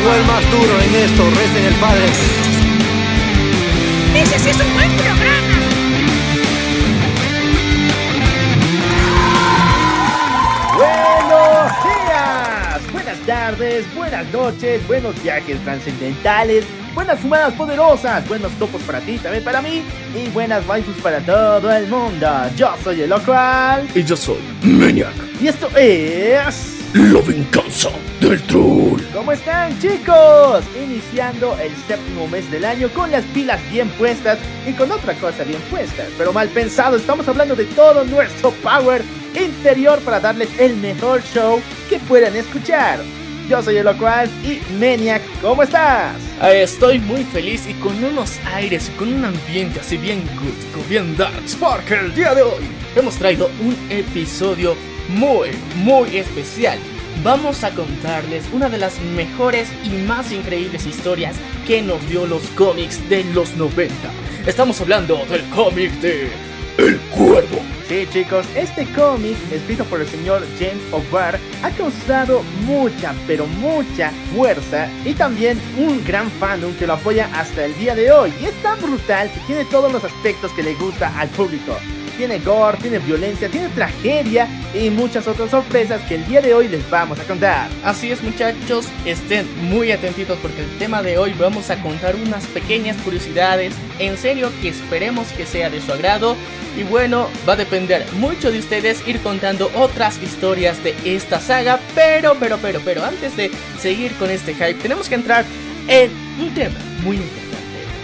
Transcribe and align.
Llegó 0.00 0.14
el 0.14 0.24
más 0.24 0.50
duro 0.50 0.80
en 0.80 0.94
esto, 0.94 1.28
recen 1.28 1.64
el 1.66 1.74
Padre. 1.74 2.06
¡Ese 4.14 4.38
sí 4.38 4.48
es 4.48 4.56
un 4.58 4.72
buen 4.72 4.90
programa! 4.96 5.60
Buenos 10.76 11.72
días, 11.84 12.92
buenas 12.92 13.18
tardes, 13.26 13.94
buenas 13.94 14.32
noches, 14.32 14.86
buenos 14.86 15.22
viajes 15.22 15.58
trascendentales, 15.64 16.64
buenas 16.94 17.18
fumadas 17.20 17.52
poderosas, 17.54 18.26
buenos 18.28 18.52
topos 18.52 18.82
para 18.82 19.00
ti, 19.00 19.18
también 19.18 19.44
para 19.44 19.60
mí, 19.60 19.82
y 20.14 20.28
buenas 20.30 20.66
waifus 20.66 20.96
para 21.02 21.20
todo 21.20 21.70
el 21.70 21.86
mundo. 21.88 22.28
Yo 22.56 22.74
soy 22.82 23.02
el 23.02 23.10
local, 23.10 23.86
Y 23.94 24.02
yo 24.02 24.16
soy 24.16 24.38
Maniac. 24.62 25.12
y 25.40 25.48
esto 25.48 25.68
es... 25.76 26.79
La 26.92 27.20
venganza 27.20 27.90
del 28.20 28.42
troll. 28.42 29.00
¿Cómo 29.14 29.30
están 29.30 29.78
chicos? 29.78 30.64
Iniciando 30.76 31.56
el 31.60 31.70
séptimo 31.86 32.26
mes 32.26 32.50
del 32.50 32.64
año 32.64 32.88
con 32.88 33.12
las 33.12 33.24
pilas 33.26 33.60
bien 33.70 33.88
puestas 33.90 34.38
y 34.66 34.72
con 34.72 34.90
otra 34.90 35.14
cosa 35.14 35.44
bien 35.44 35.60
puesta, 35.70 36.04
pero 36.18 36.32
mal 36.32 36.48
pensado, 36.48 36.96
estamos 36.96 37.28
hablando 37.28 37.54
de 37.54 37.66
todo 37.66 38.04
nuestro 38.04 38.50
power 38.54 39.02
interior 39.40 40.00
para 40.00 40.18
darles 40.18 40.48
el 40.58 40.76
mejor 40.78 41.22
show 41.32 41.60
que 41.88 42.00
puedan 42.00 42.34
escuchar. 42.34 42.98
Yo 43.48 43.62
soy 43.62 43.76
el 43.76 43.84
Locuaz 43.84 44.28
y 44.42 44.60
Maniac, 44.80 45.22
¿cómo 45.40 45.62
estás? 45.62 46.16
Eh, 46.42 46.62
Estoy 46.62 46.98
muy 46.98 47.22
feliz 47.22 47.68
y 47.68 47.74
con 47.74 48.02
unos 48.02 48.38
aires 48.52 48.88
y 48.92 48.98
con 48.98 49.12
un 49.12 49.24
ambiente 49.26 49.78
así 49.78 49.96
bien 49.96 50.24
gótico, 50.34 50.88
bien 50.88 51.16
darks, 51.16 51.54
porque 51.54 51.94
el 51.94 52.12
día 52.14 52.34
de 52.34 52.42
hoy 52.42 52.64
hemos 52.96 53.14
traído 53.14 53.48
un 53.60 53.76
episodio 53.90 54.74
muy, 55.10 55.50
muy 55.76 56.16
especial. 56.16 56.78
Vamos 57.22 57.64
a 57.64 57.70
contarles 57.70 58.44
una 58.52 58.68
de 58.68 58.78
las 58.78 58.98
mejores 59.00 59.68
y 59.84 59.90
más 60.06 60.32
increíbles 60.32 60.86
historias 60.86 61.36
que 61.66 61.82
nos 61.82 62.06
dio 62.08 62.26
los 62.26 62.42
cómics 62.50 63.06
de 63.10 63.24
los 63.24 63.56
90. 63.56 63.94
Estamos 64.46 64.80
hablando 64.80 65.16
del 65.26 65.42
cómic 65.50 65.92
de 66.00 66.30
El 66.78 66.98
cuervo. 67.10 67.60
Sí 67.88 68.06
chicos, 68.10 68.46
este 68.54 68.86
cómic, 68.94 69.36
escrito 69.52 69.84
por 69.84 70.00
el 70.00 70.06
señor 70.06 70.46
James 70.58 70.80
O'Barr, 70.92 71.38
ha 71.62 71.70
causado 71.72 72.42
mucha, 72.64 73.12
pero 73.26 73.46
mucha 73.46 74.12
fuerza 74.32 74.88
y 75.04 75.12
también 75.12 75.60
un 75.76 76.02
gran 76.04 76.30
fandom 76.30 76.72
que 76.74 76.86
lo 76.86 76.92
apoya 76.94 77.28
hasta 77.34 77.64
el 77.64 77.76
día 77.76 77.96
de 77.96 78.12
hoy. 78.12 78.32
Y 78.40 78.44
es 78.44 78.54
tan 78.62 78.80
brutal 78.80 79.30
que 79.32 79.40
tiene 79.40 79.64
todos 79.64 79.92
los 79.92 80.04
aspectos 80.04 80.52
que 80.52 80.62
le 80.62 80.74
gusta 80.74 81.12
al 81.18 81.28
público. 81.30 81.76
Tiene 82.20 82.38
gore, 82.40 82.76
tiene 82.76 82.98
violencia, 82.98 83.48
tiene 83.48 83.70
tragedia 83.70 84.46
y 84.74 84.90
muchas 84.90 85.26
otras 85.26 85.50
sorpresas 85.50 86.02
que 86.02 86.16
el 86.16 86.26
día 86.26 86.42
de 86.42 86.52
hoy 86.52 86.68
les 86.68 86.88
vamos 86.90 87.18
a 87.18 87.24
contar. 87.24 87.70
Así 87.82 88.12
es 88.12 88.22
muchachos, 88.22 88.84
estén 89.06 89.46
muy 89.70 89.90
atentitos 89.90 90.38
porque 90.42 90.60
el 90.60 90.68
tema 90.78 91.02
de 91.02 91.16
hoy 91.16 91.32
vamos 91.32 91.70
a 91.70 91.80
contar 91.80 92.16
unas 92.16 92.44
pequeñas 92.48 92.98
curiosidades, 92.98 93.72
en 93.98 94.18
serio 94.18 94.52
que 94.60 94.68
esperemos 94.68 95.28
que 95.28 95.46
sea 95.46 95.70
de 95.70 95.80
su 95.80 95.94
agrado 95.94 96.36
y 96.76 96.82
bueno, 96.82 97.26
va 97.48 97.54
a 97.54 97.56
depender 97.56 98.04
mucho 98.12 98.52
de 98.52 98.58
ustedes 98.58 99.00
ir 99.08 99.18
contando 99.20 99.70
otras 99.74 100.22
historias 100.22 100.84
de 100.84 100.94
esta 101.06 101.40
saga, 101.40 101.80
pero, 101.94 102.36
pero, 102.38 102.58
pero, 102.60 102.82
pero 102.84 103.02
antes 103.02 103.34
de 103.34 103.50
seguir 103.78 104.12
con 104.16 104.28
este 104.28 104.52
hype 104.52 104.74
tenemos 104.74 105.08
que 105.08 105.14
entrar 105.14 105.46
en 105.88 106.10
un 106.38 106.52
tema 106.52 106.78
muy 107.02 107.16
importante. 107.16 107.50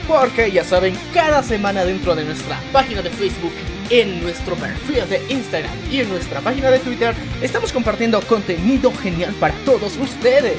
Porque 0.09 0.51
ya 0.51 0.65
saben, 0.65 0.97
cada 1.13 1.43
semana 1.43 1.85
dentro 1.85 2.15
de 2.15 2.25
nuestra 2.25 2.59
página 2.73 3.03
de 3.03 3.11
Facebook, 3.11 3.53
en 3.91 4.21
nuestro 4.23 4.55
perfil 4.57 5.09
de 5.09 5.23
Instagram 5.29 5.73
y 5.91 6.01
en 6.01 6.09
nuestra 6.09 6.41
página 6.41 6.71
de 6.71 6.79
Twitter, 6.79 7.15
estamos 7.43 7.73
compartiendo 7.73 8.21
contenido 8.23 8.93
genial 8.95 9.35
para 9.41 9.55
todos 9.65 9.97
ustedes. 9.97 10.59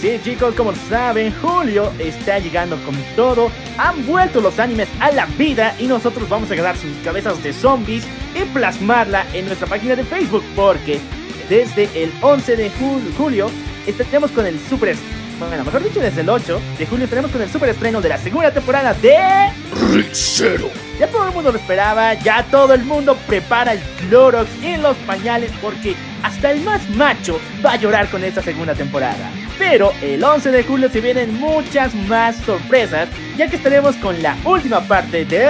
Sí 0.00 0.20
chicos, 0.22 0.54
como 0.54 0.74
saben, 0.90 1.32
Julio 1.40 1.90
está 1.98 2.38
llegando 2.38 2.76
con 2.84 2.94
todo. 3.16 3.50
Han 3.78 4.06
vuelto 4.06 4.40
los 4.42 4.58
animes 4.58 4.88
a 5.00 5.10
la 5.10 5.24
vida 5.24 5.74
y 5.78 5.86
nosotros 5.86 6.28
vamos 6.28 6.50
a 6.50 6.54
agarrar 6.54 6.76
sus 6.76 6.90
cabezas 7.02 7.42
de 7.42 7.52
zombies 7.54 8.04
y 8.34 8.44
plasmarla 8.52 9.24
en 9.32 9.46
nuestra 9.46 9.66
página 9.66 9.96
de 9.96 10.04
Facebook 10.04 10.44
porque 10.54 11.00
desde 11.48 11.88
el 12.02 12.12
11 12.20 12.56
de 12.56 12.70
jul- 12.72 13.14
julio 13.16 13.50
estaremos 13.86 14.30
con 14.32 14.44
el 14.46 14.58
super... 14.68 14.96
Bueno, 15.38 15.64
mejor 15.64 15.84
dicho, 15.84 16.00
desde 16.00 16.22
el 16.22 16.30
8 16.30 16.60
de 16.78 16.86
julio 16.86 17.04
estaremos 17.04 17.30
con 17.30 17.42
el 17.42 17.50
super 17.50 17.68
estreno 17.68 18.00
de 18.00 18.08
la 18.08 18.16
segunda 18.16 18.50
temporada 18.50 18.94
de... 18.94 19.50
Ricero. 19.92 20.70
Ya 20.98 21.06
todo 21.08 21.28
el 21.28 21.34
mundo 21.34 21.52
lo 21.52 21.58
esperaba, 21.58 22.14
ya 22.14 22.42
todo 22.50 22.72
el 22.72 22.82
mundo 22.84 23.18
prepara 23.26 23.72
el 23.72 23.80
Clorox 24.08 24.48
en 24.62 24.80
los 24.80 24.96
pañales 24.98 25.50
porque 25.60 25.94
hasta 26.22 26.52
el 26.52 26.62
más 26.62 26.88
macho 26.90 27.38
va 27.64 27.72
a 27.72 27.76
llorar 27.76 28.08
con 28.08 28.24
esta 28.24 28.40
segunda 28.40 28.74
temporada. 28.74 29.30
Pero 29.58 29.92
el 30.00 30.24
11 30.24 30.50
de 30.50 30.64
julio 30.64 30.90
se 30.90 31.02
vienen 31.02 31.38
muchas 31.38 31.94
más 31.94 32.36
sorpresas, 32.36 33.08
ya 33.36 33.48
que 33.48 33.56
estaremos 33.56 33.94
con 33.96 34.22
la 34.22 34.36
última 34.44 34.80
parte 34.80 35.26
de... 35.26 35.48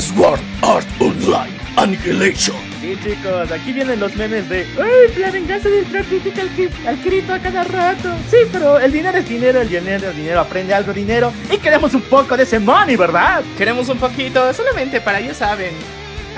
Sword 0.00 0.40
Art 0.62 0.86
Online. 1.00 1.58
Annihilation. 1.76 2.67
Sí 2.80 2.96
chicos, 3.02 3.50
aquí 3.50 3.72
vienen 3.72 3.98
los 3.98 4.14
memes 4.14 4.48
de... 4.48 4.64
¡Ay, 4.80 5.20
la 5.20 5.32
venganza 5.32 5.68
del 5.68 5.84
critica 5.84 6.42
al, 6.42 6.50
al 6.86 7.00
Kirito 7.00 7.34
a 7.34 7.38
cada 7.40 7.64
rato! 7.64 8.14
Sí, 8.30 8.36
pero 8.52 8.78
el 8.78 8.92
dinero 8.92 9.18
es 9.18 9.28
dinero, 9.28 9.60
el 9.60 9.68
dinero 9.68 10.10
es 10.10 10.16
dinero, 10.16 10.40
aprende 10.40 10.74
algo 10.74 10.92
dinero 10.92 11.32
y 11.50 11.58
queremos 11.58 11.92
un 11.94 12.02
poco 12.02 12.36
de 12.36 12.44
ese 12.44 12.60
money, 12.60 12.94
¿verdad? 12.94 13.42
Queremos 13.56 13.88
un 13.88 13.98
poquito, 13.98 14.54
solamente 14.54 15.00
para, 15.00 15.20
ya 15.20 15.34
saben, 15.34 15.72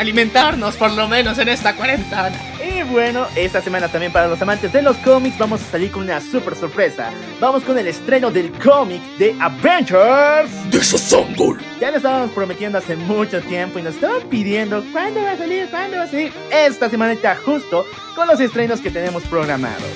alimentarnos 0.01 0.77
por 0.77 0.93
lo 0.93 1.07
menos 1.07 1.39
en 1.39 1.51
esta 1.51 1.77
cuarentena. 1.77 2.33
Y 2.65 2.83
bueno, 2.85 3.27
esta 3.37 3.61
semana 3.61 3.89
también 3.89 4.11
para 4.11 4.29
los 4.29 4.41
amantes 4.41 4.73
de 4.73 4.81
los 4.81 4.97
cómics 4.99 5.37
vamos 5.37 5.61
a 5.61 5.65
salir 5.65 5.91
con 5.91 6.05
una 6.05 6.23
super 6.23 6.57
sorpresa. 6.57 7.11
Vamos 7.39 7.63
con 7.65 7.77
el 7.77 7.87
estreno 7.87 8.31
del 8.31 8.51
cómic 8.53 9.03
de 9.19 9.37
Avengers. 9.39 10.51
Desassemble. 10.71 11.63
Ya 11.79 11.91
lo 11.91 11.99
estábamos 11.99 12.31
prometiendo 12.31 12.79
hace 12.79 12.97
mucho 12.97 13.43
tiempo 13.43 13.79
y 13.79 13.83
nos 13.83 13.95
estaban 13.97 14.23
pidiendo 14.31 14.83
cuándo 14.91 15.21
va 15.23 15.33
a 15.33 15.37
salir, 15.37 15.69
cuándo 15.69 15.99
va 15.99 16.05
a 16.05 16.07
salir. 16.07 16.33
Esta 16.51 16.89
semana 16.89 17.13
está 17.13 17.37
justo 17.37 17.85
con 18.17 18.27
los 18.27 18.41
estrenos 18.41 18.81
que 18.81 18.91
tenemos 18.91 19.23
programados. 19.25 19.91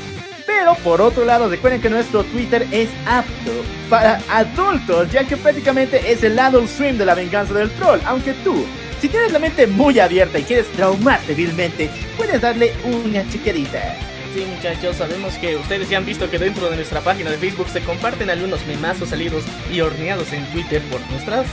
Pero 0.46 0.74
por 0.84 1.00
otro 1.00 1.24
lado, 1.24 1.48
recuerden 1.48 1.80
que 1.80 1.88
nuestro 1.88 2.24
Twitter 2.24 2.66
es 2.70 2.90
apto 3.06 3.52
para 3.88 4.20
adultos, 4.28 5.10
ya 5.10 5.24
que 5.24 5.38
prácticamente 5.38 6.12
es 6.12 6.22
el 6.22 6.38
adult 6.38 6.68
swim 6.68 6.98
de 6.98 7.06
la 7.06 7.14
venganza 7.14 7.54
del 7.54 7.70
troll. 7.70 8.00
Aunque 8.04 8.34
tú, 8.44 8.66
si 9.04 9.10
tienes 9.10 9.32
la 9.32 9.38
mente 9.38 9.66
muy 9.66 10.00
abierta 10.00 10.38
y 10.38 10.44
quieres 10.44 10.66
traumarte 10.72 11.34
vilmente, 11.34 11.90
puedes 12.16 12.40
darle 12.40 12.72
una 12.84 13.28
chiquerita. 13.28 13.98
Sí, 14.34 14.46
muchachos, 14.46 14.96
sabemos 14.96 15.34
que 15.34 15.56
ustedes 15.56 15.90
ya 15.90 15.98
han 15.98 16.06
visto 16.06 16.30
que 16.30 16.38
dentro 16.38 16.70
de 16.70 16.76
nuestra 16.76 17.02
página 17.02 17.30
de 17.30 17.36
Facebook 17.36 17.68
se 17.68 17.82
comparten 17.82 18.30
algunos 18.30 18.66
memazos 18.66 19.10
salidos 19.10 19.44
y 19.70 19.82
horneados 19.82 20.32
en 20.32 20.46
Twitter 20.52 20.80
por 20.84 21.02
nuestras 21.10 21.46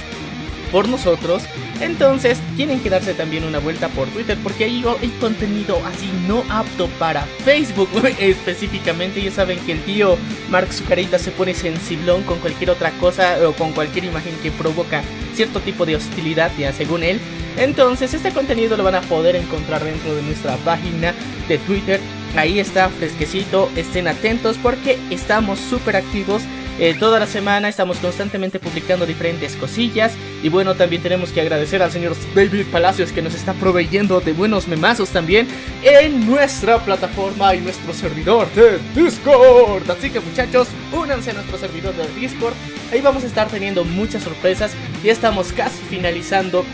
por 0.72 0.88
nosotros. 0.88 1.44
Entonces, 1.82 2.40
tienen 2.56 2.80
que 2.80 2.90
darse 2.90 3.14
también 3.14 3.44
una 3.44 3.60
vuelta 3.60 3.90
por 3.90 4.08
Twitter 4.08 4.38
porque 4.42 4.66
ahí 4.66 4.84
hay 5.02 5.10
contenido 5.20 5.82
así 5.86 6.10
no 6.28 6.44
apto 6.50 6.88
para 7.00 7.24
Facebook 7.44 7.90
específicamente. 8.20 9.22
Ya 9.22 9.32
saben 9.32 9.60
que 9.60 9.74
el 9.74 9.82
tío 9.82 10.18
Mark 10.50 10.72
Zucarita 10.72 11.20
se 11.20 11.32
pone 11.32 11.54
sensiblón 11.54 12.24
con 12.24 12.40
cualquier 12.40 12.70
otra 12.70 12.92
cosa 12.92 13.38
o 13.46 13.54
con 13.54 13.74
cualquier 13.74 14.06
imagen 14.06 14.36
que 14.42 14.52
provoca 14.52 15.04
cierto 15.36 15.60
tipo 15.60 15.86
de 15.86 15.98
hostilidad, 15.98 16.52
ya 16.58 16.72
según 16.72 17.04
él. 17.04 17.20
Entonces, 17.58 18.14
este 18.14 18.32
contenido 18.32 18.78
lo 18.78 18.84
van 18.84 18.96
a 18.96 19.02
poder 19.02 19.36
encontrar 19.36 19.84
dentro 19.84 20.16
de 20.16 20.22
nuestra 20.24 20.56
página 20.58 21.14
de 21.48 21.58
Twitter. 21.60 22.00
Ahí 22.36 22.60
está 22.60 22.90
fresquecito, 22.90 23.70
estén 23.76 24.08
atentos 24.08 24.58
porque 24.62 24.98
estamos 25.10 25.60
súper 25.60 25.98
activos. 25.98 26.42
Eh, 26.80 26.96
toda 26.98 27.20
la 27.20 27.28
semana 27.28 27.70
estamos 27.70 27.98
constantemente 27.98 28.58
publicando 28.58 29.06
diferentes 29.06 29.56
cosillas. 29.56 30.14
Y 30.42 30.50
bueno, 30.50 30.76
también 30.76 31.04
tenemos 31.04 31.32
que 31.32 31.42
agradecer 31.42 31.84
al 31.84 31.92
señor 31.92 32.16
David 32.34 32.66
Palacios 32.72 33.12
que 33.12 33.22
nos 33.22 33.36
está 33.36 33.54
proveyendo 33.54 34.22
de 34.22 34.34
buenos 34.34 34.68
memazos 34.68 35.10
también 35.10 35.48
en 35.84 36.26
nuestra 36.26 36.80
plataforma 36.80 37.54
y 37.54 37.62
nuestro 37.62 37.94
servidor 37.94 38.48
de 38.54 38.80
Discord. 38.96 39.92
Así 39.92 40.10
que 40.10 40.22
muchachos, 40.22 40.70
únanse 40.92 41.32
a 41.32 41.34
nuestro 41.34 41.58
servidor 41.58 41.94
de 41.96 42.08
Discord. 42.20 42.54
Ahí 42.92 43.02
vamos 43.02 43.24
a 43.24 43.28
estar 43.28 43.48
teniendo 43.48 43.84
muchas 43.84 44.24
sorpresas. 44.24 44.72
Ya 45.04 45.12
estamos 45.12 45.52
casi 45.52 45.84
finalizando 45.90 46.66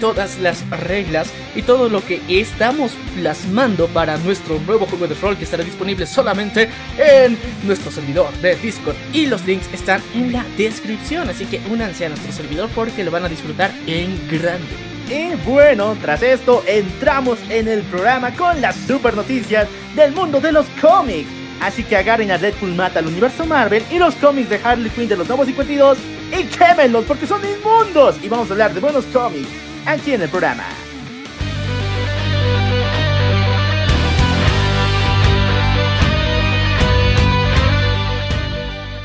todas 0.00 0.38
las 0.38 0.68
reglas 0.70 1.28
y 1.54 1.62
todo 1.62 1.88
lo 1.88 2.04
que 2.04 2.20
estamos 2.28 2.92
plasmando 3.16 3.86
para 3.88 4.16
nuestro 4.18 4.58
nuevo 4.60 4.86
juego 4.86 5.06
de 5.06 5.14
rol 5.14 5.36
que 5.36 5.44
estará 5.44 5.64
disponible 5.64 6.06
solamente 6.06 6.68
en 6.98 7.38
nuestro 7.64 7.90
servidor 7.90 8.32
de 8.40 8.56
Discord. 8.56 8.96
Y 9.12 9.26
los 9.26 9.44
links 9.46 9.68
están 9.72 10.02
en 10.14 10.32
la 10.32 10.44
descripción, 10.56 11.28
así 11.28 11.46
que 11.46 11.60
únanse 11.70 12.06
a 12.06 12.08
nuestro 12.10 12.32
servidor 12.32 12.70
porque 12.74 13.04
lo 13.04 13.10
van 13.10 13.24
a 13.24 13.28
disfrutar 13.28 13.70
en 13.86 14.18
grande. 14.28 14.66
Y 15.10 15.34
bueno, 15.48 15.96
tras 16.02 16.22
esto 16.22 16.62
entramos 16.66 17.38
en 17.48 17.66
el 17.66 17.80
programa 17.82 18.30
con 18.34 18.60
las 18.60 18.76
super 18.76 19.14
noticias 19.14 19.66
del 19.96 20.12
mundo 20.12 20.40
de 20.40 20.52
los 20.52 20.66
cómics. 20.80 21.30
Así 21.60 21.82
que 21.82 21.96
agarren 21.96 22.30
a 22.30 22.38
Deadpool 22.38 22.74
mata 22.74 23.00
al 23.00 23.08
universo 23.08 23.44
Marvel 23.44 23.82
y 23.90 23.98
los 23.98 24.14
cómics 24.16 24.50
de 24.50 24.60
Harley 24.62 24.90
Quinn 24.90 25.08
de 25.08 25.16
los 25.16 25.26
nuevos 25.26 25.46
52 25.46 25.98
y 26.38 26.44
quémenlos 26.44 27.04
porque 27.04 27.26
son 27.26 27.40
inmundos. 27.44 28.16
Y 28.22 28.28
vamos 28.28 28.48
a 28.50 28.52
hablar 28.52 28.74
de 28.74 28.80
buenos 28.80 29.06
cómics 29.06 29.67
aquí 29.88 30.12
en 30.12 30.22
el 30.22 30.28
programa. 30.28 30.64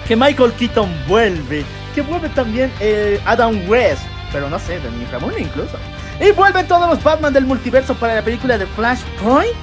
Que 0.08 0.16
Michael 0.18 0.52
Keaton 0.54 0.90
vuelve, 1.08 1.64
que 1.96 2.02
vuelve 2.02 2.28
también 2.30 2.72
eh, 2.82 3.22
Adam 3.26 3.70
West, 3.70 4.04
pero 4.34 4.50
no 4.50 4.60
sé, 4.60 4.80
de 4.80 4.90
mi 4.92 5.06
Ramón 5.06 5.34
incluso. 5.40 5.78
Y 6.20 6.32
vuelven 6.32 6.68
todos 6.68 6.90
los 6.90 7.02
Batman 7.02 7.32
del 7.34 7.46
multiverso 7.46 7.96
para 7.96 8.16
la 8.16 8.22
película 8.22 8.58
de 8.58 8.66
Flashpoint. 8.68 9.54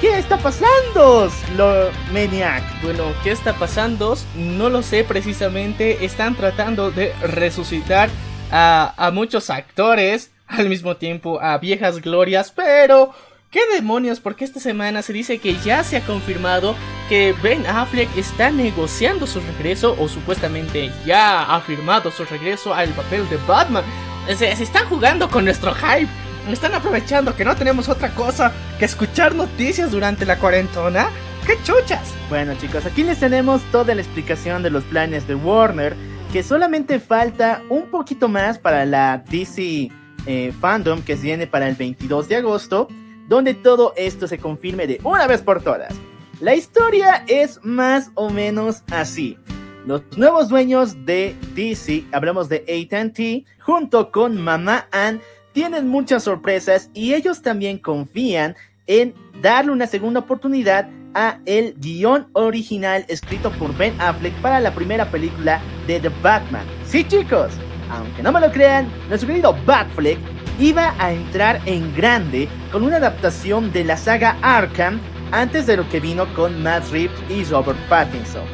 ¿Qué 0.00 0.18
está 0.18 0.38
pasando, 0.38 1.30
lo 1.56 1.90
Maniac? 2.12 2.62
Bueno, 2.82 3.04
¿qué 3.22 3.30
está 3.30 3.52
pasando? 3.54 4.16
No 4.34 4.68
lo 4.70 4.82
sé 4.82 5.04
precisamente. 5.04 6.04
Están 6.04 6.34
tratando 6.34 6.90
de 6.90 7.14
resucitar 7.22 8.08
a, 8.50 8.92
a 8.96 9.10
muchos 9.10 9.50
actores 9.50 10.33
al 10.46 10.68
mismo 10.68 10.96
tiempo 10.96 11.40
a 11.40 11.58
viejas 11.58 12.00
glorias, 12.00 12.52
pero 12.54 13.12
¿Qué 13.54 13.60
demonios? 13.72 14.18
Porque 14.18 14.44
esta 14.44 14.58
semana 14.58 15.00
se 15.02 15.12
dice 15.12 15.38
que 15.38 15.54
ya 15.64 15.84
se 15.84 15.96
ha 15.96 16.00
confirmado 16.00 16.74
que 17.08 17.36
Ben 17.40 17.64
Affleck 17.68 18.08
está 18.16 18.50
negociando 18.50 19.28
su 19.28 19.38
regreso 19.38 19.94
o 20.00 20.08
supuestamente 20.08 20.90
ya 21.06 21.44
ha 21.44 21.60
firmado 21.60 22.10
su 22.10 22.24
regreso 22.24 22.74
al 22.74 22.88
papel 22.88 23.28
de 23.28 23.36
Batman. 23.46 23.84
Se, 24.26 24.56
se 24.56 24.64
están 24.64 24.88
jugando 24.88 25.30
con 25.30 25.44
nuestro 25.44 25.72
hype. 25.72 26.10
Están 26.50 26.74
aprovechando 26.74 27.36
que 27.36 27.44
no 27.44 27.54
tenemos 27.54 27.88
otra 27.88 28.12
cosa 28.12 28.52
que 28.80 28.86
escuchar 28.86 29.36
noticias 29.36 29.92
durante 29.92 30.26
la 30.26 30.36
cuarentona. 30.36 31.06
¡Qué 31.46 31.56
chuchas! 31.62 32.12
Bueno 32.28 32.56
chicos, 32.56 32.84
aquí 32.84 33.04
les 33.04 33.20
tenemos 33.20 33.62
toda 33.70 33.94
la 33.94 34.02
explicación 34.02 34.64
de 34.64 34.70
los 34.70 34.82
planes 34.82 35.28
de 35.28 35.36
Warner, 35.36 35.94
que 36.32 36.42
solamente 36.42 36.98
falta 36.98 37.62
un 37.68 37.88
poquito 37.88 38.28
más 38.28 38.58
para 38.58 38.84
la 38.84 39.22
DC 39.28 39.92
eh, 40.26 40.52
Fandom 40.60 41.02
que 41.02 41.14
viene 41.16 41.46
para 41.46 41.68
el 41.68 41.74
22 41.74 42.28
de 42.28 42.36
agosto, 42.36 42.88
donde 43.28 43.54
todo 43.54 43.92
esto 43.96 44.26
se 44.26 44.38
confirme 44.38 44.86
de 44.86 45.00
una 45.04 45.26
vez 45.26 45.42
por 45.42 45.62
todas. 45.62 45.94
La 46.40 46.54
historia 46.54 47.24
es 47.28 47.60
más 47.62 48.10
o 48.14 48.30
menos 48.30 48.82
así. 48.90 49.38
Los 49.86 50.02
nuevos 50.16 50.48
dueños 50.48 51.04
de 51.04 51.36
DC, 51.54 52.04
hablamos 52.12 52.48
de 52.48 52.64
ATT, 52.66 53.46
junto 53.62 54.10
con 54.10 54.40
Mamá 54.40 54.88
Ann, 54.92 55.20
tienen 55.52 55.88
muchas 55.88 56.24
sorpresas 56.24 56.90
y 56.94 57.14
ellos 57.14 57.42
también 57.42 57.78
confían 57.78 58.56
en 58.86 59.14
darle 59.40 59.72
una 59.72 59.86
segunda 59.86 60.20
oportunidad 60.20 60.88
a 61.14 61.38
el 61.46 61.74
guion 61.78 62.28
original 62.32 63.04
escrito 63.08 63.50
por 63.52 63.76
Ben 63.76 63.94
Affleck 64.00 64.34
para 64.40 64.58
la 64.60 64.74
primera 64.74 65.10
película 65.10 65.62
de 65.86 66.00
The 66.00 66.10
Batman. 66.22 66.66
Sí 66.84 67.04
chicos, 67.04 67.52
aunque 67.98 68.22
no 68.22 68.32
me 68.32 68.40
lo 68.40 68.50
crean, 68.50 68.88
nuestro 69.08 69.28
querido 69.28 69.56
Batfleck 69.66 70.18
iba 70.58 70.94
a 70.98 71.12
entrar 71.12 71.60
en 71.66 71.94
grande 71.94 72.48
con 72.70 72.82
una 72.82 72.96
adaptación 72.96 73.72
de 73.72 73.84
la 73.84 73.96
saga 73.96 74.36
Arkham 74.42 75.00
antes 75.32 75.66
de 75.66 75.76
lo 75.76 75.88
que 75.88 76.00
vino 76.00 76.26
con 76.34 76.62
Matt 76.62 76.90
Reeves 76.90 77.18
y 77.28 77.44
Robert 77.44 77.78
Pattinson. 77.88 78.44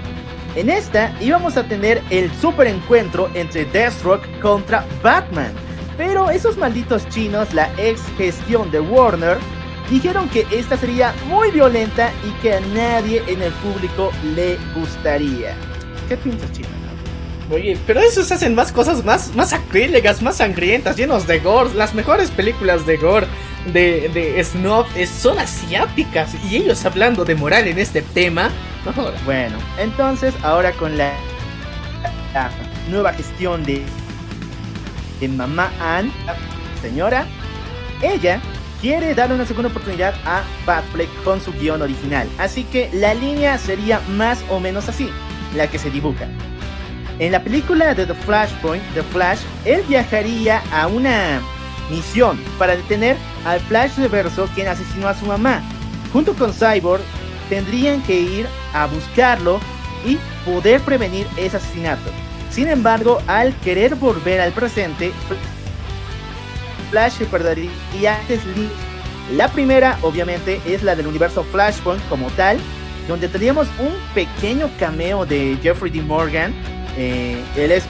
En 0.57 0.69
esta 0.69 1.13
íbamos 1.21 1.57
a 1.57 1.65
tener 1.65 2.03
el 2.11 2.31
super 2.33 2.67
encuentro 2.67 3.31
entre 3.35 3.65
Deathstroke 3.67 4.41
contra 4.41 4.85
Batman, 5.03 5.53
pero 5.97 6.31
esos 6.31 6.57
malditos 6.57 7.09
chinos, 7.09 7.53
la 7.55 7.71
ex 7.77 8.03
gestión 8.17 8.71
de 8.71 8.81
Warner, 8.81 9.37
dijeron 9.91 10.29
que 10.31 10.47
esta 10.51 10.77
sería 10.77 11.13
muy 11.29 11.51
violenta 11.51 12.11
y 12.27 12.31
que 12.41 12.55
a 12.55 12.61
nadie 12.61 13.23
en 13.27 13.43
el 13.43 13.53
público 13.55 14.11
le 14.35 14.57
gustaría. 14.75 15.55
¿Qué 16.09 16.17
piensas, 16.17 16.51
chino? 16.53 16.80
Oye, 17.51 17.77
pero 17.85 18.01
esos 18.01 18.31
hacen 18.31 18.55
más 18.55 18.71
cosas 18.71 19.05
más, 19.05 19.35
más 19.35 19.53
acrílicas, 19.53 20.23
más 20.23 20.37
sangrientas, 20.37 20.97
llenos 20.97 21.27
de 21.27 21.41
gore. 21.41 21.75
Las 21.75 21.95
mejores 21.95 22.31
películas 22.31 22.87
de 22.87 22.97
gore 22.97 23.27
de, 23.73 24.09
de 24.09 24.43
Snob 24.45 24.87
son 25.07 25.39
asiáticas. 25.39 26.33
Y 26.49 26.57
ellos 26.57 26.85
hablando 26.85 27.25
de 27.25 27.35
moral 27.35 27.67
en 27.67 27.79
este 27.79 28.03
tema. 28.03 28.51
Bueno, 29.25 29.59
entonces 29.79 30.33
ahora 30.43 30.73
con 30.73 30.97
la, 30.97 31.13
la 32.33 32.51
nueva 32.89 33.13
gestión 33.13 33.65
de, 33.65 33.83
de 35.19 35.29
Mamá 35.29 35.73
Ann, 35.81 36.13
señora, 36.81 37.27
ella 38.01 38.41
quiere 38.81 39.15
darle 39.15 39.35
una 39.35 39.45
segunda 39.45 39.71
oportunidad 39.71 40.15
a 40.25 40.45
Batfleck 40.65 41.11
con 41.25 41.41
su 41.41 41.53
guion 41.53 41.83
original. 41.83 42.29
Así 42.39 42.63
que 42.65 42.91
la 42.93 43.13
línea 43.13 43.59
sería 43.59 44.01
más 44.09 44.39
o 44.49 44.61
menos 44.61 44.89
así, 44.89 45.11
la 45.57 45.67
que 45.67 45.79
se 45.79 45.91
dibuja. 45.91 46.29
En 47.21 47.33
la 47.33 47.45
película 47.45 47.95
de 47.95 48.07
The 48.07 48.15
Flashpoint, 48.15 48.83
The 48.95 49.03
Flash, 49.03 49.41
él 49.67 49.85
viajaría 49.87 50.63
a 50.73 50.87
una 50.87 51.43
misión 51.91 52.41
para 52.59 52.75
detener 52.75 53.19
al 53.45 53.61
Flash 53.61 53.99
Reverso 53.99 54.49
quien 54.55 54.69
asesinó 54.69 55.07
a 55.07 55.15
su 55.15 55.27
mamá. 55.27 55.61
Junto 56.15 56.35
con 56.35 56.55
Cyborg, 56.55 57.03
tendrían 57.51 58.01
que 58.05 58.19
ir 58.19 58.47
a 58.73 58.87
buscarlo 58.87 59.61
y 60.07 60.17
poder 60.47 60.81
prevenir 60.81 61.27
ese 61.37 61.59
asesinato. 61.59 62.11
Sin 62.51 62.69
embargo, 62.69 63.21
al 63.27 63.55
querer 63.57 63.97
volver 63.97 64.41
al 64.41 64.53
presente, 64.53 65.13
Flash 66.91 67.19
perdería 67.31 68.19
antes. 68.19 68.41
La 69.37 69.49
primera, 69.49 69.99
obviamente, 70.01 70.59
es 70.65 70.83
la 70.83 70.97
del 70.97 71.07
universo 71.07 71.45
Flashpoint 71.45 72.03
como 72.09 72.31
tal, 72.31 72.59
donde 73.07 73.29
tendríamos 73.29 73.69
un 73.79 73.93
pequeño 74.15 74.71
cameo 74.79 75.27
de 75.27 75.59
Jeffrey 75.63 75.93
D. 75.93 76.01
Morgan. 76.01 76.80
Eh, 76.97 77.43
él 77.57 77.71
es 77.73 77.85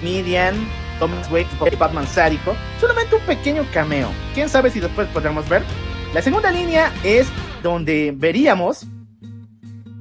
comedian, 0.00 0.54
Thomas 0.98 1.30
Wake, 1.30 1.48
Batman 1.78 2.06
sádico. 2.06 2.54
Solamente 2.80 3.16
un 3.16 3.22
pequeño 3.22 3.66
cameo. 3.72 4.10
Quién 4.34 4.48
sabe 4.48 4.70
si 4.70 4.80
después 4.80 5.08
podremos 5.08 5.48
ver. 5.48 5.62
La 6.12 6.22
segunda 6.22 6.50
línea 6.50 6.92
es 7.02 7.26
donde 7.62 8.12
veríamos 8.16 8.86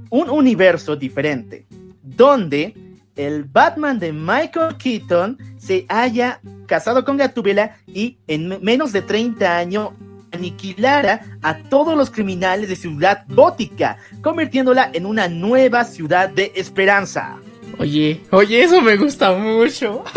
un 0.09 0.29
universo 0.29 0.95
diferente, 0.95 1.65
donde 2.03 2.75
el 3.15 3.43
Batman 3.45 3.97
de 3.99 4.11
Michael 4.13 4.77
Keaton 4.77 5.37
se 5.57 5.85
haya 5.89 6.39
casado 6.67 7.03
con 7.03 7.17
Gatúbela 7.17 7.77
y 7.87 8.17
en 8.27 8.47
me- 8.47 8.59
menos 8.59 8.91
de 8.91 9.01
30 9.01 9.57
años 9.57 9.89
aniquilara 10.31 11.21
a 11.41 11.57
todos 11.57 11.95
los 11.95 12.09
criminales 12.09 12.69
de 12.69 12.75
Ciudad 12.75 13.23
Gótica, 13.29 13.97
convirtiéndola 14.21 14.89
en 14.93 15.05
una 15.05 15.27
nueva 15.27 15.83
ciudad 15.85 16.29
de 16.29 16.51
esperanza. 16.55 17.37
Oye, 17.79 18.21
oye, 18.31 18.63
eso 18.63 18.81
me 18.81 18.97
gusta 18.97 19.33
mucho. 19.33 20.03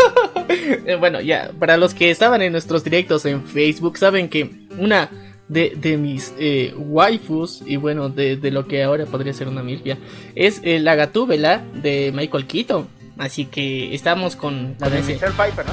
Eh, 0.48 0.94
bueno, 0.96 1.20
ya, 1.20 1.50
para 1.58 1.76
los 1.76 1.92
que 1.94 2.10
estaban 2.10 2.40
en 2.40 2.52
nuestros 2.52 2.84
directos 2.84 3.25
en 3.26 3.44
Facebook, 3.44 3.98
saben 3.98 4.28
que 4.28 4.50
una 4.78 5.10
de, 5.48 5.72
de 5.76 5.96
mis 5.96 6.32
eh, 6.38 6.72
waifus, 6.76 7.62
y 7.66 7.76
bueno, 7.76 8.08
de, 8.08 8.36
de 8.36 8.50
lo 8.52 8.66
que 8.68 8.82
ahora 8.84 9.06
podría 9.06 9.32
ser 9.32 9.48
una 9.48 9.62
milfia, 9.64 9.98
es 10.36 10.60
eh, 10.62 10.78
la 10.78 10.94
gatúbela 10.94 11.64
de 11.75 12.12
Michael 12.14 12.46
Keaton. 12.46 12.86
Así 13.18 13.46
que 13.46 13.92
estamos 13.94 14.36
con, 14.36 14.76
La 14.78 14.86
con 14.86 14.92
de 14.92 14.98
ese- 15.00 15.12
Michelle 15.14 15.32
Pfeiffer, 15.32 15.66
¿no? 15.66 15.72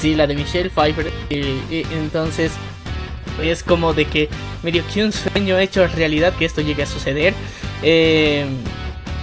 Sí, 0.00 0.14
la 0.14 0.26
de 0.28 0.34
Michelle 0.36 0.70
Pfeiffer. 0.70 1.10
eh, 1.30 1.84
entonces, 1.92 2.52
es 3.42 3.62
como 3.64 3.94
de 3.94 4.04
que 4.04 4.28
medio 4.62 4.84
que 4.92 5.04
un 5.04 5.12
sueño 5.12 5.58
hecho 5.58 5.86
realidad 5.88 6.32
que 6.38 6.44
esto 6.44 6.60
llegue 6.60 6.84
a 6.84 6.86
suceder. 6.86 7.34
Eh, 7.82 8.46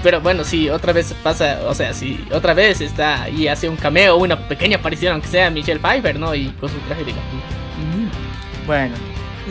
pero 0.03 0.21
bueno, 0.21 0.43
sí, 0.43 0.69
otra 0.69 0.93
vez 0.93 1.13
pasa, 1.23 1.59
o 1.67 1.73
sea, 1.73 1.93
si 1.93 2.25
otra 2.31 2.53
vez 2.53 2.81
está 2.81 3.29
y 3.29 3.47
hace 3.47 3.69
un 3.69 3.75
cameo, 3.75 4.17
una 4.17 4.47
pequeña 4.47 4.77
aparición, 4.77 5.13
aunque 5.13 5.27
sea 5.27 5.49
Michelle 5.49 5.79
Pfeiffer, 5.79 6.19
¿no? 6.19 6.33
Y 6.33 6.49
con 6.59 6.69
su 6.69 6.77
traje 6.79 7.03
de 7.03 7.11
gatúbela. 7.11 8.11
Bueno, 8.65 8.95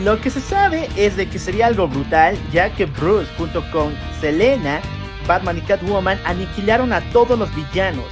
lo 0.03 0.19
que 0.19 0.29
se 0.29 0.41
sabe 0.41 0.89
es 0.95 1.15
de 1.17 1.27
que 1.27 1.39
sería 1.39 1.67
algo 1.67 1.87
brutal, 1.87 2.37
ya 2.51 2.69
que 2.69 2.85
Bruce 2.85 3.29
junto 3.37 3.63
con 3.71 3.93
Selena, 4.19 4.81
Batman 5.27 5.57
y 5.57 5.61
Catwoman 5.61 6.19
aniquilaron 6.25 6.91
a 6.93 7.01
todos 7.11 7.37
los 7.37 7.53
villanos. 7.55 8.05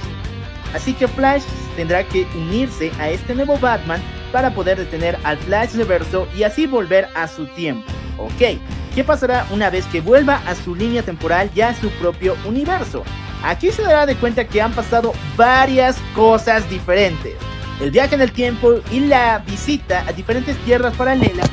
Así 0.74 0.92
que 0.92 1.08
Flash 1.08 1.42
tendrá 1.76 2.04
que 2.04 2.26
unirse 2.36 2.92
a 2.98 3.10
este 3.10 3.34
nuevo 3.34 3.58
Batman 3.58 4.00
para 4.32 4.54
poder 4.54 4.78
detener 4.78 5.18
al 5.24 5.38
Flash 5.38 5.74
Reverso 5.74 6.28
y 6.36 6.42
así 6.42 6.66
volver 6.66 7.08
a 7.14 7.28
su 7.28 7.46
tiempo. 7.46 7.90
Ok, 8.18 8.58
¿qué 8.94 9.04
pasará 9.04 9.46
una 9.50 9.70
vez 9.70 9.86
que 9.86 10.00
vuelva 10.00 10.42
a 10.46 10.54
su 10.54 10.74
línea 10.74 11.02
temporal 11.02 11.50
ya 11.54 11.70
a 11.70 11.74
su 11.74 11.90
propio 11.92 12.36
universo? 12.44 13.02
Aquí 13.42 13.70
se 13.70 13.82
dará 13.82 14.06
de 14.06 14.16
cuenta 14.16 14.46
que 14.46 14.60
han 14.60 14.72
pasado 14.72 15.12
varias 15.36 15.96
cosas 16.14 16.68
diferentes. 16.68 17.34
El 17.80 17.90
viaje 17.90 18.14
en 18.14 18.20
el 18.20 18.32
tiempo 18.32 18.74
y 18.90 19.00
la 19.00 19.38
visita 19.38 20.04
a 20.06 20.12
diferentes 20.12 20.56
tierras 20.58 20.94
paralelas 20.96 21.48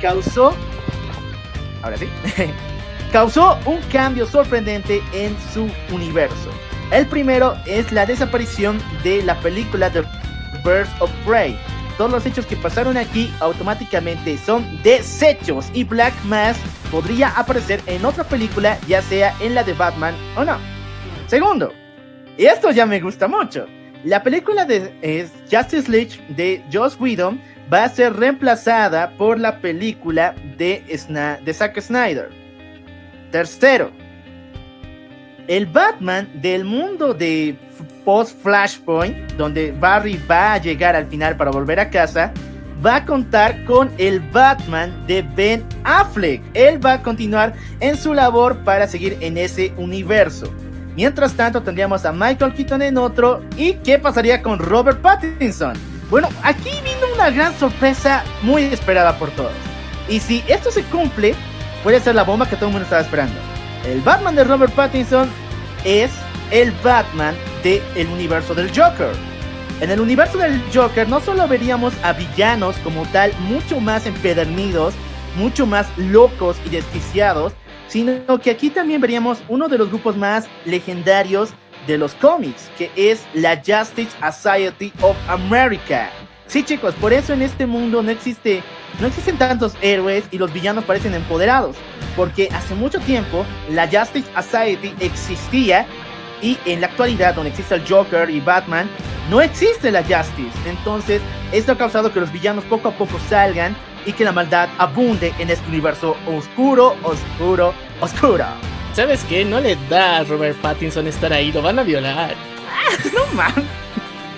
causó, 0.00 0.54
ahora 1.82 1.98
sí, 1.98 2.08
causó 3.12 3.58
un 3.66 3.78
cambio 3.92 4.26
sorprendente 4.26 5.02
en 5.12 5.36
su 5.52 5.68
universo. 5.94 6.50
El 6.90 7.06
primero 7.06 7.56
es 7.66 7.92
la 7.92 8.06
desaparición 8.06 8.78
de 9.02 9.22
la 9.22 9.38
película 9.40 9.90
The 9.90 10.02
Birds 10.64 10.90
of 11.00 11.10
Prey. 11.26 11.58
Todos 11.98 12.10
los 12.10 12.26
hechos 12.26 12.46
que 12.46 12.56
pasaron 12.56 12.96
aquí 12.96 13.32
automáticamente 13.40 14.38
son 14.38 14.64
desechos 14.82 15.70
y 15.74 15.84
Black 15.84 16.14
Mass 16.24 16.56
podría 16.90 17.28
aparecer 17.30 17.80
en 17.86 18.04
otra 18.04 18.24
película, 18.24 18.78
ya 18.88 19.02
sea 19.02 19.34
en 19.40 19.54
la 19.54 19.62
de 19.62 19.74
Batman 19.74 20.14
o 20.36 20.44
no. 20.44 20.56
Segundo, 21.26 21.72
y 22.36 22.46
esto 22.46 22.70
ya 22.70 22.86
me 22.86 23.00
gusta 23.00 23.28
mucho. 23.28 23.66
La 24.04 24.22
película 24.22 24.64
de 24.64 25.28
Justice 25.50 25.90
League 25.90 26.20
de 26.28 26.64
Joss 26.72 26.98
Whedon 26.98 27.40
va 27.72 27.84
a 27.84 27.88
ser 27.88 28.14
reemplazada 28.14 29.10
por 29.16 29.38
la 29.38 29.60
película 29.60 30.34
de, 30.58 30.82
de 31.44 31.54
Zack 31.54 31.80
Snyder. 31.80 32.30
Tercero, 33.30 33.92
el 35.52 35.66
Batman 35.66 36.30
del 36.40 36.64
mundo 36.64 37.12
de 37.12 37.58
post 38.06 38.42
Flashpoint, 38.42 39.32
donde 39.32 39.70
Barry 39.72 40.18
va 40.28 40.54
a 40.54 40.58
llegar 40.58 40.96
al 40.96 41.06
final 41.06 41.36
para 41.36 41.50
volver 41.50 41.78
a 41.78 41.90
casa, 41.90 42.32
va 42.84 42.96
a 42.96 43.04
contar 43.04 43.62
con 43.66 43.90
el 43.98 44.20
Batman 44.20 45.06
de 45.06 45.20
Ben 45.20 45.62
Affleck. 45.84 46.40
Él 46.54 46.84
va 46.84 46.94
a 46.94 47.02
continuar 47.02 47.52
en 47.80 47.98
su 47.98 48.14
labor 48.14 48.64
para 48.64 48.88
seguir 48.88 49.18
en 49.20 49.36
ese 49.36 49.74
universo. 49.76 50.50
Mientras 50.96 51.34
tanto 51.34 51.62
tendríamos 51.62 52.06
a 52.06 52.12
Michael 52.12 52.54
Keaton 52.54 52.80
en 52.80 52.96
otro. 52.96 53.42
¿Y 53.58 53.74
qué 53.74 53.98
pasaría 53.98 54.40
con 54.40 54.58
Robert 54.58 55.02
Pattinson? 55.02 55.74
Bueno, 56.08 56.30
aquí 56.42 56.70
vino 56.82 57.14
una 57.14 57.28
gran 57.28 57.54
sorpresa 57.58 58.24
muy 58.40 58.62
esperada 58.62 59.18
por 59.18 59.30
todos. 59.32 59.52
Y 60.08 60.18
si 60.18 60.42
esto 60.48 60.70
se 60.70 60.82
cumple, 60.84 61.34
puede 61.82 62.00
ser 62.00 62.14
la 62.14 62.24
bomba 62.24 62.48
que 62.48 62.56
todo 62.56 62.68
el 62.68 62.72
mundo 62.72 62.84
estaba 62.84 63.02
esperando. 63.02 63.51
El 63.84 64.00
Batman 64.02 64.36
de 64.36 64.44
Robert 64.44 64.72
Pattinson 64.74 65.28
es 65.84 66.12
el 66.52 66.70
Batman 66.84 67.34
del 67.64 67.82
el 67.96 68.06
universo 68.08 68.54
del 68.54 68.68
Joker. 68.68 69.10
En 69.80 69.90
el 69.90 70.00
universo 70.00 70.38
del 70.38 70.62
Joker 70.72 71.08
no 71.08 71.20
solo 71.20 71.48
veríamos 71.48 71.92
a 72.04 72.12
villanos 72.12 72.76
como 72.84 73.04
tal 73.06 73.32
mucho 73.40 73.80
más 73.80 74.06
empedernidos, 74.06 74.94
mucho 75.36 75.66
más 75.66 75.86
locos 75.96 76.56
y 76.64 76.70
desquiciados, 76.70 77.54
sino 77.88 78.40
que 78.40 78.50
aquí 78.50 78.70
también 78.70 79.00
veríamos 79.00 79.42
uno 79.48 79.68
de 79.68 79.78
los 79.78 79.88
grupos 79.88 80.16
más 80.16 80.46
legendarios 80.64 81.50
de 81.88 81.98
los 81.98 82.14
cómics, 82.14 82.70
que 82.78 82.92
es 82.94 83.24
la 83.34 83.56
Justice 83.56 84.10
Society 84.20 84.92
of 85.00 85.16
America. 85.28 86.08
Sí, 86.52 86.62
chicos, 86.64 86.94
por 86.96 87.14
eso 87.14 87.32
en 87.32 87.40
este 87.40 87.66
mundo 87.66 88.02
no 88.02 88.10
existe, 88.10 88.62
no 89.00 89.06
existen 89.06 89.38
tantos 89.38 89.72
héroes 89.80 90.24
y 90.30 90.36
los 90.36 90.52
villanos 90.52 90.84
parecen 90.84 91.14
empoderados, 91.14 91.76
porque 92.14 92.50
hace 92.52 92.74
mucho 92.74 93.00
tiempo 93.00 93.46
la 93.70 93.88
Justice 93.88 94.28
Society 94.34 94.94
existía 95.00 95.86
y 96.42 96.58
en 96.66 96.82
la 96.82 96.88
actualidad, 96.88 97.34
donde 97.34 97.48
existe 97.48 97.74
el 97.74 97.88
Joker 97.88 98.28
y 98.28 98.40
Batman, 98.40 98.86
no 99.30 99.40
existe 99.40 99.90
la 99.90 100.02
Justice. 100.02 100.52
Entonces, 100.66 101.22
esto 101.52 101.72
ha 101.72 101.78
causado 101.78 102.12
que 102.12 102.20
los 102.20 102.30
villanos 102.30 102.64
poco 102.64 102.88
a 102.88 102.92
poco 102.92 103.18
salgan 103.30 103.74
y 104.04 104.12
que 104.12 104.22
la 104.22 104.32
maldad 104.32 104.68
abunde 104.76 105.32
en 105.38 105.48
este 105.48 105.66
universo 105.70 106.18
oscuro, 106.26 106.96
oscuro, 107.02 107.72
oscuro. 107.98 108.44
¿Sabes 108.92 109.24
qué? 109.24 109.42
No 109.46 109.58
le 109.58 109.78
da 109.88 110.18
a 110.18 110.24
Robert 110.24 110.58
Pattinson 110.60 111.06
estar 111.06 111.32
ahí, 111.32 111.50
lo 111.50 111.62
van 111.62 111.78
a 111.78 111.82
violar. 111.82 112.34
no 113.14 113.24
mames. 113.34 113.81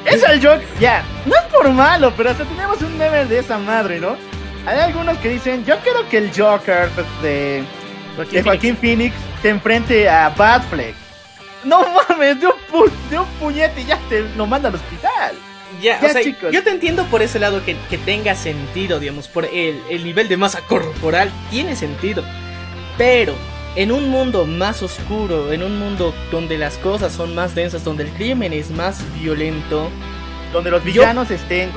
Es 0.04 0.22
el 0.22 0.44
Joker, 0.44 0.66
ya, 0.78 1.02
no 1.26 1.34
es 1.34 1.42
por 1.52 1.68
malo, 1.70 2.12
pero 2.16 2.30
hasta 2.30 2.44
tenemos 2.44 2.80
un 2.82 2.96
meme 2.98 3.24
de 3.24 3.38
esa 3.38 3.58
madre, 3.58 4.00
¿no? 4.00 4.16
Hay 4.66 4.78
algunos 4.78 5.18
que 5.18 5.28
dicen, 5.28 5.64
yo 5.64 5.78
quiero 5.80 6.08
que 6.08 6.18
el 6.18 6.30
Joker 6.34 6.88
de, 7.22 7.64
de 8.30 8.42
Joaquín 8.42 8.76
Phoenix 8.76 9.14
se 9.42 9.50
enfrente 9.50 10.08
a 10.08 10.30
Batfleck. 10.30 10.94
No 11.64 11.84
mames, 12.08 12.40
de 12.40 12.46
un, 12.46 12.52
pu 12.70 12.90
de 13.10 13.18
un 13.18 13.26
puñete 13.40 13.80
y 13.80 13.84
ya 13.86 13.98
te 14.08 14.20
lo 14.36 14.46
manda 14.46 14.68
al 14.68 14.74
hospital. 14.74 15.34
Ya, 15.80 15.98
o 16.02 16.08
sea, 16.08 16.22
yo 16.22 16.62
te 16.62 16.70
entiendo 16.70 17.04
por 17.06 17.20
ese 17.20 17.38
lado 17.38 17.64
que, 17.64 17.76
que 17.90 17.98
tenga 17.98 18.34
sentido, 18.34 19.00
digamos, 19.00 19.28
por 19.28 19.44
el, 19.44 19.82
el 19.90 20.04
nivel 20.04 20.28
de 20.28 20.36
masa 20.36 20.60
corporal 20.60 21.30
tiene 21.50 21.74
sentido. 21.74 22.22
Pero 22.96 23.34
en 23.76 23.92
un 23.92 24.08
mundo 24.08 24.46
más 24.46 24.82
oscuro, 24.82 25.52
en 25.52 25.62
un 25.62 25.78
mundo 25.78 26.14
donde 26.30 26.58
las 26.58 26.78
cosas 26.78 27.12
son 27.12 27.34
más 27.34 27.54
densas, 27.54 27.84
donde 27.84 28.04
el 28.04 28.10
crimen 28.10 28.52
es 28.52 28.70
más 28.70 29.02
violento, 29.20 29.90
donde 30.52 30.70
los 30.70 30.84
villanos 30.84 31.30
estén 31.30 31.70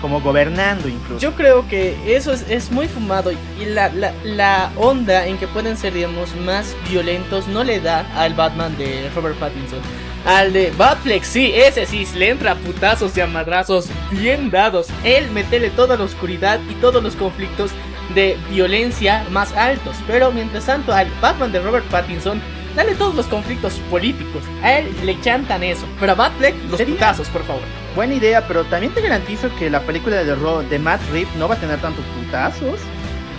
como 0.00 0.20
gobernando 0.20 0.88
incluso. 0.88 1.20
Yo 1.20 1.34
creo 1.34 1.66
que 1.68 1.96
eso 2.14 2.32
es, 2.32 2.44
es 2.50 2.70
muy 2.70 2.88
fumado 2.88 3.32
y 3.32 3.64
la, 3.64 3.88
la, 3.90 4.12
la, 4.24 4.70
onda 4.76 5.26
en 5.26 5.38
que 5.38 5.46
pueden 5.46 5.76
ser, 5.76 5.94
digamos, 5.94 6.34
más 6.36 6.76
violentos 6.90 7.48
no 7.48 7.64
le 7.64 7.80
da 7.80 8.06
al 8.16 8.34
Batman 8.34 8.76
de 8.76 9.08
Robert 9.14 9.36
Pattinson. 9.36 9.78
Al 10.26 10.52
de 10.54 10.72
Batfleck, 10.72 11.22
sí, 11.22 11.52
ese 11.54 11.84
sí, 11.86 12.06
le 12.16 12.30
entra 12.30 12.54
putazos 12.54 13.16
y 13.16 13.20
a 13.20 13.26
madrazos 13.26 13.88
bien 14.10 14.50
dados. 14.50 14.88
Él 15.04 15.30
metele 15.30 15.70
toda 15.70 15.96
la 15.98 16.04
oscuridad 16.04 16.60
y 16.70 16.74
todos 16.76 17.02
los 17.02 17.14
conflictos 17.14 17.70
de 18.14 18.36
violencia 18.50 19.24
más 19.30 19.52
altos. 19.52 19.96
Pero 20.06 20.32
mientras 20.32 20.66
tanto, 20.66 20.92
al 20.92 21.08
Batman 21.20 21.52
de 21.52 21.60
Robert 21.60 21.86
Pattinson, 21.86 22.40
dale 22.76 22.94
todos 22.94 23.14
los 23.14 23.26
conflictos 23.26 23.74
políticos. 23.90 24.42
A 24.62 24.78
él 24.78 24.94
le 25.04 25.20
chantan 25.20 25.62
eso. 25.62 25.86
Pero 26.00 26.12
a 26.12 26.14
Batfleck, 26.14 26.54
los 26.70 26.82
putazos, 26.82 27.28
por 27.28 27.44
favor. 27.44 27.62
Buena 27.94 28.14
idea, 28.14 28.46
pero 28.46 28.64
también 28.64 28.92
te 28.92 29.00
garantizo 29.00 29.54
que 29.56 29.70
la 29.70 29.80
película 29.80 30.16
de, 30.16 30.36
de 30.68 30.78
Matt 30.78 31.00
Reeves 31.12 31.34
no 31.36 31.48
va 31.48 31.54
a 31.54 31.60
tener 31.60 31.80
tantos 31.80 32.04
putazos. 32.18 32.80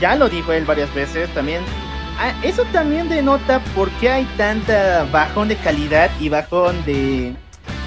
Ya 0.01 0.15
lo 0.15 0.29
dijo 0.29 0.51
él 0.53 0.65
varias 0.65 0.93
veces. 0.93 1.34
También 1.34 1.62
ah, 2.19 2.34
eso 2.43 2.63
también 2.72 3.10
denota 3.10 3.60
por 3.75 3.89
qué 4.00 4.10
hay 4.10 4.25
tanta 4.38 5.05
bajón 5.12 5.48
de 5.48 5.55
calidad 5.57 6.10
y 6.19 6.29
bajón 6.29 6.84
de 6.86 7.34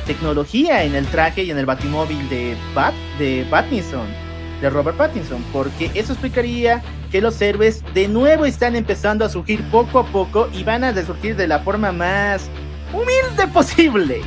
tecnología 0.06 0.84
en 0.84 0.94
el 0.94 1.06
traje 1.06 1.42
y 1.42 1.50
en 1.50 1.58
el 1.58 1.66
batimóvil 1.66 2.28
de 2.30 2.56
Bat 2.74 2.94
de 3.18 3.46
Pattinson 3.50 4.27
de 4.60 4.70
Robert 4.70 4.96
Pattinson, 4.96 5.42
porque 5.52 5.90
eso 5.94 6.12
explicaría 6.12 6.82
que 7.10 7.20
los 7.20 7.40
héroes 7.40 7.82
de 7.94 8.08
nuevo 8.08 8.44
están 8.44 8.76
empezando 8.76 9.24
a 9.24 9.28
surgir 9.28 9.62
poco 9.70 10.00
a 10.00 10.06
poco 10.06 10.48
y 10.52 10.64
van 10.64 10.84
a 10.84 10.92
resurgir 10.92 11.36
de 11.36 11.46
la 11.46 11.60
forma 11.60 11.92
más 11.92 12.48
humilde 12.92 13.46
posible. 13.52 14.20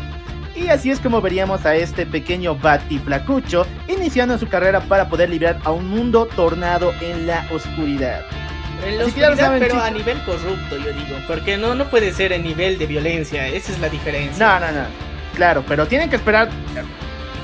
Y 0.55 0.67
así 0.67 0.91
es 0.91 0.99
como 0.99 1.21
veríamos 1.21 1.65
a 1.65 1.75
este 1.75 2.05
pequeño 2.05 2.55
Batiflacucho 2.55 3.65
iniciando 3.87 4.37
su 4.37 4.47
carrera 4.47 4.81
para 4.81 5.09
poder 5.09 5.29
librar 5.29 5.59
a 5.63 5.71
un 5.71 5.87
mundo 5.87 6.27
tornado 6.35 6.93
en 7.01 7.25
la 7.25 7.45
oscuridad. 7.51 8.21
En 8.85 8.97
la 8.97 9.05
oscuridad, 9.05 9.57
pero 9.59 9.81
a 9.81 9.91
nivel 9.91 10.19
corrupto, 10.23 10.77
yo 10.77 10.91
digo, 10.93 11.17
porque 11.27 11.57
no, 11.57 11.75
no 11.75 11.85
puede 11.85 12.11
ser 12.13 12.31
en 12.31 12.43
nivel 12.43 12.77
de 12.77 12.87
violencia, 12.87 13.47
esa 13.47 13.71
es 13.71 13.79
la 13.79 13.89
diferencia. 13.89 14.45
No, 14.45 14.59
no, 14.59 14.71
no. 14.71 14.85
Claro, 15.35 15.63
pero 15.67 15.87
tienen 15.87 16.09
que 16.09 16.17
esperar 16.17 16.49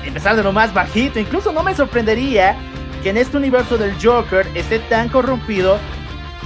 empezar 0.04 0.36
de 0.36 0.42
lo 0.42 0.52
más 0.52 0.74
bajito. 0.74 1.18
Incluso 1.18 1.52
no 1.52 1.62
me 1.62 1.74
sorprendería 1.74 2.56
que 2.98 3.10
en 3.10 3.16
este 3.16 3.36
universo 3.36 3.78
del 3.78 3.94
Joker 4.02 4.46
esté 4.54 4.78
tan 4.78 5.08
corrompido 5.08 5.78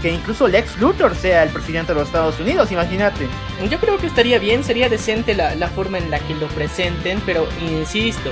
que 0.00 0.12
incluso 0.12 0.48
Lex 0.48 0.80
Luthor 0.80 1.14
sea 1.14 1.44
el 1.44 1.50
presidente 1.50 1.92
de 1.92 2.00
los 2.00 2.08
Estados 2.08 2.38
Unidos, 2.40 2.72
imagínate. 2.72 3.28
Yo 3.70 3.78
creo 3.78 3.98
que 3.98 4.08
estaría 4.08 4.40
bien, 4.40 4.64
sería 4.64 4.88
decente 4.88 5.34
la, 5.34 5.54
la 5.54 5.68
forma 5.68 5.98
en 5.98 6.10
la 6.10 6.18
que 6.18 6.34
lo 6.34 6.48
presenten, 6.48 7.20
pero 7.24 7.46
insisto, 7.60 8.30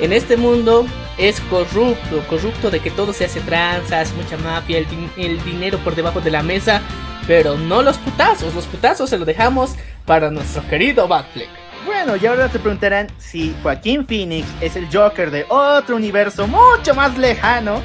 en 0.00 0.12
este 0.12 0.36
mundo 0.36 0.84
es 1.18 1.40
corrupto, 1.42 2.24
corrupto 2.28 2.70
de 2.70 2.80
que 2.80 2.90
todo 2.90 3.12
se 3.12 3.26
hace 3.26 3.40
tranzas, 3.40 4.12
mucha 4.14 4.36
mafia, 4.38 4.78
el, 4.78 4.86
el 5.16 5.42
dinero 5.44 5.78
por 5.78 5.94
debajo 5.94 6.20
de 6.20 6.32
la 6.32 6.42
mesa, 6.42 6.82
pero 7.28 7.56
no 7.56 7.82
los 7.82 7.98
putazos, 7.98 8.52
los 8.54 8.66
putazos 8.66 9.08
se 9.08 9.16
los 9.16 9.26
dejamos 9.26 9.76
para 10.04 10.30
nuestro 10.30 10.66
querido 10.68 11.06
Batfleck. 11.06 11.48
Bueno, 11.84 12.14
y 12.14 12.26
ahora 12.26 12.48
te 12.48 12.60
preguntarán 12.60 13.08
si 13.18 13.54
Joaquín 13.62 14.06
Phoenix 14.06 14.46
es 14.60 14.76
el 14.76 14.86
Joker 14.92 15.30
de 15.32 15.44
otro 15.48 15.96
universo 15.96 16.46
mucho 16.46 16.94
más 16.94 17.18
lejano. 17.18 17.80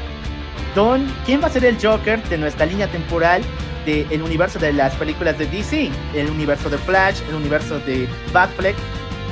Don, 0.75 1.11
¿quién 1.25 1.41
va 1.41 1.47
a 1.47 1.49
ser 1.49 1.65
el 1.65 1.77
Joker 1.81 2.21
de 2.29 2.37
nuestra 2.37 2.67
línea 2.67 2.87
temporal 2.87 3.41
del 3.85 4.21
universo 4.21 4.59
de 4.59 4.73
las 4.73 4.93
películas 4.95 5.39
de 5.39 5.47
DC? 5.47 5.89
El 6.13 6.29
universo 6.29 6.69
de 6.69 6.77
Flash, 6.77 7.21
el 7.27 7.35
universo 7.35 7.79
de 7.79 8.07
Batfleck. 8.31 8.75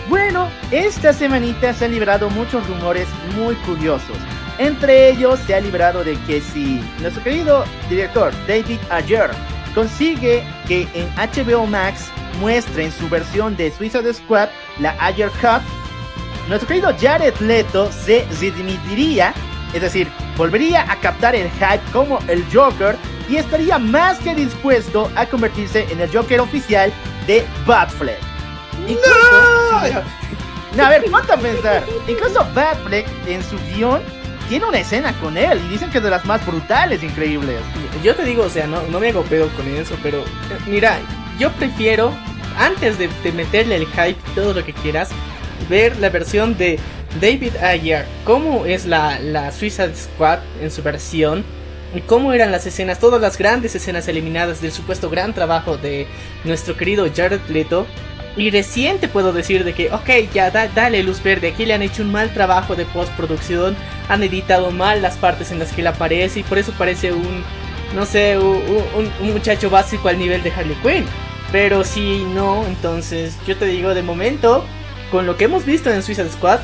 Bueno, 0.09 0.49
esta 0.71 1.13
semanita 1.13 1.71
se 1.73 1.85
han 1.85 1.91
librado 1.91 2.29
muchos 2.31 2.65
rumores 2.67 3.07
muy 3.35 3.53
curiosos. 3.57 4.17
Entre 4.57 5.09
ellos 5.09 5.39
se 5.45 5.53
ha 5.53 5.59
librado 5.59 6.03
de 6.03 6.17
que 6.21 6.41
si 6.41 6.81
nuestro 7.01 7.23
querido 7.23 7.65
director 7.87 8.33
David 8.47 8.79
Ayer 8.89 9.29
consigue 9.75 10.43
que 10.67 10.87
en 10.95 11.07
HBO 11.15 11.67
Max 11.67 12.09
muestra 12.39 12.83
en 12.83 12.91
su 12.91 13.09
versión 13.09 13.55
de 13.55 13.71
Suicide 13.71 14.13
Squad, 14.13 14.49
la 14.79 14.95
Ayer 14.99 15.29
Cup, 15.41 15.61
nuestro 16.47 16.67
querido 16.67 16.95
Jared 16.99 17.35
Leto 17.39 17.91
se 17.91 18.25
redimiría, 18.39 19.33
es 19.73 19.81
decir, 19.81 20.07
volvería 20.37 20.89
a 20.91 20.95
captar 20.99 21.35
el 21.35 21.49
hype 21.51 21.81
como 21.91 22.19
el 22.27 22.45
Joker 22.53 22.95
y 23.27 23.37
estaría 23.37 23.79
más 23.79 24.19
que 24.19 24.35
dispuesto 24.35 25.09
a 25.15 25.25
convertirse 25.25 25.87
en 25.91 26.01
el 26.01 26.11
Joker 26.11 26.39
oficial 26.41 26.93
de 27.25 27.45
Batfleck. 27.65 28.19
Incluso, 28.87 30.03
No, 30.75 30.83
a 30.83 30.89
ver, 30.89 31.05
a 31.13 31.37
pensar. 31.37 31.85
Incluso 32.07 32.45
Batfleck 32.53 33.07
en 33.27 33.41
su 33.43 33.57
guion 33.73 34.01
tiene 34.49 34.65
una 34.65 34.79
escena 34.79 35.13
con 35.19 35.37
él 35.37 35.59
y 35.65 35.69
dicen 35.69 35.89
que 35.89 35.99
es 35.99 36.03
de 36.03 36.09
las 36.09 36.25
más 36.25 36.45
brutales, 36.45 37.01
increíbles. 37.01 37.61
Yo 38.03 38.13
te 38.13 38.23
digo, 38.23 38.43
o 38.43 38.49
sea, 38.49 38.67
no, 38.67 38.83
no 38.83 38.99
me 38.99 39.09
hago 39.09 39.23
pedo 39.23 39.47
con 39.55 39.67
eso, 39.67 39.95
pero 40.03 40.19
eh, 40.19 40.59
mira, 40.67 40.99
yo 41.39 41.51
prefiero, 41.53 42.11
antes 42.57 42.97
de, 42.97 43.09
de 43.23 43.31
meterle 43.31 43.75
el 43.77 43.87
hype, 43.87 44.17
todo 44.33 44.53
lo 44.53 44.63
que 44.65 44.73
quieras, 44.73 45.09
ver 45.69 45.97
la 45.97 46.09
versión 46.09 46.57
de 46.57 46.79
David 47.21 47.55
Ayer, 47.57 48.05
cómo 48.23 48.65
es 48.65 48.85
la, 48.85 49.19
la 49.19 49.51
Suicide 49.51 49.95
Squad 49.95 50.39
en 50.61 50.71
su 50.71 50.83
versión, 50.83 51.43
y 51.93 52.01
cómo 52.01 52.33
eran 52.33 52.51
las 52.51 52.65
escenas, 52.65 52.99
todas 52.99 53.21
las 53.21 53.37
grandes 53.37 53.73
escenas 53.73 54.07
eliminadas 54.09 54.61
del 54.61 54.73
supuesto 54.73 55.09
gran 55.09 55.33
trabajo 55.33 55.77
de 55.77 56.07
nuestro 56.43 56.75
querido 56.75 57.07
Jared 57.15 57.39
Leto. 57.47 57.85
Y 58.35 58.51
recién 58.51 58.97
te 58.99 59.07
puedo 59.07 59.31
decir 59.31 59.63
de 59.63 59.71
que, 59.71 59.89
ok, 59.93 60.09
ya 60.33 60.51
da- 60.51 60.67
dale 60.67 61.01
luz 61.03 61.23
verde, 61.23 61.47
aquí 61.53 61.65
le 61.65 61.73
han 61.73 61.81
hecho 61.81 62.01
un 62.03 62.11
mal 62.11 62.33
trabajo 62.33 62.75
de 62.75 62.83
postproducción, 62.83 63.77
han 64.09 64.23
editado 64.23 64.71
mal 64.71 65.01
las 65.01 65.15
partes 65.15 65.51
en 65.51 65.59
las 65.59 65.71
que 65.71 65.79
él 65.79 65.87
aparece 65.87 66.41
y 66.41 66.43
por 66.43 66.57
eso 66.57 66.73
parece 66.77 67.13
un, 67.13 67.43
no 67.95 68.05
sé, 68.05 68.37
un, 68.37 68.57
un- 68.97 69.11
un 69.21 69.31
muchacho 69.31 69.69
básico 69.69 70.09
al 70.09 70.19
nivel 70.19 70.43
de 70.43 70.51
Harley 70.51 70.75
Quinn. 70.83 71.05
Pero 71.51 71.83
si 71.83 72.23
no, 72.23 72.65
entonces 72.65 73.37
yo 73.47 73.55
te 73.57 73.65
digo, 73.65 73.93
de 73.93 74.03
momento, 74.03 74.65
con 75.11 75.25
lo 75.25 75.37
que 75.37 75.45
hemos 75.45 75.65
visto 75.65 75.91
en 75.91 76.03
Suicide 76.03 76.29
Squad, 76.29 76.59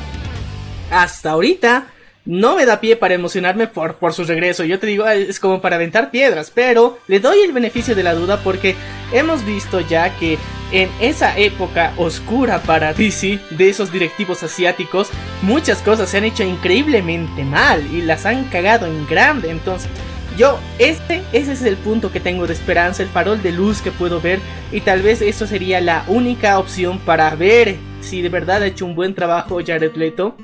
hasta 0.90 1.30
ahorita 1.30 1.86
no 2.24 2.54
me 2.54 2.66
da 2.66 2.80
pie 2.80 2.96
para 2.96 3.14
emocionarme 3.14 3.66
por, 3.66 3.96
por 3.96 4.12
su 4.12 4.24
regreso. 4.24 4.64
Yo 4.64 4.78
te 4.78 4.86
digo, 4.86 5.06
es 5.06 5.40
como 5.40 5.60
para 5.60 5.76
aventar 5.76 6.10
piedras, 6.10 6.52
pero 6.54 6.98
le 7.08 7.20
doy 7.20 7.40
el 7.40 7.52
beneficio 7.52 7.94
de 7.94 8.02
la 8.02 8.14
duda 8.14 8.40
porque 8.42 8.76
hemos 9.12 9.44
visto 9.44 9.80
ya 9.80 10.16
que 10.18 10.38
en 10.70 10.88
esa 11.00 11.36
época 11.36 11.92
oscura 11.96 12.62
para 12.62 12.94
DC 12.94 13.38
de 13.50 13.68
esos 13.68 13.92
directivos 13.92 14.42
asiáticos, 14.42 15.10
muchas 15.42 15.82
cosas 15.82 16.08
se 16.08 16.18
han 16.18 16.24
hecho 16.24 16.44
increíblemente 16.44 17.44
mal 17.44 17.86
y 17.92 18.02
las 18.02 18.24
han 18.24 18.44
cagado 18.44 18.86
en 18.86 19.06
grande. 19.06 19.50
Entonces, 19.50 19.90
yo, 20.36 20.58
este, 20.78 21.22
ese 21.32 21.52
es 21.52 21.62
el 21.62 21.76
punto 21.76 22.10
que 22.10 22.20
tengo 22.20 22.46
de 22.46 22.54
esperanza, 22.54 23.02
el 23.02 23.08
farol 23.08 23.42
de 23.42 23.52
luz 23.52 23.82
que 23.82 23.90
puedo 23.90 24.20
ver 24.20 24.40
y 24.70 24.80
tal 24.80 25.02
vez 25.02 25.20
eso 25.20 25.46
sería 25.46 25.80
la 25.80 26.04
única 26.08 26.58
opción 26.58 26.98
para 26.98 27.34
ver 27.34 27.76
si 28.00 28.22
de 28.22 28.28
verdad 28.28 28.62
ha 28.62 28.66
hecho 28.66 28.86
un 28.86 28.94
buen 28.94 29.14
trabajo 29.14 29.60
Jared 29.64 29.94
Leto. 29.94 30.36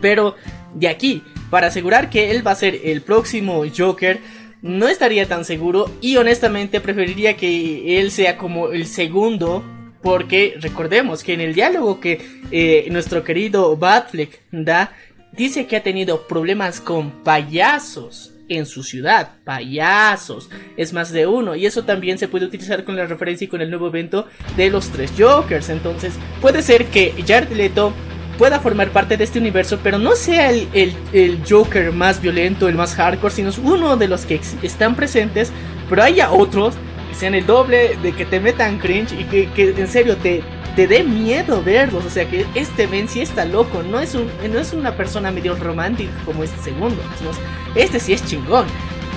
Pero 0.00 0.34
de 0.74 0.88
aquí, 0.88 1.22
para 1.50 1.68
asegurar 1.68 2.10
que 2.10 2.30
él 2.30 2.46
va 2.46 2.50
a 2.50 2.56
ser 2.56 2.80
el 2.84 3.02
próximo 3.02 3.62
Joker, 3.76 4.20
no 4.60 4.88
estaría 4.88 5.26
tan 5.28 5.44
seguro 5.44 5.90
y 6.00 6.16
honestamente 6.16 6.80
preferiría 6.80 7.36
que 7.36 8.00
él 8.00 8.10
sea 8.10 8.36
como 8.36 8.70
el 8.70 8.86
segundo. 8.86 9.64
Porque 10.02 10.56
recordemos 10.58 11.22
que 11.22 11.32
en 11.32 11.40
el 11.40 11.54
diálogo 11.54 12.00
que 12.00 12.20
eh, 12.50 12.88
nuestro 12.90 13.22
querido 13.22 13.76
Batfleck 13.76 14.40
da, 14.50 14.96
dice 15.30 15.68
que 15.68 15.76
ha 15.76 15.82
tenido 15.84 16.26
problemas 16.26 16.80
con 16.80 17.22
payasos 17.22 18.31
en 18.56 18.66
su 18.66 18.82
ciudad, 18.82 19.30
payasos, 19.44 20.48
es 20.76 20.92
más 20.92 21.12
de 21.12 21.26
uno 21.26 21.54
y 21.56 21.66
eso 21.66 21.84
también 21.84 22.18
se 22.18 22.28
puede 22.28 22.46
utilizar 22.46 22.84
con 22.84 22.96
la 22.96 23.06
referencia 23.06 23.44
y 23.44 23.48
con 23.48 23.60
el 23.62 23.70
nuevo 23.70 23.88
evento 23.88 24.26
de 24.56 24.70
los 24.70 24.88
tres 24.90 25.12
Jokers, 25.18 25.68
entonces 25.68 26.14
puede 26.40 26.62
ser 26.62 26.86
que 26.86 27.14
Jared 27.26 27.50
Leto 27.52 27.92
pueda 28.38 28.60
formar 28.60 28.90
parte 28.90 29.16
de 29.16 29.24
este 29.24 29.38
universo, 29.38 29.78
pero 29.82 29.98
no 29.98 30.16
sea 30.16 30.50
el, 30.50 30.66
el- 30.72 30.94
el 31.12 31.38
Joker 31.48 31.92
más 31.92 32.20
violento, 32.20 32.68
el 32.68 32.74
más 32.74 32.94
hardcore, 32.94 33.32
sino 33.34 33.50
uno 33.62 33.96
de 33.96 34.08
los 34.08 34.24
que 34.26 34.40
están 34.62 34.96
presentes, 34.96 35.52
pero 35.88 36.02
haya 36.02 36.30
otros 36.32 36.74
que 37.10 37.14
sean 37.14 37.34
el 37.34 37.46
doble, 37.46 37.96
de 38.02 38.12
que 38.12 38.24
te 38.24 38.40
metan 38.40 38.78
cringe 38.78 39.12
y 39.12 39.24
que, 39.24 39.48
que 39.50 39.70
en 39.70 39.86
serio 39.86 40.16
te, 40.16 40.42
te 40.74 40.86
dé 40.88 41.04
miedo 41.04 41.62
verlos, 41.62 42.04
o 42.06 42.10
sea 42.10 42.24
que 42.28 42.46
este 42.54 42.86
Ben 42.86 43.06
está 43.14 43.44
loco, 43.44 43.82
no 43.82 44.00
es, 44.00 44.14
un, 44.14 44.26
no 44.50 44.58
es 44.58 44.72
una 44.72 44.96
persona 44.96 45.30
medio 45.30 45.54
romántica 45.54 46.10
como 46.24 46.42
este 46.42 46.58
segundo, 46.62 46.96
sino 47.18 47.30
este 47.74 48.00
sí 48.00 48.12
es 48.12 48.24
chingón. 48.24 48.66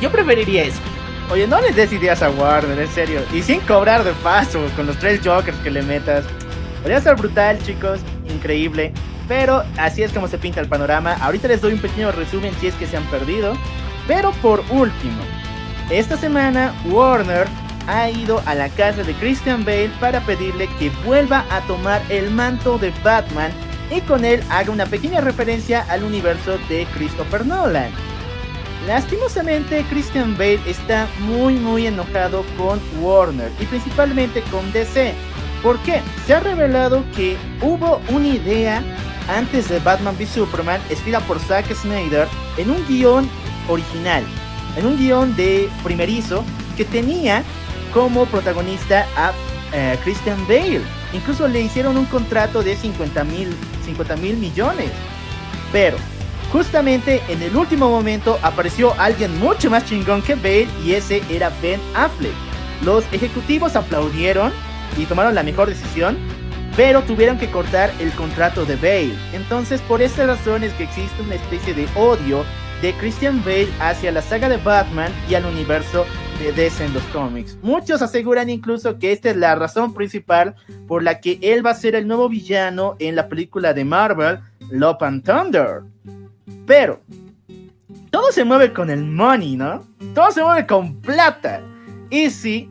Yo 0.02 0.12
preferiría 0.12 0.64
eso. 0.64 0.80
Oye, 1.32 1.48
no 1.48 1.60
les 1.62 1.76
des 1.76 1.92
ideas 1.92 2.22
a 2.22 2.30
Warner, 2.30 2.80
en 2.80 2.90
serio. 2.90 3.22
Y 3.34 3.42
sin 3.42 3.60
cobrar 3.62 4.04
de 4.04 4.12
paso, 4.14 4.62
con 4.76 4.86
los 4.86 4.98
tres 4.98 5.22
Jokers 5.24 5.58
que 5.60 5.72
le 5.72 5.82
metas. 5.82 6.24
Podría 6.82 7.02
ser 7.02 7.16
brutal, 7.16 7.58
chicos. 7.64 8.00
Increíble. 8.30 8.94
Pero 9.28 9.64
así 9.78 10.04
es 10.04 10.12
como 10.12 10.28
se 10.28 10.38
pinta 10.38 10.62
el 10.62 10.68
panorama. 10.68 11.14
Ahorita 11.22 11.48
les 11.48 11.62
doy 11.62 11.74
un 11.74 11.80
pequeño 11.80 12.12
resumen 12.12 12.54
si 12.60 12.68
es 12.68 12.76
que 12.76 12.86
se 12.86 12.98
han 12.98 13.06
perdido. 13.06 13.58
Pero 14.08 14.32
por 14.34 14.60
último, 14.70 15.24
esta 15.90 16.16
semana 16.16 16.74
Warner 16.86 17.48
ha 17.88 18.10
ido 18.10 18.42
a 18.46 18.56
la 18.56 18.70
casa 18.70 19.04
de 19.04 19.14
Christian 19.14 19.66
Bale 19.66 19.92
para 20.00 20.20
pedirle 20.22 20.68
que 20.80 20.92
vuelva 21.06 21.46
a 21.50 21.62
tomar 21.62 22.02
el 22.10 22.30
manto 22.32 22.78
de 22.78 22.92
Batman 23.04 23.52
y 23.92 24.02
con 24.02 24.26
él 24.26 24.44
haga 24.50 24.72
una 24.72 24.86
pequeña 24.86 25.22
referencia 25.22 25.86
al 25.90 26.04
universo 26.04 26.58
de 26.70 26.88
Christopher 26.96 27.46
Nolan. 27.46 27.92
Lastimosamente, 28.88 29.84
Christian 29.90 30.38
Bale 30.38 30.60
está 30.68 31.08
muy 31.22 31.56
muy 31.56 31.88
enojado 31.88 32.46
con 32.56 32.80
Warner 33.02 33.52
y 33.60 33.66
principalmente 33.66 34.42
con 34.52 34.72
DC. 34.72 35.14
¿Por 35.64 35.80
qué? 35.80 36.02
Se 36.28 36.36
ha 36.36 36.40
revelado 36.40 37.04
que 37.16 37.36
hubo 37.62 38.00
una 38.10 38.28
idea 38.28 38.84
antes 39.28 39.70
de 39.70 39.80
Batman 39.80 40.16
v 40.16 40.28
Superman, 40.28 40.80
escrita 40.92 41.20
por 41.22 41.40
Zack 41.40 41.74
Snyder, 41.74 42.28
en 42.58 42.70
un 42.70 42.86
guion 42.88 43.28
original, 43.68 44.24
en 44.78 44.86
un 44.86 44.98
guion 44.98 45.36
de 45.36 45.68
primerizo 45.84 46.44
que 46.78 46.86
tenía 46.86 47.44
como 47.92 48.28
protagonista 48.28 49.08
a 49.18 49.34
eh, 49.74 49.98
Christian 50.04 50.46
Bale. 50.48 50.82
Incluso 51.12 51.48
le 51.48 51.62
hicieron 51.62 51.98
un 51.98 52.06
contrato 52.06 52.62
de 52.62 52.76
50 52.76 53.24
mil 53.24 53.50
50 53.84 54.16
mil 54.18 54.38
millones. 54.38 54.92
Pero 55.72 55.98
Justamente 56.56 57.22
en 57.28 57.42
el 57.42 57.54
último 57.58 57.90
momento 57.90 58.40
apareció 58.42 58.94
alguien 58.98 59.38
mucho 59.40 59.70
más 59.70 59.84
chingón 59.84 60.22
que 60.22 60.36
Bale 60.36 60.70
y 60.86 60.94
ese 60.94 61.22
era 61.30 61.52
Ben 61.62 61.82
Affleck. 61.94 62.32
Los 62.82 63.04
ejecutivos 63.12 63.76
aplaudieron 63.76 64.54
y 64.98 65.04
tomaron 65.04 65.36
la 65.36 65.44
mejor 65.44 65.68
decisión, 65.68 66.18
pero 66.78 67.02
tuvieron 67.02 67.38
que 67.38 67.52
cortar 67.52 67.92
el 68.00 68.10
contrato 68.14 68.64
de 68.64 68.78
Bale. 68.78 69.18
Entonces 69.34 69.82
por 69.82 70.02
estas 70.02 70.28
razones 70.28 70.72
que 70.76 70.86
existe 70.86 71.22
una 71.24 71.36
especie 71.36 71.74
de 71.74 71.90
odio 71.94 72.46
de 72.82 72.94
Christian 72.94 73.44
Bale 73.44 73.68
hacia 73.82 74.14
la 74.14 74.22
saga 74.22 74.48
de 74.48 74.56
Batman 74.56 75.12
y 75.30 75.36
al 75.36 75.44
universo 75.44 76.06
de 76.40 76.54
DC 76.54 76.86
en 76.86 76.94
los 76.94 77.04
cómics. 77.12 77.58
Muchos 77.64 78.02
aseguran 78.02 78.50
incluso 78.50 78.98
que 78.98 79.12
esta 79.12 79.30
es 79.30 79.36
la 79.36 79.56
razón 79.56 79.94
principal 79.94 80.56
por 80.88 81.04
la 81.04 81.20
que 81.20 81.38
él 81.42 81.66
va 81.66 81.72
a 81.72 81.76
ser 81.76 81.96
el 81.96 82.08
nuevo 82.08 82.30
villano 82.30 82.96
en 83.00 83.18
la 83.18 83.28
película 83.28 83.74
de 83.74 83.84
Marvel, 83.84 84.40
Love 84.72 85.04
and 85.04 85.26
Thunder. 85.26 85.82
Pero 86.66 87.02
todo 88.12 88.32
se 88.32 88.44
mueve 88.44 88.74
con 88.74 88.90
el 88.90 89.04
money, 89.04 89.56
¿no? 89.56 89.84
Todo 90.14 90.32
se 90.32 90.44
mueve 90.44 90.66
con 90.66 91.02
plata. 91.02 91.62
Y 92.10 92.30
si 92.30 92.70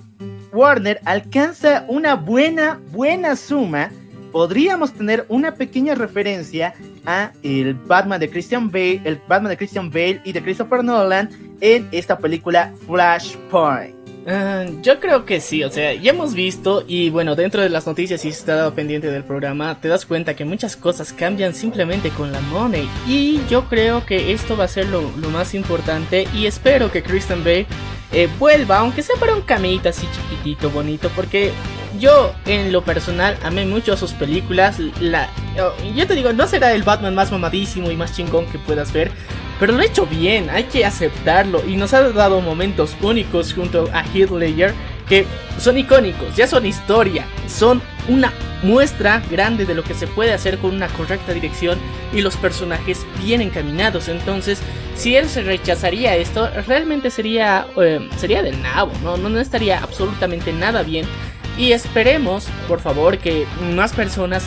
Warner 0.53 1.01
alcanza 1.05 1.85
una 1.89 2.15
buena, 2.15 2.81
buena 2.93 3.37
suma, 3.37 3.91
podríamos 4.33 4.93
tener 4.93 5.27
una 5.29 5.55
pequeña 5.55 5.95
referencia 5.95 6.75
a 7.07 7.33
el 7.43 7.75
Batman 7.75 8.21
de 8.21 8.31
Christian 8.31 8.71
Bale, 8.71 9.01
el 9.05 9.21
Batman 9.29 9.51
de 9.51 9.57
Christian 9.57 9.91
Bale 9.91 10.21
y 10.25 10.33
de 10.33 10.43
Christopher 10.43 10.83
Nolan 10.83 11.29
en 11.61 11.89
esta 11.93 12.19
película 12.19 12.73
Flashpoint. 12.87 14.04
Ah, 14.27 14.65
yo 14.81 15.01
creo 15.01 15.27
que 15.27 15.41
sí, 15.41 15.65
o 15.65 15.71
sea, 15.71 15.93
ya 15.93 16.13
hemos 16.13 16.33
visto 16.35 16.83
y 16.87 17.11
bueno, 17.11 17.37
dentro 17.37 17.61
de 17.61 17.69
las 17.69 17.87
noticias 17.87 18.23
si 18.23 18.29
has 18.29 18.39
estado 18.39 18.75
pendiente 18.75 19.11
del 19.11 19.23
programa, 19.23 19.79
te 19.81 19.89
das 19.89 20.07
cuenta 20.07 20.35
que 20.35 20.47
muchas 20.47 20.77
cosas 20.77 21.13
cambian 21.13 21.53
simplemente 21.53 22.09
con 22.09 22.33
la 22.33 22.41
money. 22.41 22.89
Y 23.07 23.41
yo 23.51 23.69
creo 23.69 24.07
que 24.07 24.33
esto 24.33 24.57
va 24.57 24.65
a 24.65 24.69
ser 24.69 24.87
lo, 24.87 25.03
más 25.31 25.55
importante 25.55 26.27
y 26.35 26.47
espero 26.47 26.91
que 26.91 27.03
Christian 27.03 27.45
Bale 27.45 27.67
eh, 28.13 28.29
vuelva, 28.39 28.79
aunque 28.79 29.03
sea 29.03 29.17
para 29.21 29.35
un 29.35 29.43
camita 29.43 29.91
así 29.91 30.07
chiquitito, 30.15 30.71
bonito, 30.71 31.11
porque 31.15 31.53
yo 31.99 32.35
en 32.47 32.73
lo 32.73 32.83
personal 32.83 33.37
amé 33.43 33.67
mucho 33.67 33.97
sus 33.97 34.13
películas, 34.13 34.79
la, 35.01 35.29
yo 35.95 36.07
te 36.07 36.15
digo, 36.15 36.33
no 36.33 36.47
será 36.47 36.73
el 36.73 36.83
Batman 36.83 37.15
más 37.15 37.31
mamadísimo 37.31 37.91
y 37.91 37.97
más 37.97 38.15
chingón 38.15 38.47
que 38.47 38.59
puedas 38.59 38.93
ver, 38.93 39.11
pero 39.59 39.73
lo 39.73 39.81
ha 39.81 39.87
hecho 39.87 40.07
bien, 40.07 40.51
hay 40.51 40.65
que 40.65 40.85
aceptarlo 40.85 41.63
y 41.67 41.77
nos 41.77 41.95
ha 41.95 42.11
dado 42.11 42.41
momentos 42.41 42.97
únicos 43.01 43.55
junto 43.55 43.89
a 43.93 44.05
Heath 44.05 44.31
que 45.09 45.27
son 45.59 45.77
icónicos, 45.79 46.35
ya 46.37 46.47
son 46.47 46.67
historia, 46.67 47.27
son 47.47 47.83
una 48.09 48.33
muestra 48.63 49.23
grande 49.31 49.67
de 49.67 49.75
lo 49.75 49.83
que 49.85 49.95
se 49.95 50.07
puede 50.07 50.33
hacer 50.33 50.59
con 50.59 50.75
una 50.75 50.89
correcta 50.89 51.33
dirección 51.33 51.79
y 52.13 52.23
los 52.23 52.37
personajes 52.37 53.07
bien 53.23 53.43
encaminados. 53.43 54.09
Entonces, 54.09 54.61
si 54.97 55.17
él 55.17 55.29
se 55.29 55.43
rechazaría 55.43 56.17
esto, 56.17 56.49
realmente 56.67 57.11
sería 57.11 57.67
eh, 57.77 58.09
sería 58.17 58.43
del 58.43 58.63
nabo, 58.63 58.93
¿no? 59.03 59.17
¿no? 59.17 59.39
Estaría 59.39 59.79
absolutamente 59.79 60.53
nada 60.53 60.83
bien. 60.83 61.07
Y 61.57 61.73
esperemos, 61.73 62.47
por 62.67 62.81
favor, 62.81 63.19
que 63.19 63.47
más 63.75 63.93
personas 63.93 64.45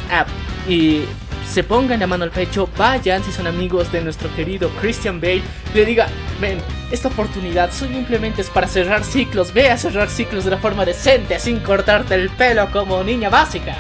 se 1.52 1.64
pongan 1.64 2.00
la 2.00 2.08
mano 2.08 2.24
al 2.24 2.32
pecho, 2.32 2.70
vayan 2.78 3.24
si 3.24 3.32
son 3.32 3.48
amigos 3.48 3.92
de 3.92 4.02
nuestro 4.02 4.34
querido 4.36 4.70
Christian 4.82 5.20
Bale, 5.20 5.42
le 5.74 5.86
diga, 5.86 6.08
ven, 6.40 6.60
esta 6.92 7.08
oportunidad 7.08 7.72
simplemente 7.72 8.42
es 8.42 8.50
para 8.50 8.68
cerrar 8.68 9.04
ciclos, 9.04 9.54
ve 9.54 9.70
a 9.70 9.78
cerrar 9.78 10.10
ciclos 10.10 10.46
de 10.46 10.52
la 10.52 10.58
forma 10.58 10.86
decente, 10.86 11.40
sin 11.40 11.60
cortarte 11.60 12.16
el 12.16 12.30
pelo 12.30 12.70
como 12.72 13.04
niña 13.04 13.30
básica. 13.30 13.76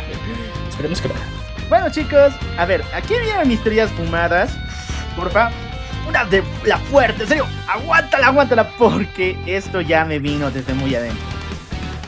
Esperemos 0.70 1.02
que 1.02 1.10
lo. 1.10 1.16
Bueno, 1.70 1.90
chicos, 1.92 2.34
a 2.58 2.66
ver, 2.66 2.84
aquí 2.96 3.14
vienen 3.22 3.48
mis 3.48 3.62
teorías 3.62 3.92
fumadas. 3.92 4.52
Porfa, 5.16 5.52
una 6.08 6.24
de 6.26 6.44
la 6.66 6.78
fuerte, 6.78 7.24
en 7.24 7.30
serio, 7.30 7.48
aguántala, 7.68 8.28
aguántala, 8.28 8.70
porque 8.78 9.36
esto 9.46 9.82
ya 9.82 10.06
me 10.06 10.20
vino 10.20 10.50
desde 10.50 10.74
muy 10.74 10.96
adentro. 10.96 11.37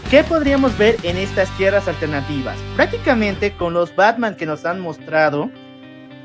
¿Qué 0.09 0.23
podríamos 0.23 0.75
ver 0.75 0.97
en 1.03 1.17
estas 1.17 1.55
tierras 1.55 1.87
alternativas? 1.87 2.57
Prácticamente 2.75 3.53
con 3.53 3.75
los 3.75 3.95
Batman 3.95 4.35
que 4.35 4.47
nos 4.47 4.65
han 4.65 4.79
mostrado, 4.79 5.51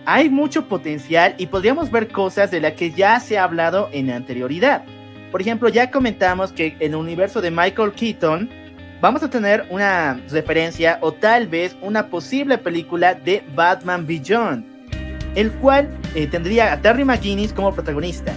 hay 0.06 0.30
mucho 0.30 0.68
potencial 0.68 1.34
y 1.36 1.48
podríamos 1.48 1.90
ver 1.90 2.08
cosas 2.08 2.50
de 2.50 2.62
las 2.62 2.72
que 2.72 2.92
ya 2.92 3.20
se 3.20 3.36
ha 3.36 3.44
hablado 3.44 3.90
en 3.92 4.10
anterioridad. 4.10 4.86
Por 5.30 5.42
ejemplo, 5.42 5.68
ya 5.68 5.90
comentamos 5.90 6.50
que 6.50 6.76
en 6.80 6.92
el 6.92 6.94
universo 6.94 7.42
de 7.42 7.50
Michael 7.50 7.92
Keaton 7.92 8.48
vamos 9.02 9.22
a 9.22 9.28
tener 9.28 9.66
una 9.68 10.18
referencia 10.30 10.96
o 11.02 11.12
tal 11.12 11.46
vez 11.46 11.76
una 11.82 12.06
posible 12.06 12.56
película 12.56 13.14
de 13.14 13.44
Batman 13.54 14.06
Beyond, 14.06 14.64
el 15.34 15.52
cual 15.52 15.90
eh, 16.14 16.26
tendría 16.26 16.72
a 16.72 16.80
Terry 16.80 17.04
McGuinness 17.04 17.52
como 17.52 17.74
protagonista. 17.74 18.32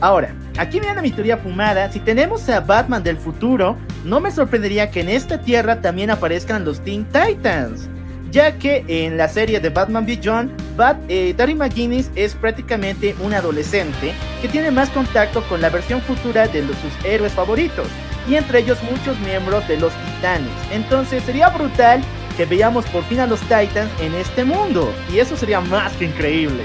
Ahora, 0.00 0.34
aquí 0.58 0.80
viene 0.80 1.02
mi 1.02 1.10
teoría 1.10 1.36
fumada. 1.36 1.92
Si 1.92 2.00
tenemos 2.00 2.48
a 2.48 2.60
Batman 2.60 3.02
del 3.02 3.18
futuro, 3.18 3.76
no 4.04 4.18
me 4.18 4.30
sorprendería 4.30 4.90
que 4.90 5.00
en 5.00 5.10
esta 5.10 5.38
tierra 5.38 5.80
también 5.80 6.10
aparezcan 6.10 6.64
los 6.64 6.80
Teen 6.80 7.04
Titans. 7.04 7.88
Ya 8.30 8.56
que 8.58 8.84
en 8.86 9.16
la 9.16 9.28
serie 9.28 9.60
de 9.60 9.68
Batman 9.68 10.06
Beyond, 10.06 10.52
Bat, 10.76 10.96
eh, 11.08 11.34
McGuinness 11.54 12.10
es 12.14 12.34
prácticamente 12.34 13.14
un 13.20 13.34
adolescente 13.34 14.12
que 14.40 14.48
tiene 14.48 14.70
más 14.70 14.88
contacto 14.90 15.42
con 15.48 15.60
la 15.60 15.68
versión 15.68 16.00
futura 16.00 16.46
de 16.46 16.62
sus 16.62 17.04
héroes 17.04 17.32
favoritos. 17.32 17.88
Y 18.28 18.36
entre 18.36 18.60
ellos 18.60 18.78
muchos 18.84 19.18
miembros 19.20 19.66
de 19.68 19.78
los 19.78 19.92
Titanes. 19.92 20.48
Entonces 20.72 21.22
sería 21.24 21.48
brutal 21.48 22.00
que 22.36 22.46
veamos 22.46 22.86
por 22.86 23.02
fin 23.04 23.20
a 23.20 23.26
los 23.26 23.40
Titans 23.40 23.90
en 24.00 24.14
este 24.14 24.44
mundo. 24.44 24.90
Y 25.12 25.18
eso 25.18 25.36
sería 25.36 25.60
más 25.60 25.92
que 25.94 26.06
increíble. 26.06 26.62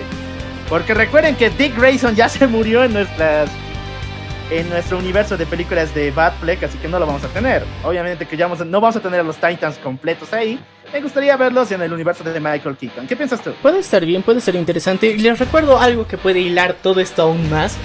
Porque 0.70 0.94
recuerden 0.94 1.36
que 1.36 1.50
Dick 1.50 1.78
Grayson 1.78 2.16
ya 2.16 2.28
se 2.30 2.48
murió 2.48 2.84
en 2.84 2.94
nuestras 2.94 3.50
en 4.52 4.70
nuestro 4.70 5.00
universo 5.00 5.38
de 5.38 5.46
películas 5.46 5.94
de 5.96 6.12
Batfleck, 6.12 6.64
así 6.64 6.78
que 6.78 6.88
no 6.88 7.00
lo 7.00 7.06
vamos 7.06 7.24
a 7.24 7.28
tener. 7.30 7.64
Obviamente 7.84 8.28
que 8.28 8.38
ya 8.38 8.48
no 8.48 8.82
vamos 8.82 8.96
a 8.96 9.00
tener 9.00 9.20
a 9.20 9.24
los 9.24 9.38
Titans 9.38 9.78
completos 9.78 10.34
ahí. 10.34 10.60
Me 10.94 11.02
gustaría 11.02 11.36
verlos 11.36 11.72
en 11.72 11.82
el 11.82 11.92
universo 11.92 12.24
de 12.24 12.40
Michael 12.40 12.78
Keaton. 12.78 13.08
¿Qué 13.08 13.16
piensas 13.16 13.42
tú? 13.42 13.54
Puede 13.62 13.80
estar 13.80 14.06
bien, 14.06 14.22
puede 14.22 14.42
ser 14.42 14.56
interesante. 14.56 15.16
Les 15.18 15.40
recuerdo 15.40 15.80
algo 15.80 16.08
que 16.08 16.18
puede 16.18 16.40
hilar 16.40 16.76
todo 16.82 17.00
esto 17.00 17.24
aún 17.24 17.50
más. 17.50 17.76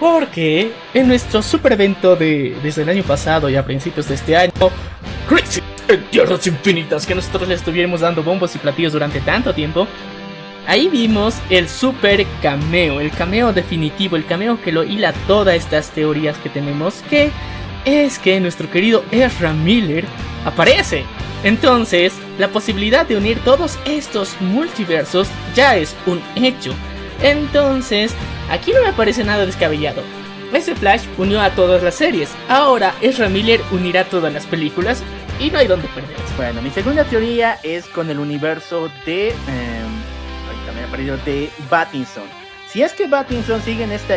Porque 0.00 0.72
en 0.94 1.08
nuestro 1.08 1.42
super 1.42 1.72
evento 1.72 2.14
de, 2.14 2.56
desde 2.62 2.82
el 2.82 2.88
año 2.88 3.02
pasado 3.02 3.50
y 3.50 3.56
a 3.56 3.64
principios 3.64 4.08
de 4.08 4.14
este 4.14 4.36
año, 4.36 4.52
Crisis 5.28 5.62
en 5.88 6.04
Tierras 6.04 6.46
Infinitas, 6.46 7.04
que 7.04 7.14
nosotros 7.14 7.48
le 7.48 7.54
estuvimos 7.54 8.00
dando 8.00 8.22
bombos 8.22 8.54
y 8.54 8.58
platillos 8.58 8.92
durante 8.92 9.20
tanto 9.20 9.52
tiempo, 9.52 9.88
ahí 10.68 10.88
vimos 10.88 11.34
el 11.50 11.68
super 11.68 12.24
cameo, 12.42 13.00
el 13.00 13.10
cameo 13.10 13.52
definitivo, 13.52 14.16
el 14.16 14.26
cameo 14.26 14.60
que 14.62 14.70
lo 14.70 14.84
hila 14.84 15.12
todas 15.26 15.56
estas 15.56 15.90
teorías 15.90 16.36
que 16.38 16.50
tenemos, 16.50 17.02
que 17.10 17.32
es 17.84 18.18
que 18.18 18.38
nuestro 18.38 18.70
querido 18.70 19.02
Ezra 19.10 19.52
Miller 19.52 20.04
aparece. 20.44 21.04
Entonces, 21.42 22.12
la 22.38 22.48
posibilidad 22.48 23.06
de 23.06 23.16
unir 23.16 23.38
todos 23.40 23.78
estos 23.86 24.40
multiversos 24.40 25.28
ya 25.54 25.76
es 25.76 25.96
un 26.06 26.20
hecho. 26.36 26.74
Entonces, 27.22 28.12
aquí 28.50 28.72
no 28.72 28.82
me 28.82 28.92
parece 28.92 29.24
nada 29.24 29.46
descabellado. 29.46 30.02
Ese 30.52 30.74
Flash 30.74 31.04
unió 31.16 31.40
a 31.40 31.50
todas 31.50 31.82
las 31.82 31.94
series. 31.94 32.30
Ahora 32.48 32.94
Ezra 33.00 33.28
Miller 33.28 33.60
unirá 33.70 34.04
todas 34.04 34.32
las 34.32 34.46
películas 34.46 35.02
y 35.40 35.50
no 35.50 35.58
hay 35.58 35.66
donde 35.66 35.88
perderse. 35.88 36.34
Bueno, 36.36 36.60
mi 36.62 36.70
segunda 36.70 37.04
teoría 37.04 37.58
es 37.62 37.86
con 37.86 38.10
el 38.10 38.18
universo 38.18 38.90
de. 39.06 39.28
em, 39.28 39.77
de 40.96 41.50
Battinson. 41.70 42.24
Si 42.66 42.82
es 42.82 42.92
que 42.92 43.06
Battinson 43.06 43.62
sigue 43.62 43.84
en 43.84 43.92
esta 43.92 44.16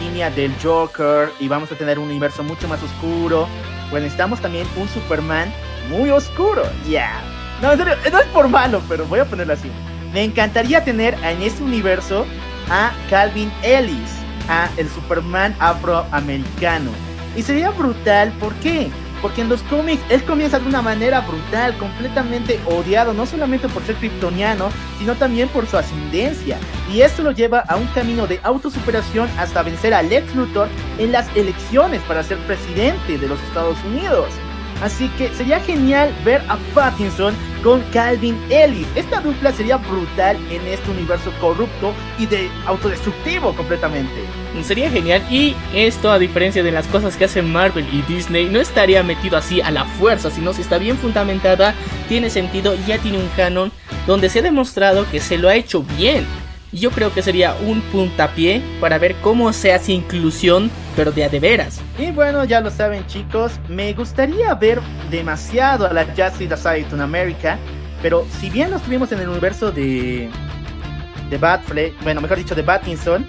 línea 0.00 0.30
del 0.30 0.52
Joker 0.62 1.30
y 1.38 1.48
vamos 1.48 1.70
a 1.72 1.76
tener 1.76 1.98
un 1.98 2.06
universo 2.08 2.42
mucho 2.42 2.68
más 2.68 2.82
oscuro, 2.82 3.48
pues 3.90 4.02
necesitamos 4.02 4.40
también 4.40 4.66
un 4.76 4.88
Superman 4.88 5.52
muy 5.88 6.10
oscuro. 6.10 6.62
Ya. 6.88 7.20
No, 7.62 7.72
en 7.72 7.78
serio, 7.78 7.94
no 8.10 8.18
es 8.18 8.26
por 8.26 8.48
malo, 8.48 8.82
pero 8.88 9.06
voy 9.06 9.20
a 9.20 9.24
ponerlo 9.24 9.54
así. 9.54 9.70
Me 10.12 10.24
encantaría 10.24 10.84
tener 10.84 11.14
en 11.22 11.42
este 11.42 11.62
universo 11.62 12.26
a 12.70 12.92
Calvin 13.08 13.52
Ellis, 13.62 14.10
a 14.48 14.68
el 14.76 14.88
Superman 14.88 15.54
afroamericano. 15.58 16.90
Y 17.36 17.42
sería 17.42 17.70
brutal, 17.70 18.32
¿por 18.40 18.52
qué? 18.54 18.90
Porque 19.22 19.42
en 19.42 19.48
los 19.48 19.62
cómics 19.64 20.02
él 20.08 20.22
comienza 20.24 20.58
de 20.58 20.66
una 20.66 20.82
manera 20.82 21.20
brutal, 21.20 21.76
completamente 21.78 22.60
odiado, 22.66 23.12
no 23.12 23.26
solamente 23.26 23.68
por 23.68 23.82
ser 23.84 23.96
kryptoniano, 23.96 24.70
sino 24.98 25.14
también 25.14 25.48
por 25.48 25.66
su 25.66 25.76
ascendencia. 25.76 26.58
Y 26.92 27.02
esto 27.02 27.22
lo 27.22 27.32
lleva 27.32 27.60
a 27.60 27.76
un 27.76 27.86
camino 27.88 28.26
de 28.26 28.40
autosuperación 28.42 29.28
hasta 29.38 29.62
vencer 29.62 29.94
a 29.94 30.02
Lex 30.02 30.34
Luthor 30.34 30.68
en 30.98 31.12
las 31.12 31.26
elecciones 31.36 32.00
para 32.02 32.22
ser 32.22 32.38
presidente 32.46 33.18
de 33.18 33.28
los 33.28 33.40
Estados 33.42 33.76
Unidos. 33.84 34.28
Así 34.80 35.08
que 35.18 35.28
sería 35.34 35.60
genial 35.60 36.14
ver 36.24 36.42
a 36.48 36.56
Pattinson 36.74 37.34
con 37.62 37.82
Calvin 37.92 38.38
Ellis. 38.50 38.86
Esta 38.94 39.20
dupla 39.20 39.52
sería 39.52 39.76
brutal 39.76 40.36
en 40.50 40.66
este 40.66 40.90
universo 40.90 41.32
corrupto 41.40 41.92
y 42.18 42.26
de 42.26 42.48
autodestructivo 42.66 43.54
completamente. 43.54 44.24
Sería 44.62 44.90
genial 44.90 45.22
y 45.30 45.54
esto 45.74 46.10
a 46.10 46.18
diferencia 46.18 46.62
de 46.62 46.72
las 46.72 46.86
cosas 46.86 47.16
que 47.16 47.26
hacen 47.26 47.52
Marvel 47.52 47.86
y 47.92 48.02
Disney 48.02 48.48
no 48.48 48.60
estaría 48.60 49.02
metido 49.02 49.36
así 49.36 49.60
a 49.60 49.70
la 49.70 49.84
fuerza, 49.84 50.30
sino 50.30 50.52
si 50.52 50.62
está 50.62 50.78
bien 50.78 50.96
fundamentada, 50.96 51.74
tiene 52.08 52.30
sentido 52.30 52.74
y 52.74 52.84
ya 52.86 52.98
tiene 52.98 53.18
un 53.18 53.28
canon 53.36 53.70
donde 54.06 54.28
se 54.28 54.40
ha 54.40 54.42
demostrado 54.42 55.06
que 55.10 55.20
se 55.20 55.38
lo 55.38 55.48
ha 55.48 55.54
hecho 55.54 55.82
bien. 55.82 56.26
Yo 56.72 56.90
creo 56.92 57.12
que 57.12 57.20
sería 57.20 57.56
un 57.66 57.80
puntapié 57.80 58.62
para 58.80 58.96
ver 58.98 59.16
cómo 59.22 59.52
se 59.52 59.72
hace 59.72 59.92
inclusión, 59.92 60.70
pero 60.94 61.10
de 61.10 61.24
a 61.24 61.28
de 61.28 61.40
veras. 61.40 61.80
Y 61.98 62.12
bueno, 62.12 62.44
ya 62.44 62.60
lo 62.60 62.70
saben 62.70 63.04
chicos, 63.08 63.52
me 63.68 63.92
gustaría 63.92 64.54
ver 64.54 64.80
demasiado 65.10 65.86
a 65.86 65.92
la 65.92 66.06
Society 66.14 66.94
in 66.94 67.00
America, 67.00 67.58
pero 68.02 68.24
si 68.38 68.50
bien 68.50 68.70
los 68.70 68.82
tuvimos 68.82 69.10
en 69.10 69.20
el 69.20 69.28
universo 69.28 69.72
de 69.72 70.30
de 71.28 71.38
Batfleck, 71.38 71.94
bueno, 72.02 72.20
mejor 72.20 72.38
dicho 72.38 72.54
de 72.54 72.62
Battinson, 72.62 73.26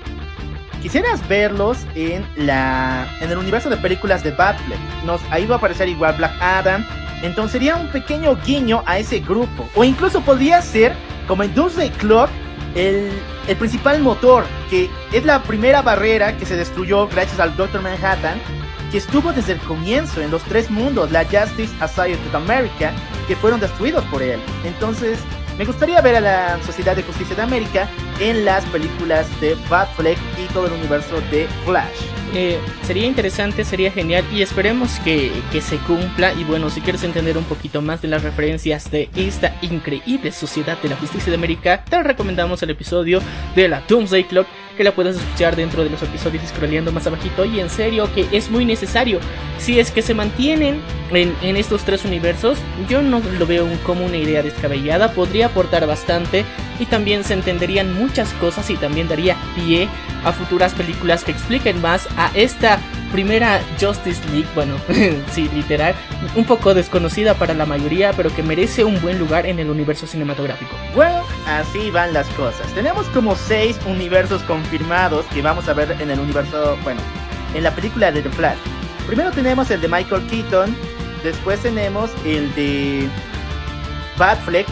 quisieras 0.81 1.27
verlos 1.27 1.77
en 1.95 2.25
la 2.35 3.07
en 3.21 3.31
el 3.31 3.37
universo 3.37 3.69
de 3.69 3.77
películas 3.77 4.23
de 4.23 4.31
Batfleck. 4.31 4.79
Nos 5.05 5.21
ahí 5.31 5.45
va 5.45 5.55
a 5.55 5.57
aparecer 5.57 5.89
igual 5.89 6.15
Black 6.15 6.33
Adam, 6.41 6.85
entonces 7.23 7.53
sería 7.53 7.75
un 7.75 7.87
pequeño 7.87 8.37
guiño 8.45 8.83
a 8.85 8.99
ese 8.99 9.19
grupo 9.19 9.67
o 9.75 9.83
incluso 9.83 10.21
podría 10.21 10.61
ser 10.61 10.93
como 11.27 11.43
en 11.43 11.53
Doomsday 11.55 11.89
Clock 11.91 12.29
el, 12.75 13.11
principal 13.57 14.01
motor, 14.01 14.45
que 14.69 14.89
es 15.11 15.25
la 15.25 15.43
primera 15.43 15.81
barrera 15.81 16.37
que 16.37 16.45
se 16.45 16.55
destruyó 16.55 17.07
gracias 17.07 17.39
al 17.39 17.55
Doctor 17.55 17.81
Manhattan, 17.81 18.39
que 18.91 18.97
estuvo 18.97 19.31
desde 19.31 19.53
el 19.53 19.59
comienzo 19.59 20.21
en 20.21 20.31
los 20.31 20.43
tres 20.43 20.69
mundos, 20.69 21.11
la 21.11 21.23
Justice 21.23 21.73
Society 21.79 22.27
of 22.27 22.35
America, 22.35 22.91
que 23.27 23.35
fueron 23.35 23.59
destruidos 23.59 24.03
por 24.05 24.21
él. 24.21 24.39
Entonces, 24.65 25.19
me 25.57 25.65
gustaría 25.65 26.01
ver 26.01 26.15
a 26.15 26.21
la 26.21 26.63
Sociedad 26.63 26.95
de 26.95 27.03
Justicia 27.03 27.35
de 27.35 27.41
América 27.41 27.89
en 28.19 28.45
las 28.45 28.65
películas 28.65 29.27
de 29.41 29.55
Batfleck 29.69 30.17
y 30.37 30.51
todo 30.53 30.67
el 30.67 30.73
universo 30.73 31.21
de 31.31 31.47
Flash. 31.65 32.11
Eh, 32.33 32.59
sería 32.83 33.05
interesante, 33.05 33.65
sería 33.65 33.91
genial 33.91 34.23
y 34.31 34.41
esperemos 34.41 34.99
que, 34.99 35.31
que 35.51 35.59
se 35.59 35.77
cumpla. 35.77 36.33
Y 36.33 36.43
bueno, 36.43 36.69
si 36.69 36.81
quieres 36.81 37.03
entender 37.03 37.37
un 37.37 37.43
poquito 37.43 37.81
más 37.81 38.01
de 38.01 38.07
las 38.07 38.23
referencias 38.23 38.89
de 38.89 39.09
esta 39.15 39.55
increíble 39.61 40.31
sociedad 40.31 40.77
de 40.81 40.89
la 40.89 40.95
justicia 40.95 41.29
de 41.29 41.37
América, 41.37 41.83
te 41.83 42.01
recomendamos 42.01 42.63
el 42.63 42.69
episodio 42.69 43.21
de 43.55 43.67
la 43.67 43.81
Doomsday 43.87 44.23
Clock 44.23 44.47
que 44.77 44.83
la 44.83 44.93
puedes 44.93 45.17
escuchar 45.17 45.55
dentro 45.55 45.83
de 45.83 45.89
los 45.89 46.01
episodios 46.01 46.43
scrolleando 46.47 46.91
más 46.91 47.07
abajito. 47.07 47.45
Y 47.45 47.59
en 47.59 47.69
serio 47.69 48.09
que 48.13 48.27
es 48.31 48.49
muy 48.49 48.65
necesario. 48.65 49.19
Si 49.57 49.79
es 49.79 49.91
que 49.91 50.01
se 50.01 50.13
mantienen 50.13 50.81
en, 51.11 51.35
en 51.41 51.55
estos 51.55 51.83
tres 51.83 52.05
universos, 52.05 52.57
yo 52.89 53.01
no 53.01 53.21
lo 53.37 53.45
veo 53.45 53.67
como 53.83 54.05
una 54.05 54.17
idea 54.17 54.41
descabellada. 54.41 55.13
Podría 55.13 55.47
aportar 55.47 55.85
bastante 55.85 56.45
y 56.79 56.85
también 56.85 57.23
se 57.23 57.33
entenderían 57.33 57.93
muchas 57.93 58.33
cosas 58.33 58.69
y 58.69 58.75
también 58.75 59.07
daría 59.07 59.37
pie 59.55 59.87
a 60.23 60.31
futuras 60.31 60.73
películas 60.73 61.23
que 61.23 61.31
expliquen 61.31 61.81
más 61.81 62.07
a 62.17 62.31
esta 62.33 62.79
primera 63.11 63.61
Justice 63.79 64.21
League, 64.31 64.47
bueno, 64.55 64.75
sí, 65.31 65.49
literal, 65.53 65.93
un 66.35 66.45
poco 66.45 66.73
desconocida 66.73 67.33
para 67.33 67.53
la 67.53 67.65
mayoría, 67.65 68.13
pero 68.13 68.33
que 68.33 68.41
merece 68.41 68.83
un 68.83 68.99
buen 69.01 69.19
lugar 69.19 69.45
en 69.45 69.59
el 69.59 69.69
universo 69.69 70.07
cinematográfico. 70.07 70.71
Bueno, 70.95 71.23
así 71.45 71.91
van 71.91 72.13
las 72.13 72.27
cosas. 72.29 72.65
Tenemos 72.73 73.05
como 73.07 73.35
seis 73.35 73.77
universos 73.85 74.41
confirmados 74.61 75.25
que 75.27 75.41
vamos 75.41 75.67
a 75.67 75.73
ver 75.73 75.95
en 75.99 76.11
el 76.11 76.19
universo, 76.19 76.77
bueno, 76.83 77.01
en 77.53 77.63
la 77.63 77.71
película 77.71 78.11
de 78.11 78.21
The 78.21 78.29
Flash. 78.29 78.57
Primero 79.07 79.31
tenemos 79.31 79.71
el 79.71 79.81
de 79.81 79.87
Michael 79.87 80.25
Keaton, 80.27 80.75
después 81.23 81.59
tenemos 81.61 82.11
el 82.25 82.53
de 82.53 83.09
Batfleck. 84.17 84.67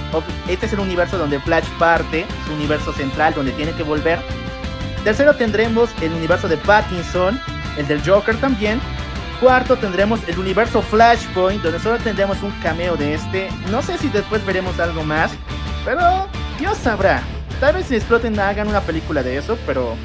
Este 0.47 0.67
es 0.67 0.73
el 0.73 0.79
universo 0.79 1.17
donde 1.17 1.39
Flash 1.39 1.67
parte, 1.79 2.25
su 2.45 2.53
universo 2.53 2.93
central 2.93 3.33
donde 3.33 3.51
tiene 3.53 3.71
que 3.73 3.83
volver. 3.83 4.19
Tercero 5.03 5.35
tendremos 5.35 5.89
el 6.01 6.13
universo 6.13 6.47
de 6.47 6.57
Pattinson, 6.57 7.39
el 7.77 7.87
del 7.87 8.07
Joker 8.07 8.35
también. 8.37 8.79
Cuarto 9.39 9.77
tendremos 9.77 10.19
el 10.27 10.37
universo 10.37 10.81
Flashpoint, 10.81 11.63
donde 11.63 11.79
solo 11.79 11.97
tendremos 11.97 12.43
un 12.43 12.51
cameo 12.61 12.95
de 12.97 13.15
este. 13.15 13.49
No 13.71 13.81
sé 13.81 13.97
si 13.97 14.09
después 14.09 14.45
veremos 14.45 14.79
algo 14.79 15.03
más, 15.03 15.31
pero 15.85 16.27
Dios 16.59 16.77
sabrá. 16.77 17.23
Tal 17.59 17.73
vez 17.75 17.87
si 17.87 17.95
exploten 17.95 18.39
hagan 18.39 18.67
una 18.67 18.81
película 18.81 19.21
de 19.21 19.37
eso, 19.37 19.57
pero 19.65 19.95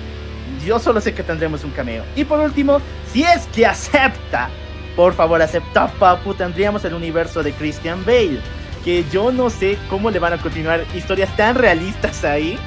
yo 0.64 0.78
solo 0.78 1.00
sé 1.00 1.14
que 1.14 1.22
tendremos 1.22 1.62
un 1.64 1.70
cameo. 1.70 2.04
Y 2.16 2.24
por 2.24 2.40
último, 2.40 2.80
si 3.12 3.22
es 3.22 3.46
que 3.54 3.66
acepta, 3.66 4.50
por 4.96 5.12
favor 5.14 5.40
acepta, 5.40 5.88
papu, 5.88 6.34
tendríamos 6.34 6.84
el 6.84 6.94
universo 6.94 7.42
de 7.42 7.52
Christian 7.52 8.04
Bale. 8.04 8.40
Que 8.84 9.04
yo 9.10 9.32
no 9.32 9.48
sé 9.48 9.78
cómo 9.88 10.10
le 10.10 10.18
van 10.18 10.34
a 10.34 10.38
continuar 10.38 10.84
historias 10.94 11.34
tan 11.36 11.54
realistas 11.54 12.24
ahí. 12.24 12.58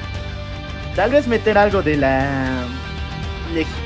Tal 0.96 1.10
vez 1.10 1.28
meter 1.28 1.56
algo 1.58 1.80
de 1.82 1.96
la 1.96 2.64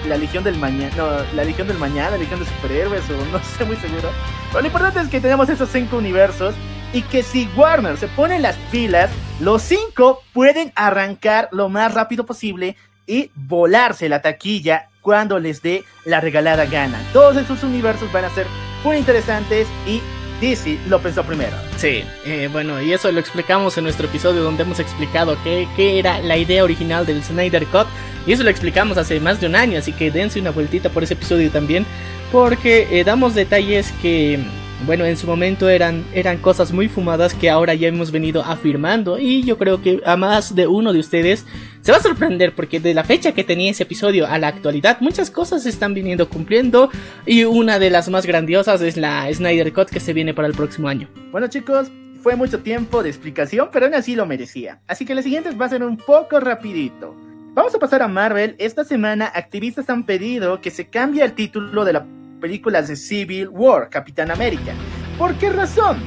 la 0.09 0.17
Legión 0.17 0.43
del 0.43 0.57
Mañana, 0.59 0.93
no, 0.97 1.09
la 1.35 1.45
Legión 1.45 1.69
del 1.69 1.79
Mañana, 1.79 2.11
la 2.13 2.19
Legión 2.19 2.41
de 2.41 2.47
Superhéroes, 2.47 3.03
o 3.11 3.25
no 3.31 3.43
sé 3.59 3.65
muy 3.65 3.77
seguro. 3.77 4.11
Pero 4.49 4.61
lo 4.61 4.67
importante 4.67 5.01
es 5.01 5.09
que 5.09 5.21
tenemos 5.21 5.49
esos 5.49 5.69
cinco 5.71 5.99
universos 5.99 6.55
y 6.93 7.03
que 7.03 7.23
si 7.23 7.49
Warner 7.57 7.97
se 7.97 8.09
pone 8.09 8.39
las 8.39 8.57
pilas, 8.71 9.11
los 9.43 9.63
cinco 9.63 10.23
pueden 10.33 10.73
arrancar 10.77 11.49
lo 11.51 11.69
más 11.69 11.93
rápido 11.93 12.25
posible 12.25 12.77
y 13.09 13.33
volarse 13.35 14.09
la 14.09 14.23
taquilla 14.23 14.89
cuando 15.01 15.41
les 15.41 15.63
dé 15.63 15.83
la 16.05 16.21
regalada 16.21 16.65
gana. 16.67 17.03
Todos 17.13 17.37
esos 17.37 17.65
universos 17.65 18.13
van 18.13 18.25
a 18.25 18.31
ser 18.31 18.47
muy 18.85 18.99
interesantes 18.99 19.67
y 19.85 20.01
DC 20.41 20.79
lo 20.89 21.01
pensó 21.01 21.25
primero. 21.25 21.57
Sí, 21.77 22.05
eh, 22.25 22.49
bueno, 22.53 22.81
y 22.81 22.93
eso 22.93 23.11
lo 23.11 23.19
explicamos 23.19 23.77
en 23.77 23.83
nuestro 23.83 24.07
episodio 24.07 24.45
donde 24.45 24.63
hemos 24.63 24.79
explicado 24.79 25.37
qué, 25.43 25.67
era 25.99 26.21
la 26.21 26.37
idea 26.37 26.63
original 26.63 27.05
del 27.05 27.25
Snyder 27.25 27.67
Cut. 27.67 27.89
Y 28.29 28.33
eso 28.35 28.45
lo 28.45 28.51
explicamos 28.51 28.97
hace 28.97 29.19
más 29.19 29.41
de 29.41 29.49
un 29.49 29.57
año, 29.57 29.77
así 29.77 29.93
que 29.93 30.13
dense 30.13 30.39
una 30.39 30.53
vueltita 30.53 30.89
por 30.89 31.03
ese 31.03 31.15
episodio 31.15 31.51
también. 31.51 31.85
Porque 32.31 32.87
eh, 32.93 33.03
damos 33.03 33.35
detalles 33.35 33.91
que, 34.01 34.39
bueno, 34.87 35.05
en 35.05 35.17
su 35.17 35.27
momento 35.27 35.69
eran, 35.69 36.05
eran 36.13 36.39
cosas 36.39 36.73
muy 36.73 36.89
fumadas 36.89 37.35
que 37.35 37.51
ahora 37.51 37.75
ya 37.75 37.89
hemos 37.89 38.11
venido 38.11 38.43
afirmando. 38.43 39.19
Y 39.19 39.43
yo 39.45 39.59
creo 39.59 39.81
que 39.81 40.01
a 40.05 40.17
más 40.17 40.55
de 40.55 40.67
uno 40.67 40.93
de 40.93 40.99
ustedes 40.99 41.47
se 41.81 41.93
va 41.93 41.99
a 41.99 42.03
sorprender 42.03 42.55
porque 42.55 42.81
de 42.81 42.95
la 42.95 43.05
fecha 43.05 43.33
que 43.33 43.45
tenía 43.45 43.71
ese 43.71 43.85
episodio 43.85 44.27
a 44.27 44.39
la 44.39 44.49
actualidad 44.49 44.99
muchas 45.01 45.31
cosas 45.31 45.63
se 45.63 45.69
están 45.69 45.95
viniendo 45.95 46.29
cumpliendo. 46.29 46.91
Y 47.27 47.45
una 47.45 47.79
de 47.79 47.91
las 47.91 48.09
más 48.09 48.27
grandiosas 48.27 48.83
es 48.83 48.97
la 48.97 49.33
Snyder 49.33 49.73
Cut 49.73 49.89
que 49.89 50.01
se 50.01 50.13
viene 50.13 50.35
para 50.35 50.49
el 50.49 50.55
próximo 50.55 50.89
año. 50.89 51.09
Bueno 51.31 51.47
chicos, 51.49 51.91
fue 52.23 52.37
mucho 52.37 52.61
tiempo 52.61 53.03
de 53.03 53.09
explicación, 53.09 53.69
pero 53.73 53.87
aún 53.87 53.95
así 53.95 54.15
lo 54.15 54.27
merecía. 54.27 54.81
Así 54.87 55.05
que 55.05 55.15
lo 55.15 55.23
siguiente 55.23 55.51
va 55.53 55.67
a 55.67 55.71
ser 55.71 55.83
un 55.83 55.97
poco 55.97 56.39
rapidito. 56.41 57.17
Vamos 57.55 57.75
a 57.75 57.79
pasar 57.79 58.01
a 58.03 58.09
Marvel. 58.09 58.55
Esta 58.59 58.85
semana 58.85 59.31
activistas 59.35 59.91
han 59.91 60.07
pedido 60.07 60.61
que 60.61 60.71
se 60.71 60.87
cambie 60.87 61.23
el 61.23 61.35
título 61.35 61.85
de 61.85 61.93
la 61.93 62.07
película 62.43 62.83
de 62.83 62.97
Civil 62.97 63.49
War, 63.49 63.89
Capitán 63.89 64.31
América. 64.31 64.73
¿Por 65.17 65.33
qué 65.37 65.49
razón? 65.49 65.99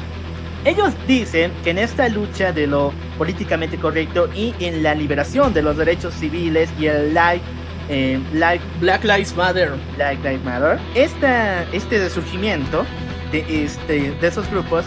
Ellos 0.66 0.94
dicen 1.08 1.52
que 1.64 1.70
en 1.70 1.78
esta 1.78 2.10
lucha 2.10 2.52
de 2.52 2.68
lo 2.68 2.92
políticamente 3.18 3.78
correcto 3.78 4.30
y 4.36 4.54
en 4.60 4.84
la 4.84 4.94
liberación 4.94 5.54
de 5.54 5.62
los 5.62 5.78
derechos 5.78 6.14
civiles 6.16 6.70
y 6.78 6.88
el 6.88 7.14
life, 7.14 7.42
eh, 7.88 8.20
life 8.34 8.64
Black 8.82 9.04
Lives 9.04 9.36
Matter. 9.36 9.72
Black 9.96 10.18
Lives 10.24 10.44
Matter, 10.44 10.78
esta, 10.94 11.64
este 11.72 12.00
resurgimiento 12.00 12.86
de, 13.32 13.64
este, 13.64 14.12
de 14.12 14.28
esos 14.28 14.50
grupos 14.52 14.86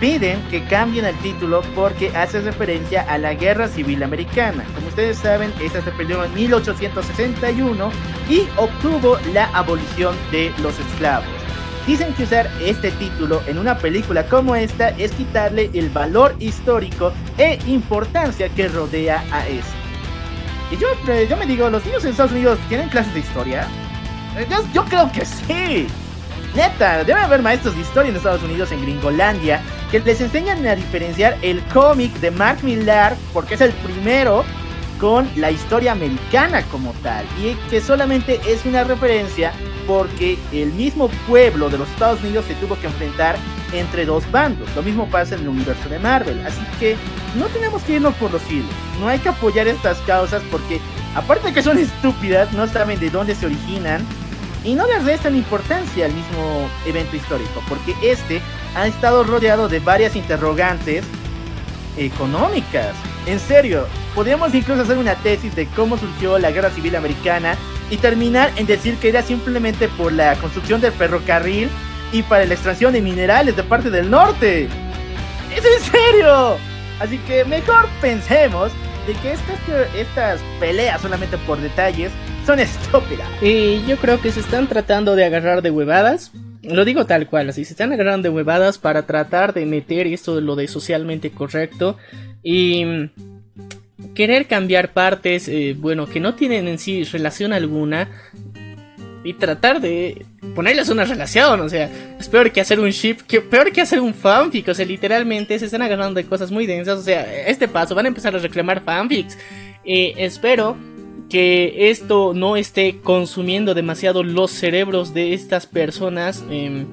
piden 0.00 0.42
que 0.50 0.64
cambien 0.64 1.04
el 1.04 1.16
título 1.18 1.62
porque 1.74 2.08
hace 2.16 2.40
referencia 2.40 3.02
a 3.02 3.18
la 3.18 3.34
Guerra 3.34 3.68
Civil 3.68 4.02
Americana. 4.02 4.64
Como 4.74 4.88
ustedes 4.88 5.18
saben, 5.18 5.52
esta 5.60 5.82
se 5.82 5.90
peleó 5.92 6.24
en 6.24 6.34
1861 6.34 7.90
y 8.28 8.48
obtuvo 8.56 9.18
la 9.34 9.44
abolición 9.56 10.16
de 10.32 10.52
los 10.62 10.78
esclavos. 10.78 11.28
Dicen 11.86 12.14
que 12.14 12.24
usar 12.24 12.50
este 12.60 12.90
título 12.92 13.42
en 13.46 13.58
una 13.58 13.76
película 13.78 14.24
como 14.26 14.56
esta 14.56 14.90
es 14.90 15.12
quitarle 15.12 15.70
el 15.74 15.90
valor 15.90 16.34
histórico 16.38 17.12
e 17.36 17.58
importancia 17.66 18.48
que 18.48 18.68
rodea 18.68 19.24
a 19.32 19.46
esto. 19.48 19.72
Y 20.70 20.76
yo, 20.76 20.86
eh, 21.12 21.26
yo 21.28 21.36
me 21.36 21.46
digo, 21.46 21.68
¿los 21.68 21.84
niños 21.84 22.04
en 22.04 22.12
Estados 22.12 22.32
Unidos 22.32 22.58
tienen 22.68 22.88
clases 22.88 23.12
de 23.12 23.20
historia? 23.20 23.66
Eh, 24.36 24.46
Yo, 24.48 24.58
yo 24.72 24.84
creo 24.84 25.10
que 25.10 25.24
sí. 25.24 25.88
Neta, 26.54 27.02
debe 27.04 27.20
haber 27.20 27.42
maestros 27.42 27.74
de 27.74 27.80
historia 27.80 28.10
en 28.10 28.16
Estados 28.16 28.42
Unidos, 28.42 28.70
en 28.72 28.82
Gringolandia, 28.82 29.60
que 29.90 30.00
les 30.00 30.20
enseñan 30.20 30.66
a 30.66 30.76
diferenciar 30.76 31.36
el 31.42 31.60
cómic 31.66 32.12
de 32.20 32.30
Mark 32.30 32.58
Millar, 32.62 33.16
porque 33.32 33.54
es 33.54 33.60
el 33.60 33.72
primero, 33.72 34.44
con 35.00 35.28
la 35.36 35.50
historia 35.50 35.92
americana 35.92 36.62
como 36.64 36.92
tal. 37.02 37.24
Y 37.42 37.54
que 37.70 37.80
solamente 37.80 38.40
es 38.46 38.64
una 38.66 38.84
referencia 38.84 39.52
porque 39.86 40.38
el 40.52 40.72
mismo 40.74 41.08
pueblo 41.26 41.70
de 41.70 41.78
los 41.78 41.88
Estados 41.88 42.22
Unidos 42.22 42.44
se 42.46 42.54
tuvo 42.56 42.78
que 42.78 42.86
enfrentar 42.86 43.36
entre 43.72 44.04
dos 44.04 44.30
bandos. 44.30 44.68
Lo 44.76 44.82
mismo 44.82 45.08
pasa 45.08 45.34
en 45.34 45.42
el 45.42 45.48
universo 45.48 45.88
de 45.88 45.98
Marvel. 45.98 46.46
Así 46.46 46.60
que 46.78 46.96
no 47.36 47.46
tenemos 47.46 47.82
que 47.82 47.94
irnos 47.94 48.14
por 48.16 48.30
los 48.30 48.42
hilos. 48.50 48.70
No 49.00 49.08
hay 49.08 49.18
que 49.18 49.30
apoyar 49.30 49.66
estas 49.66 49.98
causas 50.00 50.42
porque, 50.50 50.80
aparte 51.14 51.48
de 51.48 51.54
que 51.54 51.62
son 51.62 51.78
estúpidas, 51.78 52.52
no 52.52 52.66
saben 52.66 53.00
de 53.00 53.10
dónde 53.10 53.34
se 53.34 53.46
originan 53.46 54.06
y 54.64 54.74
no 54.74 54.86
les 54.86 55.04
restan 55.04 55.36
importancia 55.36 56.06
al 56.06 56.12
mismo 56.12 56.68
evento 56.86 57.16
histórico, 57.16 57.62
porque 57.68 57.94
este 58.02 58.40
ha 58.74 58.86
estado 58.86 59.24
rodeado 59.24 59.68
de 59.68 59.80
varias 59.80 60.16
interrogantes 60.16 61.04
económicas. 61.96 62.94
En 63.26 63.38
serio, 63.38 63.86
podríamos 64.14 64.54
incluso 64.54 64.82
hacer 64.82 64.98
una 64.98 65.14
tesis 65.16 65.54
de 65.54 65.66
cómo 65.66 65.98
surgió 65.98 66.38
la 66.38 66.50
Guerra 66.50 66.70
Civil 66.70 66.96
Americana 66.96 67.56
y 67.90 67.96
terminar 67.96 68.52
en 68.56 68.66
decir 68.66 68.96
que 68.96 69.08
era 69.08 69.22
simplemente 69.22 69.88
por 69.88 70.12
la 70.12 70.36
construcción 70.36 70.80
del 70.80 70.92
ferrocarril 70.92 71.68
y 72.12 72.22
para 72.22 72.44
la 72.44 72.54
extracción 72.54 72.92
de 72.92 73.00
minerales 73.00 73.56
de 73.56 73.62
parte 73.62 73.90
del 73.90 74.10
norte. 74.10 74.68
¡Es 75.54 75.64
en 75.64 75.92
serio! 75.92 76.56
Así 77.00 77.18
que 77.18 77.44
mejor 77.44 77.88
pensemos 78.00 78.70
de 79.06 79.14
que 79.14 79.32
estas, 79.32 79.58
estas 79.96 80.40
peleas 80.60 81.00
solamente 81.00 81.38
por 81.38 81.58
detalles 81.58 82.12
son. 82.50 83.06
Y 83.42 83.86
yo 83.86 83.96
creo 83.98 84.20
que 84.20 84.32
se 84.32 84.40
están 84.40 84.66
tratando 84.66 85.14
de 85.14 85.24
agarrar 85.24 85.62
de 85.62 85.70
huevadas. 85.70 86.32
Lo 86.62 86.84
digo 86.84 87.06
tal 87.06 87.28
cual, 87.28 87.48
así 87.48 87.64
se 87.64 87.74
están 87.74 87.92
agarrando 87.92 88.28
de 88.28 88.34
huevadas 88.34 88.78
para 88.78 89.06
tratar 89.06 89.54
de 89.54 89.66
meter 89.66 90.06
esto 90.08 90.34
de 90.34 90.42
lo 90.42 90.56
de 90.56 90.66
socialmente 90.66 91.30
correcto 91.30 91.96
y 92.42 92.84
mm, 92.84 94.14
querer 94.14 94.46
cambiar 94.46 94.92
partes, 94.92 95.48
eh, 95.48 95.76
bueno, 95.78 96.06
que 96.06 96.18
no 96.18 96.34
tienen 96.34 96.66
en 96.66 96.78
sí 96.78 97.04
relación 97.04 97.52
alguna 97.52 98.08
y 99.22 99.34
tratar 99.34 99.80
de 99.80 100.26
ponerles 100.54 100.88
una 100.88 101.04
relación, 101.04 101.60
o 101.60 101.68
sea, 101.68 101.88
es 102.18 102.28
peor 102.28 102.50
que 102.50 102.60
hacer 102.60 102.80
un 102.80 102.90
ship, 102.90 103.18
que 103.28 103.40
peor 103.40 103.70
que 103.70 103.82
hacer 103.82 104.00
un 104.00 104.12
fanfic, 104.12 104.68
o 104.68 104.74
sea, 104.74 104.84
literalmente 104.84 105.58
se 105.58 105.66
están 105.66 105.82
agarrando 105.82 106.14
de 106.14 106.26
cosas 106.26 106.50
muy 106.50 106.66
densas, 106.66 106.98
o 106.98 107.02
sea, 107.02 107.46
este 107.46 107.68
paso 107.68 107.94
van 107.94 108.06
a 108.06 108.08
empezar 108.08 108.34
a 108.34 108.38
reclamar 108.38 108.82
fanfics. 108.82 109.38
Eh, 109.84 110.14
espero 110.18 110.76
que 111.30 111.90
esto 111.90 112.32
no 112.34 112.56
esté 112.56 112.98
consumiendo 112.98 113.72
demasiado 113.72 114.22
los 114.22 114.50
cerebros 114.50 115.14
de 115.14 115.32
estas 115.32 115.66
personas 115.66 116.44
eh, 116.50 116.84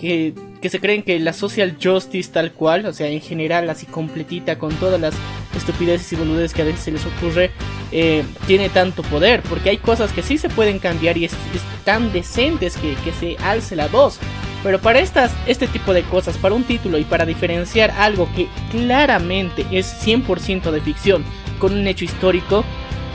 que, 0.00 0.34
que, 0.60 0.68
se 0.68 0.80
creen 0.80 1.04
que 1.04 1.18
la 1.20 1.32
social 1.32 1.76
justice 1.82 2.32
tal 2.32 2.52
cual, 2.52 2.84
o 2.86 2.92
sea, 2.92 3.06
en 3.06 3.20
general 3.20 3.70
así 3.70 3.86
completita 3.86 4.58
con 4.58 4.74
todas 4.74 5.00
las 5.00 5.14
estupideces 5.56 6.12
y 6.12 6.16
boludeces 6.16 6.52
que 6.52 6.62
a 6.62 6.66
veces 6.66 6.80
se 6.80 6.90
les 6.90 7.06
ocurre, 7.06 7.52
eh, 7.92 8.24
tiene 8.48 8.68
tanto 8.68 9.02
poder, 9.04 9.42
porque 9.48 9.70
hay 9.70 9.78
cosas 9.78 10.12
que 10.12 10.22
sí 10.22 10.36
se 10.36 10.48
pueden 10.48 10.80
cambiar 10.80 11.16
y 11.16 11.24
es, 11.24 11.32
es 11.32 11.62
tan 11.84 12.12
decentes 12.12 12.76
que, 12.76 12.94
que, 13.04 13.12
se 13.12 13.36
alce 13.42 13.76
la 13.76 13.86
voz. 13.86 14.18
Pero 14.64 14.80
para 14.80 14.98
estas, 14.98 15.32
este 15.46 15.68
tipo 15.68 15.94
de 15.94 16.02
cosas, 16.02 16.36
para 16.38 16.56
un 16.56 16.64
título 16.64 16.98
y 16.98 17.04
para 17.04 17.24
diferenciar 17.24 17.92
algo 17.92 18.28
que 18.34 18.48
claramente 18.72 19.64
es 19.70 20.04
100% 20.04 20.72
de 20.72 20.80
ficción 20.80 21.24
con 21.60 21.72
un 21.72 21.86
hecho 21.86 22.04
histórico, 22.04 22.64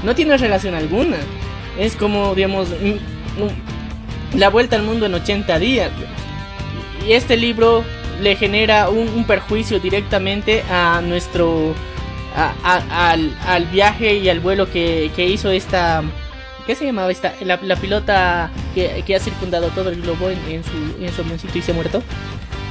no 0.04 0.16
tiene 0.16 0.38
relación 0.38 0.76
alguna. 0.76 1.18
Es 1.78 1.96
como, 1.96 2.36
digamos, 2.36 2.70
la 4.36 4.50
vuelta 4.50 4.76
al 4.76 4.84
mundo 4.84 5.06
en 5.06 5.14
80 5.14 5.60
días. 5.60 5.92
Y 7.08 7.14
este 7.14 7.38
libro 7.38 7.84
le 8.22 8.36
genera 8.36 8.90
un, 8.90 9.08
un 9.10 9.26
perjuicio 9.26 9.80
directamente 9.80 10.64
a 10.70 11.02
nuestro... 11.02 11.74
A, 12.34 12.54
a, 12.64 13.10
al, 13.12 13.36
al, 13.46 13.66
viaje 13.66 14.16
y 14.16 14.30
al 14.30 14.40
vuelo 14.40 14.70
que, 14.72 15.12
que, 15.16 15.26
hizo 15.28 15.52
esta... 15.52 16.02
¿Qué 16.66 16.76
se 16.76 16.86
llamaba 16.86 17.12
esta? 17.12 17.34
La, 17.42 17.60
la 17.62 17.76
pilota 17.76 18.50
que, 18.74 19.04
que, 19.06 19.16
ha 19.16 19.20
circundado 19.20 19.68
todo 19.70 19.90
el 19.90 20.02
globo 20.02 20.30
en, 20.30 20.40
en 20.50 20.64
su, 20.64 21.04
en 21.04 21.40
su 21.40 21.58
y 21.58 21.62
se 21.62 21.72
ha 21.72 21.76
muerto. 21.76 22.02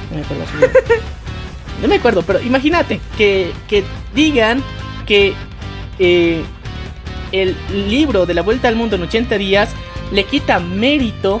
No 0.09 0.17
me 0.17 0.23
acuerdo. 0.23 0.45
no 1.83 1.87
me 1.87 1.95
acuerdo, 1.95 2.23
pero 2.23 2.41
imagínate 2.41 2.99
que, 3.17 3.51
que 3.67 3.83
digan 4.15 4.63
que... 5.05 5.35
Eh, 5.99 6.41
el 7.31 7.55
libro 7.89 8.25
de 8.25 8.33
la 8.33 8.41
vuelta 8.41 8.67
al 8.67 8.75
mundo 8.75 8.95
en 8.95 9.03
80 9.03 9.37
días 9.37 9.69
le 10.11 10.23
quita 10.25 10.59
mérito 10.59 11.39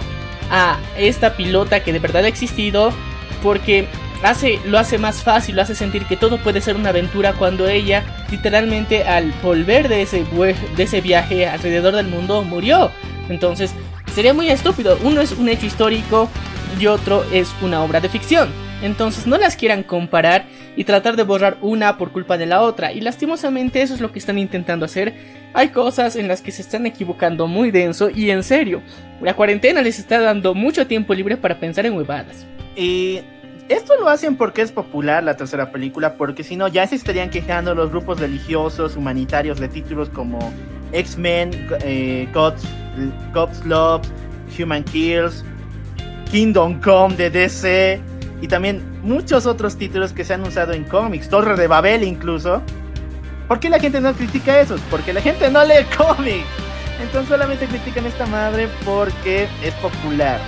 a 0.49 0.79
esta 0.97 1.35
pilota 1.35 1.83
que 1.83 1.93
de 1.93 1.99
verdad 1.99 2.25
ha 2.25 2.27
existido 2.27 2.91
porque 3.41 3.87
hace, 4.23 4.59
lo 4.65 4.77
hace 4.77 4.97
más 4.97 5.23
fácil, 5.23 5.55
lo 5.55 5.61
hace 5.61 5.75
sentir 5.75 6.05
que 6.05 6.17
todo 6.17 6.37
puede 6.37 6.61
ser 6.61 6.75
una 6.75 6.89
aventura 6.89 7.33
cuando 7.33 7.67
ella 7.67 8.03
literalmente 8.29 9.03
al 9.03 9.33
volver 9.41 9.87
de 9.89 10.01
ese, 10.01 10.23
de 10.75 10.83
ese 10.83 11.01
viaje 11.01 11.47
alrededor 11.47 11.95
del 11.95 12.07
mundo 12.07 12.43
murió. 12.43 12.91
Entonces 13.29 13.71
sería 14.13 14.33
muy 14.33 14.49
estúpido. 14.49 14.97
Uno 15.03 15.21
es 15.21 15.31
un 15.31 15.49
hecho 15.49 15.65
histórico 15.65 16.29
y 16.79 16.87
otro 16.87 17.23
es 17.31 17.53
una 17.61 17.83
obra 17.83 17.99
de 17.99 18.09
ficción. 18.09 18.49
Entonces 18.81 19.27
no 19.27 19.37
las 19.37 19.55
quieran 19.55 19.83
comparar 19.83 20.45
y 20.75 20.85
tratar 20.85 21.15
de 21.15 21.23
borrar 21.23 21.57
una 21.61 21.97
por 21.97 22.11
culpa 22.11 22.37
de 22.37 22.45
la 22.45 22.61
otra. 22.61 22.91
Y 22.91 23.01
lastimosamente 23.01 23.81
eso 23.81 23.93
es 23.93 24.01
lo 24.01 24.11
que 24.11 24.19
están 24.19 24.39
intentando 24.39 24.85
hacer. 24.85 25.40
Hay 25.53 25.69
cosas 25.69 26.15
en 26.15 26.27
las 26.27 26.41
que 26.41 26.51
se 26.51 26.61
están 26.61 26.85
equivocando 26.85 27.47
muy 27.47 27.71
denso 27.71 28.09
y 28.09 28.29
en 28.29 28.43
serio. 28.43 28.81
La 29.21 29.35
cuarentena 29.35 29.81
les 29.81 29.99
está 29.99 30.19
dando 30.19 30.53
mucho 30.53 30.87
tiempo 30.87 31.13
libre 31.13 31.37
para 31.37 31.59
pensar 31.59 31.85
en 31.85 31.93
huevadas. 31.93 32.45
Y 32.75 33.19
esto 33.67 33.95
lo 33.99 34.07
hacen 34.07 34.37
porque 34.37 34.61
es 34.61 34.71
popular 34.71 35.23
la 35.23 35.35
tercera 35.35 35.71
película, 35.71 36.15
porque 36.15 36.43
si 36.43 36.55
no 36.55 36.67
ya 36.67 36.87
se 36.87 36.95
estarían 36.95 37.29
quejando 37.29 37.75
los 37.75 37.89
grupos 37.89 38.19
religiosos, 38.19 38.95
humanitarios 38.95 39.59
de 39.59 39.67
títulos 39.67 40.09
como 40.09 40.39
X-Men, 40.93 41.51
eh, 41.83 42.27
Gods, 42.33 42.63
Cops 43.33 43.65
Love, 43.65 44.01
Human 44.57 44.83
Kills, 44.83 45.43
Kingdom 46.31 46.79
Come 46.81 47.15
de 47.15 47.29
DC 47.29 48.01
y 48.41 48.47
también 48.47 48.81
muchos 49.03 49.45
otros 49.45 49.77
títulos 49.77 50.13
que 50.13 50.23
se 50.23 50.33
han 50.33 50.43
usado 50.43 50.73
en 50.73 50.83
cómics, 50.85 51.29
Torre 51.29 51.55
de 51.55 51.67
Babel 51.67 52.03
incluso. 52.03 52.61
¿Por 53.51 53.59
qué 53.59 53.69
la 53.69 53.81
gente 53.81 53.99
no 53.99 54.13
critica 54.13 54.61
esos? 54.61 54.79
Porque 54.89 55.11
la 55.11 55.19
gente 55.19 55.51
no 55.51 55.61
lee 55.65 55.85
cómics. 55.97 56.47
Entonces 57.01 57.27
solamente 57.27 57.65
critican 57.67 58.05
esta 58.05 58.25
madre 58.25 58.69
porque 58.85 59.45
es 59.61 59.73
popular. 59.81 60.39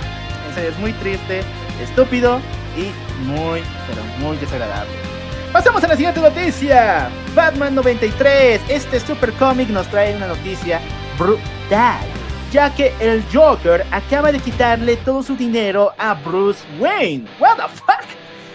En 0.48 0.54
serio, 0.54 0.70
es 0.70 0.78
muy 0.78 0.94
triste, 0.94 1.42
estúpido 1.82 2.40
y 2.78 2.84
muy, 3.26 3.62
pero 3.86 4.02
muy 4.20 4.38
desagradable. 4.38 4.90
Pasamos 5.52 5.84
a 5.84 5.88
la 5.88 5.96
siguiente 5.96 6.18
noticia. 6.18 7.10
Batman 7.34 7.74
93. 7.74 8.62
Este 8.70 8.98
super 9.00 9.34
cómic 9.34 9.68
nos 9.68 9.86
trae 9.88 10.16
una 10.16 10.28
noticia 10.28 10.80
brutal. 11.18 12.00
Ya 12.52 12.74
que 12.74 12.94
el 13.00 13.22
Joker 13.30 13.84
acaba 13.90 14.32
de 14.32 14.38
quitarle 14.38 14.96
todo 14.96 15.22
su 15.22 15.36
dinero 15.36 15.92
a 15.98 16.14
Bruce 16.14 16.64
Wayne. 16.78 17.26
What 17.38 17.56
the 17.56 17.68
fuck? 17.68 18.06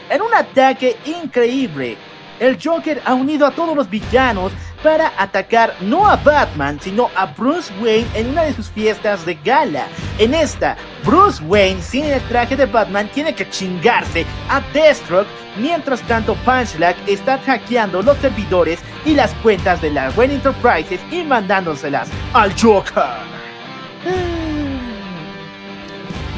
En 0.09 0.23
un 0.23 0.33
ataque 0.33 0.97
increíble, 1.05 1.97
el 2.39 2.57
Joker 2.61 3.01
ha 3.05 3.13
unido 3.13 3.45
a 3.45 3.51
todos 3.51 3.75
los 3.75 3.89
villanos 3.89 4.51
para 4.83 5.11
atacar 5.17 5.75
no 5.81 6.07
a 6.07 6.15
Batman, 6.15 6.79
sino 6.81 7.09
a 7.15 7.25
Bruce 7.27 7.71
Wayne 7.81 8.07
en 8.13 8.29
una 8.29 8.43
de 8.43 8.53
sus 8.53 8.69
fiestas 8.69 9.25
de 9.25 9.35
gala. 9.35 9.87
En 10.17 10.33
esta, 10.33 10.77
Bruce 11.03 11.43
Wayne, 11.43 11.81
sin 11.81 12.05
el 12.05 12.21
traje 12.23 12.55
de 12.55 12.65
Batman, 12.65 13.09
tiene 13.13 13.35
que 13.35 13.49
chingarse 13.49 14.25
a 14.49 14.61
Deathstroke, 14.73 15.27
mientras 15.57 16.01
tanto 16.03 16.35
Punchlag 16.45 16.95
está 17.07 17.37
hackeando 17.39 18.01
los 18.01 18.17
servidores 18.17 18.79
y 19.05 19.15
las 19.15 19.33
cuentas 19.35 19.81
de 19.81 19.91
la 19.91 20.09
Wayne 20.11 20.35
Enterprises 20.35 21.01
y 21.11 21.23
mandándoselas 21.23 22.09
al 22.33 22.53
Joker. 22.59 23.03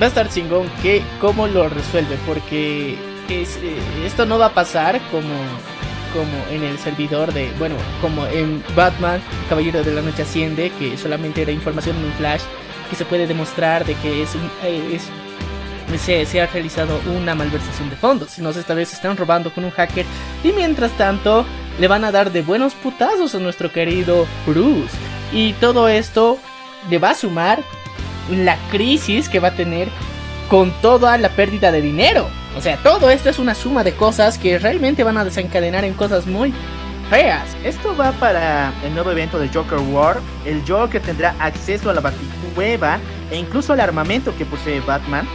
Va 0.02 0.06
a 0.06 0.10
estar 0.10 0.28
chingón 0.30 0.68
que 0.82 1.04
cómo 1.20 1.46
lo 1.46 1.70
resuelve, 1.70 2.18
porque 2.26 2.98
eh, 3.30 4.06
esto 4.06 4.26
no 4.26 4.38
va 4.38 4.48
a 4.48 4.54
pasar 4.54 5.00
como 5.10 5.30
como 6.13 6.45
en 6.50 6.63
el 6.63 6.78
servidor 6.78 7.34
de, 7.34 7.52
bueno, 7.58 7.76
como 8.02 8.26
en 8.28 8.63
Batman, 8.76 9.21
Caballero 9.50 9.84
de 9.84 9.93
la 9.93 10.02
Noche 10.02 10.24
Asciende, 10.24 10.71
que 10.78 10.97
solamente 10.97 11.41
era 11.41 11.52
información 11.52 11.97
en 11.97 12.06
un 12.06 12.13
flash, 12.13 12.41
que 12.89 12.95
se 12.95 13.06
puede 13.06 13.28
demostrar 13.28 13.86
de 13.86 13.95
que 13.95 14.24
es, 14.24 14.36
un, 14.36 14.50
eh, 14.63 15.00
se, 15.97 16.41
ha 16.41 16.47
realizado 16.47 17.00
una 17.15 17.36
malversación 17.36 17.89
de 17.89 17.95
fondos, 17.95 18.32
sino 18.32 18.50
esta 18.50 18.74
vez 18.74 18.93
están 18.93 19.17
robando 19.17 19.54
con 19.54 19.63
un 19.63 19.71
hacker 19.71 20.06
y 20.43 20.52
mientras 20.52 20.91
tanto 20.97 21.45
le 21.80 21.88
van 21.88 22.04
a 22.04 22.12
dar 22.12 22.32
de 22.32 22.41
buenos 22.41 22.74
putazos 22.74 23.36
a 23.36 23.39
nuestro 23.39 23.71
querido 23.71 24.28
Bruce. 24.45 24.95
Y 25.34 25.54
todo 25.54 25.88
esto 25.88 26.38
le 26.89 26.97
va 26.97 27.12
a 27.12 27.15
sumar 27.15 27.63
la 28.30 28.58
crisis 28.69 29.30
que 29.30 29.39
va 29.39 29.50
a 29.50 29.56
tener 29.56 29.88
con 30.50 30.71
toda 30.82 31.17
la 31.17 31.30
pérdida 31.30 31.71
de 31.71 31.82
dinero. 31.82 32.30
O 32.58 32.62
sea, 32.62 32.78
todo 32.78 33.10
esto 33.10 33.30
es 33.30 33.40
una 33.40 33.56
suma 33.56 33.84
de 33.84 33.94
cosas 33.94 34.38
que 34.38 34.60
realmente 34.60 35.04
van 35.04 35.18
a 35.18 35.24
desencadenar 35.24 35.86
en 35.86 35.94
cosas 35.94 36.28
muy 36.28 36.54
feas. 37.10 37.56
Esto 37.64 37.96
va 37.96 38.12
para 38.14 38.74
el 38.86 38.94
nuevo 38.94 39.12
evento 39.12 39.40
de 39.40 39.48
Joker 39.48 39.80
War. 39.80 40.20
El 40.46 40.62
Joker 40.68 41.02
tendrá 41.02 41.34
acceso 41.40 41.90
a 41.90 41.94
la 41.94 42.02
Baticueva 42.02 43.00
e 43.32 43.38
incluso 43.38 43.74
al 43.74 43.80
armamento 43.80 44.36
que 44.38 44.46
posee 44.46 44.82
Batman. 44.82 45.28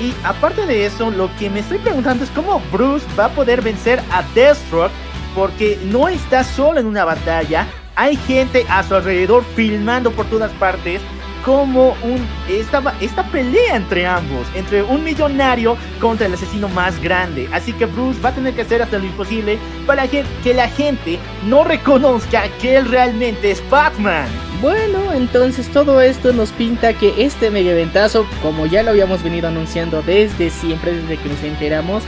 Y 0.00 0.14
aparte 0.24 0.66
de 0.66 0.86
eso, 0.86 1.10
lo 1.10 1.34
que 1.36 1.50
me 1.50 1.60
estoy 1.60 1.78
preguntando 1.78 2.24
es 2.24 2.30
cómo 2.30 2.60
Bruce 2.72 3.06
va 3.18 3.26
a 3.26 3.28
poder 3.30 3.62
vencer 3.62 4.00
a 4.10 4.22
Deathstroke 4.34 4.92
porque 5.34 5.78
no 5.84 6.08
está 6.08 6.44
solo 6.44 6.80
en 6.80 6.86
una 6.86 7.04
batalla. 7.04 7.66
Hay 7.96 8.16
gente 8.16 8.64
a 8.68 8.82
su 8.82 8.94
alrededor 8.94 9.44
filmando 9.54 10.10
por 10.12 10.26
todas 10.26 10.52
partes 10.52 11.00
como 11.44 11.90
un, 12.02 12.26
esta, 12.48 12.82
esta 13.00 13.24
pelea 13.24 13.76
entre 13.76 14.06
ambos, 14.06 14.46
entre 14.54 14.82
un 14.82 15.04
millonario 15.04 15.76
contra 16.00 16.26
el 16.26 16.34
asesino 16.34 16.68
más 16.68 17.00
grande. 17.02 17.48
Así 17.52 17.72
que 17.72 17.86
Bruce 17.86 18.20
va 18.20 18.30
a 18.30 18.34
tener 18.34 18.54
que 18.54 18.62
hacer 18.62 18.82
hasta 18.82 18.98
lo 18.98 19.04
imposible 19.04 19.58
para 19.86 20.08
que, 20.08 20.24
que 20.42 20.54
la 20.54 20.68
gente 20.68 21.18
no 21.46 21.64
reconozca 21.64 22.44
que 22.60 22.76
él 22.76 22.88
realmente 22.88 23.50
es 23.50 23.62
Batman. 23.68 24.26
Bueno, 24.62 25.12
entonces 25.12 25.68
todo 25.68 26.00
esto 26.00 26.32
nos 26.32 26.50
pinta 26.50 26.94
que 26.94 27.24
este 27.24 27.50
mega 27.50 27.72
eventazo, 27.72 28.26
como 28.42 28.64
ya 28.64 28.82
lo 28.82 28.90
habíamos 28.90 29.22
venido 29.22 29.48
anunciando 29.48 30.00
desde 30.02 30.48
siempre, 30.48 30.94
desde 30.94 31.18
que 31.18 31.28
nos 31.28 31.42
enteramos, 31.42 32.02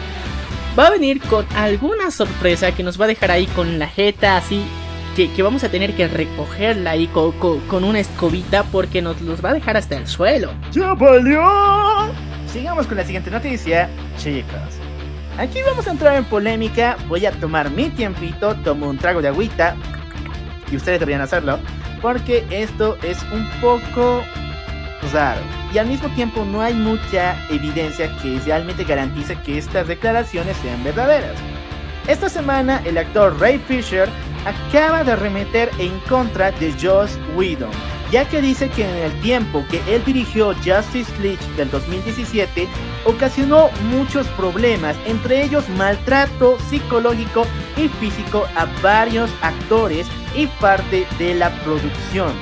va 0.79 0.87
a 0.87 0.91
venir 0.91 1.21
con 1.21 1.45
alguna 1.55 2.11
sorpresa 2.11 2.73
que 2.73 2.83
nos 2.83 2.99
va 2.99 3.05
a 3.05 3.09
dejar 3.09 3.31
ahí 3.31 3.47
con 3.47 3.79
la 3.79 3.87
jeta 3.87 4.39
así 4.39 4.65
que, 5.17 5.43
vamos 5.43 5.65
a 5.65 5.71
tener 5.71 5.95
que 5.95 6.09
recogerla 6.09 6.91
ahí 6.91 7.07
con, 7.07 7.33
con, 7.33 7.85
una 7.85 8.01
escobita 8.01 8.65
porque 8.65 9.01
nos 9.01 9.21
los 9.23 9.43
va 9.43 9.51
a 9.51 9.55
dejar 9.55 9.79
hasta 9.79 9.97
el 9.97 10.07
suelo. 10.07 10.53
¡Ya 10.73 10.93
valió! 10.93 11.43
Sigamos 12.53 12.87
con 12.87 12.99
la 12.99 13.05
siguiente 13.05 13.31
noticia, 13.31 13.89
chicos. 14.19 14.61
Aquí 15.39 15.61
vamos 15.67 15.87
a 15.87 15.93
entrar 15.93 16.17
en 16.17 16.25
polémica. 16.25 16.99
Voy 17.09 17.25
a 17.25 17.33
tomar 17.33 17.71
mi 17.71 17.89
tiempito, 17.89 18.55
tomo 18.57 18.91
un 18.91 18.99
trago 18.99 19.23
de 19.23 19.29
agüita. 19.29 19.75
Y 20.71 20.77
ustedes 20.77 21.01
deberían 21.01 21.23
hacerlo. 21.23 21.59
Porque 22.03 22.45
esto 22.51 22.99
es 23.03 23.23
un 23.33 23.49
poco 23.63 24.23
raro. 25.15 25.41
Y 25.73 25.79
al 25.79 25.87
mismo 25.87 26.11
tiempo 26.11 26.45
no 26.45 26.61
hay 26.61 26.75
mucha 26.75 27.37
evidencia 27.49 28.15
que 28.19 28.39
realmente 28.45 28.85
garantice 28.85 29.35
que 29.37 29.57
estas 29.57 29.89
declaraciones 29.89 30.59
sean 30.59 30.85
verdaderas. 30.85 31.37
Esta 32.09 32.29
semana 32.29 32.81
el 32.85 32.99
actor 32.99 33.37
Ray 33.41 33.59
Fisher 33.59 34.09
acaba 34.45 35.03
de 35.03 35.17
remeter 35.17 35.69
en 35.79 35.99
contra 36.09 36.53
de 36.53 36.73
Josh 36.81 37.11
Whedon, 37.35 37.73
ya 38.13 38.25
que 38.29 38.41
dice 38.41 38.69
que 38.69 38.89
en 38.89 38.95
el 38.95 39.21
tiempo 39.23 39.65
que 39.69 39.81
él 39.93 40.05
dirigió 40.05 40.55
Justice 40.65 41.11
League 41.21 41.45
del 41.57 41.69
2017 41.69 42.69
ocasionó 43.07 43.71
muchos 43.91 44.29
problemas, 44.29 44.97
entre 45.07 45.43
ellos 45.43 45.69
maltrato 45.71 46.57
psicológico 46.71 47.45
y 47.77 47.89
físico 47.89 48.47
a 48.55 48.67
varios 48.83 49.29
actores 49.43 50.07
y 50.37 50.47
parte 50.47 51.09
de 51.19 51.35
la 51.35 51.51
producción. 51.65 52.33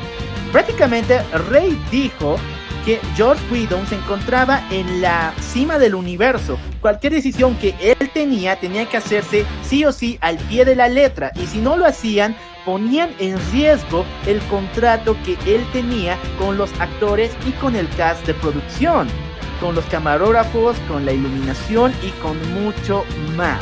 Prácticamente 0.52 1.22
Ray 1.48 1.82
dijo 1.90 2.36
que 2.84 3.00
George 3.16 3.42
Whedon 3.50 3.86
se 3.86 3.96
encontraba 3.96 4.62
en 4.70 5.00
la 5.00 5.32
cima 5.40 5.78
del 5.78 5.94
universo. 5.94 6.58
Cualquier 6.80 7.14
decisión 7.14 7.56
que 7.56 7.74
él 7.80 8.10
tenía 8.12 8.56
tenía 8.56 8.86
que 8.86 8.96
hacerse 8.96 9.46
sí 9.62 9.84
o 9.84 9.92
sí 9.92 10.18
al 10.20 10.36
pie 10.36 10.64
de 10.64 10.76
la 10.76 10.88
letra 10.88 11.32
y 11.36 11.46
si 11.46 11.58
no 11.58 11.76
lo 11.76 11.86
hacían 11.86 12.36
ponían 12.64 13.10
en 13.18 13.38
riesgo 13.52 14.04
el 14.26 14.40
contrato 14.42 15.16
que 15.24 15.36
él 15.54 15.64
tenía 15.72 16.18
con 16.38 16.56
los 16.56 16.70
actores 16.80 17.30
y 17.46 17.52
con 17.52 17.76
el 17.76 17.88
cast 17.90 18.26
de 18.26 18.34
producción, 18.34 19.08
con 19.60 19.74
los 19.74 19.84
camarógrafos, 19.86 20.76
con 20.88 21.04
la 21.04 21.12
iluminación 21.12 21.92
y 22.02 22.10
con 22.22 22.36
mucho 22.54 23.04
más. 23.36 23.60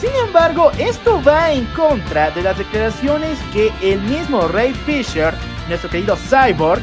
Sin 0.00 0.10
embargo, 0.26 0.72
esto 0.78 1.22
va 1.22 1.52
en 1.52 1.64
contra 1.66 2.30
de 2.32 2.42
las 2.42 2.58
declaraciones 2.58 3.38
que 3.52 3.72
el 3.80 4.00
mismo 4.02 4.46
Ray 4.48 4.74
Fisher, 4.84 5.32
nuestro 5.68 5.88
querido 5.88 6.16
Cyborg, 6.16 6.82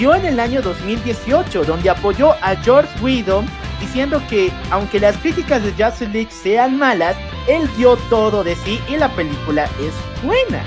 dio 0.00 0.14
en 0.14 0.24
el 0.24 0.40
año 0.40 0.62
2018, 0.62 1.64
donde 1.64 1.90
apoyó 1.90 2.32
a 2.40 2.56
George 2.56 2.88
Whedon 3.02 3.44
diciendo 3.80 4.22
que 4.30 4.50
aunque 4.70 4.98
las 4.98 5.14
críticas 5.18 5.62
de 5.62 5.72
Justice 5.72 6.10
League 6.10 6.30
sean 6.30 6.78
malas, 6.78 7.16
él 7.46 7.68
dio 7.76 7.98
todo 8.08 8.42
de 8.42 8.56
sí 8.56 8.80
y 8.88 8.96
la 8.96 9.10
película 9.10 9.64
es 9.78 9.92
buena. 10.24 10.62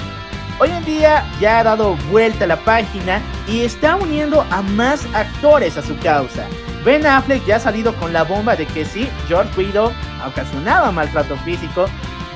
Hoy 0.60 0.69
en 0.69 0.86
día 0.86 1.26
ya 1.41 1.60
ha 1.60 1.63
dado 1.63 1.96
vuelta 2.12 2.46
la 2.46 2.58
página 2.58 3.24
y 3.48 3.62
está 3.62 3.96
uniendo 3.96 4.46
a 4.52 4.62
más 4.62 5.04
actores 5.15 5.78
a 5.78 5.82
su 5.82 5.98
causa. 5.98 6.46
Ben 6.86 7.04
Affleck 7.04 7.43
ya 7.43 7.56
ha 7.56 7.60
salido 7.60 7.96
con 7.96 8.13
la 8.13 8.22
bomba 8.22 8.56
de 8.56 8.67
que 8.67 8.86
sí, 8.86 9.10
George 9.27 9.50
Whedon 9.60 9.92
ocasionaba 10.27 10.92
maltrato 10.92 11.36
físico. 11.38 11.88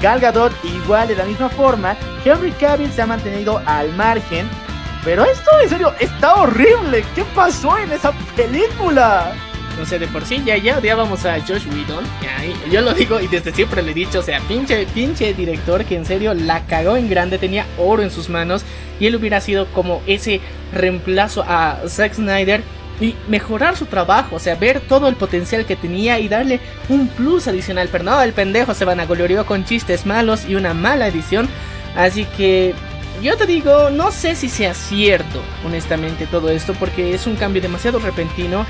Gal 0.01 0.19
Gadot 0.19 0.51
igual 0.63 1.09
de 1.09 1.15
la 1.15 1.25
misma 1.25 1.49
forma. 1.49 1.95
Henry 2.25 2.51
Cavill 2.53 2.91
se 2.91 3.03
ha 3.03 3.05
mantenido 3.05 3.61
al 3.67 3.93
margen 3.93 4.49
pero 5.07 5.23
esto, 5.23 5.49
en 5.63 5.69
serio, 5.69 5.93
está 6.01 6.35
horrible. 6.35 7.01
¿Qué 7.15 7.23
pasó 7.33 7.77
en 7.77 7.93
esa 7.93 8.11
película? 8.35 9.33
O 9.81 9.85
sea, 9.85 9.99
de 9.99 10.07
por 10.07 10.25
sí 10.25 10.43
ya, 10.45 10.57
ya 10.57 10.79
odiábamos 10.79 11.25
a 11.25 11.39
Josh 11.39 11.65
Whedon. 11.65 12.03
yo 12.69 12.81
lo 12.81 12.93
digo 12.93 13.21
y 13.21 13.27
desde 13.29 13.53
siempre 13.53 13.81
le 13.81 13.91
he 13.91 13.93
dicho, 13.93 14.19
o 14.19 14.21
sea, 14.21 14.41
pinche, 14.49 14.85
pinche 14.87 15.33
director 15.33 15.85
que 15.85 15.95
en 15.95 16.03
serio 16.03 16.33
la 16.33 16.65
cagó 16.65 16.97
en 16.97 17.09
grande, 17.09 17.37
tenía 17.37 17.65
oro 17.77 18.03
en 18.03 18.11
sus 18.11 18.27
manos 18.27 18.65
y 18.99 19.07
él 19.07 19.15
hubiera 19.15 19.39
sido 19.39 19.67
como 19.67 20.01
ese 20.07 20.41
reemplazo 20.73 21.41
a 21.47 21.77
Zack 21.87 22.15
Snyder 22.15 22.61
y 22.99 23.15
mejorar 23.29 23.77
su 23.77 23.85
trabajo, 23.85 24.35
o 24.35 24.39
sea, 24.39 24.55
ver 24.55 24.81
todo 24.81 25.07
el 25.07 25.15
potencial 25.15 25.65
que 25.65 25.77
tenía 25.77 26.19
y 26.19 26.27
darle 26.27 26.59
un 26.89 27.07
plus 27.07 27.47
adicional. 27.47 27.87
Pero 27.89 28.03
no, 28.03 28.21
el 28.21 28.33
pendejo 28.33 28.73
se 28.73 28.83
van 28.83 28.99
a 28.99 29.05
vanaglorió 29.05 29.45
con 29.45 29.63
chistes 29.63 30.05
malos 30.05 30.43
y 30.49 30.55
una 30.55 30.73
mala 30.73 31.07
edición. 31.07 31.47
Así 31.95 32.25
que 32.35 32.75
yo 33.21 33.35
te 33.37 33.45
digo, 33.45 33.89
no 33.89 34.11
sé 34.11 34.35
si 34.35 34.49
sea 34.49 34.73
cierto, 34.73 35.41
honestamente, 35.65 36.27
todo 36.27 36.49
esto, 36.49 36.73
porque 36.73 37.13
es 37.13 37.27
un 37.27 37.35
cambio 37.35 37.61
demasiado 37.61 37.99
repentino. 37.99 38.65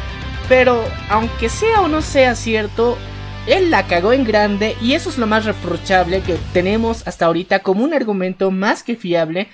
Pero 0.47 0.83
aunque 1.09 1.49
sea 1.49 1.81
o 1.81 1.87
no 1.89 2.01
sea 2.01 2.33
cierto, 2.35 2.97
él 3.47 3.69
la 3.69 3.85
cagó 3.87 4.13
en 4.13 4.23
grande 4.23 4.77
y 4.81 4.93
eso 4.93 5.09
es 5.09 5.17
lo 5.17 5.27
más 5.27 5.45
reprochable 5.45 6.21
que 6.21 6.37
tenemos 6.53 7.05
hasta 7.07 7.25
ahorita 7.25 7.59
como 7.59 7.83
un 7.83 7.93
argumento 7.93 8.51
más 8.51 8.83
que 8.83 8.95
fiable 8.95 9.49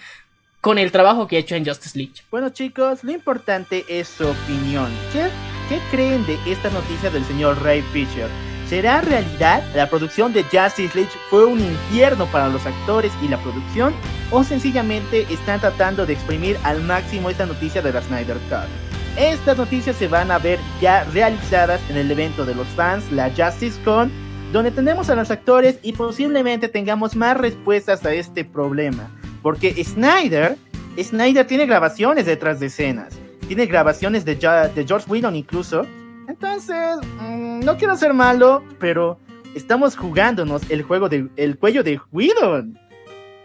con 0.61 0.77
el 0.77 0.91
trabajo 0.91 1.27
que 1.27 1.37
ha 1.37 1.39
hecho 1.39 1.55
en 1.55 1.65
Justice 1.65 1.97
League. 1.97 2.13
Bueno 2.29 2.49
chicos, 2.49 3.03
lo 3.03 3.11
importante 3.11 3.85
es 3.89 4.07
su 4.07 4.27
opinión. 4.27 4.91
¿Qué, 5.11 5.27
qué 5.69 5.79
creen 5.91 6.25
de 6.25 6.37
esta 6.45 6.69
noticia 6.69 7.09
del 7.09 7.25
señor 7.25 7.61
Ray 7.63 7.81
Fisher? 7.91 8.29
¿Será 8.73 9.01
realidad? 9.01 9.63
¿La 9.75 9.87
producción 9.87 10.33
de 10.33 10.41
Justice 10.45 10.97
League 10.97 11.11
fue 11.29 11.45
un 11.45 11.59
infierno 11.59 12.25
para 12.25 12.49
los 12.49 12.65
actores 12.65 13.11
y 13.21 13.27
la 13.27 13.37
producción? 13.37 13.93
¿O 14.31 14.43
sencillamente 14.43 15.27
están 15.31 15.59
tratando 15.59 16.07
de 16.07 16.13
exprimir 16.13 16.57
al 16.63 16.81
máximo 16.81 17.29
esta 17.29 17.45
noticia 17.45 17.83
de 17.83 17.93
la 17.93 18.01
Snyder 18.01 18.37
Cut? 18.49 18.67
Estas 19.15 19.59
noticias 19.59 19.95
se 19.95 20.07
van 20.07 20.31
a 20.31 20.39
ver 20.39 20.57
ya 20.81 21.03
realizadas 21.13 21.81
en 21.87 21.97
el 21.97 22.09
evento 22.09 22.45
de 22.45 22.55
los 22.55 22.65
fans, 22.69 23.11
la 23.11 23.29
Justice 23.29 23.79
Con, 23.83 24.11
donde 24.51 24.71
tenemos 24.71 25.07
a 25.11 25.15
los 25.15 25.29
actores 25.29 25.77
y 25.83 25.93
posiblemente 25.93 26.67
tengamos 26.67 27.15
más 27.15 27.37
respuestas 27.37 28.03
a 28.07 28.13
este 28.15 28.43
problema. 28.43 29.11
Porque 29.43 29.83
Snyder, 29.83 30.57
Snyder 30.99 31.45
tiene 31.45 31.67
grabaciones 31.67 32.25
detrás 32.25 32.59
de 32.59 32.65
escenas. 32.65 33.13
Tiene 33.47 33.67
grabaciones 33.67 34.25
de, 34.25 34.35
George 34.35 35.07
Whedon 35.07 35.35
incluso. 35.35 35.85
Entonces, 36.33 36.97
mmm, 37.21 37.59
no 37.59 37.77
quiero 37.77 37.95
ser 37.95 38.11
malo, 38.13 38.63
pero 38.79 39.19
estamos 39.53 39.95
jugándonos 39.95 40.63
el 40.71 40.81
juego 40.81 41.07
de 41.07 41.27
el 41.35 41.59
cuello 41.59 41.83
de 41.83 41.99
Whedon. 42.11 42.79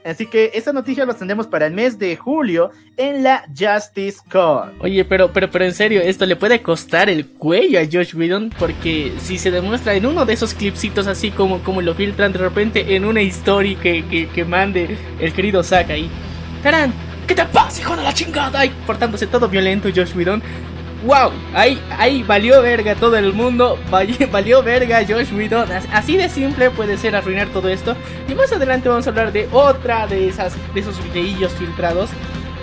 Así 0.07 0.25
que 0.25 0.53
esa 0.55 0.73
noticia 0.73 1.05
la 1.05 1.13
tendremos 1.13 1.47
para 1.47 1.67
el 1.67 1.75
mes 1.75 1.99
de 1.99 2.17
julio 2.17 2.71
en 2.97 3.23
la 3.23 3.45
Justice 3.49 4.21
Con. 4.31 4.73
Oye, 4.81 5.05
pero, 5.05 5.31
pero, 5.35 5.51
pero 5.51 5.67
en 5.67 5.75
serio, 5.75 6.01
esto 6.01 6.25
le 6.25 6.35
puede 6.35 6.63
costar 6.63 7.11
el 7.11 7.27
cuello 7.27 7.79
a 7.79 7.83
Josh 7.85 8.17
Whedon 8.17 8.51
porque 8.59 9.13
si 9.19 9.37
se 9.37 9.51
demuestra 9.51 9.93
en 9.93 10.07
uno 10.07 10.25
de 10.25 10.33
esos 10.33 10.55
clipsitos 10.55 11.07
así 11.07 11.31
como, 11.31 11.59
como 11.63 11.83
lo 11.83 11.95
filtran 11.95 12.33
de 12.33 12.39
repente 12.39 12.97
en 12.97 13.05
una 13.05 13.21
historia 13.21 13.79
que, 13.79 14.31
que, 14.35 14.45
mande 14.47 14.97
el 15.21 15.33
querido 15.35 15.63
Zack 15.63 15.91
ahí. 15.91 16.09
Tarán, 16.63 16.95
¿qué 17.27 17.35
te 17.35 17.45
pasa, 17.45 17.83
hijo 17.83 17.95
de 17.95 18.03
la 18.03 18.15
chingada? 18.15 18.61
Ay, 18.61 18.73
portándose 18.87 19.27
todo 19.27 19.47
violento 19.47 19.91
Josh 19.95 20.17
Whedon. 20.17 20.43
¡Wow! 21.05 21.31
Ahí, 21.55 21.81
ahí 21.97 22.23
valió 22.23 22.61
verga 22.61 22.95
todo 22.97 23.17
el 23.17 23.33
mundo. 23.33 23.79
Valió 24.33 24.63
verga 24.63 25.05
Josh 25.09 25.33
Whedon. 25.33 25.69
Así 25.93 26.17
de 26.17 26.29
simple 26.29 26.71
puede 26.71 26.97
ser 26.97 27.15
arruinar 27.15 27.49
todo 27.49 27.69
esto. 27.69 27.97
Y 28.29 28.35
más 28.35 28.53
adelante 28.53 28.89
vamos 28.89 29.07
a 29.07 29.11
hablar 29.11 29.33
de 29.33 29.49
otra 29.53 30.07
de 30.07 30.29
esas 30.29 30.55
de 30.75 30.81
esos 30.81 31.03
videillos 31.05 31.53
filtrados. 31.53 32.11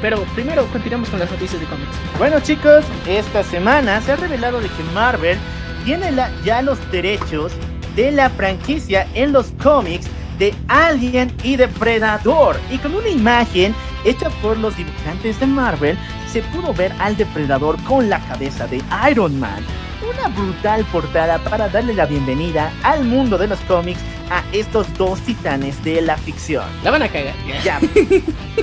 Pero 0.01 0.21
primero 0.35 0.65
continuamos 0.67 1.09
con 1.09 1.19
las 1.19 1.31
noticias 1.31 1.61
de 1.61 1.67
cómics. 1.67 1.95
Bueno 2.17 2.39
chicos, 2.41 2.83
esta 3.07 3.43
semana 3.43 4.01
se 4.01 4.11
ha 4.11 4.15
revelado 4.17 4.59
de 4.59 4.67
que 4.67 4.83
Marvel 4.93 5.37
tiene 5.85 6.11
ya 6.43 6.61
los 6.61 6.79
derechos 6.91 7.53
de 7.95 8.11
la 8.11 8.29
franquicia 8.29 9.07
en 9.13 9.31
los 9.31 9.51
cómics 9.63 10.07
de 10.37 10.53
Alien 10.67 11.31
y 11.43 11.55
de 11.55 11.67
Predator. 11.67 12.57
Y 12.69 12.77
con 12.79 12.93
una 12.95 13.07
imagen 13.07 13.73
hecha 14.03 14.29
por 14.41 14.57
los 14.57 14.75
dibujantes 14.75 15.39
de 15.39 15.47
Marvel, 15.47 15.97
se 16.35 16.41
pudo 16.41 16.73
ver 16.73 16.93
al 16.99 17.15
depredador 17.15 17.81
con 17.85 18.09
la 18.09 18.19
cabeza 18.19 18.67
de 18.67 18.81
Iron 19.09 19.39
Man. 19.39 19.63
Una 20.03 20.27
brutal 20.27 20.83
portada 20.91 21.37
para 21.37 21.69
darle 21.69 21.93
la 21.93 22.05
bienvenida 22.05 22.73
al 22.83 23.05
mundo 23.05 23.37
de 23.37 23.47
los 23.47 23.57
cómics 23.61 24.01
a 24.29 24.43
estos 24.51 24.85
dos 24.97 25.21
titanes 25.21 25.81
de 25.85 26.01
la 26.01 26.17
ficción. 26.17 26.65
La 26.83 26.91
van 26.91 27.03
a 27.03 27.07
cagar. 27.07 27.35
Ya. 27.63 27.79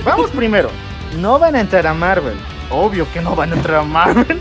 Vamos 0.05 0.29
primero. 0.29 0.69
No 1.19 1.39
van 1.39 1.55
a 1.55 1.61
entrar 1.61 1.87
a 1.87 1.95
Marvel. 1.95 2.37
Obvio 2.69 3.11
que 3.11 3.21
no 3.21 3.35
van 3.35 3.53
a 3.53 3.55
entrar 3.55 3.79
a 3.79 3.83
Marvel. 3.83 4.39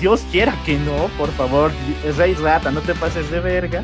Dios 0.00 0.22
quiera 0.32 0.54
que 0.64 0.78
no, 0.78 1.08
por 1.18 1.30
favor. 1.32 1.70
Rey 2.16 2.32
Rata, 2.32 2.70
no 2.70 2.80
te 2.80 2.94
pases 2.94 3.30
de 3.30 3.40
verga. 3.40 3.82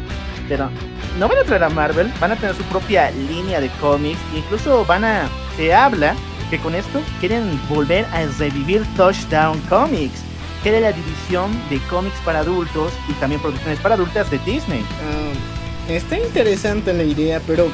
Pero 0.48 0.70
no 1.18 1.28
van 1.28 1.36
a 1.36 1.40
entrar 1.42 1.62
a 1.64 1.68
Marvel. 1.68 2.10
Van 2.18 2.32
a 2.32 2.36
tener 2.36 2.56
su 2.56 2.62
propia 2.62 3.10
línea 3.10 3.60
de 3.60 3.68
cómics. 3.78 4.20
Incluso 4.34 4.86
van 4.86 5.04
a. 5.04 5.28
Se 5.54 5.74
habla 5.74 6.14
que 6.50 6.58
con 6.58 6.74
esto 6.74 7.00
quieren 7.20 7.60
volver 7.68 8.04
a 8.06 8.24
revivir 8.38 8.82
Touchdown 8.96 9.58
Comics, 9.68 10.20
que 10.62 10.70
era 10.70 10.80
la 10.80 10.92
división 10.92 11.50
de 11.68 11.78
cómics 11.90 12.16
para 12.24 12.40
adultos 12.40 12.92
y 13.08 13.12
también 13.14 13.40
producciones 13.40 13.78
para 13.80 13.94
adultas 13.94 14.30
de 14.30 14.38
Disney. 14.40 14.80
Uh, 14.80 15.92
está 15.92 16.18
interesante 16.18 16.92
la 16.92 17.04
idea, 17.04 17.40
pero 17.46 17.66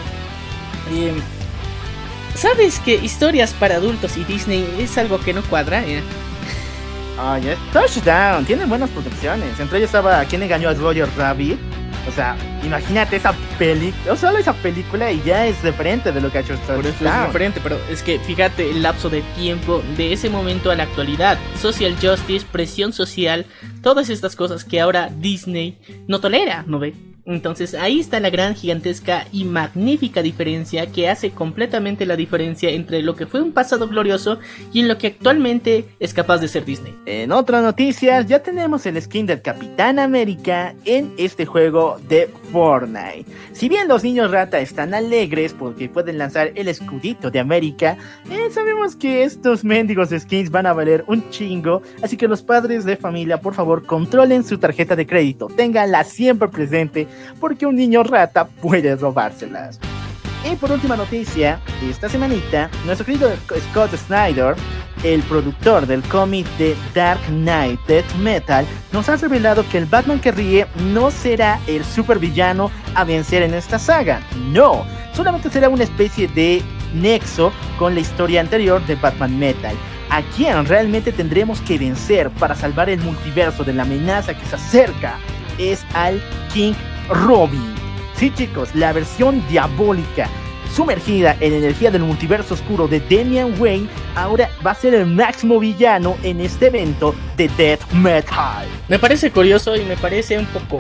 eh, 0.92 1.12
¿sabes 2.34 2.78
que 2.80 2.94
historias 2.94 3.52
para 3.52 3.76
adultos 3.76 4.16
y 4.16 4.24
Disney 4.24 4.66
es 4.78 4.96
algo 4.98 5.20
que 5.20 5.32
no 5.32 5.42
cuadra? 5.42 5.84
Eh? 5.86 6.02
Ah. 7.18 7.38
Touchdown, 7.72 8.44
tienen 8.46 8.68
buenas 8.68 8.88
producciones. 8.90 9.60
Entre 9.60 9.78
ellos 9.78 9.88
estaba 9.88 10.24
quien 10.24 10.42
engañó 10.42 10.70
a 10.70 10.74
Roger 10.74 11.08
Rabbit 11.16 11.58
o 12.08 12.12
sea, 12.12 12.36
imagínate 12.64 13.16
esa 13.16 13.32
película, 13.58 14.12
o 14.12 14.16
solo 14.16 14.38
esa 14.38 14.52
película 14.54 15.12
y 15.12 15.22
ya 15.22 15.46
es 15.46 15.62
diferente 15.62 16.12
de 16.12 16.20
lo 16.20 16.30
que 16.30 16.38
ha 16.38 16.40
hecho 16.40 16.54
Star 16.54 16.76
Por 16.76 16.86
eso 16.86 17.04
es 17.04 17.26
diferente, 17.26 17.60
pero 17.62 17.78
es 17.90 18.02
que 18.02 18.18
fíjate 18.18 18.70
el 18.70 18.82
lapso 18.82 19.10
de 19.10 19.22
tiempo 19.36 19.82
de 19.96 20.12
ese 20.12 20.30
momento 20.30 20.70
a 20.70 20.76
la 20.76 20.84
actualidad. 20.84 21.38
Social 21.60 21.96
justice, 22.00 22.46
presión 22.50 22.92
social, 22.92 23.46
todas 23.82 24.10
estas 24.10 24.36
cosas 24.36 24.64
que 24.64 24.80
ahora 24.80 25.10
Disney 25.14 25.78
no 26.06 26.20
tolera, 26.20 26.64
¿no 26.66 26.78
ve? 26.78 26.94
Entonces 27.24 27.74
ahí 27.74 28.00
está 28.00 28.20
la 28.20 28.30
gran, 28.30 28.54
gigantesca 28.54 29.26
y 29.32 29.44
magnífica 29.44 30.22
diferencia 30.22 30.86
que 30.86 31.08
hace 31.08 31.30
completamente 31.30 32.06
la 32.06 32.16
diferencia 32.16 32.70
entre 32.70 33.02
lo 33.02 33.16
que 33.16 33.26
fue 33.26 33.42
un 33.42 33.52
pasado 33.52 33.88
glorioso 33.88 34.38
y 34.72 34.80
en 34.80 34.88
lo 34.88 34.98
que 34.98 35.08
actualmente 35.08 35.86
es 35.98 36.14
capaz 36.14 36.38
de 36.38 36.48
ser 36.48 36.64
Disney. 36.64 36.94
En 37.06 37.32
otras 37.32 37.62
noticias, 37.62 38.26
ya 38.26 38.42
tenemos 38.42 38.86
el 38.86 39.00
skin 39.00 39.26
del 39.26 39.42
Capitán 39.42 39.98
América 39.98 40.74
en 40.84 41.12
este 41.18 41.46
juego 41.46 41.98
de 42.08 42.30
Fortnite. 42.52 43.26
Si 43.52 43.68
bien 43.68 43.88
los 43.88 44.02
niños 44.02 44.30
rata 44.30 44.60
están 44.60 44.94
alegres 44.94 45.54
porque 45.54 45.88
pueden 45.88 46.18
lanzar 46.18 46.52
el 46.54 46.68
escudito 46.68 47.30
de 47.30 47.40
América, 47.40 47.96
eh, 48.30 48.48
sabemos 48.50 48.96
que 48.96 49.24
estos 49.24 49.64
mendigos 49.64 50.10
skins 50.10 50.50
van 50.50 50.66
a 50.66 50.72
valer 50.72 51.04
un 51.06 51.28
chingo, 51.30 51.82
así 52.02 52.16
que 52.16 52.28
los 52.28 52.42
padres 52.42 52.84
de 52.84 52.96
familia, 52.96 53.40
por 53.40 53.54
favor, 53.54 53.84
controlen 53.84 54.44
su 54.44 54.58
tarjeta 54.58 54.96
de 54.96 55.06
crédito, 55.06 55.48
ténganla 55.48 56.04
siempre 56.04 56.48
presente 56.48 57.06
porque 57.38 57.66
un 57.66 57.76
niño 57.76 58.02
rata 58.02 58.46
puede 58.46 58.96
robárselas. 58.96 59.78
Y 60.50 60.56
por 60.56 60.72
última 60.72 60.96
noticia, 60.96 61.60
esta 61.82 62.08
semanita, 62.08 62.70
nuestro 62.86 63.04
querido 63.04 63.30
Scott 63.70 63.94
Snyder, 63.94 64.54
el 65.04 65.22
productor 65.22 65.86
del 65.86 66.02
cómic 66.02 66.46
de 66.56 66.74
Dark 66.94 67.20
Knight 67.28 67.78
Death 67.86 68.14
Metal, 68.14 68.64
nos 68.92 69.08
ha 69.08 69.16
revelado 69.16 69.64
que 69.68 69.78
el 69.78 69.86
Batman 69.86 70.20
que 70.20 70.32
ríe 70.32 70.66
no 70.92 71.10
será 71.10 71.60
el 71.66 71.84
supervillano 71.84 72.70
a 72.94 73.04
vencer 73.04 73.42
en 73.42 73.54
esta 73.54 73.78
saga. 73.78 74.20
No, 74.50 74.84
solamente 75.14 75.50
será 75.50 75.68
una 75.68 75.84
especie 75.84 76.26
de 76.28 76.62
nexo 76.94 77.52
con 77.78 77.94
la 77.94 78.00
historia 78.00 78.40
anterior 78.40 78.84
de 78.86 78.96
Batman 78.96 79.38
Metal. 79.38 79.74
A 80.10 80.22
quien 80.36 80.64
realmente 80.66 81.12
tendremos 81.12 81.60
que 81.60 81.78
vencer 81.78 82.30
para 82.30 82.54
salvar 82.54 82.90
el 82.90 83.00
multiverso 83.00 83.62
de 83.62 83.74
la 83.74 83.82
amenaza 83.82 84.34
que 84.34 84.44
se 84.46 84.56
acerca 84.56 85.18
es 85.58 85.84
al 85.94 86.20
King 86.52 86.74
Robin. 87.10 87.74
Sí 88.16 88.32
chicos, 88.34 88.74
la 88.74 88.92
versión 88.92 89.46
diabólica 89.48 90.28
sumergida 90.74 91.36
en 91.40 91.52
energía 91.52 91.90
del 91.90 92.02
multiverso 92.02 92.54
oscuro 92.54 92.86
de 92.86 93.00
Damian 93.00 93.60
Wayne, 93.60 93.88
ahora 94.14 94.50
va 94.64 94.70
a 94.70 94.74
ser 94.74 94.94
el 94.94 95.06
máximo 95.06 95.58
villano 95.58 96.16
en 96.22 96.40
este 96.40 96.68
evento 96.68 97.14
de 97.36 97.48
Death 97.56 97.90
Metal. 97.92 98.66
Me 98.88 98.98
parece 98.98 99.30
curioso 99.30 99.76
y 99.76 99.84
me 99.84 99.96
parece 99.96 100.38
un 100.38 100.46
poco 100.46 100.78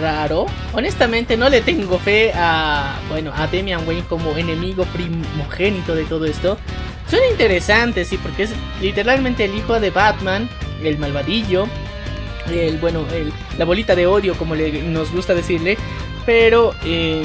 raro. 0.00 0.46
Honestamente 0.72 1.36
no 1.36 1.48
le 1.48 1.60
tengo 1.60 1.98
fe 1.98 2.32
a, 2.34 2.96
bueno, 3.08 3.32
a 3.34 3.46
Damian 3.46 3.86
Wayne 3.86 4.04
como 4.08 4.36
enemigo 4.36 4.84
primogénito 4.86 5.94
de 5.94 6.04
todo 6.04 6.26
esto. 6.26 6.58
Suena 7.08 7.26
interesante, 7.28 8.04
sí, 8.04 8.16
porque 8.16 8.44
es 8.44 8.50
literalmente 8.80 9.44
el 9.44 9.54
hijo 9.54 9.78
de 9.78 9.90
Batman, 9.90 10.48
el 10.82 10.98
malvadillo, 10.98 11.66
el 12.50 12.78
bueno, 12.78 13.04
el, 13.12 13.32
la 13.58 13.64
bolita 13.64 13.94
de 13.94 14.06
odio, 14.06 14.34
como 14.34 14.54
le, 14.54 14.82
nos 14.82 15.12
gusta 15.12 15.34
decirle, 15.34 15.76
pero 16.26 16.74
eh, 16.84 17.22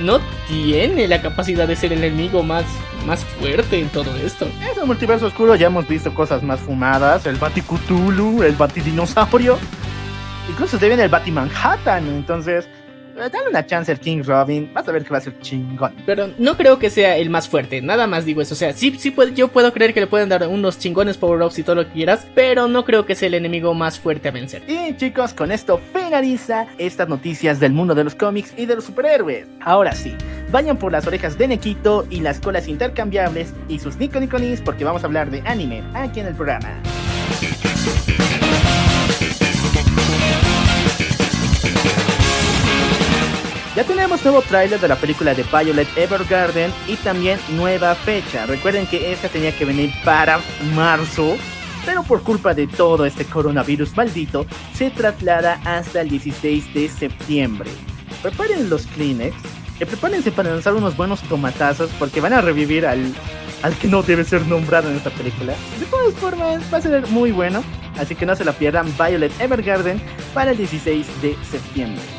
no 0.00 0.20
tiene 0.48 1.08
la 1.08 1.20
capacidad 1.20 1.66
de 1.66 1.76
ser 1.76 1.92
el 1.92 2.04
enemigo 2.04 2.42
más, 2.42 2.64
más 3.06 3.24
fuerte 3.24 3.80
en 3.80 3.88
todo 3.88 4.16
esto. 4.16 4.46
Es 4.70 4.78
un 4.78 4.86
multiverso 4.86 5.26
oscuro, 5.26 5.54
ya 5.56 5.66
hemos 5.66 5.86
visto 5.88 6.14
cosas 6.14 6.42
más 6.42 6.60
fumadas, 6.60 7.26
el 7.26 7.36
Baticutulu, 7.36 8.42
el 8.42 8.56
Batidinosaurio, 8.56 9.58
incluso 10.48 10.78
se 10.78 10.86
viene 10.88 11.04
el 11.04 11.08
Batimanhattan, 11.08 12.06
entonces 12.08 12.68
Dale 13.18 13.48
una 13.50 13.66
chance 13.66 13.90
al 13.92 14.00
King 14.00 14.22
Robin, 14.24 14.70
vas 14.72 14.86
a 14.88 14.92
ver 14.92 15.02
que 15.04 15.10
va 15.10 15.18
a 15.18 15.20
ser 15.20 15.38
chingón. 15.40 15.92
Pero 16.06 16.28
no 16.38 16.56
creo 16.56 16.78
que 16.78 16.90
sea 16.90 17.16
el 17.16 17.30
más 17.30 17.48
fuerte, 17.48 17.82
nada 17.82 18.06
más 18.06 18.24
digo 18.24 18.40
eso. 18.40 18.54
O 18.54 18.56
sea, 18.56 18.72
sí, 18.72 18.94
sí 18.98 19.10
puede- 19.10 19.34
yo 19.34 19.48
puedo 19.48 19.72
creer 19.72 19.92
que 19.94 20.00
le 20.00 20.06
pueden 20.06 20.28
dar 20.28 20.46
unos 20.46 20.78
chingones 20.78 21.16
power-ups 21.16 21.58
y 21.58 21.62
todo 21.62 21.76
lo 21.76 21.86
que 21.86 21.92
quieras, 21.92 22.26
pero 22.34 22.68
no 22.68 22.84
creo 22.84 23.04
que 23.06 23.14
sea 23.14 23.28
el 23.28 23.34
enemigo 23.34 23.74
más 23.74 23.98
fuerte 23.98 24.28
a 24.28 24.32
vencer. 24.32 24.62
Y 24.68 24.96
chicos, 24.96 25.34
con 25.34 25.50
esto 25.52 25.80
finaliza 25.92 26.66
estas 26.78 27.08
noticias 27.08 27.60
del 27.60 27.72
mundo 27.72 27.94
de 27.94 28.04
los 28.04 28.14
cómics 28.14 28.52
y 28.56 28.66
de 28.66 28.76
los 28.76 28.84
superhéroes. 28.84 29.46
Ahora 29.60 29.92
sí, 29.92 30.14
vayan 30.50 30.76
por 30.78 30.92
las 30.92 31.06
orejas 31.06 31.36
de 31.36 31.48
Nekito 31.48 32.06
y 32.10 32.20
las 32.20 32.40
colas 32.40 32.68
intercambiables 32.68 33.52
y 33.68 33.78
sus 33.78 33.96
Nico 33.96 34.20
Niconis 34.20 34.60
porque 34.60 34.84
vamos 34.84 35.02
a 35.02 35.06
hablar 35.06 35.30
de 35.30 35.42
anime 35.46 35.82
aquí 35.94 36.20
en 36.20 36.26
el 36.26 36.34
programa. 36.34 36.68
Ya 43.78 43.84
tenemos 43.84 44.24
nuevo 44.24 44.42
tráiler 44.42 44.80
de 44.80 44.88
la 44.88 44.96
película 44.96 45.34
de 45.34 45.44
Violet 45.44 45.86
Evergarden 45.96 46.72
y 46.88 46.96
también 46.96 47.38
nueva 47.50 47.94
fecha. 47.94 48.44
Recuerden 48.44 48.88
que 48.88 49.12
esta 49.12 49.28
tenía 49.28 49.56
que 49.56 49.64
venir 49.64 49.92
para 50.04 50.40
marzo, 50.74 51.36
pero 51.86 52.02
por 52.02 52.24
culpa 52.24 52.54
de 52.54 52.66
todo 52.66 53.06
este 53.06 53.24
coronavirus 53.24 53.96
maldito, 53.96 54.46
se 54.74 54.90
traslada 54.90 55.60
hasta 55.64 56.00
el 56.00 56.08
16 56.08 56.74
de 56.74 56.88
septiembre. 56.88 57.70
Preparen 58.20 58.68
los 58.68 58.84
Kleenex, 58.88 59.36
y 59.78 59.84
prepárense 59.84 60.32
para 60.32 60.50
lanzar 60.50 60.74
unos 60.74 60.96
buenos 60.96 61.22
tomatazos 61.22 61.88
porque 62.00 62.20
van 62.20 62.32
a 62.32 62.40
revivir 62.40 62.84
al, 62.84 63.14
al 63.62 63.76
que 63.76 63.86
no 63.86 64.02
debe 64.02 64.24
ser 64.24 64.44
nombrado 64.48 64.90
en 64.90 64.96
esta 64.96 65.10
película. 65.10 65.54
De 65.78 65.86
todas 65.86 66.14
formas, 66.14 66.64
va 66.74 66.78
a 66.78 66.82
ser 66.82 67.06
muy 67.06 67.30
bueno, 67.30 67.62
así 67.96 68.16
que 68.16 68.26
no 68.26 68.34
se 68.34 68.44
la 68.44 68.54
pierdan 68.54 68.92
Violet 68.98 69.30
Evergarden 69.40 70.02
para 70.34 70.50
el 70.50 70.56
16 70.56 71.22
de 71.22 71.36
septiembre. 71.48 72.17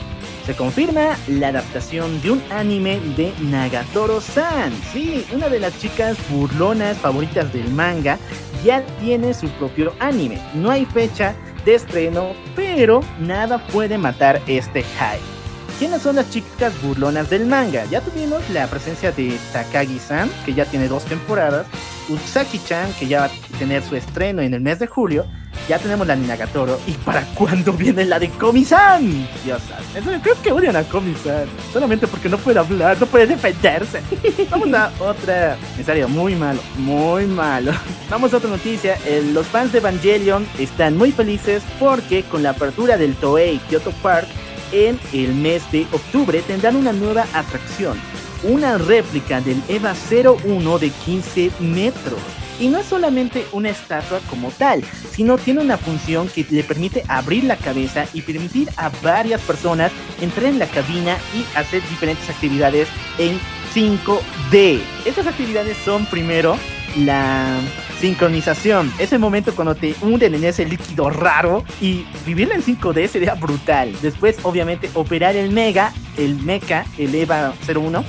Se 0.50 0.56
confirma 0.56 1.16
la 1.28 1.50
adaptación 1.50 2.20
de 2.24 2.32
un 2.32 2.42
anime 2.50 3.00
de 3.16 3.32
Nagatoro-san. 3.40 4.74
Sí, 4.92 5.24
una 5.32 5.48
de 5.48 5.60
las 5.60 5.78
chicas 5.78 6.18
burlonas 6.32 6.98
favoritas 6.98 7.54
del 7.54 7.70
manga 7.70 8.18
ya 8.66 8.84
tiene 9.00 9.36
su 9.36 9.48
propio 9.60 9.94
anime. 10.00 10.42
No 10.56 10.72
hay 10.72 10.86
fecha 10.86 11.36
de 11.66 11.76
estreno, 11.76 12.32
pero 12.56 13.02
nada 13.20 13.64
puede 13.68 14.00
matar 14.00 14.42
este 14.48 14.82
hype. 14.82 15.39
¿Quiénes 15.80 16.02
son 16.02 16.18
las 16.18 16.30
chicas 16.30 16.74
burlonas 16.82 17.30
del 17.30 17.46
manga? 17.46 17.86
Ya 17.86 18.02
tuvimos 18.02 18.42
la 18.50 18.68
presencia 18.68 19.14
de 19.14 19.40
Takagi-san, 19.54 20.30
que 20.46 20.54
ya 20.54 20.66
tiene 20.66 20.90
dos 20.90 21.06
temporadas, 21.06 21.68
Utsaki-chan, 22.10 22.92
que 23.00 23.08
ya 23.08 23.22
va 23.22 23.26
a 23.28 23.58
tener 23.58 23.82
su 23.82 23.96
estreno 23.96 24.42
en 24.42 24.54
el 24.54 24.60
mes 24.60 24.80
de 24.80 24.88
julio, 24.88 25.26
ya 25.70 25.80
tenemos 25.80 26.06
la 26.06 26.18
de 26.18 26.28
Nagatoro, 26.28 26.78
¿y 26.86 26.92
para 26.92 27.22
cuándo 27.34 27.72
viene 27.72 28.04
la 28.04 28.20
de 28.20 28.30
Komi-san? 28.30 29.26
Dios 29.46 29.62
sabe. 29.70 29.84
En 29.96 30.04
serio, 30.04 30.20
creo 30.22 30.42
que 30.42 30.52
odian 30.52 30.76
a 30.76 30.84
Komi-san, 30.84 31.46
solamente 31.72 32.08
porque 32.08 32.28
no 32.28 32.38
puede 32.38 32.60
hablar, 32.60 32.98
no 33.00 33.06
puede 33.06 33.28
defenderse. 33.28 34.02
Vamos 34.52 34.74
a 34.74 34.92
otra, 35.00 35.56
en 35.78 35.86
serio, 35.86 36.10
muy 36.10 36.36
malo, 36.36 36.60
muy 36.78 37.26
malo. 37.26 37.72
Vamos 38.10 38.34
a 38.34 38.38
otra 38.38 38.50
noticia, 38.50 38.98
eh, 39.06 39.24
los 39.32 39.48
fans 39.48 39.72
de 39.72 39.78
Evangelion 39.78 40.46
están 40.58 40.98
muy 40.98 41.14
felices 41.14 41.64
porque 41.80 42.24
con 42.24 42.44
la 42.44 42.50
apertura 42.50 42.98
del 42.98 43.16
Toei 43.16 43.60
Kyoto 43.70 43.92
Park, 44.02 44.28
en 44.72 45.00
el 45.14 45.34
mes 45.34 45.70
de 45.72 45.88
octubre 45.92 46.42
tendrán 46.42 46.76
una 46.76 46.94
nueva 46.94 47.26
atracción, 47.34 48.00
una 48.44 48.78
réplica 48.78 49.42
del 49.42 49.62
EVA 49.68 49.94
01 49.94 50.80
de 50.80 50.90
15 50.90 51.52
metros. 51.60 52.20
Y 52.60 52.68
no 52.68 52.80
es 52.80 52.88
solamente 52.88 53.46
una 53.54 53.70
estatua 53.70 54.20
como 54.30 54.52
tal, 54.52 54.84
sino 55.12 55.38
tiene 55.38 55.62
una 55.62 55.78
función 55.78 56.28
que 56.28 56.46
le 56.50 56.64
permite 56.64 57.04
abrir 57.08 57.46
la 57.46 57.56
cabeza 57.56 58.06
y 58.14 58.22
permitir 58.22 58.70
a 58.76 58.90
varias 59.02 59.42
personas 59.42 59.92
entrar 60.20 60.48
en 60.48 60.60
la 60.60 60.68
cabina 60.68 61.18
y 61.34 61.58
hacer 61.58 61.82
diferentes 61.90 62.30
actividades 62.30 62.90
en 63.18 63.40
5D. 63.74 64.82
Estas 65.06 65.28
actividades 65.28 65.78
son 65.86 66.06
primero 66.08 66.58
la 66.98 67.60
sincronización, 68.00 68.92
ese 68.98 69.18
momento 69.18 69.54
cuando 69.56 69.76
te 69.76 69.96
hunden 70.02 70.36
en 70.36 70.46
ese 70.46 70.66
líquido 70.66 71.10
raro 71.10 71.64
y 71.82 72.06
vivirla 72.26 72.56
en 72.56 72.64
5D 72.64 73.08
sería 73.08 73.34
brutal. 73.36 73.94
Después, 74.02 74.38
obviamente, 74.44 74.90
operar 74.94 75.36
el 75.36 75.52
Mega, 75.52 75.94
el 76.18 76.36
Mecha, 76.36 76.86
el 76.98 77.14
EVA 77.14 77.54
01 77.68 78.04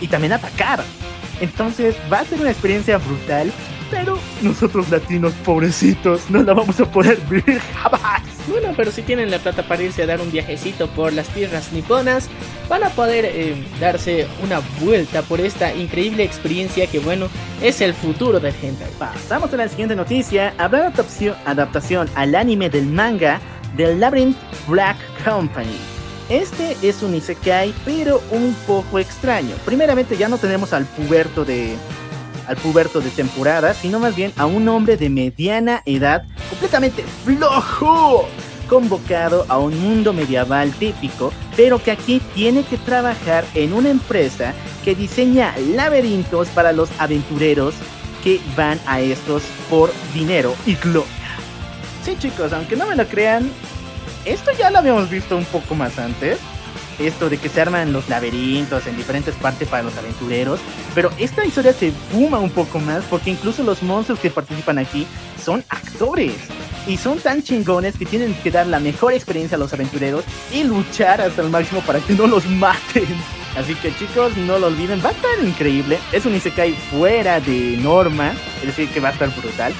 y 0.00 0.08
también 0.08 0.32
atacar. 0.32 0.82
Entonces 1.40 1.96
va 2.12 2.20
a 2.20 2.24
ser 2.24 2.40
una 2.40 2.50
experiencia 2.50 2.98
brutal, 2.98 3.52
pero 3.90 4.18
nosotros 4.42 4.90
latinos 4.90 5.32
pobrecitos 5.44 6.30
no 6.30 6.42
la 6.42 6.54
vamos 6.54 6.78
a 6.80 6.90
poder 6.90 7.18
vivir 7.28 7.60
jamás. 7.74 8.22
Bueno, 8.48 8.72
pero 8.76 8.92
si 8.92 9.02
tienen 9.02 9.30
la 9.30 9.38
plata 9.38 9.62
para 9.66 9.82
irse 9.82 10.02
a 10.02 10.06
dar 10.06 10.20
un 10.20 10.30
viajecito 10.30 10.88
por 10.88 11.12
las 11.12 11.28
tierras 11.28 11.72
niponas, 11.72 12.28
van 12.68 12.84
a 12.84 12.90
poder 12.90 13.24
eh, 13.24 13.56
darse 13.80 14.28
una 14.42 14.60
vuelta 14.80 15.22
por 15.22 15.40
esta 15.40 15.74
increíble 15.74 16.22
experiencia 16.22 16.86
que, 16.86 17.00
bueno, 17.00 17.28
es 17.62 17.80
el 17.80 17.92
futuro 17.92 18.38
del 18.38 18.54
hentai. 18.62 18.90
Pasamos 18.98 19.52
a 19.52 19.56
la 19.56 19.68
siguiente 19.68 19.96
noticia. 19.96 20.54
Habrá 20.58 20.80
adaptación, 20.80 21.34
adaptación 21.44 22.08
al 22.14 22.34
anime 22.34 22.70
del 22.70 22.86
manga 22.86 23.40
del 23.76 23.98
Labyrinth 24.00 24.36
Black 24.68 24.96
Company. 25.24 25.76
Este 26.28 26.76
es 26.82 27.02
un 27.02 27.14
isekai, 27.14 27.72
pero 27.84 28.20
un 28.30 28.54
poco 28.66 28.98
extraño. 28.98 29.54
Primeramente 29.64 30.16
ya 30.16 30.28
no 30.28 30.38
tenemos 30.38 30.72
al 30.72 30.84
puberto 30.84 31.44
de 31.44 31.76
al 32.48 32.56
puberto 32.56 33.00
de 33.00 33.10
temporada, 33.10 33.74
sino 33.74 33.98
más 33.98 34.14
bien 34.16 34.32
a 34.36 34.46
un 34.46 34.68
hombre 34.68 34.96
de 34.96 35.08
mediana 35.10 35.82
edad, 35.86 36.24
completamente 36.50 37.04
flojo, 37.24 38.28
convocado 38.68 39.46
a 39.48 39.58
un 39.58 39.80
mundo 39.80 40.12
medieval 40.12 40.72
típico, 40.72 41.32
pero 41.56 41.82
que 41.82 41.90
aquí 41.90 42.20
tiene 42.34 42.64
que 42.64 42.76
trabajar 42.76 43.44
en 43.54 43.72
una 43.72 43.90
empresa 43.90 44.54
que 44.84 44.94
diseña 44.94 45.54
laberintos 45.74 46.48
para 46.48 46.72
los 46.72 46.90
aventureros 46.98 47.74
que 48.22 48.40
van 48.56 48.80
a 48.86 49.00
estos 49.00 49.42
por 49.70 49.92
dinero 50.12 50.54
y 50.66 50.74
gloria. 50.74 51.10
Sí 52.04 52.16
chicos, 52.18 52.52
aunque 52.52 52.76
no 52.76 52.86
me 52.86 52.96
lo 52.96 53.06
crean, 53.06 53.50
esto 54.24 54.50
ya 54.58 54.70
lo 54.70 54.78
habíamos 54.78 55.08
visto 55.08 55.36
un 55.36 55.44
poco 55.44 55.74
más 55.74 55.98
antes. 55.98 56.38
Esto 56.98 57.28
de 57.28 57.38
que 57.38 57.48
se 57.48 57.60
arman 57.60 57.92
los 57.92 58.08
laberintos 58.08 58.86
en 58.86 58.96
diferentes 58.96 59.34
partes 59.34 59.68
para 59.68 59.82
los 59.82 59.96
aventureros. 59.96 60.60
Pero 60.94 61.10
esta 61.18 61.44
historia 61.44 61.72
se 61.72 61.92
fuma 62.12 62.38
un 62.38 62.50
poco 62.50 62.78
más 62.78 63.04
porque 63.04 63.30
incluso 63.30 63.62
los 63.62 63.82
monstruos 63.82 64.20
que 64.20 64.30
participan 64.30 64.78
aquí 64.78 65.06
son 65.42 65.64
actores. 65.68 66.34
Y 66.86 66.96
son 66.96 67.18
tan 67.18 67.42
chingones 67.42 67.96
que 67.96 68.06
tienen 68.06 68.32
que 68.42 68.50
dar 68.50 68.66
la 68.66 68.78
mejor 68.78 69.12
experiencia 69.12 69.56
a 69.56 69.58
los 69.58 69.72
aventureros 69.72 70.24
y 70.52 70.62
luchar 70.62 71.20
hasta 71.20 71.42
el 71.42 71.50
máximo 71.50 71.80
para 71.80 71.98
que 71.98 72.14
no 72.14 72.26
los 72.26 72.46
maten. 72.50 73.06
Así 73.56 73.74
que 73.74 73.94
chicos, 73.96 74.36
no 74.36 74.58
lo 74.58 74.66
olviden, 74.66 75.02
va 75.04 75.08
a 75.08 75.12
estar 75.12 75.42
increíble. 75.42 75.98
Es 76.12 76.26
un 76.26 76.34
Isekai 76.34 76.74
fuera 76.90 77.40
de 77.40 77.78
norma, 77.82 78.34
es 78.60 78.66
decir, 78.66 78.88
que 78.90 79.00
va 79.00 79.08
a 79.08 79.12
estar 79.12 79.34
brutal. 79.34 79.72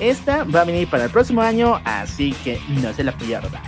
Esta 0.00 0.44
va 0.44 0.62
a 0.62 0.64
venir 0.64 0.88
para 0.88 1.04
el 1.04 1.10
próximo 1.10 1.42
año, 1.42 1.80
así 1.84 2.32
que 2.44 2.60
no 2.68 2.92
se 2.94 3.04
la 3.04 3.12
pierdan. 3.12 3.62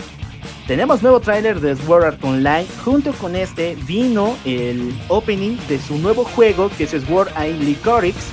Tenemos 0.71 1.03
nuevo 1.03 1.19
tráiler 1.19 1.59
de 1.59 1.75
Sword 1.75 2.05
Art 2.05 2.23
Online. 2.23 2.65
Junto 2.85 3.11
con 3.11 3.35
este 3.35 3.75
vino 3.85 4.37
el 4.45 4.97
opening 5.09 5.57
de 5.67 5.77
su 5.77 5.97
nuevo 5.97 6.23
juego 6.23 6.69
que 6.77 6.85
es 6.85 6.91
Sword 6.91 7.27
Art 7.35 7.59
Licorice. 7.59 8.31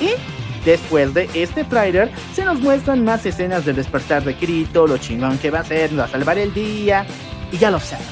Y 0.00 0.10
después 0.64 1.14
de 1.14 1.30
este 1.32 1.62
tráiler 1.62 2.10
se 2.34 2.44
nos 2.44 2.58
muestran 2.58 3.04
más 3.04 3.24
escenas 3.24 3.66
del 3.66 3.76
despertar 3.76 4.24
de 4.24 4.34
Kirito, 4.34 4.88
lo 4.88 4.98
chingón 4.98 5.38
que 5.38 5.52
va 5.52 5.60
a 5.60 5.64
ser, 5.64 5.96
va 5.96 6.06
a 6.06 6.08
salvar 6.08 6.38
el 6.38 6.52
día. 6.52 7.06
Y 7.52 7.58
ya 7.58 7.70
lo 7.70 7.78
saben, 7.78 8.04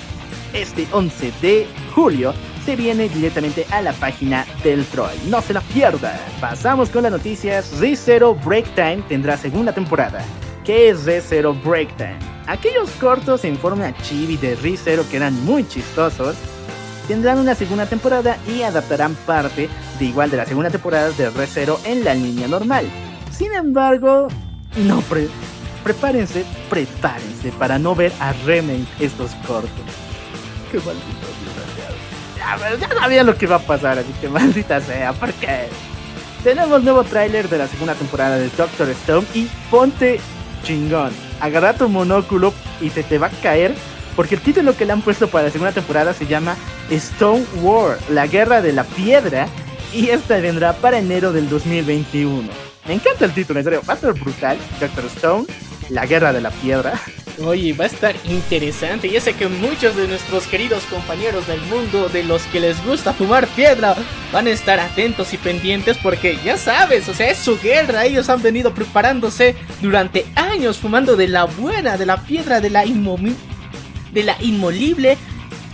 este 0.52 0.86
11 0.92 1.32
de 1.42 1.66
julio 1.96 2.34
se 2.64 2.76
viene 2.76 3.09
directamente 3.09 3.66
a 3.72 3.82
la 3.82 3.92
página 3.92 4.46
del 4.62 4.84
Troy. 4.84 5.16
No 5.26 5.42
se 5.42 5.54
la 5.54 5.62
pierdan. 5.62 6.16
Pasamos 6.40 6.90
con 6.90 7.02
las 7.02 7.11
noticias. 7.11 7.64
Z-Zero 7.64 8.36
Break 8.36 8.72
Time 8.76 9.02
tendrá 9.09 9.36
segunda 9.36 9.72
temporada. 9.72 10.24
¿Qué 10.64 10.90
es 10.90 11.00
Z-Zero 11.00 11.54
Break 11.54 11.96
Time? 11.96 12.38
Aquellos 12.49 12.88
cortos 12.92 13.44
en 13.44 13.59
forma 13.59 13.94
chibi 13.99 14.38
de 14.38 14.57
ReZero 14.57 15.07
que 15.11 15.18
eran 15.18 15.34
muy 15.44 15.68
chistosos 15.68 16.34
tendrán 17.07 17.38
una 17.38 17.55
segunda 17.55 17.84
temporada 17.84 18.38
y 18.49 18.62
adaptarán 18.62 19.14
parte 19.26 19.68
de 19.99 20.05
igual 20.07 20.30
de 20.30 20.38
la 20.38 20.46
segunda 20.46 20.70
temporada 20.70 21.11
de 21.11 21.28
ReZero 21.28 21.78
en 21.84 22.05
la 22.05 22.14
línea 22.14 22.49
normal. 22.49 22.86
Sin 23.30 23.53
embargo, 23.53 24.28
no 24.76 25.03
pre 25.03 25.28
prepárense, 25.84 26.46
prepárense 26.70 27.53
para 27.59 27.78
no 27.78 27.94
ver 27.94 28.12
a 28.18 28.32
Remen 28.32 28.88
estos 28.99 29.32
cortos. 29.46 29.70
Qué 30.72 30.78
maldito 30.78 31.28
ya 32.80 32.88
sabía 32.88 33.24
lo 33.24 33.36
que 33.36 33.44
iba 33.44 33.57
a 33.57 33.59
pasar, 33.59 33.99
así 33.99 34.11
que 34.22 34.28
maldita 34.28 34.80
sea, 34.80 35.12
¿por 35.12 35.34
qué? 35.34 35.68
Tenemos 36.42 36.82
nuevo 36.82 37.05
tráiler 37.05 37.46
de 37.51 37.59
la 37.59 37.68
segunda 37.68 37.94
temporada 37.94 38.38
de 38.38 38.49
Doctor 38.49 38.88
Stone 38.88 39.26
y 39.34 39.49
ponte 39.70 40.18
chingón. 40.62 41.28
Agarra 41.41 41.74
tu 41.74 41.89
monóculo 41.89 42.53
y 42.80 42.91
se 42.91 43.03
te 43.03 43.18
va 43.18 43.28
a 43.28 43.30
caer 43.30 43.74
porque 44.16 44.34
el 44.34 44.41
título 44.41 44.76
que 44.76 44.84
le 44.84 44.93
han 44.93 45.03
puesto 45.03 45.28
para 45.28 45.45
la 45.45 45.51
segunda 45.53 45.72
temporada 45.72 46.12
se 46.12 46.26
llama 46.26 46.57
Stone 46.91 47.45
War, 47.62 47.99
la 48.11 48.26
guerra 48.26 48.61
de 48.61 48.72
la 48.72 48.82
piedra 48.82 49.47
y 49.93 50.09
esta 50.09 50.39
vendrá 50.39 50.72
para 50.72 50.99
enero 50.99 51.32
del 51.32 51.49
2021. 51.49 52.49
Me 52.86 52.95
encanta 52.95 53.26
el 53.26 53.32
título, 53.32 53.61
en 53.61 53.64
serio, 53.64 53.82
va 53.89 53.95
a 53.95 53.97
ser 53.97 54.14
brutal. 54.14 54.59
Doctor 54.80 55.05
Stone, 55.05 55.47
la 55.91 56.07
guerra 56.07 56.32
de 56.32 56.41
la 56.41 56.51
piedra. 56.51 56.95
Oye, 57.45 57.72
va 57.72 57.84
a 57.84 57.89
estar 57.89 58.16
interesante. 58.24 59.09
Ya 59.09 59.20
sé 59.20 59.34
que 59.34 59.49
muchos 59.49 59.95
de 59.95 60.09
nuestros 60.09 60.47
queridos 60.47 60.84
compañeros 60.84 61.47
del 61.47 61.61
mundo, 61.62 62.09
de 62.09 62.24
los 62.24 62.43
que 62.45 62.59
les 62.59 62.84
gusta 62.84 63.12
fumar 63.12 63.47
piedra, 63.49 63.95
van 64.32 64.49
a 64.49 64.51
estar 64.51 64.80
atentos 64.80 65.32
y 65.32 65.36
pendientes 65.36 65.97
porque 65.99 66.39
ya 66.45 66.57
sabes, 66.57 67.09
o 67.09 67.14
sea, 67.14 67.30
es 67.30 67.39
su 67.39 67.59
guerra. 67.61 68.05
Ellos 68.05 68.28
han 68.28 68.43
venido 68.43 68.74
preparándose 68.74 69.55
durante 69.80 70.26
años 70.34 70.78
fumando 70.78 71.14
de 71.14 71.28
la 71.28 71.45
buena, 71.45 71.97
de 71.97 72.07
la 72.07 72.24
piedra, 72.24 72.61
de 72.61 72.70
la, 72.70 72.84
de 72.84 74.22
la 74.24 74.36
inmolible 74.41 75.16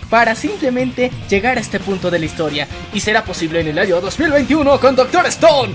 para 0.09 0.35
simplemente 0.35 1.11
llegar 1.29 1.57
a 1.57 1.61
este 1.61 1.79
punto 1.79 2.11
de 2.11 2.19
la 2.19 2.25
historia. 2.25 2.67
Y 2.93 2.99
será 2.99 3.25
posible 3.25 3.61
en 3.61 3.67
el 3.67 3.79
año 3.79 3.99
2021 4.01 4.79
con 4.79 4.95
Doctor 4.95 5.25
Stone. 5.27 5.73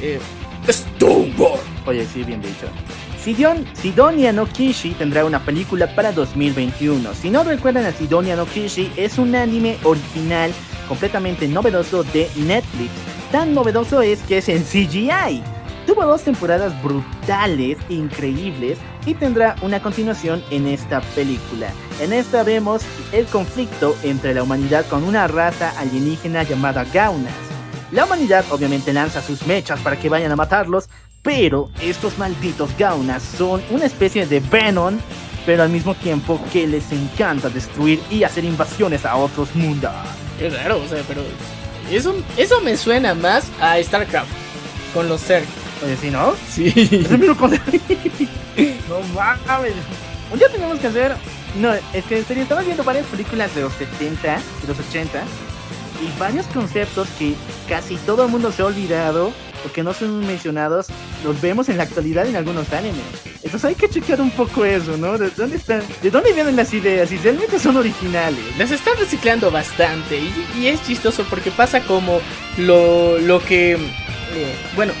Eh, 0.00 0.20
Stonewall. 0.68 1.60
Oye, 1.86 2.06
sí, 2.06 2.22
bien 2.22 2.40
dicho. 2.40 2.68
Sidon, 3.24 3.64
Sidonia 3.72 4.34
no 4.34 4.44
Kishi 4.44 4.90
tendrá 4.90 5.24
una 5.24 5.42
película 5.42 5.86
para 5.94 6.12
2021. 6.12 7.14
Si 7.14 7.30
no 7.30 7.42
recuerdan 7.42 7.86
a 7.86 7.92
Sidonia 7.92 8.36
no 8.36 8.44
Kishi, 8.44 8.92
es 8.98 9.16
un 9.16 9.34
anime 9.34 9.78
original 9.82 10.52
completamente 10.86 11.48
novedoso 11.48 12.04
de 12.04 12.28
Netflix. 12.36 12.90
Tan 13.32 13.54
novedoso 13.54 14.02
es 14.02 14.20
que 14.24 14.36
es 14.38 14.50
en 14.50 14.62
CGI. 14.62 15.42
Tuvo 15.86 16.04
dos 16.04 16.20
temporadas 16.20 16.74
brutales, 16.82 17.78
increíbles, 17.88 18.76
y 19.06 19.14
tendrá 19.14 19.56
una 19.62 19.80
continuación 19.80 20.44
en 20.50 20.66
esta 20.66 21.00
película. 21.14 21.72
En 22.00 22.12
esta 22.12 22.42
vemos 22.42 22.82
el 23.12 23.24
conflicto 23.24 23.96
entre 24.02 24.34
la 24.34 24.42
humanidad 24.42 24.84
con 24.84 25.02
una 25.02 25.26
raza 25.28 25.72
alienígena 25.80 26.42
llamada 26.42 26.84
Gaunas. 26.84 27.32
La 27.90 28.04
humanidad 28.04 28.44
obviamente 28.50 28.92
lanza 28.92 29.22
sus 29.22 29.46
mechas 29.46 29.80
para 29.80 29.98
que 29.98 30.10
vayan 30.10 30.32
a 30.32 30.36
matarlos, 30.36 30.90
pero 31.24 31.70
estos 31.80 32.18
malditos 32.18 32.70
Gaunas 32.78 33.22
son 33.22 33.62
una 33.70 33.86
especie 33.86 34.26
de 34.26 34.40
Venom, 34.40 34.98
pero 35.46 35.62
al 35.62 35.70
mismo 35.70 35.94
tiempo 35.94 36.38
que 36.52 36.66
les 36.66 36.92
encanta 36.92 37.48
destruir 37.48 38.00
y 38.10 38.24
hacer 38.24 38.44
invasiones 38.44 39.06
a 39.06 39.16
otros 39.16 39.52
mundos. 39.56 39.90
Qué 40.38 40.50
raro, 40.50 40.80
o 40.80 40.86
sea, 40.86 41.02
pero 41.08 41.22
eso, 41.90 42.14
eso 42.36 42.60
me 42.60 42.76
suena 42.76 43.14
más 43.14 43.50
a 43.58 43.82
StarCraft 43.82 44.30
con 44.92 45.08
los 45.08 45.22
Zerg. 45.22 45.46
Oye, 45.82 45.96
¿sí 45.96 46.10
no? 46.10 46.34
Sí. 46.48 46.72
Es 46.76 47.10
el 47.10 47.18
mismo 47.18 47.36
concepto. 47.36 47.72
no 48.88 49.00
mames. 49.14 49.72
Un 50.30 50.38
día 50.38 50.48
tenemos 50.50 50.78
que 50.78 50.88
hacer. 50.88 51.16
No, 51.58 51.72
es 51.72 52.04
que 52.04 52.18
en 52.18 52.26
serio, 52.26 52.42
estaba 52.42 52.60
viendo 52.60 52.84
varias 52.84 53.06
películas 53.06 53.54
de 53.54 53.62
los 53.62 53.72
70, 53.74 54.36
de 54.62 54.68
los 54.68 54.78
80, 54.78 55.22
y 56.02 56.18
varios 56.18 56.46
conceptos 56.48 57.08
que 57.18 57.34
casi 57.66 57.96
todo 57.96 58.24
el 58.26 58.30
mundo 58.30 58.52
se 58.52 58.62
ha 58.62 58.66
olvidado 58.66 59.32
o 59.64 59.72
que 59.72 59.82
no 59.82 59.94
son 59.94 60.26
mencionados, 60.26 60.86
los 61.24 61.40
vemos 61.40 61.68
en 61.68 61.76
la 61.76 61.84
actualidad 61.84 62.26
en 62.26 62.36
algunos 62.36 62.72
animes. 62.72 63.04
Entonces 63.42 63.64
hay 63.64 63.74
que 63.74 63.88
chequear 63.88 64.20
un 64.20 64.30
poco 64.30 64.64
eso, 64.64 64.96
¿no? 64.96 65.18
¿De 65.18 65.30
dónde 65.30 65.56
están? 65.56 65.82
¿De 66.02 66.10
dónde 66.10 66.32
vienen 66.32 66.56
las 66.56 66.72
ideas? 66.74 67.10
Y 67.12 67.18
realmente 67.18 67.58
son 67.58 67.76
originales. 67.76 68.44
Las 68.58 68.70
están 68.70 68.94
reciclando 68.98 69.50
bastante 69.50 70.18
y, 70.56 70.66
es 70.66 70.82
chistoso 70.82 71.24
porque 71.28 71.50
pasa 71.50 71.80
como 71.80 72.20
lo, 72.58 73.18
lo 73.18 73.40
que... 73.40 73.72
eh, 73.72 74.56
bueno, 74.74 74.92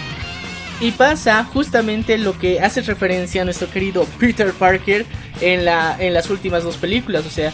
y 0.80 0.90
pasa 0.90 1.44
justamente 1.44 2.18
lo 2.18 2.38
que 2.38 2.60
hace 2.60 2.82
referencia 2.82 3.42
a 3.42 3.44
nuestro 3.44 3.70
querido 3.70 4.04
Peter 4.18 4.52
Parker 4.52 5.06
en, 5.40 5.64
la, 5.64 5.96
en 5.98 6.12
las 6.12 6.30
últimas 6.30 6.64
dos 6.64 6.76
películas, 6.76 7.24
o 7.26 7.30
sea, 7.30 7.52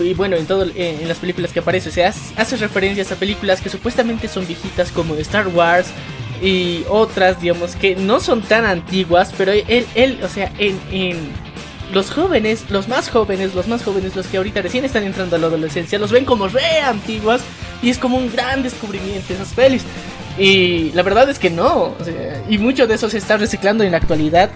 y 0.00 0.14
bueno, 0.14 0.36
en 0.36 0.46
todo 0.46 0.62
en, 0.64 0.72
en 0.76 1.08
las 1.08 1.18
películas 1.18 1.52
que 1.52 1.58
aparece, 1.58 1.88
o 1.88 1.92
sea, 1.92 2.08
hace, 2.08 2.34
hace 2.36 2.56
referencias 2.56 3.10
a 3.10 3.16
películas 3.16 3.60
que 3.60 3.68
supuestamente 3.68 4.28
son 4.28 4.46
viejitas 4.46 4.92
como 4.92 5.14
Star 5.16 5.48
Wars 5.48 5.88
y 6.42 6.84
otras, 6.88 7.40
digamos, 7.40 7.76
que 7.76 7.94
no 7.94 8.18
son 8.18 8.42
tan 8.42 8.64
antiguas, 8.64 9.32
pero 9.38 9.52
él, 9.52 9.86
él 9.94 10.18
o 10.24 10.28
sea, 10.28 10.52
en, 10.58 10.78
en 10.90 11.16
los 11.92 12.10
jóvenes, 12.10 12.64
los 12.68 12.88
más 12.88 13.10
jóvenes, 13.10 13.54
los 13.54 13.68
más 13.68 13.84
jóvenes, 13.84 14.16
los 14.16 14.26
que 14.26 14.38
ahorita 14.38 14.60
recién 14.60 14.84
están 14.84 15.04
entrando 15.04 15.36
a 15.36 15.38
la 15.38 15.46
adolescencia, 15.46 15.98
los 15.98 16.10
ven 16.10 16.24
como 16.24 16.48
re 16.48 16.80
antiguas 16.80 17.42
y 17.80 17.90
es 17.90 17.98
como 17.98 18.16
un 18.16 18.32
gran 18.32 18.62
descubrimiento 18.62 19.32
esas 19.32 19.52
pelis. 19.52 19.84
Y 20.36 20.90
la 20.92 21.02
verdad 21.02 21.28
es 21.28 21.38
que 21.38 21.50
no, 21.50 21.94
y 22.48 22.58
mucho 22.58 22.86
de 22.86 22.94
eso 22.94 23.08
se 23.08 23.18
está 23.18 23.36
reciclando 23.36 23.84
en 23.84 23.92
la 23.92 23.98
actualidad. 23.98 24.50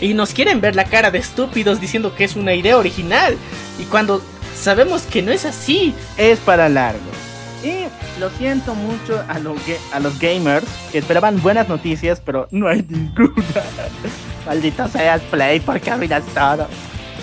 Y 0.00 0.14
nos 0.14 0.34
quieren 0.34 0.60
ver 0.60 0.74
la 0.74 0.84
cara 0.84 1.10
de 1.10 1.18
estúpidos 1.18 1.80
diciendo 1.80 2.14
que 2.14 2.24
es 2.24 2.34
una 2.34 2.54
idea 2.54 2.76
original. 2.76 3.36
Y 3.78 3.84
cuando 3.84 4.20
sabemos 4.56 5.02
que 5.02 5.22
no 5.22 5.30
es 5.30 5.44
así, 5.44 5.94
es 6.16 6.40
para 6.40 6.68
largo. 6.68 7.23
Y 7.64 7.86
lo 8.20 8.28
siento 8.28 8.74
mucho 8.74 9.24
a, 9.26 9.38
los 9.38 10.18
gamers 10.18 10.66
que 10.92 10.98
esperaban 10.98 11.40
buenas 11.40 11.66
noticias, 11.66 12.20
pero 12.20 12.46
no 12.50 12.68
hay 12.68 12.84
ninguna. 12.86 13.62
Maldito 14.46 14.86
seas 14.88 15.22
Play 15.22 15.60
porque 15.60 15.90
arruinas 15.90 16.24
todo. 16.34 16.68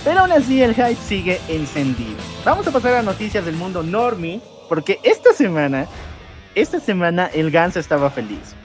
Pero 0.04 0.22
aún 0.22 0.32
así 0.32 0.64
el 0.64 0.74
hype 0.74 0.96
sigue 0.96 1.40
encendido. 1.48 2.18
Vamos 2.44 2.66
a 2.66 2.72
pasar 2.72 2.96
a 2.96 3.04
noticias 3.04 3.46
del 3.46 3.56
mundo 3.56 3.84
normie, 3.84 4.42
porque 4.68 5.00
esta 5.04 5.32
semana, 5.32 5.86
esta 6.56 6.80
semana 6.80 7.30
el 7.32 7.52
Gans 7.52 7.78
estaba 7.78 8.10
feliz. 8.10 8.56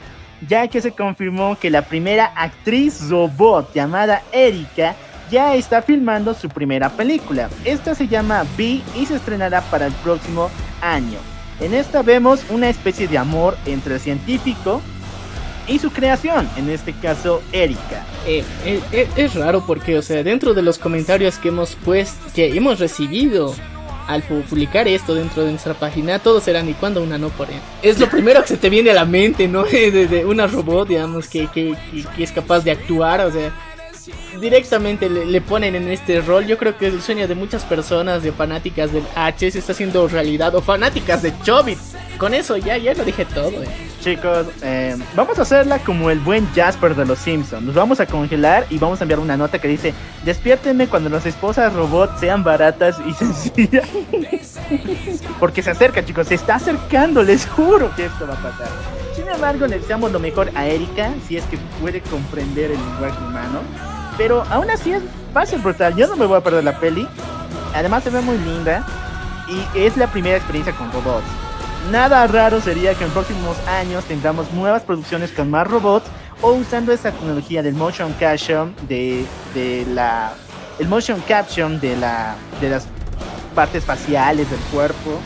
Ya 0.49 0.69
que 0.69 0.81
se 0.81 0.93
confirmó 0.93 1.59
que 1.61 1.69
la 1.69 1.83
primera 1.83 2.33
actriz 2.37 3.11
robot 3.11 3.75
llamada 3.75 4.23
Erika 4.33 4.95
ya 5.31 5.55
está 5.55 5.83
filmando 5.83 6.33
su 6.33 6.49
primera 6.49 6.89
película. 6.89 7.51
Esta 7.67 7.95
se 7.95 8.09
llama 8.09 8.45
B 8.57 8.81
y 8.95 9.05
se 9.07 9.17
estrenará 9.17 9.61
para 9.61 9.87
el 9.87 9.93
próximo 9.95 10.51
año. 10.81 11.36
En 11.61 11.75
esta 11.75 12.03
vemos 12.03 12.41
una 12.51 12.69
especie 12.69 13.09
de 13.09 13.19
amor 13.19 13.57
entre 13.67 13.95
el 13.95 14.01
científico 14.01 14.83
y 15.69 15.79
su 15.79 15.91
creación, 15.91 16.49
en 16.57 16.71
este 16.71 16.93
caso 16.93 17.43
Erika. 17.53 18.05
eh, 18.27 18.45
eh, 18.65 18.81
eh, 18.93 19.09
es 19.17 19.35
raro 19.35 19.65
porque, 19.67 19.97
o 19.99 20.03
sea, 20.03 20.23
dentro 20.23 20.55
de 20.55 20.63
los 20.63 20.79
comentarios 20.79 21.39
que 21.39 21.49
hemos 21.49 21.77
pues, 21.85 22.15
que 22.35 22.55
hemos 22.57 22.79
recibido 22.79 23.55
al 24.07 24.23
pu- 24.23 24.45
publicar 24.45 24.87
esto 24.87 25.15
dentro 25.17 25.43
de 25.43 25.51
nuestra 25.51 25.75
página, 25.75 26.21
todos 26.21 26.47
eran 26.47 26.69
y 26.69 26.75
cuando 26.75 27.03
una 27.03 27.19
no 27.19 27.31
por 27.31 27.49
él. 27.51 27.59
Es 27.83 27.99
lo 27.99 28.09
primero 28.11 28.43
que 28.43 28.49
se 28.49 28.57
te 28.59 28.71
viene 28.71 28.91
a 28.91 28.95
la 28.95 29.05
mente, 29.07 29.49
¿no? 29.49 29.65
De, 29.65 30.07
de 30.07 30.25
una 30.25 30.47
robot, 30.47 30.87
digamos, 30.89 31.27
que- 31.27 31.49
que 31.49 31.75
es 32.19 32.31
capaz 32.33 32.61
de 32.61 32.71
actuar, 32.71 33.23
o 33.23 33.33
sea, 33.33 33.51
directamente 34.41 35.09
le, 35.09 35.41
ponen 35.41 35.75
en 35.75 35.89
este 35.91 36.21
rol. 36.21 36.47
Yo 36.47 36.59
creo 36.59 36.77
que 36.77 36.87
el 36.87 37.03
sueño 37.03 37.29
de 37.29 37.35
muchas 37.35 37.65
personas, 37.65 38.23
de 38.23 38.33
fanáticas 38.33 38.93
del 38.93 39.05
H, 39.15 39.47
está 39.47 39.73
haciendo 39.73 40.07
realidad, 40.09 40.55
o 40.55 40.63
fanáticas 40.63 41.23
de 41.23 41.33
Chobit. 41.43 41.79
Con 42.19 42.33
eso 42.33 42.57
ya, 42.57 42.79
ya 42.79 42.95
lo 42.95 43.05
dije 43.05 43.27
todo, 43.27 43.63
eh. 43.63 43.69
Chicos, 44.01 44.47
eh, 44.63 44.97
vamos 45.15 45.39
a 45.39 45.43
hacerla 45.43 45.81
como 45.81 46.11
el 46.11 46.21
buen 46.21 46.47
Jasper 46.55 46.95
de 46.95 47.05
los 47.05 47.19
Simpsons. 47.19 47.63
Nos 47.63 47.75
vamos 47.75 48.01
a 48.01 48.07
congelar 48.07 48.67
y 48.71 48.79
vamos 48.79 49.01
a 49.01 49.05
enviar 49.05 49.21
una 49.21 49.37
nota 49.37 49.59
que 49.59 49.69
dice: 49.69 49.93
Despiértenme 50.25 50.87
cuando 50.87 51.11
las 51.11 51.27
esposas 51.27 51.73
robots 51.75 52.21
sean 52.21 52.43
baratas 52.45 52.97
y 53.07 53.13
sencillas. 53.15 53.89
Porque 55.41 55.63
se 55.63 55.71
acerca, 55.71 56.05
chicos, 56.05 56.29
se 56.29 56.37
está 56.37 56.55
acercando, 56.55 57.23
les 57.23 57.47
juro 57.47 57.95
que 57.97 58.07
esto 58.07 58.27
va 58.27 58.35
a 58.35 58.43
pasar. 58.43 58.69
Sin 59.15 59.27
embargo, 59.29 59.67
le 59.67 59.79
deseamos 59.79 60.13
lo 60.13 60.21
mejor 60.21 60.51
a 60.55 60.67
Erika, 60.67 61.13
si 61.27 61.37
es 61.37 61.45
que 61.45 61.59
puede 61.81 62.01
comprender 62.01 62.71
el 62.71 62.79
lenguaje 62.79 63.19
humano. 63.25 63.61
Pero 64.17 64.45
aún 64.51 64.71
así 64.71 64.93
es 64.93 65.03
fácil, 65.33 65.61
brutal. 65.61 65.95
Yo 65.97 66.07
no 66.07 66.17
me 66.17 66.27
voy 66.27 66.39
a 66.39 66.43
perder 66.43 66.65
la 66.65 66.79
peli. 66.79 67.07
Además, 67.75 68.05
se 68.05 68.11
ve 68.11 68.21
muy 68.21 68.39
linda. 68.39 68.87
Y 69.49 69.79
es 69.79 69.97
la 69.97 70.09
primera 70.09 70.37
experiencia 70.37 70.75
con 70.75 70.91
robots. 70.93 71.27
Nada 71.91 72.27
raro 72.27 72.61
sería 72.61 72.95
que 72.95 73.05
en 73.05 73.11
próximos 73.11 73.57
años 73.69 74.05
tengamos 74.07 74.53
nuevas 74.53 74.83
producciones 74.83 75.31
con 75.31 75.51
más 75.51 75.69
robots 75.69 76.07
o 76.43 76.53
usando 76.53 76.93
esa 76.93 77.13
tecnología 77.13 77.63
del 77.63 77.75
motion 77.75 78.13
caption 78.19 78.75
de, 78.89 79.25
de 79.55 79.87
la 79.95 80.33
el 80.81 80.89
motion 80.89 81.23
caption 81.29 81.81
de 81.81 81.97
la 81.97 82.35
de 82.61 82.71
las 82.71 82.89
partes 83.55 83.85
faciales 83.85 84.51
del 84.51 84.61
cuerpo. 84.73 85.21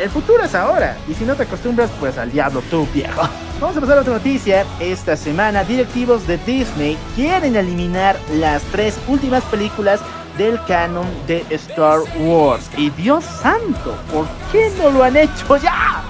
El 0.00 0.08
futuro 0.08 0.42
es 0.42 0.54
ahora 0.54 0.96
y 1.06 1.12
si 1.12 1.24
no 1.24 1.34
te 1.34 1.42
acostumbras 1.42 1.90
pues 2.00 2.16
al 2.16 2.32
diablo 2.32 2.62
tú 2.70 2.88
viejo. 2.94 3.20
Vamos 3.60 3.76
a 3.76 3.80
pasar 3.82 3.98
a 3.98 4.00
otra 4.00 4.14
noticia. 4.14 4.64
Esta 4.80 5.14
semana 5.14 5.62
directivos 5.62 6.26
de 6.26 6.38
Disney 6.38 6.96
quieren 7.14 7.54
eliminar 7.54 8.16
las 8.32 8.62
tres 8.72 8.98
últimas 9.08 9.44
películas 9.44 10.00
del 10.38 10.58
canon 10.64 11.06
de 11.26 11.44
Star 11.50 11.98
Wars. 12.18 12.70
Y 12.78 12.88
Dios 12.88 13.26
santo, 13.26 13.94
¿por 14.10 14.26
qué 14.50 14.72
no 14.78 14.90
lo 14.90 15.04
han 15.04 15.18
hecho 15.18 15.58
ya? 15.58 16.02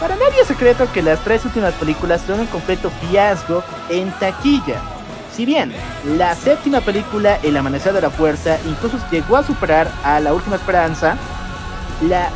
Para 0.00 0.16
nadie 0.16 0.40
es 0.40 0.48
secreto 0.48 0.90
que 0.90 1.02
las 1.02 1.22
tres 1.22 1.44
últimas 1.44 1.74
películas 1.74 2.22
son 2.26 2.40
un 2.40 2.46
completo 2.46 2.90
fiasco 3.10 3.62
en 3.90 4.10
taquilla. 4.12 4.80
Si 5.36 5.44
bien 5.44 5.74
la 6.16 6.34
séptima 6.34 6.80
película, 6.80 7.38
El 7.42 7.58
Amanecer 7.58 7.92
de 7.92 8.00
la 8.00 8.10
Fuerza, 8.10 8.56
incluso 8.66 8.96
llegó 9.10 9.36
a 9.36 9.42
superar 9.42 9.90
a 10.02 10.18
La 10.20 10.32
Última 10.32 10.56
Esperanza, 10.56 11.16
la, 12.08 12.30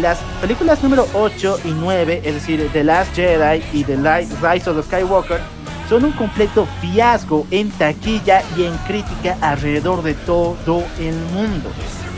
las 0.00 0.18
películas 0.40 0.82
número 0.82 1.06
8 1.14 1.60
y 1.64 1.70
9, 1.70 2.22
es 2.24 2.34
decir, 2.34 2.68
The 2.72 2.84
Last 2.84 3.14
Jedi 3.14 3.62
y 3.72 3.84
The 3.84 3.96
Li- 3.96 4.28
Rise 4.42 4.70
of 4.70 4.76
the 4.76 4.82
Skywalker, 4.82 5.40
son 5.88 6.04
un 6.04 6.12
completo 6.12 6.66
fiasco 6.80 7.46
en 7.50 7.70
taquilla 7.70 8.42
y 8.56 8.64
en 8.64 8.76
crítica 8.86 9.36
alrededor 9.40 10.02
de 10.02 10.14
todo 10.14 10.82
el 10.98 11.14
mundo. 11.32 11.70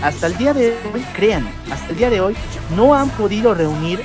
Hasta 0.03 0.27
el 0.29 0.39
día 0.39 0.55
de 0.55 0.77
hoy, 0.95 1.05
crean, 1.15 1.49
hasta 1.71 1.91
el 1.91 1.97
día 1.99 2.09
de 2.11 2.21
hoy 2.21 2.35
no 2.77 2.95
han 2.95 3.11
podido 3.11 3.53
reunir 3.55 4.01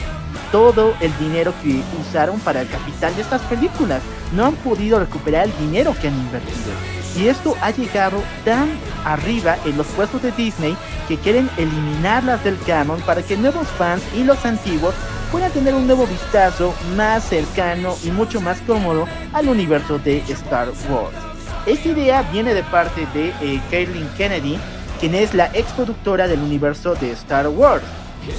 todo 0.51 0.93
el 0.99 1.15
dinero 1.17 1.53
que 1.63 1.81
usaron 2.01 2.39
para 2.41 2.61
el 2.61 2.67
capital 2.69 3.15
de 3.15 3.21
estas 3.21 3.41
películas. 3.43 4.01
No 4.35 4.45
han 4.45 4.55
podido 4.55 4.99
recuperar 4.99 5.45
el 5.45 5.57
dinero 5.59 5.95
que 5.99 6.07
han 6.09 6.15
invertido. 6.15 6.73
Y 7.15 7.27
esto 7.27 7.55
ha 7.61 7.71
llegado 7.71 8.21
tan 8.45 8.69
arriba 9.05 9.57
en 9.65 9.77
los 9.77 9.87
puestos 9.87 10.21
de 10.21 10.31
Disney 10.31 10.75
que 11.07 11.17
quieren 11.17 11.49
eliminarlas 11.57 12.43
del 12.43 12.57
canon 12.65 13.01
para 13.01 13.21
que 13.21 13.37
nuevos 13.37 13.67
fans 13.67 14.03
y 14.15 14.23
los 14.23 14.45
antiguos 14.45 14.93
puedan 15.31 15.51
tener 15.51 15.73
un 15.73 15.87
nuevo 15.87 16.05
vistazo 16.05 16.73
más 16.95 17.23
cercano 17.23 17.95
y 18.03 18.11
mucho 18.11 18.39
más 18.39 18.61
cómodo 18.61 19.07
al 19.33 19.49
universo 19.49 19.99
de 19.99 20.19
Star 20.29 20.69
Wars. 20.89 21.15
Esta 21.65 21.89
idea 21.89 22.21
viene 22.31 22.53
de 22.53 22.63
parte 22.63 23.07
de 23.13 23.29
eh, 23.41 23.61
Kathleen 23.71 24.09
Kennedy, 24.17 24.59
quien 24.99 25.15
es 25.15 25.33
la 25.33 25.49
ex 25.53 25.71
productora 25.71 26.27
del 26.27 26.39
universo 26.39 26.93
de 26.95 27.11
Star 27.11 27.47
Wars. 27.47 27.83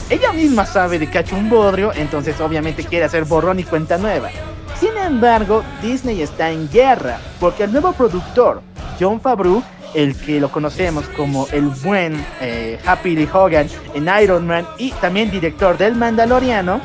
Ella 0.08 0.32
misma 0.32 0.66
sabe 0.66 0.98
de 0.98 1.10
cacho 1.10 1.36
un 1.36 1.50
bodrio, 1.50 1.92
entonces 1.94 2.40
obviamente 2.40 2.84
quiere 2.84 3.04
hacer 3.04 3.24
borrón 3.24 3.58
y 3.58 3.64
cuenta 3.64 3.98
nueva. 3.98 4.30
Sin 4.78 4.96
embargo, 4.98 5.62
Disney 5.80 6.22
está 6.22 6.50
en 6.50 6.68
guerra, 6.68 7.18
porque 7.40 7.64
el 7.64 7.72
nuevo 7.72 7.92
productor, 7.92 8.60
John 8.98 9.20
Favreau, 9.20 9.62
el 9.94 10.16
que 10.16 10.40
lo 10.40 10.50
conocemos 10.50 11.08
como 11.16 11.46
el 11.52 11.68
buen 11.68 12.24
eh, 12.40 12.78
Happy 12.84 13.14
Lee 13.14 13.28
Hogan 13.32 13.68
en 13.94 14.08
Iron 14.22 14.46
Man 14.46 14.66
y 14.76 14.90
también 14.92 15.30
director 15.30 15.78
del 15.78 15.94
Mandaloriano, 15.94 16.80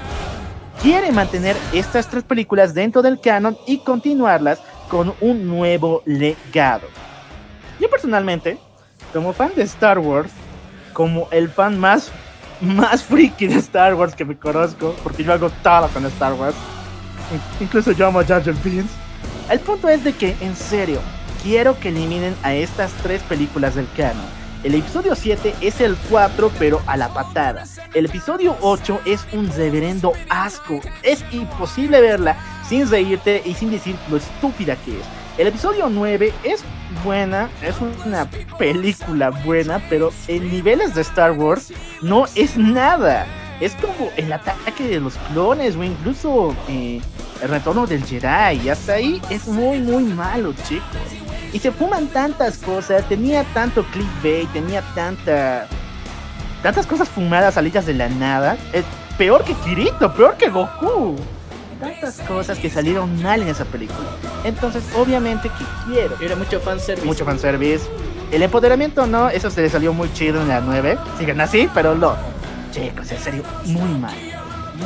quiere 0.82 1.12
mantener 1.12 1.56
estas 1.74 2.08
tres 2.08 2.24
películas 2.24 2.74
dentro 2.74 3.02
del 3.02 3.20
canon 3.20 3.58
y 3.66 3.80
continuarlas 3.80 4.62
con 4.88 5.14
un 5.20 5.48
nuevo 5.48 6.04
legado. 6.06 6.88
Yo 7.80 7.90
personalmente, 7.90 8.58
como 9.12 9.34
fan 9.34 9.52
de 9.56 9.64
Star 9.64 9.98
Wars, 10.00 10.32
como 10.94 11.28
el 11.32 11.50
fan 11.50 11.80
más, 11.80 12.12
más 12.62 13.04
friki 13.04 13.48
de 13.48 13.56
Star 13.56 13.96
Wars 13.96 14.14
que 14.14 14.26
me 14.26 14.38
conozco, 14.38 14.96
porque 15.04 15.24
yo 15.24 15.34
hago 15.34 15.50
todo 15.64 15.88
con 15.90 16.06
Star 16.06 16.34
Wars, 16.34 16.56
incluso 17.60 17.92
yo 17.92 18.08
amo 18.08 18.24
Jar 18.24 18.44
Jar 18.44 18.56
Binks, 18.64 18.92
el 19.50 19.60
punto 19.60 19.90
es 19.90 20.04
de 20.04 20.14
que, 20.14 20.36
en 20.42 20.56
serio, 20.56 21.02
quiero 21.42 21.80
que 21.80 21.90
eliminen 21.90 22.36
a 22.44 22.54
estas 22.54 22.92
tres 23.02 23.22
películas 23.24 23.76
del 23.76 23.88
canon. 23.96 24.40
El 24.64 24.76
episodio 24.76 25.16
7 25.16 25.56
es 25.62 25.80
el 25.80 25.96
4, 26.10 26.52
pero 26.60 26.82
a 26.86 26.98
la 26.98 27.14
patada. 27.14 27.64
El 27.94 28.06
episodio 28.06 28.58
8 28.60 29.02
es 29.06 29.26
un 29.32 29.50
reverendo 29.50 30.12
asco. 30.30 30.82
Es 31.02 31.24
imposible 31.32 32.02
verla 32.02 32.36
sin 32.68 32.90
reírte 32.90 33.42
y 33.46 33.54
sin 33.54 33.72
decir 33.72 33.96
lo 34.10 34.18
estúpida 34.18 34.76
que 34.76 35.00
es. 35.00 35.06
El 35.38 35.48
episodio 35.48 35.90
9 35.90 36.34
es 36.44 36.62
buena, 37.06 37.50
es 37.62 37.76
una 37.80 38.30
película 38.58 39.30
buena, 39.30 39.82
pero 39.90 40.12
en 40.28 40.52
niveles 40.52 40.94
de 40.94 41.02
Star 41.02 41.32
Wars 41.32 41.72
no 42.02 42.26
es 42.36 42.58
nada. 42.58 43.26
Es 43.60 43.76
como 43.76 44.10
el 44.16 44.32
ataque 44.32 44.88
de 44.88 45.00
los 45.00 45.16
clones 45.32 45.76
o 45.76 45.84
incluso 45.84 46.56
eh, 46.70 47.02
el 47.42 47.50
retorno 47.50 47.86
del 47.86 48.04
Jedi. 48.06 48.62
Y 48.64 48.70
hasta 48.70 48.94
ahí 48.94 49.22
es 49.30 49.48
muy, 49.48 49.80
muy 49.80 50.04
malo, 50.04 50.54
chicos. 50.68 50.86
Y 51.52 51.60
se 51.60 51.72
fuman 51.72 52.08
tantas 52.08 52.58
cosas, 52.58 53.08
tenía 53.10 53.44
tanto 53.54 53.84
clickbait, 53.86 54.52
tenía 54.54 54.82
tanta... 54.94 55.68
Tantas 56.62 56.86
cosas 56.86 57.08
fumadas 57.10 57.54
salidas 57.54 57.86
de 57.86 57.94
la 57.94 58.10
nada. 58.10 58.58
Es 58.74 58.84
peor 59.18 59.44
que 59.44 59.54
Kirito, 59.54 60.14
peor 60.14 60.36
que 60.36 60.50
Goku. 60.50 61.16
Tantas 61.80 62.20
cosas 62.22 62.60
que 62.60 62.70
salieron 62.70 63.22
mal 63.22 63.42
en 63.42 63.48
esa 63.48 63.66
película. 63.66 64.10
Entonces, 64.44 64.84
obviamente 64.96 65.50
que 65.50 65.66
quiero. 65.86 66.18
Era 66.20 66.36
mucho 66.36 66.60
fanservice. 66.60 67.06
Mucho 67.06 67.26
fanservice. 67.26 67.86
El 68.32 68.44
empoderamiento 68.44 69.08
no, 69.08 69.30
eso 69.30 69.50
se 69.50 69.62
le 69.62 69.70
salió 69.70 69.92
muy 69.94 70.12
chido 70.14 70.42
en 70.42 70.50
la 70.50 70.62
9. 70.62 70.98
Siguen 71.18 71.42
así, 71.42 71.70
pero 71.74 71.96
no. 71.96 72.16
Chicos, 72.80 73.12
en 73.12 73.20
serio, 73.20 73.44
muy 73.66 74.00
mal. 74.00 74.16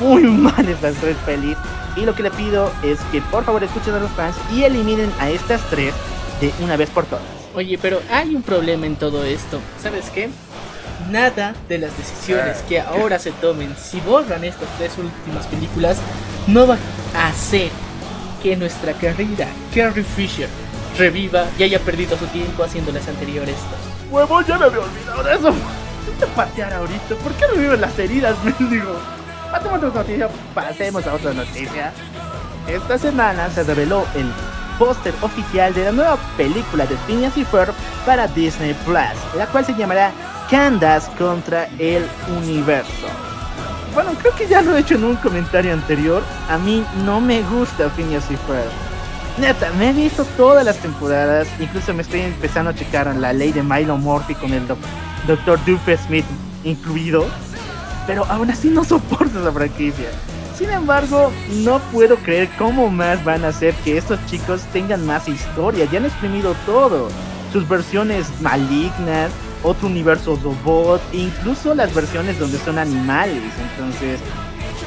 Muy 0.01 0.23
mal 0.23 0.67
estas 0.67 0.95
tres 0.95 1.15
pelis. 1.25 1.57
Y 1.95 2.01
lo 2.01 2.15
que 2.15 2.23
le 2.23 2.31
pido 2.31 2.71
es 2.83 2.99
que 3.11 3.21
por 3.21 3.43
favor 3.43 3.63
escuchen 3.63 3.93
a 3.93 3.99
los 3.99 4.11
fans 4.11 4.35
y 4.51 4.63
eliminen 4.63 5.11
a 5.19 5.29
estas 5.29 5.61
tres 5.69 5.93
de 6.41 6.51
una 6.63 6.75
vez 6.75 6.89
por 6.89 7.05
todas. 7.05 7.23
Oye, 7.55 7.77
pero 7.79 8.01
hay 8.11 8.35
un 8.35 8.41
problema 8.41 8.87
en 8.87 8.95
todo 8.95 9.23
esto. 9.23 9.59
¿Sabes 9.81 10.09
qué? 10.09 10.29
Nada 11.11 11.53
de 11.69 11.77
las 11.77 11.95
decisiones 11.97 12.63
que 12.67 12.79
ahora 12.79 13.19
se 13.19 13.31
tomen 13.31 13.75
si 13.77 13.99
borran 13.99 14.43
estas 14.43 14.69
tres 14.77 14.93
últimas 14.97 15.45
películas 15.47 15.97
no 16.47 16.65
va 16.65 16.77
a 17.15 17.27
hacer 17.27 17.69
que 18.41 18.55
nuestra 18.55 18.93
querida 18.93 19.47
Carrie 19.75 20.03
Fisher 20.03 20.47
reviva 20.97 21.45
y 21.57 21.63
haya 21.63 21.79
perdido 21.79 22.17
su 22.17 22.25
tiempo 22.27 22.63
haciendo 22.63 22.91
las 22.91 23.07
anteriores. 23.07 23.55
Huevo, 24.09 24.41
ya 24.41 24.57
me 24.57 24.65
había 24.65 24.79
olvidado 24.79 25.23
de 25.23 25.33
eso. 25.33 25.53
Te 26.19 26.27
patear 26.27 26.73
ahorita. 26.73 27.15
¿Por 27.23 27.31
qué 27.33 27.47
reviven 27.47 27.81
las 27.81 27.97
heridas, 27.97 28.35
mendigo? 28.59 28.95
Pasemos 29.51 29.83
a 29.83 29.87
otra 29.87 30.01
noticia. 30.01 30.29
Pasemos 30.53 31.07
a 31.07 31.13
otra 31.13 31.33
noticia. 31.33 31.93
Esta 32.67 32.97
semana 32.97 33.49
se 33.49 33.63
reveló 33.63 34.05
el 34.15 34.31
póster 34.79 35.13
oficial 35.21 35.73
de 35.73 35.85
la 35.85 35.91
nueva 35.91 36.17
película 36.37 36.85
de 36.85 36.95
Phineas 37.07 37.37
y 37.37 37.45
Ferb 37.45 37.73
para 38.05 38.27
Disney 38.27 38.73
Plus, 38.85 39.35
la 39.37 39.45
cual 39.47 39.65
se 39.65 39.75
llamará 39.75 40.11
Candace 40.49 41.11
contra 41.17 41.67
el 41.77 42.05
Universo. 42.37 43.07
Bueno, 43.93 44.11
creo 44.19 44.35
que 44.35 44.47
ya 44.47 44.61
lo 44.61 44.75
he 44.75 44.79
hecho 44.79 44.95
en 44.95 45.03
un 45.03 45.15
comentario 45.17 45.73
anterior. 45.73 46.23
A 46.49 46.57
mí 46.57 46.83
no 47.05 47.21
me 47.21 47.41
gusta 47.43 47.89
Phineas 47.89 48.25
y 48.31 48.35
Ferb. 48.35 48.71
Neta, 49.37 49.71
me 49.73 49.89
he 49.89 49.93
visto 49.93 50.25
todas 50.37 50.65
las 50.65 50.77
temporadas. 50.77 51.47
Incluso 51.59 51.93
me 51.93 52.01
estoy 52.01 52.21
empezando 52.21 52.71
a 52.71 52.75
checar 52.75 53.13
la 53.15 53.33
ley 53.33 53.51
de 53.51 53.61
Milo 53.61 53.97
Murphy 53.97 54.35
con 54.35 54.53
el 54.53 54.65
Dr. 55.27 55.59
Smith 55.97 56.25
incluido. 56.63 57.25
Pero 58.07 58.25
aún 58.25 58.51
así 58.51 58.69
no 58.69 58.83
soporto 58.83 59.39
esa 59.39 59.51
franquicia. 59.51 60.09
Sin 60.57 60.69
embargo, 60.69 61.31
no 61.63 61.79
puedo 61.91 62.17
creer 62.17 62.49
cómo 62.57 62.89
más 62.89 63.23
van 63.23 63.43
a 63.43 63.47
hacer 63.47 63.73
que 63.83 63.97
estos 63.97 64.23
chicos 64.27 64.61
tengan 64.71 65.05
más 65.05 65.27
historia. 65.27 65.85
Ya 65.91 65.99
han 65.99 66.05
exprimido 66.05 66.55
todo. 66.65 67.09
Sus 67.51 67.67
versiones 67.67 68.27
malignas, 68.41 69.31
otro 69.63 69.87
universo 69.87 70.39
robot, 70.43 71.01
incluso 71.13 71.73
las 71.73 71.93
versiones 71.93 72.37
donde 72.37 72.57
son 72.59 72.77
animales. 72.77 73.41
Entonces, 73.71 74.19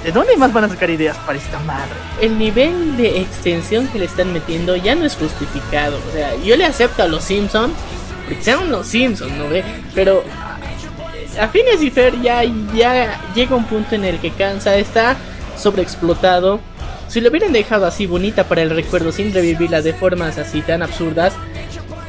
¿de 0.04 0.12
dónde 0.12 0.36
más 0.36 0.52
van 0.52 0.64
a 0.64 0.68
sacar 0.68 0.90
ideas 0.90 1.16
para 1.18 1.38
esta 1.38 1.58
madre? 1.60 1.94
El 2.20 2.38
nivel 2.38 2.96
de 2.96 3.20
extensión 3.20 3.88
que 3.88 3.98
le 3.98 4.04
están 4.04 4.32
metiendo 4.32 4.76
ya 4.76 4.94
no 4.94 5.04
es 5.04 5.16
justificado. 5.16 5.98
O 6.08 6.12
sea, 6.12 6.36
yo 6.36 6.56
le 6.56 6.64
acepto 6.64 7.02
a 7.02 7.08
los 7.08 7.24
Simpsons, 7.24 7.72
sean 8.40 8.70
los 8.70 8.86
Simpsons, 8.86 9.32
¿no 9.32 9.48
ve? 9.48 9.64
Pero 9.94 10.24
a 11.40 11.48
Phineas 11.48 11.82
y 11.82 11.90
Fer 11.90 12.20
ya, 12.22 12.42
ya 12.74 13.20
llega 13.34 13.56
un 13.56 13.64
punto 13.64 13.94
en 13.94 14.04
el 14.04 14.18
que 14.18 14.30
cansa, 14.30 14.76
está 14.76 15.16
sobreexplotado. 15.56 16.60
Si 17.08 17.20
lo 17.20 17.30
hubieran 17.30 17.52
dejado 17.52 17.86
así 17.86 18.06
bonita 18.06 18.44
para 18.44 18.62
el 18.62 18.70
recuerdo 18.70 19.12
sin 19.12 19.32
revivirla 19.32 19.80
de 19.82 19.92
formas 19.92 20.38
así 20.38 20.60
tan 20.60 20.82
absurdas, 20.82 21.34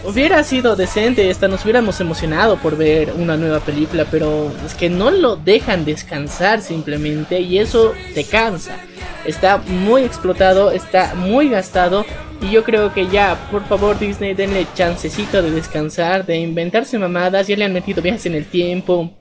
hubiera 0.07 0.41
sido 0.43 0.77
decente, 0.77 1.29
esta 1.29 1.49
nos 1.49 1.63
hubiéramos 1.63 1.99
emocionado 1.99 2.57
por 2.57 2.77
ver 2.77 3.11
una 3.17 3.35
nueva 3.35 3.59
película, 3.59 4.05
pero 4.09 4.51
es 4.65 4.73
que 4.73 4.89
no 4.89 5.11
lo 5.11 5.35
dejan 5.35 5.83
descansar 5.83 6.61
simplemente 6.61 7.41
y 7.41 7.59
eso 7.59 7.93
te 8.13 8.23
cansa. 8.23 8.77
Está 9.25 9.57
muy 9.57 10.03
explotado, 10.03 10.71
está 10.71 11.13
muy 11.13 11.49
gastado 11.49 12.05
y 12.41 12.51
yo 12.51 12.63
creo 12.63 12.93
que 12.93 13.07
ya, 13.07 13.37
por 13.51 13.65
favor 13.65 13.99
Disney, 13.99 14.33
denle 14.33 14.65
chancecito 14.75 15.41
de 15.41 15.51
descansar, 15.51 16.25
de 16.25 16.37
inventarse 16.37 16.97
mamadas, 16.97 17.47
ya 17.47 17.57
le 17.57 17.65
han 17.65 17.73
metido 17.73 18.01
viajes 18.01 18.25
en 18.27 18.35
el 18.35 18.45
tiempo. 18.45 19.11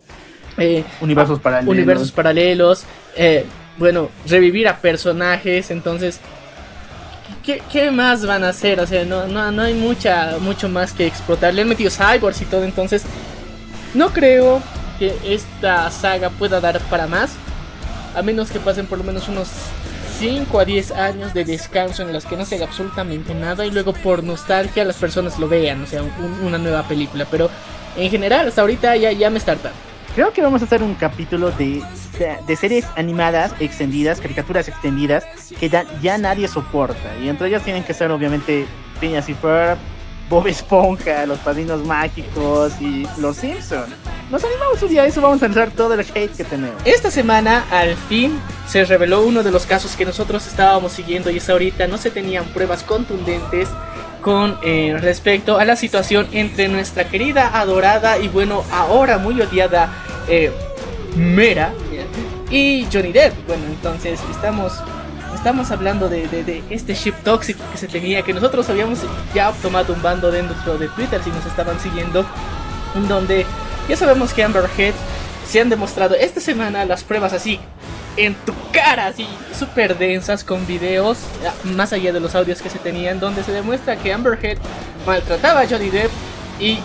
Eh, 0.56 0.84
universos 1.00 1.40
paralelos. 1.40 1.74
Universos 1.74 2.12
paralelos. 2.12 2.84
Eh, 3.16 3.44
bueno, 3.76 4.08
revivir 4.28 4.68
a 4.68 4.78
personajes, 4.78 5.70
entonces, 5.70 6.20
¿qué, 7.46 7.90
más 7.90 8.26
van 8.26 8.44
a 8.44 8.48
hacer? 8.50 8.80
O 8.80 8.86
sea, 8.86 9.04
no, 9.04 9.26
no, 9.26 9.50
no 9.52 9.62
hay 9.62 9.74
mucha, 9.74 10.36
mucho 10.40 10.68
más 10.68 10.92
que 10.92 11.06
explotar. 11.06 11.54
Le 11.54 11.62
han 11.62 11.68
metido 11.68 11.90
cyborgs 11.90 12.42
y 12.42 12.44
todo, 12.46 12.64
entonces, 12.64 13.02
no 13.94 14.12
creo 14.12 14.60
que 14.98 15.14
esta 15.24 15.90
saga 15.90 16.30
pueda 16.30 16.60
dar 16.60 16.80
para 16.82 17.06
más, 17.06 17.32
a 18.14 18.22
menos 18.22 18.50
que 18.50 18.58
pasen 18.58 18.86
por 18.86 18.98
lo 18.98 19.04
menos 19.04 19.28
unos 19.28 19.48
5 20.18 20.58
a 20.58 20.64
10 20.64 20.90
años 20.92 21.34
de 21.34 21.44
descanso 21.44 22.02
en 22.02 22.12
los 22.12 22.24
que 22.24 22.36
no 22.36 22.46
se 22.46 22.56
haga 22.56 22.64
absolutamente 22.64 23.34
nada 23.34 23.66
y 23.66 23.70
luego 23.70 23.92
por 23.92 24.24
nostalgia 24.24 24.84
las 24.84 24.96
personas 24.96 25.38
lo 25.38 25.48
vean, 25.48 25.82
o 25.82 25.86
sea, 25.86 26.02
una 26.42 26.56
nueva 26.56 26.82
película, 26.84 27.26
pero 27.30 27.50
en 27.96 28.10
general 28.10 28.48
hasta 28.48 28.62
ahorita 28.62 28.96
ya, 28.96 29.12
ya 29.12 29.28
me 29.28 29.38
está 29.38 29.56
Creo 30.16 30.32
que 30.32 30.40
vamos 30.40 30.62
a 30.62 30.64
hacer 30.64 30.82
un 30.82 30.94
capítulo 30.94 31.50
de, 31.50 31.82
de 32.46 32.56
series 32.56 32.86
animadas 32.96 33.52
extendidas, 33.60 34.18
caricaturas 34.18 34.66
extendidas, 34.66 35.26
que 35.60 35.68
ya, 35.68 36.16
nadie 36.16 36.48
soporta. 36.48 37.14
Y 37.22 37.28
entre 37.28 37.48
ellas 37.48 37.62
tienen 37.62 37.84
que 37.84 37.92
ser 37.92 38.10
obviamente 38.10 38.64
Phineas 38.98 39.28
y 39.28 39.34
Ferb, 39.34 39.76
Bob 40.30 40.46
Esponja, 40.46 41.26
Los 41.26 41.38
Padrinos 41.40 41.84
Mágicos 41.84 42.72
y 42.80 43.06
Los 43.18 43.36
Simpsons. 43.36 43.92
Nos 44.30 44.42
animamos 44.42 44.82
un 44.82 44.88
día 44.88 45.02
a 45.02 45.06
eso, 45.06 45.20
vamos 45.20 45.42
a 45.42 45.46
entrar 45.46 45.70
todo 45.70 45.92
el 45.92 46.00
hate 46.00 46.34
que 46.34 46.44
tenemos. 46.44 46.80
Esta 46.86 47.10
semana, 47.10 47.66
al 47.70 47.94
fin, 47.94 48.40
se 48.66 48.86
reveló 48.86 49.20
uno 49.20 49.42
de 49.42 49.50
los 49.50 49.66
casos 49.66 49.96
que 49.96 50.06
nosotros 50.06 50.46
estábamos 50.46 50.92
siguiendo 50.92 51.28
y 51.28 51.36
es 51.36 51.50
ahorita 51.50 51.88
no 51.88 51.98
se 51.98 52.10
tenían 52.10 52.46
pruebas 52.46 52.82
contundentes 52.84 53.68
con 54.26 54.58
eh, 54.64 54.96
respecto 55.00 55.56
a 55.56 55.64
la 55.64 55.76
situación 55.76 56.26
entre 56.32 56.66
nuestra 56.66 57.08
querida, 57.08 57.60
adorada 57.60 58.18
y 58.18 58.26
bueno, 58.26 58.64
ahora 58.72 59.18
muy 59.18 59.40
odiada 59.40 59.88
eh, 60.26 60.50
Mera 61.14 61.72
y 62.50 62.88
Johnny 62.92 63.12
Depp. 63.12 63.46
Bueno, 63.46 63.62
entonces 63.66 64.18
estamos 64.28 64.72
estamos 65.32 65.70
hablando 65.70 66.08
de, 66.08 66.60
este 66.70 66.94
ship 66.94 67.14
tóxico 67.22 67.62
que 67.70 67.78
se 67.78 67.86
tenía, 67.86 68.22
que 68.22 68.32
nosotros 68.32 68.68
habíamos 68.68 68.98
ya 69.32 69.52
tomado 69.62 69.92
un 69.92 70.02
bando 70.02 70.32
dentro 70.32 70.76
de 70.76 70.88
Twitter 70.88 71.20
si 71.22 71.30
nos 71.30 71.46
estaban 71.46 71.78
siguiendo, 71.78 72.26
en 72.96 73.06
donde 73.06 73.46
ya 73.88 73.96
sabemos 73.96 74.34
que 74.34 74.42
Amber 74.42 74.68
Heard 74.76 74.96
se 75.48 75.60
han 75.60 75.68
demostrado 75.68 76.14
esta 76.14 76.40
semana 76.40 76.84
las 76.84 77.04
pruebas 77.04 77.32
así 77.32 77.60
en 78.16 78.34
tu 78.34 78.52
cara, 78.72 79.06
así 79.06 79.26
súper 79.56 79.98
densas 79.98 80.42
con 80.42 80.66
videos, 80.66 81.18
ah, 81.46 81.52
más 81.64 81.92
allá 81.92 82.12
de 82.12 82.20
los 82.20 82.34
audios 82.34 82.62
que 82.62 82.70
se 82.70 82.78
tenían, 82.78 83.20
donde 83.20 83.44
se 83.44 83.52
demuestra 83.52 83.96
que 83.96 84.12
Amber 84.12 84.38
Heard 84.42 84.58
maltrataba 85.06 85.60
a 85.60 85.68
Johnny 85.68 85.90
Depp 85.90 86.10
y 86.58 86.78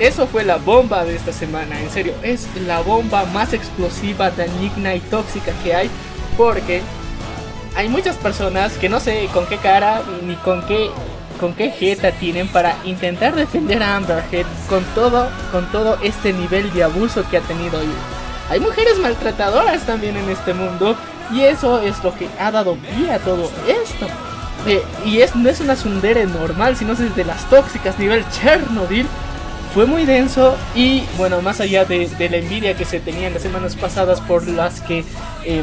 eso 0.00 0.26
fue 0.26 0.44
la 0.44 0.56
bomba 0.56 1.04
de 1.04 1.14
esta 1.14 1.32
semana, 1.32 1.80
en 1.80 1.90
serio, 1.90 2.14
es 2.22 2.48
la 2.66 2.80
bomba 2.80 3.24
más 3.26 3.52
explosiva, 3.52 4.30
dañina 4.30 4.94
y 4.94 5.00
tóxica 5.00 5.52
que 5.62 5.74
hay, 5.74 5.90
porque 6.36 6.82
hay 7.76 7.88
muchas 7.88 8.16
personas 8.16 8.72
que 8.78 8.88
no 8.88 8.98
sé 8.98 9.28
con 9.32 9.46
qué 9.46 9.58
cara 9.58 10.02
ni 10.22 10.34
con 10.36 10.66
qué 10.66 10.90
con 11.40 11.54
qué 11.54 11.70
jeta 11.70 12.12
tienen 12.12 12.46
para 12.48 12.76
intentar 12.84 13.34
defender 13.34 13.82
a 13.82 13.96
Amber 13.96 14.22
Heard 14.30 14.46
con 14.68 14.84
todo 14.94 15.28
con 15.50 15.64
todo 15.72 15.98
este 16.02 16.32
nivel 16.34 16.72
de 16.74 16.84
abuso 16.84 17.24
que 17.30 17.38
ha 17.38 17.40
tenido 17.40 17.80
hoy. 17.80 17.88
Hay 18.50 18.60
mujeres 18.60 18.98
maltratadoras 18.98 19.86
también 19.86 20.16
en 20.16 20.28
este 20.28 20.52
mundo 20.52 20.96
y 21.32 21.42
eso 21.42 21.80
es 21.80 22.02
lo 22.04 22.14
que 22.14 22.28
ha 22.38 22.50
dado 22.50 22.76
pie 22.76 23.10
a 23.12 23.18
todo 23.18 23.50
esto. 23.66 24.06
Eh, 24.66 24.82
y 25.06 25.20
es, 25.20 25.34
no 25.34 25.48
es 25.48 25.60
una 25.60 25.74
sundere 25.76 26.26
normal, 26.26 26.76
sino 26.76 26.92
es 26.92 27.16
de 27.16 27.24
las 27.24 27.48
tóxicas 27.48 27.98
nivel 27.98 28.24
Chernobyl. 28.30 29.06
Fue 29.72 29.86
muy 29.86 30.04
denso 30.04 30.56
y 30.74 31.04
bueno, 31.16 31.40
más 31.42 31.60
allá 31.60 31.84
de, 31.84 32.10
la 32.18 32.36
envidia 32.36 32.76
que 32.76 32.84
se 32.84 32.98
tenía 32.98 33.28
en 33.28 33.34
las 33.34 33.42
semanas 33.42 33.76
pasadas 33.76 34.20
por 34.20 34.46
las 34.48 34.80
que 34.80 35.04
eh, 35.44 35.62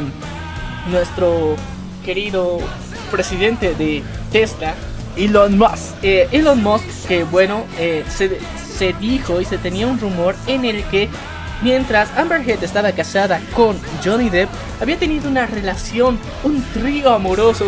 nuestro 0.90 1.56
querido 2.04 2.58
presidente 3.10 3.74
de 3.74 4.02
Tesla, 4.32 4.74
Elon 5.18 5.58
Musk. 5.58 6.02
eh, 6.02 6.28
Elon 6.32 6.62
Musk, 6.62 6.84
que 7.06 7.24
bueno, 7.24 7.64
eh, 7.78 8.04
se, 8.08 8.92
dijo 8.94 9.40
y 9.40 9.44
se 9.44 9.58
tenía 9.58 9.86
un 9.86 9.98
rumor 9.98 10.36
en 10.46 10.64
el 10.64 10.84
que 10.84 11.08
mientras 11.62 12.16
Amber 12.16 12.48
Heard 12.48 12.62
estaba 12.62 12.92
casada 12.92 13.40
con 13.52 13.76
Johnny 14.04 14.30
Depp, 14.30 14.48
había 14.80 14.96
tenido 14.96 15.28
una 15.28 15.46
relación, 15.46 16.16
un 16.44 16.62
trío 16.72 17.12
amoroso 17.12 17.64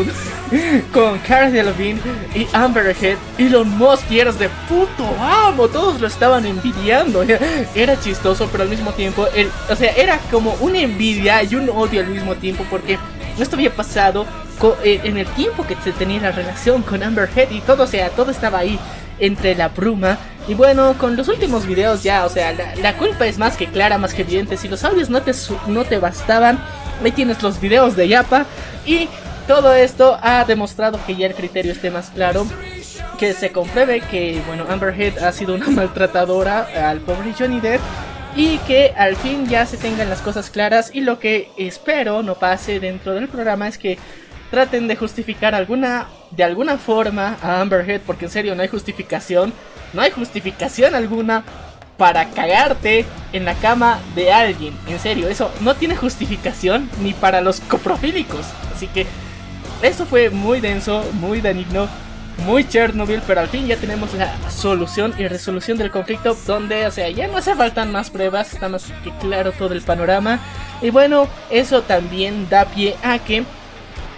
con 0.93 1.19
Cara 1.19 1.51
Delevingne 1.51 2.01
y 2.35 2.47
Amber 2.53 2.95
Heard. 3.01 3.19
Elon 3.39 3.69
Musk, 3.77 4.09
y 4.11 4.21
eras 4.21 4.39
de 4.39 4.49
puto 4.69 5.05
amo, 5.21 5.67
todos 5.67 6.01
lo 6.01 6.07
estaban 6.07 6.47
envidiando. 6.47 7.23
Era 7.75 7.99
chistoso, 8.01 8.49
pero 8.53 8.63
al 8.63 8.69
mismo 8.71 8.93
tiempo, 8.93 9.27
o 9.69 9.77
sea, 9.77 9.91
era 9.97 10.19
como 10.31 10.55
una 10.61 10.79
envidia 10.79 11.43
y 11.43 11.57
un 11.57 11.69
odio 11.71 12.01
al 12.01 12.07
mismo 12.07 12.37
tiempo 12.37 12.65
porque 12.71 12.99
esto 13.43 13.57
había 13.57 13.75
pasado 13.75 14.27
eh, 14.85 15.01
en 15.05 15.17
el 15.17 15.27
tiempo 15.29 15.67
que 15.67 15.77
se 15.77 15.93
tenía 15.93 16.21
la 16.21 16.33
relación 16.33 16.83
con 16.83 17.03
Amber 17.03 17.29
Heard 17.35 17.53
y 17.53 17.61
todo, 17.61 17.85
o 17.85 17.87
sea, 17.87 18.11
todo 18.11 18.31
estaba 18.31 18.59
ahí 18.59 18.79
entre 19.19 19.55
la 19.55 19.69
bruma. 19.69 20.19
Y 20.49 20.55
bueno, 20.55 20.95
con 20.99 21.17
los 21.17 21.29
últimos 21.29 21.67
videos 21.67 22.03
ya, 22.03 22.25
o 22.25 22.29
sea, 22.29 22.53
la, 22.53 22.75
la 22.77 22.97
culpa 22.97 23.27
es 23.27 23.39
más 23.39 23.57
que 23.57 23.67
clara, 23.67 23.99
más 23.99 24.15
que 24.15 24.23
evidente. 24.23 24.57
Si 24.57 24.69
los 24.69 24.83
audios 24.85 25.11
no 25.11 25.23
te, 25.23 25.33
no 25.67 25.85
te 25.85 25.99
bastaban, 25.99 26.59
ahí 27.05 27.13
tienes 27.13 27.43
los 27.43 27.61
videos 27.61 27.97
de 27.97 28.09
Yapa. 28.09 28.47
Y 28.85 29.09
todo 29.47 29.75
esto 29.75 30.19
ha 30.23 30.45
demostrado 30.45 30.99
que 31.07 31.17
ya 31.17 31.27
el 31.27 31.35
criterio 31.35 31.73
esté 31.73 31.91
más 31.91 32.11
claro. 32.11 32.47
Que 33.19 33.35
se 33.35 33.53
compruebe 33.53 34.01
que, 34.01 34.43
bueno, 34.47 34.65
Amber 34.69 34.99
Heard 34.99 35.23
ha 35.25 35.33
sido 35.33 35.55
una 35.55 35.69
maltratadora 35.71 36.69
al 36.89 37.01
pobre 37.01 37.35
Johnny 37.39 37.61
Depp. 37.61 37.81
Y 38.37 38.59
que 38.59 38.95
al 38.97 39.17
fin 39.17 39.49
ya 39.49 39.67
se 39.67 39.77
tengan 39.77 40.09
las 40.09 40.23
cosas 40.23 40.51
claras. 40.51 40.91
Y 40.95 41.01
lo 41.01 41.19
que 41.19 41.51
espero 41.57 42.23
no 42.23 42.37
pase 42.37 42.81
dentro 42.81 43.15
del 43.15 43.29
programa 43.29 43.69
es 43.69 43.77
que 43.77 43.99
traten 44.51 44.89
de 44.89 44.97
justificar 44.97 45.55
alguna 45.55 46.09
de 46.31 46.45
alguna 46.45 46.79
forma 46.79 47.37
a 47.43 47.61
Amber 47.61 47.89
Heard 47.89 48.03
porque 48.03 48.27
en 48.27 48.31
serio 48.31 48.55
no 48.55 48.63
hay 48.63 48.69
justificación, 48.69 49.53
no 49.93 50.03
hay 50.03 50.11
justificación 50.11 50.95
alguna 50.95 51.45
para 51.97 52.31
cagarte 52.31 53.05
en 53.33 53.45
la 53.45 53.55
cama 53.55 54.01
de 54.15 54.33
alguien. 54.33 54.75
En 54.89 54.99
serio, 54.99 55.29
eso 55.29 55.53
no 55.61 55.75
tiene 55.75 55.97
justificación 55.97 56.89
ni 57.03 57.13
para 57.13 57.43
los 57.43 57.61
coprofílicos. 57.61 58.47
Así 58.75 58.87
que 58.87 59.07
eso 59.83 60.07
fue 60.07 60.31
muy 60.31 60.61
denso, 60.61 61.05
muy 61.15 61.41
dañino, 61.43 61.89
muy 62.41 62.67
Chernobyl, 62.67 63.23
pero 63.27 63.41
al 63.41 63.49
fin 63.49 63.67
ya 63.67 63.77
tenemos 63.77 64.13
la 64.15 64.51
solución 64.51 65.15
y 65.19 65.27
resolución 65.29 65.79
del 65.79 65.91
conflicto 65.91 66.37
donde, 66.47 66.87
o 66.87 66.91
sea, 66.91 67.09
ya 67.11 67.29
no 67.29 67.37
hace 67.37 67.55
faltan 67.55 67.93
más 67.93 68.11
pruebas, 68.11 68.53
está 68.53 68.69
más 68.69 68.85
que 69.05 69.11
claro 69.21 69.53
todo 69.53 69.75
el 69.75 69.83
panorama. 69.83 70.41
Y 70.83 70.91
bueno, 70.91 71.29
eso 71.51 71.83
también 71.83 72.49
da 72.49 72.65
pie 72.65 72.97
a 73.03 73.19
que 73.19 73.45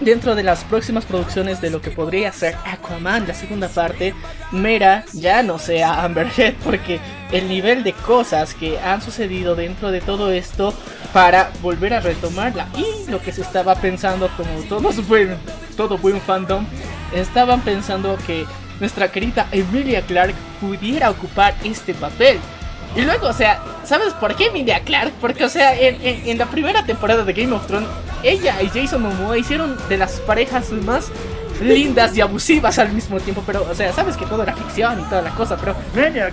dentro 0.01 0.35
de 0.35 0.43
las 0.43 0.65
próximas 0.65 1.05
producciones 1.05 1.61
de 1.61 1.71
lo 1.71 1.81
que 1.81 1.91
podría 1.91 2.33
ser 2.33 2.57
Aquaman, 2.65 3.27
la 3.27 3.35
segunda 3.35 3.69
parte, 3.69 4.15
Mera 4.51 5.05
ya 5.13 5.43
no 5.43 5.59
sea 5.59 6.05
Amber 6.05 6.29
Heard, 6.37 6.57
porque 6.65 7.01
el 7.31 7.49
nivel 7.49 7.85
de 7.85 7.93
cosas 7.93 8.55
que 8.55 8.79
han 8.79 9.01
sucedido 9.01 9.55
dentro 9.55 9.91
de 9.91 10.01
todo 10.01 10.33
esto 10.33 10.75
para 11.13 11.51
volver 11.63 11.95
a 11.95 12.01
retomarla 12.01 12.67
y 12.77 13.11
lo 13.11 13.21
que 13.21 13.33
se 13.33 13.43
estaba 13.43 13.75
pensando 13.77 14.29
como 14.37 14.51
todos 14.69 15.07
buen, 15.07 15.37
todo 15.77 15.99
buen 15.99 16.21
fandom, 16.21 16.67
estaban 17.15 17.61
pensando 17.61 18.17
que 18.27 18.47
nuestra 18.81 19.11
querida 19.13 19.47
Emilia 19.53 20.03
Clark 20.03 20.35
pudiera 20.61 21.11
ocupar 21.11 21.55
este 21.65 21.95
papel. 21.95 22.39
Y 22.95 23.01
luego, 23.03 23.29
o 23.29 23.33
sea, 23.33 23.61
¿sabes 23.85 24.13
por 24.15 24.35
qué 24.37 24.47
Emilia 24.47 24.81
Clark? 24.81 25.13
Porque, 25.21 25.45
o 25.45 25.49
sea, 25.49 25.75
en, 25.79 25.97
en- 26.03 26.29
en 26.29 26.39
la 26.39 26.47
primera 26.47 26.85
temporada 26.85 27.25
de 27.25 27.33
Game 27.33 27.53
of 27.55 27.67
Thrones, 27.67 27.89
ella 28.23 28.61
y 28.61 28.69
Jason 28.69 29.03
Momoa 29.03 29.39
hicieron 29.39 29.77
de 29.89 29.97
las 29.97 30.21
parejas 30.21 30.71
más 30.73 31.11
lindas 31.63 32.17
y 32.17 32.21
abusivas 32.21 32.79
al 32.79 32.93
mismo 32.93 33.19
tiempo. 33.21 33.43
Pero, 33.47 33.67
o 33.71 33.75
sea, 33.75 33.93
sabes 33.93 34.17
que 34.17 34.27
todo 34.27 34.43
era 34.43 34.53
ficción 34.55 35.01
y 35.01 35.05
toda 35.05 35.23
la 35.23 35.31
cosa, 35.31 35.57
pero 35.57 35.75
venga, 35.95 36.31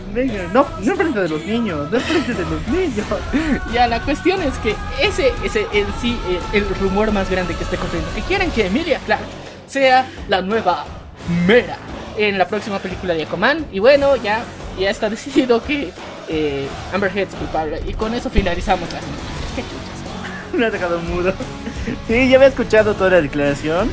no, 0.54 0.66
no 0.82 0.92
enfrente 0.92 1.20
de 1.22 1.30
los 1.30 1.46
niños, 1.46 1.90
no 1.92 1.98
enfrente 1.98 2.34
de 2.34 2.44
los 2.44 2.68
niños. 2.68 3.06
ya 3.74 3.88
la 3.88 4.02
cuestión 4.02 4.42
es 4.42 4.56
que 4.58 4.76
ese 5.02 5.32
es 5.44 5.56
en 5.56 5.86
sí 6.02 6.20
eh, 6.30 6.40
el 6.54 6.68
rumor 6.82 7.12
más 7.12 7.30
grande 7.30 7.54
que 7.56 7.64
esté 7.64 7.78
corriendo. 7.78 8.10
Que 8.16 8.22
quieren 8.24 8.52
que 8.52 8.66
Emilia 8.68 9.00
Clark 9.06 9.22
sea 9.70 10.06
la 10.28 10.42
nueva 10.42 10.86
Mera 11.46 11.78
en 12.18 12.38
la 12.38 12.48
próxima 12.48 12.80
película 12.80 13.14
de 13.14 13.24
Aquaman. 13.24 13.66
Y 13.72 13.80
bueno, 13.80 14.16
ya, 14.18 14.44
ya 14.80 14.90
está 14.90 15.10
decidido 15.10 15.64
que 15.64 15.92
eh, 16.28 16.68
Amber 16.94 17.12
Heard 17.16 17.30
es 17.30 17.36
culpable. 17.36 17.82
Y 17.88 17.94
con 17.94 18.14
eso 18.14 18.30
finalizamos 18.30 18.92
las 18.92 19.02
noticias. 19.02 19.66
Me 20.54 20.66
ha 20.66 20.72
dejado 20.72 21.00
mudo. 21.00 21.34
Sí, 22.08 22.30
ya 22.30 22.36
había 22.36 22.48
escuchado 22.48 22.94
toda 22.96 23.12
la 23.12 23.22
declaración. 23.22 23.90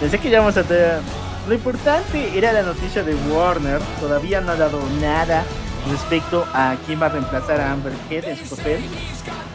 Pensé 0.00 0.18
que 0.18 0.30
ya 0.30 0.40
vamos 0.40 0.56
a 0.56 0.62
tener. 0.62 1.00
Lo 1.48 1.54
importante 1.54 2.36
era 2.36 2.52
la 2.52 2.62
noticia 2.62 3.02
de 3.02 3.14
Warner. 3.14 3.80
Todavía 4.00 4.40
no 4.40 4.52
ha 4.52 4.56
dado 4.56 4.80
nada 5.00 5.44
respecto 5.90 6.44
a 6.52 6.76
quién 6.86 7.00
va 7.00 7.06
a 7.06 7.10
reemplazar 7.10 7.60
a 7.60 7.72
Amber 7.72 7.92
Heard 8.10 8.24
en 8.24 8.36
su 8.36 8.56
papel. 8.56 8.80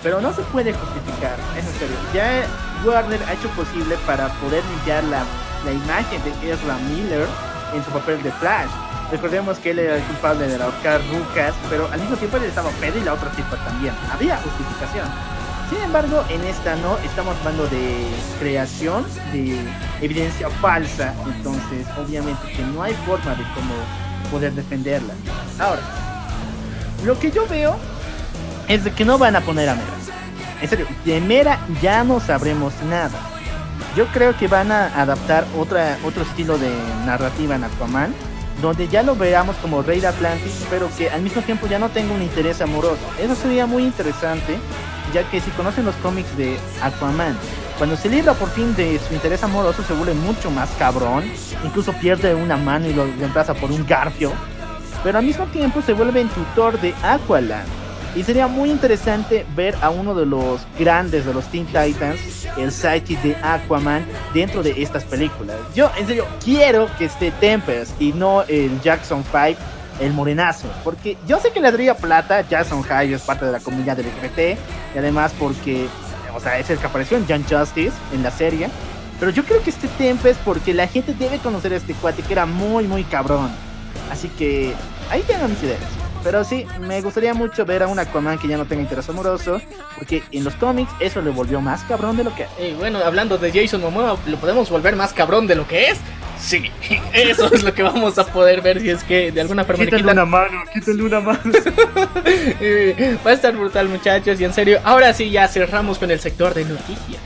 Pero 0.04 0.22
no 0.22 0.34
se 0.34 0.42
puede 0.44 0.74
justificar, 0.74 1.36
es 1.58 1.66
en 1.66 1.74
serio. 1.74 1.96
Ya 2.14 2.44
Warner 2.86 3.22
ha 3.28 3.34
hecho 3.34 3.50
posible 3.50 3.96
para 4.08 4.30
poder 4.40 4.64
limpiar 4.66 5.04
la, 5.06 5.24
la 5.66 5.74
imagen 5.74 6.22
de 6.24 6.52
Ezra 6.52 6.78
Miller 6.90 7.28
en 7.74 7.84
su 7.84 7.92
papel 7.92 8.22
de 8.24 8.32
Flash. 8.34 8.70
Recordemos 9.12 9.60
que 9.60 9.72
él 9.72 9.80
era 9.80 9.96
el 9.96 10.04
culpable 10.04 10.48
de 10.48 10.62
ahorcar 10.62 11.02
rucas, 11.12 11.54
pero 11.70 11.90
al 11.92 12.00
mismo 12.00 12.16
tiempo 12.16 12.38
él 12.38 12.44
estaba 12.46 12.70
pedo 12.72 12.98
y 12.98 13.04
la 13.04 13.14
otra 13.14 13.30
tipa 13.32 13.58
también. 13.66 13.94
Había 14.12 14.38
justificación. 14.38 15.06
Sin 15.70 15.82
embargo, 15.82 16.24
en 16.30 16.44
esta 16.44 16.76
no, 16.76 16.98
estamos 16.98 17.36
hablando 17.38 17.66
de 17.68 18.06
creación, 18.40 19.06
de 19.32 19.58
evidencia 20.02 20.50
falsa, 20.50 21.14
entonces 21.26 21.88
obviamente 21.98 22.42
que 22.54 22.64
no 22.64 22.84
hay 22.84 22.94
forma 23.06 23.36
de 23.36 23.44
cómo 23.56 23.74
poder 24.30 24.54
defenderla. 24.54 25.14
Ahora, 25.60 25.82
lo 27.06 27.18
que 27.20 27.32
yo 27.32 27.48
veo 27.48 27.78
es 28.68 28.84
de 28.84 28.92
que 28.92 29.06
no 29.06 29.18
van 29.18 29.36
a 29.36 29.42
poner 29.42 29.70
a 29.70 29.76
Mera. 29.76 29.88
En 30.62 30.70
serio, 30.70 30.88
de 31.06 31.22
Mera 31.22 31.60
ya 31.82 32.04
no 32.04 32.20
sabremos 32.20 32.74
nada. 32.90 33.18
Yo 33.96 34.06
creo 34.08 34.38
que 34.38 34.48
van 34.48 34.72
a 34.72 34.86
adaptar 35.02 35.46
otra, 35.58 35.98
otro 36.06 36.24
estilo 36.24 36.58
de 36.58 36.72
narrativa 37.06 37.56
en 37.56 37.66
Aquaman, 37.66 38.14
donde 38.62 38.88
ya 38.88 39.04
lo 39.04 39.16
veamos 39.16 39.58
como 39.58 39.82
rey 39.82 40.00
de 40.00 40.08
Atlantis, 40.08 40.66
pero 40.70 40.90
que 40.98 41.10
al 41.10 41.22
mismo 41.22 41.42
tiempo 41.42 41.68
ya 41.68 41.78
no 41.78 41.90
tenga 41.90 42.14
un 42.14 42.22
interés 42.22 42.62
amoroso. 42.62 43.02
Eso 43.20 43.36
sería 43.36 43.66
muy 43.66 43.84
interesante, 43.84 44.58
ya 45.14 45.30
que 45.30 45.42
si 45.42 45.52
conocen 45.52 45.84
los 45.84 45.96
cómics 45.96 46.38
de 46.38 46.58
Aquaman, 46.82 47.36
cuando 47.78 47.98
se 47.98 48.08
libra 48.08 48.34
por 48.34 48.50
fin 48.52 48.74
de 48.76 48.98
su 49.00 49.14
interés 49.14 49.44
amoroso 49.44 49.84
se 49.84 49.94
vuelve 49.94 50.14
mucho 50.14 50.50
más 50.52 50.70
cabrón, 50.80 51.26
incluso 51.66 51.92
pierde 51.94 52.34
una 52.34 52.56
mano 52.56 52.88
y 52.88 52.94
lo 52.94 53.06
reemplaza 53.06 53.54
por 53.56 53.72
un 53.72 53.86
garfio, 53.86 54.32
pero 55.04 55.18
al 55.18 55.26
mismo 55.26 55.46
tiempo 55.48 55.82
se 55.82 55.92
vuelve 55.92 56.22
el 56.22 56.30
tutor 56.30 56.80
de 56.80 56.94
Aqualand. 57.04 57.81
Y 58.14 58.24
sería 58.24 58.48
muy 58.48 58.70
interesante 58.70 59.46
ver 59.56 59.76
a 59.82 59.90
uno 59.90 60.14
de 60.14 60.26
los 60.26 60.62
grandes 60.78 61.26
de 61.26 61.34
los 61.34 61.46
Teen 61.46 61.66
Titans, 61.66 62.46
el 62.58 62.72
sidekick 62.72 63.22
de 63.22 63.36
Aquaman, 63.38 64.06
dentro 64.34 64.62
de 64.62 64.82
estas 64.82 65.06
películas. 65.06 65.56
Yo, 65.74 65.90
en 65.98 66.08
serio, 66.08 66.26
quiero 66.44 66.90
que 66.98 67.06
esté 67.06 67.32
Tempest 67.32 68.00
y 68.02 68.12
no 68.12 68.44
el 68.44 68.82
Jackson 68.82 69.24
5, 69.24 69.58
el 70.02 70.12
morenazo. 70.12 70.68
Porque 70.84 71.18
yo 71.26 71.40
sé 71.40 71.52
que 71.52 71.62
le 71.62 71.72
daría 71.72 71.96
plata, 71.96 72.42
Jackson 72.42 72.82
High 72.82 73.14
es 73.14 73.22
parte 73.22 73.46
de 73.46 73.54
la 73.54 73.60
comunidad 73.62 73.98
LGBT, 73.98 74.58
y 74.94 74.98
además 74.98 75.32
porque, 75.40 75.88
o 76.36 76.40
sea, 76.42 76.60
es 76.60 76.70
el 76.70 76.80
que 76.80 76.88
apareció 76.88 77.16
en 77.16 77.26
Young 77.28 77.46
Justice, 77.50 77.94
en 78.14 78.24
la 78.24 78.32
serie. 78.32 78.70
Pero 79.22 79.32
yo 79.32 79.46
creo 79.46 79.64
que 79.64 79.70
este 79.70 79.88
tempo 79.88 80.28
es 80.28 80.36
porque 80.44 80.74
la 80.74 80.88
gente 80.88 81.14
debe 81.14 81.38
conocer 81.38 81.72
a 81.72 81.78
este 81.78 81.94
cuate 81.94 82.24
que 82.24 82.34
era 82.34 82.46
muy, 82.46 82.88
muy 82.88 83.06
cabrón. 83.06 83.52
Así 84.12 84.28
que 84.28 84.74
ahí 85.10 85.24
tengo 85.26 85.48
mis 85.48 85.64
ideas. 85.64 85.80
Pero 86.24 86.44
sí, 86.44 86.66
me 86.82 87.02
gustaría 87.02 87.34
mucho 87.34 87.66
ver 87.66 87.82
a 87.84 87.88
un 87.88 87.98
Aquaman 87.98 88.38
que 88.38 88.48
ya 88.48 88.58
no 88.58 88.66
tenga 88.66 88.84
interés 88.84 89.10
amoroso, 89.10 89.60
porque 89.98 90.22
en 90.32 90.44
los 90.44 90.54
cómics 90.56 90.92
eso 91.00 91.20
le 91.22 91.32
volvió 91.32 91.62
más 91.62 91.84
cabrón 91.84 92.16
de 92.18 92.24
lo 92.24 92.36
que 92.36 92.46
Y 92.64 92.74
bueno, 92.74 93.00
hablando 93.04 93.38
de 93.40 93.52
Jason 93.52 93.82
Momoa, 93.82 94.18
¿lo 94.28 94.38
podemos 94.38 94.70
volver 94.70 94.96
más 94.96 95.14
cabrón 95.14 95.48
de 95.48 95.56
lo 95.56 95.68
que 95.68 95.90
es? 95.90 95.98
Sí, 96.40 96.72
eso 97.14 97.52
es 97.54 97.64
lo 97.64 97.74
que 97.74 97.84
vamos 97.84 98.18
a 98.20 98.26
poder 98.28 98.62
ver 98.62 98.80
si 98.82 98.90
es 98.90 99.04
que 99.04 99.32
de 99.32 99.42
alguna 99.42 99.64
forma 99.64 99.84
le 99.84 99.90
Quítale 99.90 100.04
quitan- 100.04 100.14
una 100.14 100.26
mano, 100.26 100.62
quítale 100.74 101.04
una 101.04 101.20
mano. 101.20 101.42
Eh, 102.64 103.18
Va 103.26 103.32
a 103.32 103.34
estar 103.34 103.56
brutal, 103.56 103.90
muchachos. 103.90 104.40
Y 104.40 104.44
en 104.46 104.54
serio, 104.54 104.80
ahora 104.84 105.14
sí 105.14 105.30
ya 105.32 105.48
cerramos 105.48 105.98
con 105.98 106.12
el 106.12 106.20
sector 106.20 106.54
de 106.54 106.66
noticias. 106.66 107.22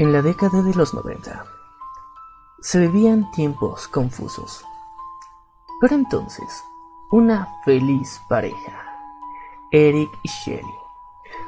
En 0.00 0.14
la 0.14 0.22
década 0.22 0.62
de 0.62 0.72
los 0.72 0.94
90 0.94 1.44
se 2.62 2.78
vivían 2.78 3.30
tiempos 3.32 3.86
confusos. 3.86 4.64
Pero 5.78 5.94
entonces, 5.94 6.64
una 7.10 7.48
feliz 7.66 8.18
pareja, 8.26 8.80
Eric 9.70 10.08
y 10.22 10.28
Shelly, 10.28 10.74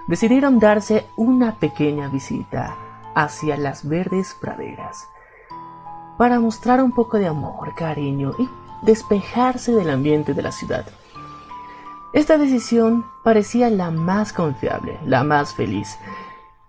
decidieron 0.06 0.58
darse 0.58 1.06
una 1.16 1.54
pequeña 1.54 2.08
visita 2.08 2.76
hacia 3.14 3.56
las 3.56 3.88
verdes 3.88 4.36
praderas 4.38 5.08
para 6.18 6.38
mostrar 6.38 6.82
un 6.82 6.92
poco 6.92 7.18
de 7.18 7.28
amor, 7.28 7.74
cariño 7.74 8.34
y 8.38 8.50
despejarse 8.82 9.72
del 9.72 9.88
ambiente 9.88 10.34
de 10.34 10.42
la 10.42 10.52
ciudad. 10.52 10.84
Esta 12.12 12.36
decisión 12.36 13.06
parecía 13.24 13.70
la 13.70 13.90
más 13.90 14.34
confiable, 14.34 15.00
la 15.06 15.24
más 15.24 15.54
feliz, 15.54 15.96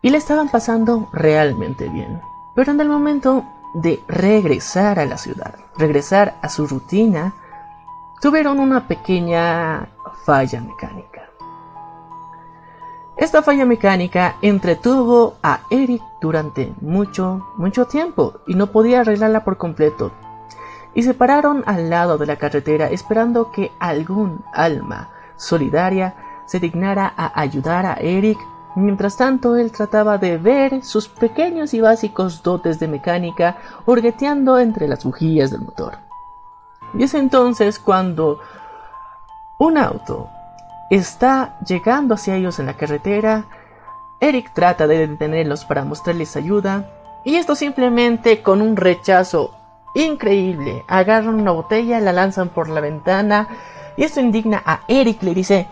y 0.04 0.12
le 0.12 0.18
estaban 0.18 0.49
pasando 0.49 1.10
realmente 1.12 1.89
bien. 1.89 2.22
Pero 2.54 2.72
en 2.72 2.80
el 2.80 2.89
momento 2.89 3.45
de 3.74 4.04
regresar 4.08 4.99
a 4.99 5.06
la 5.06 5.18
ciudad, 5.18 5.56
regresar 5.76 6.36
a 6.43 6.49
su 6.49 6.68
rutina, 6.68 7.34
tuvieron 8.22 8.60
una 8.60 8.88
pequeña 8.88 9.88
falla 10.26 10.62
mecánica. 10.62 11.30
Esta 13.16 13.41
falla 13.41 13.66
mecánica 13.66 14.36
entretuvo 14.41 15.36
a 15.41 15.62
Eric 15.70 16.01
durante 16.20 16.74
mucho, 16.82 17.47
mucho 17.58 17.86
tiempo 17.86 18.41
y 18.45 18.56
no 18.56 18.68
podía 18.68 19.01
arreglarla 19.01 19.43
por 19.43 19.58
completo. 19.58 20.12
Y 20.93 21.04
se 21.04 21.14
pararon 21.14 21.64
al 21.66 21.89
lado 21.89 22.18
de 22.18 22.26
la 22.26 22.36
carretera 22.36 22.89
esperando 22.89 23.51
que 23.51 23.72
algún 23.80 24.43
alma 24.54 25.10
solidaria 25.38 26.16
se 26.45 26.60
dignara 26.60 27.14
a 27.16 27.39
ayudar 27.39 27.86
a 27.86 27.93
Eric. 27.95 28.38
Mientras 28.76 29.17
tanto, 29.17 29.55
él 29.55 29.71
trataba 29.71 30.17
de 30.17 30.38
ver 30.38 30.84
sus 30.84 31.07
pequeños 31.07 31.74
y 31.74 31.82
básicos 31.82 32.41
dotes 32.41 32.80
de 32.80 32.88
mecánica 32.88 33.57
hurgueteando 33.86 34.57
entre 34.57 34.88
las 34.88 35.03
bujías 35.03 35.51
del 35.51 35.61
motor. 35.61 35.97
Y 36.95 37.03
es 37.03 37.13
entonces 37.13 37.80
cuando 37.80 38.39
un 39.59 39.78
auto 39.78 40.30
está 40.89 41.57
llegando 41.65 42.15
hacia 42.15 42.36
ellos 42.36 42.59
en 42.59 42.65
la 42.67 42.74
carretera. 42.74 43.45
Eric 44.19 44.53
trata 44.53 44.88
de 44.88 45.07
detenerlos 45.07 45.65
para 45.65 45.86
mostrarles 45.86 46.36
ayuda. 46.36 46.89
Y 47.24 47.36
esto 47.36 47.55
simplemente 47.55 48.41
con 48.41 48.61
un 48.61 48.76
rechazo 48.76 49.51
increíble. 49.95 50.84
Agarran 50.88 51.36
una 51.36 51.51
botella, 51.51 51.99
la 51.99 52.11
lanzan 52.11 52.49
por 52.49 52.69
la 52.69 52.82
ventana. 52.82 53.47
Y 53.97 54.03
esto 54.03 54.19
indigna 54.19 54.61
a 54.65 54.82
Eric. 54.88 55.21
Le 55.24 55.34
dice, 55.34 55.67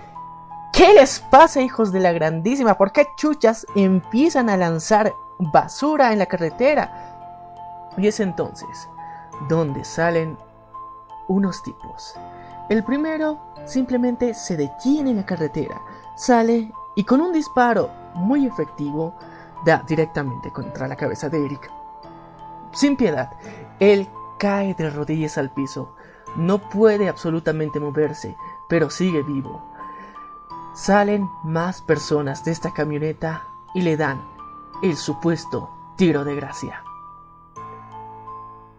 ¿qué 0.73 0.93
les 0.93 1.19
pasa 1.19 1.61
hijos 1.61 1.91
de 1.91 1.99
la 1.99 2.11
grandísima? 2.11 2.77
¿Por 2.77 2.91
qué 2.91 3.07
chuchas 3.15 3.65
empiezan 3.75 4.49
a 4.49 4.57
lanzar 4.57 5.13
basura 5.39 6.13
en 6.13 6.19
la 6.19 6.25
carretera? 6.25 7.89
Y 7.97 8.07
es 8.07 8.19
entonces 8.19 8.87
donde 9.47 9.83
salen 9.83 10.37
unos 11.27 11.63
tipos. 11.63 12.15
El 12.69 12.83
primero 12.83 13.39
simplemente 13.65 14.33
se 14.33 14.57
detiene 14.57 15.11
en 15.11 15.17
la 15.17 15.25
carretera, 15.25 15.81
sale 16.15 16.71
y 16.95 17.03
con 17.03 17.21
un 17.21 17.33
disparo 17.33 17.89
muy 18.13 18.45
efectivo 18.45 19.15
da 19.65 19.83
directamente 19.87 20.51
contra 20.51 20.87
la 20.87 20.95
cabeza 20.95 21.29
de 21.29 21.45
Eric. 21.45 21.71
Sin 22.71 22.95
piedad, 22.95 23.31
él 23.79 24.07
cae 24.39 24.73
de 24.73 24.89
rodillas 24.89 25.37
al 25.37 25.51
piso, 25.51 25.93
no 26.35 26.57
puede 26.57 27.09
absolutamente 27.09 27.79
moverse, 27.79 28.35
pero 28.69 28.89
sigue 28.89 29.21
vivo. 29.23 29.61
Salen 30.73 31.29
más 31.43 31.81
personas 31.81 32.45
de 32.45 32.51
esta 32.51 32.73
camioneta 32.73 33.43
y 33.73 33.81
le 33.81 33.97
dan 33.97 34.21
el 34.81 34.95
supuesto 34.95 35.69
tiro 35.97 36.23
de 36.23 36.35
gracia. 36.35 36.83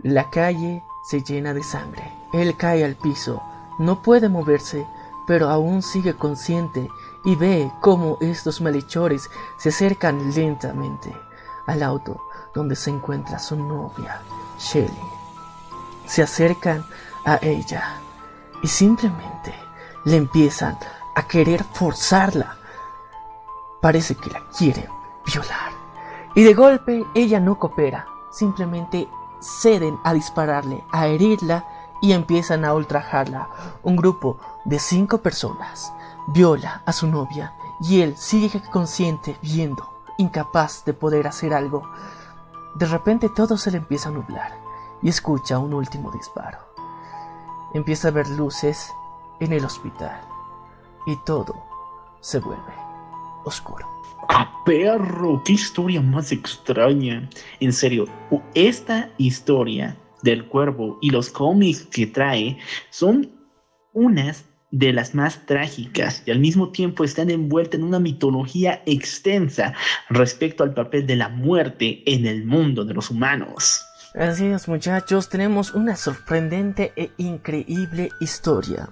La 0.02 0.30
calle 0.30 0.82
se 1.04 1.22
llena 1.22 1.54
de 1.54 1.62
sangre. 1.62 2.12
Él 2.32 2.56
cae 2.56 2.84
al 2.84 2.96
piso, 2.96 3.42
no 3.78 4.02
puede 4.02 4.28
moverse, 4.28 4.86
pero 5.26 5.48
aún 5.48 5.82
sigue 5.82 6.14
consciente 6.14 6.88
y 7.24 7.36
ve 7.36 7.70
cómo 7.80 8.18
estos 8.20 8.60
malhechores 8.60 9.30
se 9.58 9.68
acercan 9.68 10.34
lentamente 10.34 11.14
al 11.66 11.82
auto 11.82 12.20
donde 12.54 12.74
se 12.74 12.90
encuentra 12.90 13.38
su 13.38 13.56
novia, 13.56 14.20
Shelly. 14.58 14.90
Se 16.06 16.22
acercan 16.22 16.84
a 17.24 17.38
ella 17.42 18.00
y 18.62 18.68
simplemente 18.68 19.54
le 20.04 20.16
empiezan 20.16 20.78
a 21.14 21.22
querer 21.24 21.64
forzarla. 21.64 22.56
Parece 23.80 24.14
que 24.14 24.30
la 24.30 24.42
quieren 24.56 24.88
violar. 25.26 25.72
Y 26.34 26.42
de 26.44 26.54
golpe 26.54 27.04
ella 27.14 27.40
no 27.40 27.58
coopera, 27.58 28.06
simplemente 28.30 29.08
ceden 29.40 29.98
a 30.04 30.14
dispararle, 30.14 30.84
a 30.92 31.06
herirla 31.06 31.66
y 32.00 32.12
empiezan 32.12 32.64
a 32.64 32.74
ultrajarla. 32.74 33.48
Un 33.82 33.96
grupo 33.96 34.38
de 34.64 34.78
cinco 34.78 35.18
personas 35.18 35.92
viola 36.28 36.82
a 36.86 36.92
su 36.92 37.06
novia 37.06 37.54
y 37.80 38.00
él 38.00 38.16
sigue 38.16 38.62
consciente 38.70 39.36
viendo, 39.42 39.88
incapaz 40.16 40.84
de 40.84 40.94
poder 40.94 41.26
hacer 41.26 41.52
algo. 41.52 41.90
De 42.74 42.86
repente 42.86 43.28
todo 43.28 43.58
se 43.58 43.70
le 43.70 43.78
empieza 43.78 44.08
a 44.08 44.12
nublar 44.12 44.56
y 45.02 45.08
escucha 45.08 45.58
un 45.58 45.74
último 45.74 46.10
disparo. 46.10 46.58
Empieza 47.74 48.08
a 48.08 48.12
ver 48.12 48.28
luces 48.28 48.92
en 49.40 49.52
el 49.52 49.64
hospital 49.64 50.31
y 51.06 51.16
todo 51.24 51.54
se 52.20 52.38
vuelve 52.38 52.72
oscuro. 53.44 53.86
¡Ah, 54.28 54.62
perro! 54.64 55.42
¡Qué 55.44 55.54
historia 55.54 56.00
más 56.00 56.32
extraña! 56.32 57.28
En 57.60 57.72
serio, 57.72 58.06
esta 58.54 59.10
historia 59.18 59.96
del 60.22 60.46
cuervo 60.46 60.98
y 61.00 61.10
los 61.10 61.28
cómics 61.28 61.84
que 61.84 62.06
trae 62.06 62.58
son 62.90 63.30
unas 63.92 64.44
de 64.70 64.92
las 64.92 65.14
más 65.14 65.44
trágicas 65.44 66.22
y 66.24 66.30
al 66.30 66.38
mismo 66.38 66.70
tiempo 66.70 67.04
están 67.04 67.30
envueltas 67.30 67.78
en 67.78 67.84
una 67.84 67.98
mitología 67.98 68.82
extensa 68.86 69.74
respecto 70.08 70.64
al 70.64 70.72
papel 70.72 71.06
de 71.06 71.16
la 71.16 71.28
muerte 71.28 72.02
en 72.06 72.26
el 72.26 72.46
mundo 72.46 72.84
de 72.84 72.94
los 72.94 73.10
humanos. 73.10 73.84
Así 74.14 74.46
es 74.46 74.68
muchachos, 74.68 75.28
tenemos 75.28 75.74
una 75.74 75.96
sorprendente 75.96 76.92
e 76.96 77.10
increíble 77.18 78.10
historia. 78.20 78.88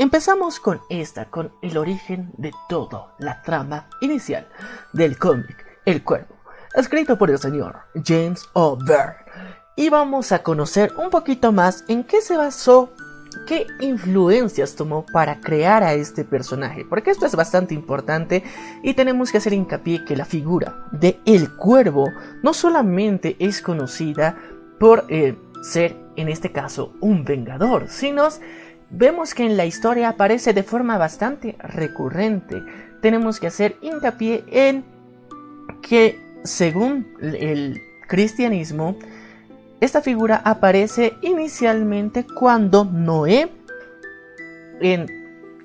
Empezamos 0.00 0.60
con 0.60 0.80
esta, 0.88 1.26
con 1.26 1.52
el 1.60 1.76
origen 1.76 2.30
de 2.38 2.52
todo, 2.70 3.12
la 3.18 3.42
trama 3.42 3.86
inicial 4.00 4.48
del 4.94 5.18
cómic 5.18 5.66
El 5.84 6.02
Cuervo, 6.02 6.36
escrito 6.74 7.18
por 7.18 7.30
el 7.30 7.38
señor 7.38 7.80
James 8.02 8.48
O'Byrne. 8.54 9.26
Y 9.76 9.90
vamos 9.90 10.32
a 10.32 10.42
conocer 10.42 10.94
un 10.96 11.10
poquito 11.10 11.52
más 11.52 11.84
en 11.86 12.04
qué 12.04 12.22
se 12.22 12.38
basó, 12.38 12.94
qué 13.46 13.66
influencias 13.80 14.74
tomó 14.74 15.04
para 15.12 15.38
crear 15.38 15.82
a 15.82 15.92
este 15.92 16.24
personaje, 16.24 16.86
porque 16.88 17.10
esto 17.10 17.26
es 17.26 17.36
bastante 17.36 17.74
importante 17.74 18.42
y 18.82 18.94
tenemos 18.94 19.30
que 19.30 19.36
hacer 19.36 19.52
hincapié 19.52 20.06
que 20.06 20.16
la 20.16 20.24
figura 20.24 20.86
de 20.92 21.20
El 21.26 21.54
Cuervo 21.56 22.06
no 22.42 22.54
solamente 22.54 23.36
es 23.38 23.60
conocida 23.60 24.38
por 24.78 25.04
eh, 25.10 25.36
ser, 25.60 25.94
en 26.16 26.30
este 26.30 26.52
caso, 26.52 26.94
un 27.00 27.22
vengador, 27.22 27.88
sino 27.90 28.28
vemos 28.90 29.34
que 29.34 29.46
en 29.46 29.56
la 29.56 29.64
historia 29.64 30.10
aparece 30.10 30.52
de 30.52 30.62
forma 30.62 30.98
bastante 30.98 31.56
recurrente. 31.60 32.62
Tenemos 33.00 33.40
que 33.40 33.46
hacer 33.46 33.76
hincapié 33.80 34.44
en 34.50 34.84
que, 35.80 36.20
según 36.44 37.06
el 37.20 37.80
cristianismo, 38.08 38.96
esta 39.80 40.02
figura 40.02 40.42
aparece 40.44 41.14
inicialmente 41.22 42.26
cuando 42.26 42.84
Noé, 42.84 43.50
en, 44.80 45.06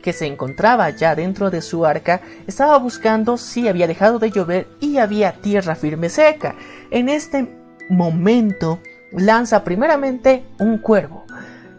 que 0.02 0.14
se 0.14 0.28
encontraba 0.28 0.92
ya 0.92 1.16
dentro 1.16 1.50
de 1.50 1.62
su 1.62 1.86
arca, 1.86 2.22
estaba 2.48 2.78
buscando 2.78 3.38
si 3.38 3.68
había 3.68 3.88
dejado 3.88 4.20
de 4.20 4.32
llover 4.32 4.68
y 4.80 4.98
había 4.98 5.34
tierra 5.34 5.76
firme 5.76 6.10
seca. 6.10 6.56
En 6.92 7.10
este 7.10 7.48
momento 7.90 8.80
lanza 9.12 9.64
primeramente 9.64 10.44
un 10.60 10.78
cuervo 10.78 11.26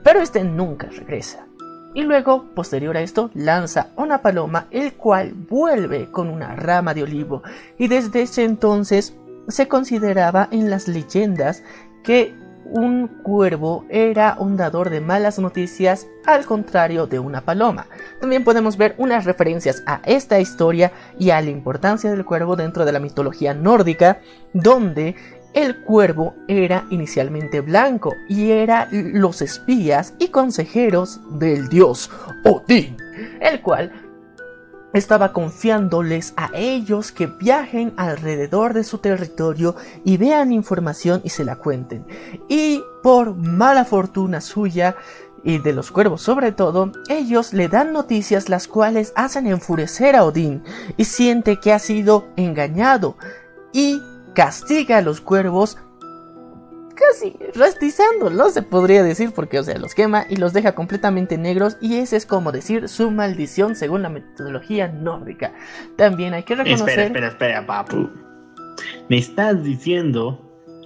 pero 0.06 0.20
este 0.20 0.44
nunca 0.44 0.86
regresa. 0.86 1.48
Y 1.92 2.02
luego, 2.02 2.54
posterior 2.54 2.96
a 2.96 3.00
esto, 3.00 3.32
lanza 3.34 3.88
una 3.96 4.22
paloma, 4.22 4.68
el 4.70 4.92
cual 4.92 5.34
vuelve 5.34 6.12
con 6.12 6.28
una 6.28 6.54
rama 6.54 6.94
de 6.94 7.02
olivo. 7.02 7.42
Y 7.76 7.88
desde 7.88 8.22
ese 8.22 8.44
entonces 8.44 9.16
se 9.48 9.66
consideraba 9.66 10.46
en 10.52 10.70
las 10.70 10.86
leyendas 10.86 11.64
que 12.04 12.36
un 12.70 13.08
cuervo 13.22 13.84
era 13.88 14.36
un 14.38 14.56
dador 14.56 14.90
de 14.90 15.00
malas 15.00 15.38
noticias 15.40 16.06
al 16.24 16.46
contrario 16.46 17.06
de 17.06 17.18
una 17.18 17.40
paloma. 17.40 17.86
También 18.20 18.44
podemos 18.44 18.76
ver 18.76 18.94
unas 18.98 19.24
referencias 19.24 19.82
a 19.86 20.00
esta 20.04 20.38
historia 20.38 20.92
y 21.18 21.30
a 21.30 21.40
la 21.40 21.50
importancia 21.50 22.10
del 22.10 22.24
cuervo 22.24 22.54
dentro 22.54 22.84
de 22.84 22.92
la 22.92 23.00
mitología 23.00 23.54
nórdica, 23.54 24.20
donde 24.52 25.16
el 25.56 25.78
cuervo 25.78 26.36
era 26.48 26.86
inicialmente 26.90 27.62
blanco 27.62 28.14
y 28.28 28.50
era 28.50 28.88
los 28.92 29.40
espías 29.40 30.12
y 30.18 30.28
consejeros 30.28 31.18
del 31.38 31.68
dios 31.70 32.10
Odín, 32.44 32.98
el 33.40 33.62
cual 33.62 33.90
estaba 34.92 35.32
confiándoles 35.32 36.34
a 36.36 36.50
ellos 36.54 37.10
que 37.10 37.26
viajen 37.26 37.94
alrededor 37.96 38.74
de 38.74 38.84
su 38.84 38.98
territorio 38.98 39.76
y 40.04 40.18
vean 40.18 40.52
información 40.52 41.22
y 41.24 41.30
se 41.30 41.44
la 41.44 41.56
cuenten. 41.56 42.06
Y 42.48 42.82
por 43.02 43.34
mala 43.34 43.86
fortuna 43.86 44.42
suya, 44.42 44.96
y 45.42 45.58
de 45.58 45.72
los 45.72 45.90
cuervos 45.90 46.20
sobre 46.20 46.52
todo, 46.52 46.92
ellos 47.08 47.54
le 47.54 47.68
dan 47.68 47.94
noticias 47.94 48.50
las 48.50 48.68
cuales 48.68 49.12
hacen 49.16 49.46
enfurecer 49.46 50.16
a 50.16 50.24
Odín 50.24 50.62
y 50.98 51.04
siente 51.04 51.60
que 51.60 51.72
ha 51.72 51.78
sido 51.78 52.26
engañado 52.36 53.16
y 53.72 54.02
castiga 54.36 54.98
a 54.98 55.02
los 55.02 55.20
cuervos 55.20 55.78
casi 56.94 57.36
no 58.32 58.50
se 58.50 58.62
podría 58.62 59.02
decir, 59.02 59.32
porque, 59.34 59.58
o 59.58 59.62
sea, 59.62 59.78
los 59.78 59.94
quema 59.94 60.24
y 60.28 60.36
los 60.36 60.52
deja 60.52 60.74
completamente 60.74 61.38
negros, 61.38 61.76
y 61.80 61.96
ese 61.96 62.16
es 62.16 62.26
como 62.26 62.52
decir 62.52 62.88
su 62.88 63.10
maldición 63.10 63.76
según 63.76 64.02
la 64.02 64.08
metodología 64.08 64.88
nórdica. 64.88 65.52
También 65.96 66.34
hay 66.34 66.42
que 66.42 66.54
reconocer. 66.54 66.88
Espera, 66.88 67.04
espera, 67.04 67.28
espera, 67.28 67.66
papu. 67.66 68.10
Me 69.08 69.18
estás 69.18 69.62
diciendo 69.62 70.40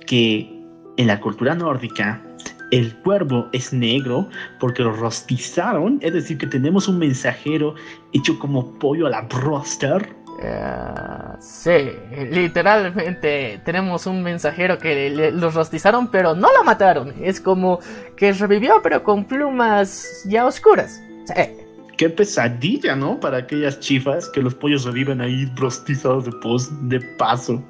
que 0.07 0.65
en 0.97 1.07
la 1.07 1.21
cultura 1.21 1.55
nórdica 1.55 2.23
el 2.71 2.97
cuervo 2.99 3.49
es 3.53 3.73
negro 3.73 4.29
porque 4.61 4.83
lo 4.83 4.93
rostizaron, 4.93 5.99
es 6.03 6.13
decir, 6.13 6.39
que 6.39 6.47
tenemos 6.47 6.89
un 6.89 6.99
mensajero 6.99 7.75
hecho 8.13 8.39
como 8.39 8.79
pollo 8.79 9.07
a 9.07 9.11
la 9.11 9.23
broster 9.23 10.20
Uh, 10.43 11.37
sí, 11.39 11.93
literalmente 12.31 13.61
tenemos 13.63 14.07
un 14.07 14.23
mensajero 14.23 14.79
que 14.79 15.11
los 15.11 15.55
rostizaron 15.55 16.11
pero 16.11 16.35
no 16.35 16.49
lo 16.53 16.65
mataron. 16.65 17.15
Es 17.23 17.41
como 17.41 17.81
que 18.17 18.33
revivió 18.33 18.81
pero 18.83 19.03
con 19.05 19.25
plumas 19.25 20.25
ya 20.27 20.47
oscuras. 20.47 21.01
Qué 21.97 22.09
pesadilla, 22.09 22.97
¿no? 22.97 23.21
Para 23.21 23.39
aquellas 23.39 23.79
chifas 23.81 24.31
que 24.31 24.41
los 24.41 24.55
pollos 24.55 24.85
reviven 24.85 25.21
ahí 25.21 25.45
rostizados 25.57 26.25
de, 26.25 26.33
de 26.97 27.07
paso. 27.19 27.63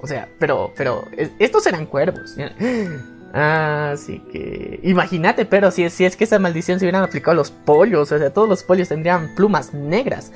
O 0.00 0.06
sea, 0.06 0.28
pero, 0.38 0.72
pero, 0.76 1.04
estos 1.40 1.66
eran 1.66 1.86
cuervos. 1.86 2.36
Así 3.32 4.20
que, 4.30 4.78
imagínate, 4.84 5.44
pero 5.44 5.72
si, 5.72 5.90
si 5.90 6.04
es 6.04 6.16
que 6.16 6.24
esa 6.24 6.38
maldición 6.38 6.78
se 6.78 6.84
hubieran 6.84 7.02
aplicado 7.02 7.32
a 7.32 7.34
los 7.34 7.50
pollos, 7.50 8.12
o 8.12 8.18
sea, 8.18 8.32
todos 8.32 8.48
los 8.48 8.62
pollos 8.62 8.88
tendrían 8.88 9.34
plumas 9.34 9.74
negras. 9.74 10.32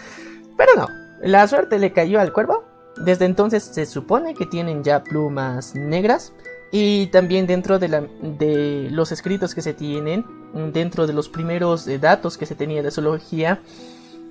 Pero 0.56 0.72
no, 0.76 0.88
la 1.20 1.46
suerte 1.46 1.78
le 1.78 1.92
cayó 1.92 2.20
al 2.20 2.32
cuervo. 2.32 2.64
Desde 2.96 3.24
entonces 3.24 3.62
se 3.62 3.86
supone 3.86 4.34
que 4.34 4.46
tienen 4.46 4.82
ya 4.82 5.02
plumas 5.02 5.74
negras. 5.74 6.32
Y 6.72 7.06
también 7.08 7.46
dentro 7.46 7.78
de, 7.78 8.88
los 8.90 9.12
escritos 9.12 9.54
que 9.54 9.62
se 9.62 9.74
tienen, 9.74 10.24
dentro 10.72 11.06
de 11.06 11.12
los 11.12 11.28
primeros 11.28 11.86
eh, 11.88 11.98
datos 11.98 12.38
que 12.38 12.46
se 12.46 12.54
tenía 12.54 12.82
de 12.82 12.92
zoología, 12.92 13.60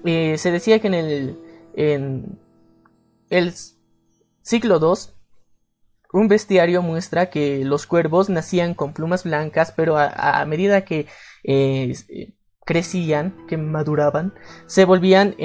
eh, 0.06 0.38
se 0.38 0.52
decía 0.52 0.80
que 0.80 0.88
en 0.88 0.94
el, 0.94 1.40
en 1.76 2.40
el 3.30 3.54
siglo 4.42 4.80
II, 4.82 5.12
un 6.14 6.28
bestiario 6.30 6.82
muestra 6.82 7.30
que 7.30 7.66
los 7.66 7.86
cuervos 7.86 8.30
nacían 8.30 8.74
con 8.74 8.94
plumas 8.94 9.26
blancas, 9.26 9.74
pero 9.76 9.98
a, 9.98 10.44
medida 10.46 10.86
que 10.86 11.08
eh, 11.44 11.94
crecían, 12.66 13.46
que 13.48 13.58
maduraban, 13.58 14.34
se 14.66 14.86
volvían 14.86 15.36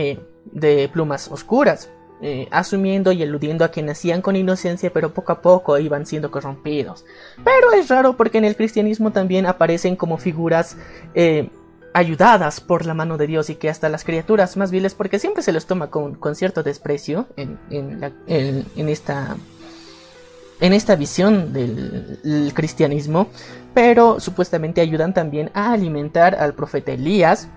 de 0.53 0.88
plumas 0.88 1.28
oscuras, 1.30 1.90
eh, 2.22 2.49
asumiendo 2.51 3.12
y 3.12 3.22
eludiendo 3.22 3.64
a 3.64 3.70
que 3.70 3.82
nacían 3.82 4.22
con 4.22 4.36
inocencia 4.36 4.92
pero 4.92 5.12
poco 5.12 5.32
a 5.32 5.42
poco 5.42 5.78
iban 5.78 6.07
siendo 6.07 6.30
corrompidos. 6.30 7.05
Pero 7.42 7.72
es 7.72 7.88
raro 7.88 8.16
porque 8.16 8.38
en 8.38 8.45
el 8.45 8.57
cristianismo 8.57 9.11
también 9.11 9.47
aparecen 9.47 9.97
como 9.97 10.16
figuras 10.16 10.76
eh, 11.14 11.51
ayudadas 11.92 12.61
por 12.61 12.86
la 12.86 12.95
mano 12.95 13.16
de 13.16 13.26
Dios 13.26 13.51
y 13.51 13.57
que 13.57 13.68
hasta 13.68 13.88
las 13.88 14.05
criaturas 14.05 14.57
más 14.57 14.70
viles, 14.70 14.95
porque 14.95 15.18
siempre 15.18 15.42
se 15.42 15.53
les 15.53 15.66
toma 15.66 15.90
con, 15.90 16.18
cierto 16.34 16.62
desprecio 16.62 17.26
en, 17.36 17.59
en, 17.70 18.88
esta 18.88 19.36
en 20.61 20.72
esta 20.72 20.97
visión 20.97 21.53
del 21.53 22.53
cristianismo, 22.55 23.28
pero 23.74 24.18
supuestamente 24.18 24.80
ayudan 24.80 25.14
también 25.14 25.51
a 25.55 25.72
alimentar 25.72 26.34
al 26.36 26.55
profeta 26.55 26.92
Elías, 26.92 27.49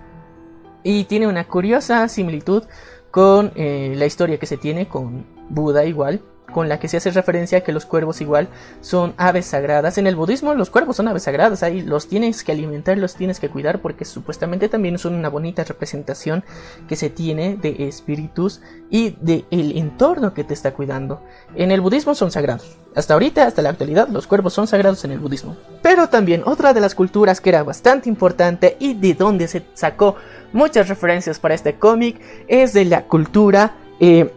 y 0.82 1.04
tiene 1.04 1.26
una 1.26 1.44
curiosa 1.46 2.08
similitud 2.08 2.64
con 3.10 3.52
eh, 3.56 3.94
la 3.96 4.06
historia 4.06 4.38
que 4.38 4.46
se 4.46 4.56
tiene 4.56 4.88
con 4.88 5.24
Buda 5.48 5.84
igual, 5.84 6.20
con 6.52 6.68
la 6.68 6.80
que 6.80 6.88
se 6.88 6.96
hace 6.96 7.10
referencia 7.10 7.58
a 7.58 7.60
que 7.60 7.72
los 7.72 7.84
cuervos 7.84 8.20
igual 8.20 8.48
son 8.80 9.14
aves 9.16 9.46
sagradas. 9.46 9.98
En 9.98 10.06
el 10.06 10.16
budismo 10.16 10.54
los 10.54 10.70
cuervos 10.70 10.96
son 10.96 11.08
aves 11.08 11.24
sagradas, 11.24 11.62
ahí 11.62 11.82
los 11.82 12.08
tienes 12.08 12.42
que 12.42 12.52
alimentar, 12.52 12.96
los 12.98 13.14
tienes 13.14 13.38
que 13.40 13.50
cuidar 13.50 13.80
porque 13.80 14.04
supuestamente 14.04 14.68
también 14.68 14.98
son 14.98 15.14
una 15.14 15.28
bonita 15.28 15.64
representación 15.64 16.44
que 16.88 16.96
se 16.96 17.10
tiene 17.10 17.56
de 17.56 17.88
espíritus 17.88 18.60
y 18.90 19.16
de 19.20 19.44
el 19.50 19.76
entorno 19.76 20.34
que 20.34 20.44
te 20.44 20.54
está 20.54 20.72
cuidando. 20.72 21.22
En 21.54 21.70
el 21.70 21.80
budismo 21.80 22.14
son 22.14 22.30
sagrados. 22.30 22.76
Hasta 22.94 23.14
ahorita, 23.14 23.46
hasta 23.46 23.62
la 23.62 23.70
actualidad, 23.70 24.08
los 24.08 24.26
cuervos 24.26 24.54
son 24.54 24.66
sagrados 24.66 25.04
en 25.04 25.12
el 25.12 25.18
budismo. 25.18 25.56
Pero 25.82 26.08
también 26.08 26.42
otra 26.44 26.72
de 26.72 26.80
las 26.80 26.94
culturas 26.94 27.40
que 27.40 27.50
era 27.50 27.62
bastante 27.62 28.08
importante 28.08 28.76
y 28.80 28.94
de 28.94 29.14
donde 29.14 29.48
se 29.48 29.64
sacó 29.74 30.16
muchas 30.52 30.88
referencias 30.88 31.38
para 31.38 31.54
este 31.54 31.74
cómic 31.74 32.20
es 32.46 32.72
de 32.72 32.84
la 32.84 33.02
cultura 33.02 33.76
eh, 34.00 34.30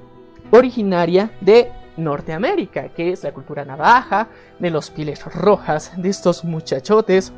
originaria 0.51 1.32
de 1.41 1.72
Norteamérica, 1.97 2.89
que 2.89 3.12
es 3.12 3.24
la 3.24 3.32
cultura 3.32 3.66
navaja, 3.66 4.28
de 4.59 4.70
los 4.70 4.89
pieles 4.89 5.24
rojas, 5.26 5.91
de 5.97 6.09
estos 6.09 6.43
muchachotes, 6.43 7.32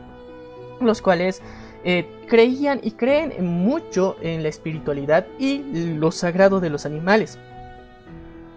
los 0.79 1.01
cuales 1.01 1.41
eh, 1.83 2.07
creían 2.27 2.79
y 2.81 2.91
creen 2.91 3.45
mucho 3.45 4.15
en 4.21 4.43
la 4.43 4.49
espiritualidad 4.49 5.27
y 5.37 5.63
lo 5.95 6.11
sagrado 6.11 6.59
de 6.59 6.69
los 6.69 6.85
animales. 6.85 7.37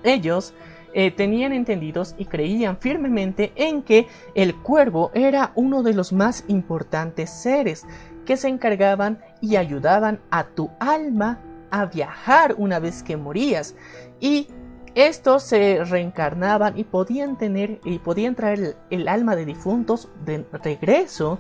Ellos 0.05 0.55
eh, 0.95 1.11
tenían 1.11 1.53
entendidos 1.53 2.15
y 2.17 2.25
creían 2.25 2.79
firmemente 2.79 3.53
en 3.57 3.83
que 3.83 4.07
el 4.35 4.55
cuervo 4.55 5.11
era 5.13 5.53
uno 5.55 5.83
de 5.83 5.93
los 5.93 6.13
más 6.13 6.45
importantes 6.49 7.29
seres 7.29 7.85
que 8.27 8.37
se 8.37 8.49
encargaban 8.49 9.19
y 9.41 9.57
ayudaban 9.57 10.21
a 10.31 10.45
tu 10.45 10.71
alma 10.79 11.41
a 11.71 11.87
viajar 11.87 12.55
una 12.59 12.79
vez 12.79 13.03
que 13.03 13.17
morías 13.17 13.75
y 14.21 14.49
estos 14.95 15.43
se 15.43 15.85
reencarnaban 15.85 16.79
y 16.79 16.85
podían 16.85 17.37
tener 17.37 17.81
y 17.85 17.99
podían 17.99 18.35
traer 18.35 18.77
el, 18.91 19.09
alma 19.09 19.37
de 19.37 19.45
difuntos 19.45 20.09
de 20.25 20.45
regreso 20.53 21.39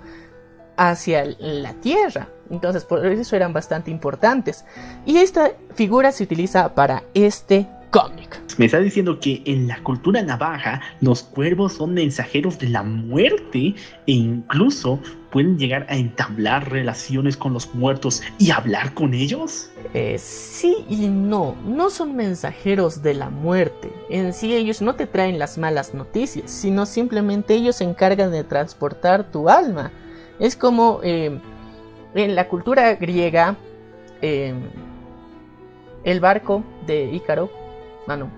hacia 0.76 1.24
la 1.39 1.72
tierra. 1.74 2.28
Entonces, 2.51 2.84
por 2.84 3.05
eso 3.07 3.34
eran 3.34 3.55
bastante 3.55 3.91
importantes. 3.91 4.66
Y 5.07 5.16
esta 5.18 5.52
figura 5.74 6.12
se 6.12 6.24
utiliza 6.24 6.74
para 6.74 7.05
este 7.15 7.66
cómic. 7.97 8.43
Me 8.59 8.66
está 8.66 8.78
diciendo 8.78 9.20
que 9.20 9.43
en 9.47 9.68
la 9.68 9.82
cultura 9.82 10.23
navaja 10.23 10.82
los 11.01 11.23
cuervos 11.23 11.74
son 11.74 11.94
mensajeros 11.94 12.59
de 12.59 12.68
la 12.68 12.82
muerte 12.82 13.74
e 14.06 14.12
incluso 14.12 14.98
pueden 15.31 15.59
llegar 15.59 15.86
a 15.89 15.97
entablar 15.97 16.70
relaciones 16.70 17.36
con 17.36 17.52
los 17.52 17.74
muertos 17.74 18.23
y 18.39 18.51
hablar 18.51 18.93
con 18.94 19.14
ellos. 19.14 19.70
Eh, 19.94 20.16
sí 20.18 20.85
y 20.89 21.09
no, 21.09 21.55
no 21.66 21.90
son 21.90 22.16
mensajeros 22.16 23.02
de 23.02 23.14
la 23.14 23.31
muerte. 23.31 23.90
En 24.10 24.32
sí 24.32 24.55
ellos 24.55 24.82
no 24.82 24.94
te 24.94 25.06
traen 25.06 25.39
las 25.39 25.56
malas 25.56 25.94
noticias, 25.94 26.51
sino 26.51 26.85
simplemente 26.86 27.55
ellos 27.55 27.77
se 27.77 27.85
encargan 27.85 28.31
de 28.31 28.44
transportar 28.44 29.31
tu 29.31 29.48
alma. 29.48 29.90
Es 30.39 30.55
como 30.55 31.01
eh, 31.02 31.39
en 32.14 32.35
la 32.35 32.48
cultura 32.48 32.94
griega, 32.94 33.56
eh, 34.20 34.55
el 36.05 36.20
barco 36.20 36.62
de 36.86 37.10
Ícaro 37.12 37.65
Mano. 38.07 38.31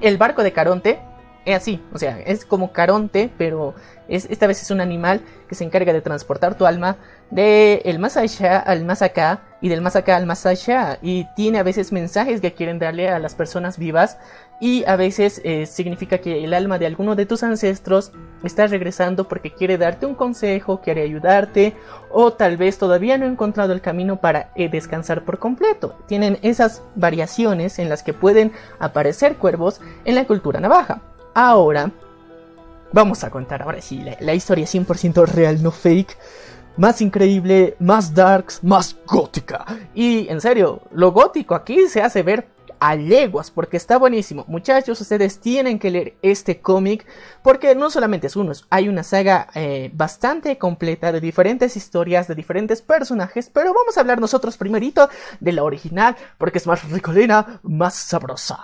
El 0.00 0.18
barco 0.18 0.42
de 0.42 0.52
Caronte 0.52 1.00
es 1.44 1.56
así, 1.56 1.82
o 1.92 1.98
sea, 1.98 2.20
es 2.20 2.44
como 2.44 2.72
Caronte, 2.72 3.30
pero 3.38 3.74
es, 4.08 4.26
esta 4.30 4.46
vez 4.46 4.62
es 4.62 4.70
un 4.70 4.80
animal 4.80 5.22
que 5.48 5.54
se 5.54 5.64
encarga 5.64 5.92
de 5.92 6.02
transportar 6.02 6.54
tu 6.54 6.66
alma 6.66 6.96
de 7.30 7.82
el 7.84 7.98
más 7.98 8.16
allá 8.16 8.58
al 8.58 8.84
más 8.84 9.02
acá 9.02 9.40
y 9.60 9.68
del 9.68 9.80
más 9.80 9.96
acá 9.96 10.16
al 10.16 10.26
más 10.26 10.44
allá 10.46 10.98
y 11.00 11.26
tiene 11.36 11.58
a 11.58 11.62
veces 11.62 11.92
mensajes 11.92 12.40
que 12.40 12.52
quieren 12.52 12.78
darle 12.78 13.08
a 13.08 13.18
las 13.18 13.34
personas 13.34 13.78
vivas 13.78 14.18
y 14.60 14.84
a 14.84 14.96
veces 14.96 15.40
eh, 15.42 15.64
significa 15.64 16.18
que 16.18 16.44
el 16.44 16.52
alma 16.52 16.78
de 16.78 16.86
alguno 16.86 17.16
de 17.16 17.24
tus 17.24 17.42
ancestros 17.42 18.12
está 18.44 18.66
regresando 18.66 19.26
porque 19.26 19.52
quiere 19.52 19.78
darte 19.78 20.04
un 20.04 20.14
consejo, 20.14 20.82
quiere 20.82 21.02
ayudarte 21.02 21.74
o 22.10 22.34
tal 22.34 22.58
vez 22.58 22.78
todavía 22.78 23.16
no 23.16 23.24
ha 23.24 23.28
encontrado 23.28 23.72
el 23.72 23.80
camino 23.80 24.20
para 24.20 24.52
eh, 24.54 24.68
descansar 24.68 25.24
por 25.24 25.38
completo. 25.38 25.96
Tienen 26.06 26.38
esas 26.42 26.82
variaciones 26.94 27.78
en 27.78 27.88
las 27.88 28.02
que 28.02 28.12
pueden 28.12 28.52
aparecer 28.78 29.36
cuervos 29.36 29.80
en 30.04 30.14
la 30.14 30.26
cultura 30.26 30.60
navaja. 30.60 31.00
Ahora, 31.34 31.90
vamos 32.92 33.24
a 33.24 33.30
contar 33.30 33.62
ahora 33.62 33.80
sí 33.80 34.02
la, 34.02 34.16
la 34.20 34.34
historia 34.34 34.66
100% 34.66 35.26
real, 35.26 35.62
no 35.62 35.70
fake. 35.70 36.18
Más 36.76 37.00
increíble, 37.02 37.76
más 37.78 38.14
darks, 38.14 38.62
más 38.62 38.96
gótica. 39.06 39.66
Y 39.94 40.28
en 40.28 40.40
serio, 40.40 40.82
lo 40.92 41.12
gótico 41.12 41.54
aquí 41.54 41.88
se 41.88 42.00
hace 42.00 42.22
ver 42.22 42.46
a 42.80 42.96
leguas 42.96 43.50
porque 43.50 43.76
está 43.76 43.98
buenísimo. 43.98 44.44
Muchachos, 44.48 45.00
ustedes 45.00 45.38
tienen 45.38 45.78
que 45.78 45.90
leer 45.90 46.14
este 46.22 46.60
cómic 46.60 47.06
porque 47.42 47.74
no 47.74 47.90
solamente 47.90 48.26
es 48.26 48.36
uno, 48.36 48.52
hay 48.70 48.88
una 48.88 49.02
saga 49.02 49.48
eh, 49.54 49.90
bastante 49.92 50.58
completa 50.58 51.12
de 51.12 51.20
diferentes 51.20 51.76
historias, 51.76 52.26
de 52.26 52.34
diferentes 52.34 52.82
personajes, 52.82 53.50
pero 53.52 53.72
vamos 53.74 53.96
a 53.96 54.00
hablar 54.00 54.20
nosotros 54.20 54.56
primerito 54.56 55.08
de 55.38 55.52
la 55.52 55.62
original 55.62 56.16
porque 56.38 56.58
es 56.58 56.66
más 56.66 56.90
ricolina, 56.90 57.60
más 57.62 57.94
sabrosa. 57.94 58.58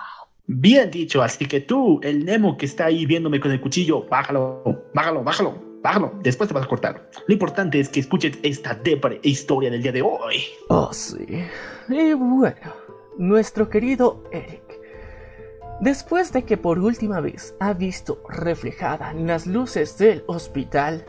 Bien 0.47 0.89
dicho, 0.89 1.21
así 1.21 1.45
que 1.45 1.59
tú, 1.59 1.99
el 2.03 2.25
Nemo 2.25 2.57
que 2.57 2.65
está 2.65 2.85
ahí 2.85 3.05
viéndome 3.05 3.39
con 3.39 3.51
el 3.51 3.61
cuchillo, 3.61 4.05
bájalo, 4.07 4.63
bájalo, 4.93 5.23
bájalo, 5.23 5.61
bájalo, 5.83 6.13
después 6.23 6.47
te 6.47 6.53
vas 6.53 6.63
a 6.63 6.69
cortar. 6.69 7.09
Lo 7.27 7.33
importante 7.33 7.79
es 7.79 7.89
que 7.89 7.99
escuches 7.99 8.39
esta 8.43 8.73
depre 8.73 9.19
historia 9.23 9.69
del 9.69 9.83
día 9.83 9.91
de 9.91 10.01
hoy. 10.01 10.43
Oh, 10.69 10.91
sí. 10.93 11.43
Y 11.89 12.13
bueno 12.13 12.86
nuestro 13.17 13.69
querido 13.69 14.23
Eric. 14.31 14.63
Después 15.79 16.33
de 16.33 16.43
que 16.43 16.57
por 16.57 16.79
última 16.79 17.19
vez 17.19 17.55
ha 17.59 17.73
visto 17.73 18.23
reflejada 18.27 19.13
las 19.13 19.45
luces 19.45 19.97
del 19.97 20.23
hospital, 20.27 21.05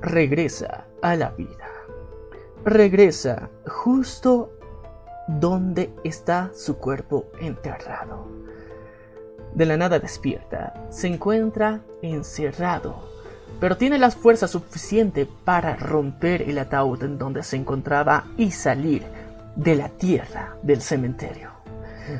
regresa 0.00 0.86
a 1.02 1.14
la 1.14 1.30
vida. 1.30 1.68
Regresa 2.64 3.50
justo 3.66 4.52
donde 5.28 5.92
está 6.02 6.50
su 6.54 6.78
cuerpo 6.78 7.26
enterrado. 7.40 8.26
De 9.54 9.66
la 9.66 9.76
nada 9.76 9.98
despierta, 9.98 10.74
se 10.90 11.06
encuentra 11.06 11.80
encerrado, 12.02 13.08
pero 13.60 13.76
tiene 13.76 13.98
la 13.98 14.10
fuerza 14.10 14.48
suficiente 14.48 15.28
para 15.44 15.76
romper 15.76 16.42
el 16.42 16.58
ataúd 16.58 17.04
en 17.04 17.18
donde 17.18 17.42
se 17.42 17.56
encontraba 17.56 18.26
y 18.36 18.50
salir 18.50 19.04
de 19.56 19.74
la 19.74 19.88
tierra 19.88 20.56
del 20.62 20.80
cementerio. 20.80 21.50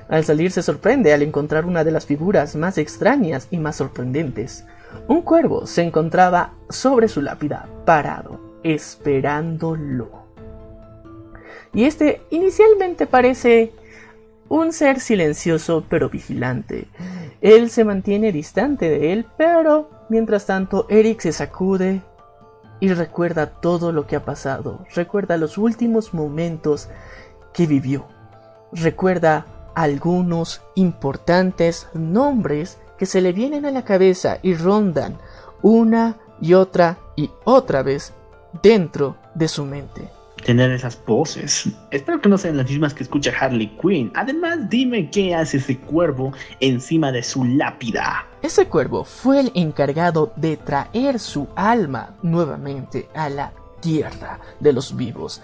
Al 0.09 0.25
salir 0.25 0.51
se 0.51 0.63
sorprende 0.63 1.13
al 1.13 1.23
encontrar 1.23 1.65
una 1.65 1.85
de 1.85 1.93
las 1.93 2.07
figuras 2.07 2.57
más 2.57 2.79
extrañas 2.79 3.47
y 3.51 3.59
más 3.59 3.77
sorprendentes. 3.77 4.65
Un 5.09 5.23
cuervo 5.23 5.67
se 5.67 5.83
encontraba 5.83 6.55
sobre 6.69 7.09
su 7.09 7.23
lápida, 7.23 7.69
parado, 7.85 8.41
esperándolo. 8.65 10.27
Y 11.73 11.85
este 11.85 12.23
inicialmente 12.31 13.07
parece 13.07 13.73
un 14.49 14.73
ser 14.73 15.01
silencioso 15.01 15.85
pero 15.89 16.09
vigilante. 16.09 16.89
Él 17.41 17.71
se 17.71 17.85
mantiene 17.85 18.33
distante 18.33 18.89
de 18.89 19.13
él, 19.13 19.27
pero 19.37 19.91
mientras 20.09 20.47
tanto 20.47 20.87
Eric 20.89 21.21
se 21.21 21.33
sacude 21.33 22.01
y 22.81 22.93
recuerda 22.93 23.47
todo 23.61 23.93
lo 23.93 24.07
que 24.07 24.17
ha 24.17 24.25
pasado, 24.25 24.85
recuerda 24.95 25.37
los 25.37 25.59
últimos 25.59 26.15
momentos 26.15 26.89
que 27.57 27.67
vivió. 27.67 28.07
Recuerda 28.71 29.47
algunos 29.75 30.61
importantes 30.75 31.89
nombres 31.95 32.79
que 32.99 33.07
se 33.07 33.21
le 33.21 33.33
vienen 33.33 33.65
a 33.65 33.71
la 33.71 33.83
cabeza 33.83 34.39
y 34.43 34.55
rondan 34.55 35.19
una 35.63 36.17
y 36.41 36.53
otra 36.53 36.99
y 37.17 37.31
otra 37.45 37.83
vez 37.83 38.13
dentro 38.63 39.17
de 39.35 39.49
su 39.49 39.65
mente. 39.65 40.09
Tener 40.45 40.71
esas 40.71 41.03
voces. 41.05 41.71
Espero 41.91 42.21
que 42.21 42.29
no 42.29 42.39
sean 42.39 42.59
las 42.59 42.69
mismas 42.69 42.95
que 42.95 43.03
escucha 43.03 43.33
Harley 43.41 43.77
Quinn. 43.81 44.13
Además, 44.15 44.69
dime 44.69 45.11
qué 45.11 45.35
hace 45.35 45.57
ese 45.57 45.79
cuervo 45.79 46.33
encima 46.61 47.11
de 47.11 47.23
su 47.23 47.43
lápida. 47.45 48.27
Ese 48.43 48.69
cuervo 48.69 49.05
fue 49.05 49.41
el 49.41 49.53
encargado 49.55 50.33
de 50.37 50.59
traer 50.59 51.19
su 51.19 51.49
alma 51.57 52.15
nuevamente 52.23 53.09
a 53.15 53.29
la 53.31 53.53
tierra 53.81 54.41
de 54.61 54.73
los 54.73 54.95
vivos 54.95 55.43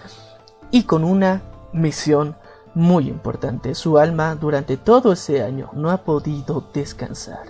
y 0.71 0.83
con 0.83 1.03
una 1.03 1.41
misión 1.73 2.35
muy 2.73 3.07
importante. 3.07 3.75
Su 3.75 3.97
alma 3.97 4.35
durante 4.35 4.77
todo 4.77 5.11
ese 5.13 5.43
año 5.43 5.69
no 5.73 5.91
ha 5.91 5.97
podido 5.97 6.69
descansar. 6.73 7.47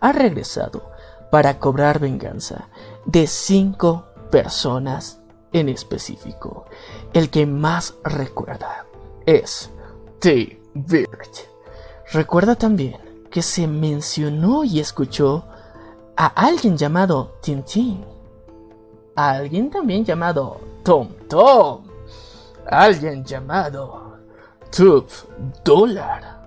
Ha 0.00 0.12
regresado 0.12 0.90
para 1.30 1.58
cobrar 1.58 1.98
venganza 1.98 2.68
de 3.04 3.26
cinco 3.26 4.04
personas 4.30 5.20
en 5.52 5.68
específico. 5.68 6.66
El 7.12 7.30
que 7.30 7.46
más 7.46 7.94
recuerda 8.04 8.86
es 9.26 9.70
T-Bird. 10.20 11.08
Recuerda 12.12 12.54
también 12.54 12.96
que 13.30 13.42
se 13.42 13.66
mencionó 13.66 14.64
y 14.64 14.80
escuchó 14.80 15.44
a 16.16 16.26
alguien 16.26 16.76
llamado 16.76 17.36
Tintín. 17.42 18.04
A 19.14 19.30
alguien 19.30 19.70
también 19.70 20.04
llamado 20.04 20.60
Tom 20.84 21.08
Tom 21.28 21.87
alguien 22.70 23.24
llamado 23.24 24.18
Tube 24.74 25.06
Dollar. 25.64 26.38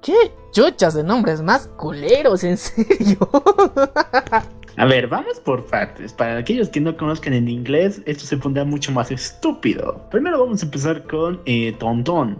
¿Qué 0.00 0.32
chuchas 0.52 0.94
de 0.94 1.02
nombres 1.02 1.42
más 1.42 1.68
culeros, 1.76 2.44
en 2.44 2.56
serio? 2.56 3.18
A 4.76 4.84
ver, 4.86 5.08
vamos 5.08 5.40
por 5.40 5.66
partes. 5.66 6.12
Para 6.12 6.38
aquellos 6.38 6.68
que 6.68 6.80
no 6.80 6.96
conozcan 6.96 7.32
en 7.32 7.48
inglés, 7.48 8.00
esto 8.06 8.24
se 8.24 8.36
pondrá 8.36 8.64
mucho 8.64 8.92
más 8.92 9.10
estúpido. 9.10 10.00
Primero 10.08 10.38
vamos 10.38 10.62
a 10.62 10.66
empezar 10.66 11.02
con 11.02 11.40
eh, 11.46 11.74
Tontón. 11.80 12.38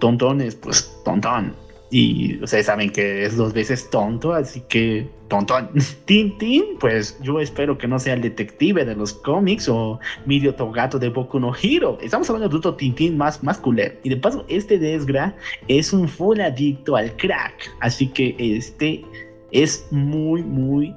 Tontón 0.00 0.40
es 0.40 0.56
pues 0.56 0.92
Tontón. 1.04 1.54
Y 1.92 2.42
ustedes 2.42 2.64
saben 2.64 2.88
que 2.88 3.26
es 3.26 3.36
dos 3.36 3.52
veces 3.52 3.90
tonto, 3.90 4.32
así 4.32 4.62
que 4.62 5.06
tontón. 5.28 5.68
Tintín, 6.06 6.78
pues 6.80 7.18
yo 7.20 7.38
espero 7.38 7.76
que 7.76 7.86
no 7.86 7.98
sea 7.98 8.14
el 8.14 8.22
detective 8.22 8.86
de 8.86 8.96
los 8.96 9.12
cómics 9.12 9.68
o 9.68 10.00
Mirio 10.24 10.54
Togato 10.54 10.98
de 10.98 11.10
Boku 11.10 11.38
no 11.38 11.52
Hiro. 11.54 11.98
Estamos 12.00 12.30
hablando 12.30 12.48
de 12.48 12.56
otro 12.56 12.76
Tintín 12.76 13.18
más, 13.18 13.44
más 13.44 13.58
culero. 13.58 13.94
Y 14.04 14.08
de 14.08 14.16
paso, 14.16 14.46
este 14.48 14.78
Desgra 14.78 15.36
es 15.68 15.92
un 15.92 16.08
full 16.08 16.40
adicto 16.40 16.96
al 16.96 17.14
crack. 17.18 17.70
Así 17.80 18.08
que 18.08 18.34
este 18.38 19.04
es 19.50 19.86
muy, 19.90 20.42
muy, 20.42 20.96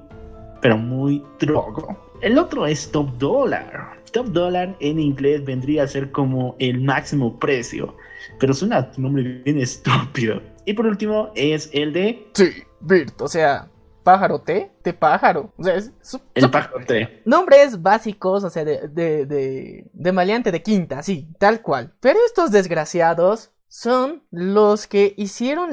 pero 0.62 0.78
muy 0.78 1.22
drogo. 1.42 2.00
El 2.22 2.38
otro 2.38 2.66
es 2.66 2.90
Top 2.90 3.10
Dollar. 3.18 4.00
Top 4.14 4.28
Dollar 4.28 4.74
en 4.80 5.02
inglés 5.02 5.44
vendría 5.44 5.84
a 5.84 5.88
ser 5.88 6.10
como 6.12 6.56
el 6.60 6.80
máximo 6.80 7.38
precio. 7.38 7.94
Pero 8.40 8.54
suena 8.54 8.90
un 8.96 9.04
nombre 9.04 9.42
bien 9.44 9.60
estúpido. 9.60 10.42
Y 10.66 10.74
por 10.74 10.88
último 10.88 11.32
es 11.36 11.70
el 11.74 11.94
de... 11.94 12.28
Sí, 12.34 12.50
Birt, 12.82 13.22
o 13.22 13.28
sea, 13.28 13.70
pájaro 14.04 14.40
T, 14.40 14.72
T 14.82 14.94
pájaro. 14.94 15.52
O 15.58 15.64
sea, 15.64 15.76
es 15.76 15.92
el 16.34 16.50
pájaro 16.50 16.86
T. 16.86 17.22
Nombres 17.26 17.82
básicos, 17.82 18.44
o 18.44 18.50
sea, 18.50 18.64
de, 18.64 18.88
de, 18.88 19.26
de, 19.26 19.90
de 19.92 20.12
maleante 20.12 20.52
de 20.52 20.64
quinta, 20.64 21.04
sí, 21.04 21.28
tal 21.40 21.62
cual. 21.62 21.94
Pero 22.00 22.20
estos 22.26 22.52
desgraciados 22.52 23.52
son 23.68 24.24
los 24.32 24.88
que 24.88 25.14
hicieron, 25.18 25.72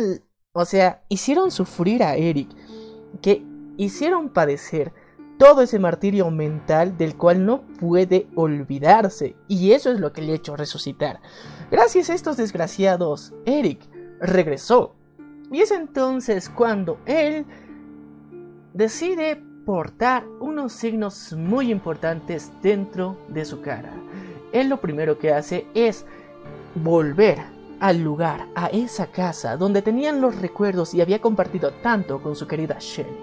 o 0.52 0.64
sea, 0.64 1.02
hicieron 1.08 1.50
sufrir 1.50 2.02
a 2.02 2.16
Eric, 2.16 2.48
que 3.20 3.44
hicieron 3.76 4.30
padecer 4.30 4.92
todo 5.38 5.62
ese 5.62 5.78
martirio 5.78 6.30
mental 6.30 6.96
del 6.96 7.16
cual 7.16 7.44
no 7.44 7.66
puede 7.80 8.28
olvidarse. 8.34 9.36
Y 9.48 9.72
eso 9.72 9.90
es 9.90 10.00
lo 10.00 10.12
que 10.12 10.22
le 10.22 10.32
ha 10.32 10.36
hecho 10.36 10.56
resucitar. 10.56 11.20
Gracias 11.70 12.10
a 12.10 12.14
estos 12.14 12.36
desgraciados, 12.36 13.32
Eric 13.44 13.91
regresó. 14.22 14.94
Y 15.50 15.60
es 15.60 15.70
entonces 15.70 16.48
cuando 16.48 16.98
él 17.04 17.44
decide 18.72 19.42
portar 19.66 20.24
unos 20.40 20.72
signos 20.72 21.34
muy 21.34 21.70
importantes 21.70 22.50
dentro 22.62 23.18
de 23.28 23.44
su 23.44 23.60
cara. 23.60 23.92
Él 24.52 24.68
lo 24.68 24.80
primero 24.80 25.18
que 25.18 25.32
hace 25.32 25.66
es 25.74 26.06
volver 26.74 27.38
al 27.80 28.02
lugar, 28.02 28.46
a 28.54 28.68
esa 28.68 29.08
casa 29.08 29.56
donde 29.56 29.82
tenían 29.82 30.20
los 30.20 30.40
recuerdos 30.40 30.94
y 30.94 31.00
había 31.00 31.20
compartido 31.20 31.72
tanto 31.82 32.22
con 32.22 32.36
su 32.36 32.46
querida 32.46 32.76
Shelly. 32.78 33.16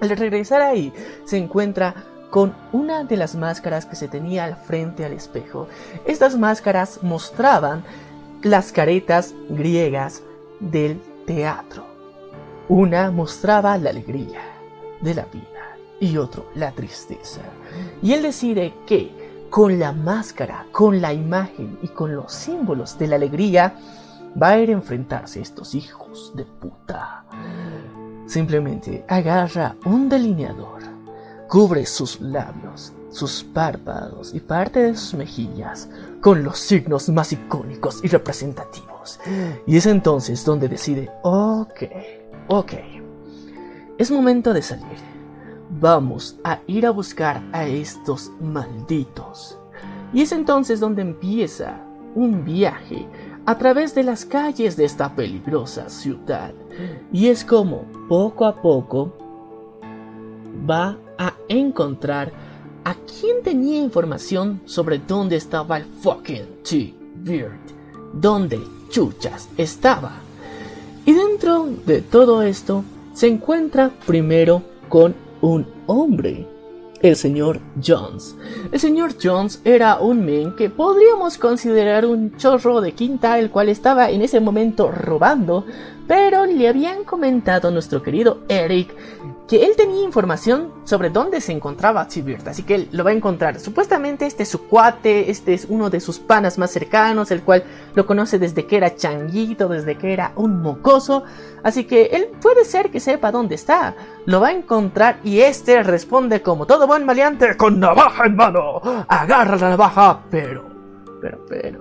Al 0.00 0.10
regresar 0.10 0.60
ahí, 0.60 0.92
se 1.24 1.38
encuentra 1.38 1.94
con 2.30 2.54
una 2.72 3.04
de 3.04 3.16
las 3.16 3.34
máscaras 3.34 3.86
que 3.86 3.96
se 3.96 4.08
tenía 4.08 4.44
al 4.44 4.56
frente 4.56 5.04
al 5.04 5.12
espejo. 5.12 5.68
Estas 6.04 6.36
máscaras 6.38 7.02
mostraban 7.02 7.84
las 8.42 8.72
caretas 8.72 9.34
griegas 9.48 10.22
del 10.60 11.00
teatro. 11.26 11.84
Una 12.68 13.10
mostraba 13.10 13.76
la 13.78 13.90
alegría 13.90 14.40
de 15.00 15.14
la 15.14 15.24
vida 15.26 15.76
y 15.98 16.16
otro 16.16 16.46
la 16.54 16.72
tristeza. 16.72 17.42
Y 18.02 18.12
él 18.12 18.22
decide 18.22 18.72
que 18.86 19.46
con 19.50 19.78
la 19.78 19.92
máscara, 19.92 20.66
con 20.72 21.00
la 21.00 21.12
imagen 21.12 21.78
y 21.82 21.88
con 21.88 22.14
los 22.14 22.32
símbolos 22.32 22.98
de 22.98 23.08
la 23.08 23.16
alegría, 23.16 23.74
va 24.40 24.50
a 24.50 24.58
ir 24.58 24.70
a 24.70 24.74
enfrentarse 24.74 25.40
a 25.40 25.42
estos 25.42 25.74
hijos 25.74 26.32
de 26.34 26.44
puta. 26.44 27.24
Simplemente 28.26 29.04
agarra 29.08 29.74
un 29.84 30.08
delineador, 30.08 30.82
cubre 31.48 31.84
sus 31.84 32.20
labios, 32.20 32.92
sus 33.10 33.44
párpados 33.44 34.34
y 34.34 34.40
parte 34.40 34.80
de 34.80 34.96
sus 34.96 35.14
mejillas 35.14 35.88
con 36.20 36.44
los 36.44 36.58
signos 36.58 37.08
más 37.08 37.32
icónicos 37.32 38.02
y 38.04 38.08
representativos. 38.08 39.20
Y 39.66 39.76
es 39.76 39.86
entonces 39.86 40.44
donde 40.44 40.68
decide, 40.68 41.10
ok, 41.22 41.82
ok, 42.48 42.72
es 43.98 44.10
momento 44.10 44.52
de 44.52 44.62
salir. 44.62 44.98
Vamos 45.80 46.38
a 46.44 46.60
ir 46.66 46.86
a 46.86 46.90
buscar 46.90 47.42
a 47.52 47.66
estos 47.66 48.32
malditos. 48.40 49.58
Y 50.12 50.22
es 50.22 50.32
entonces 50.32 50.80
donde 50.80 51.02
empieza 51.02 51.80
un 52.14 52.44
viaje 52.44 53.06
a 53.46 53.56
través 53.56 53.94
de 53.94 54.02
las 54.02 54.24
calles 54.24 54.76
de 54.76 54.84
esta 54.84 55.14
peligrosa 55.14 55.88
ciudad. 55.88 56.52
Y 57.12 57.28
es 57.28 57.44
como 57.44 57.84
poco 58.08 58.46
a 58.46 58.56
poco 58.56 59.12
va 60.68 60.98
a 61.18 61.34
encontrar 61.48 62.32
a 62.84 62.94
quien 62.94 63.42
tenía 63.42 63.80
información 63.80 64.60
sobre 64.64 64.98
dónde 64.98 65.36
estaba 65.36 65.78
el 65.78 65.84
fucking 65.84 66.62
T-Bird. 66.62 67.58
Dónde 68.12 68.60
chuchas 68.88 69.48
estaba. 69.56 70.12
Y 71.06 71.12
dentro 71.12 71.68
de 71.86 72.02
todo 72.02 72.42
esto 72.42 72.84
se 73.12 73.28
encuentra 73.28 73.90
primero 74.06 74.62
con 74.88 75.14
un 75.40 75.66
hombre 75.86 76.46
el 77.02 77.16
señor 77.16 77.60
Jones. 77.82 78.36
El 78.70 78.78
señor 78.78 79.14
Jones 79.20 79.60
era 79.64 79.98
un 79.98 80.24
men 80.24 80.54
que 80.54 80.70
podríamos 80.70 81.38
considerar 81.38 82.04
un 82.04 82.36
chorro 82.36 82.80
de 82.80 82.92
quinta, 82.92 83.38
el 83.38 83.50
cual 83.50 83.68
estaba 83.68 84.10
en 84.10 84.22
ese 84.22 84.40
momento 84.40 84.90
robando, 84.90 85.64
pero 86.06 86.44
le 86.44 86.68
habían 86.68 87.04
comentado 87.04 87.68
a 87.68 87.70
nuestro 87.70 88.02
querido 88.02 88.40
Eric 88.48 88.94
que 89.50 89.66
él 89.66 89.72
tenía 89.76 90.04
información 90.04 90.72
sobre 90.84 91.10
dónde 91.10 91.40
se 91.40 91.50
encontraba 91.50 92.06
Chibird, 92.06 92.46
así 92.46 92.62
que 92.62 92.76
él 92.76 92.88
lo 92.92 93.02
va 93.02 93.10
a 93.10 93.14
encontrar. 93.14 93.58
Supuestamente 93.58 94.24
este 94.24 94.44
es 94.44 94.48
su 94.48 94.68
cuate, 94.68 95.28
este 95.28 95.54
es 95.54 95.66
uno 95.68 95.90
de 95.90 95.98
sus 95.98 96.20
panas 96.20 96.56
más 96.56 96.70
cercanos, 96.70 97.32
el 97.32 97.42
cual 97.42 97.64
lo 97.96 98.06
conoce 98.06 98.38
desde 98.38 98.64
que 98.66 98.76
era 98.76 98.94
changuito, 98.94 99.66
desde 99.66 99.98
que 99.98 100.12
era 100.12 100.30
un 100.36 100.62
mocoso, 100.62 101.24
así 101.64 101.82
que 101.82 102.10
él 102.12 102.28
puede 102.40 102.64
ser 102.64 102.92
que 102.92 103.00
sepa 103.00 103.32
dónde 103.32 103.56
está. 103.56 103.96
Lo 104.24 104.40
va 104.40 104.50
a 104.50 104.52
encontrar 104.52 105.18
y 105.24 105.40
este 105.40 105.82
responde 105.82 106.42
como 106.42 106.64
todo 106.64 106.86
buen 106.86 107.04
maleante 107.04 107.56
con 107.56 107.80
navaja 107.80 108.26
en 108.26 108.36
mano. 108.36 108.80
Agarra 109.08 109.56
la 109.56 109.70
navaja, 109.70 110.20
pero, 110.30 110.64
pero, 111.20 111.44
pero, 111.48 111.80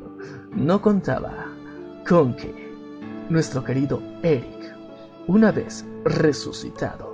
no 0.55 0.81
contaba 0.81 1.45
con 2.07 2.35
que 2.35 2.73
nuestro 3.29 3.63
querido 3.63 4.01
Eric, 4.23 4.75
una 5.27 5.51
vez 5.51 5.85
resucitado, 6.03 7.08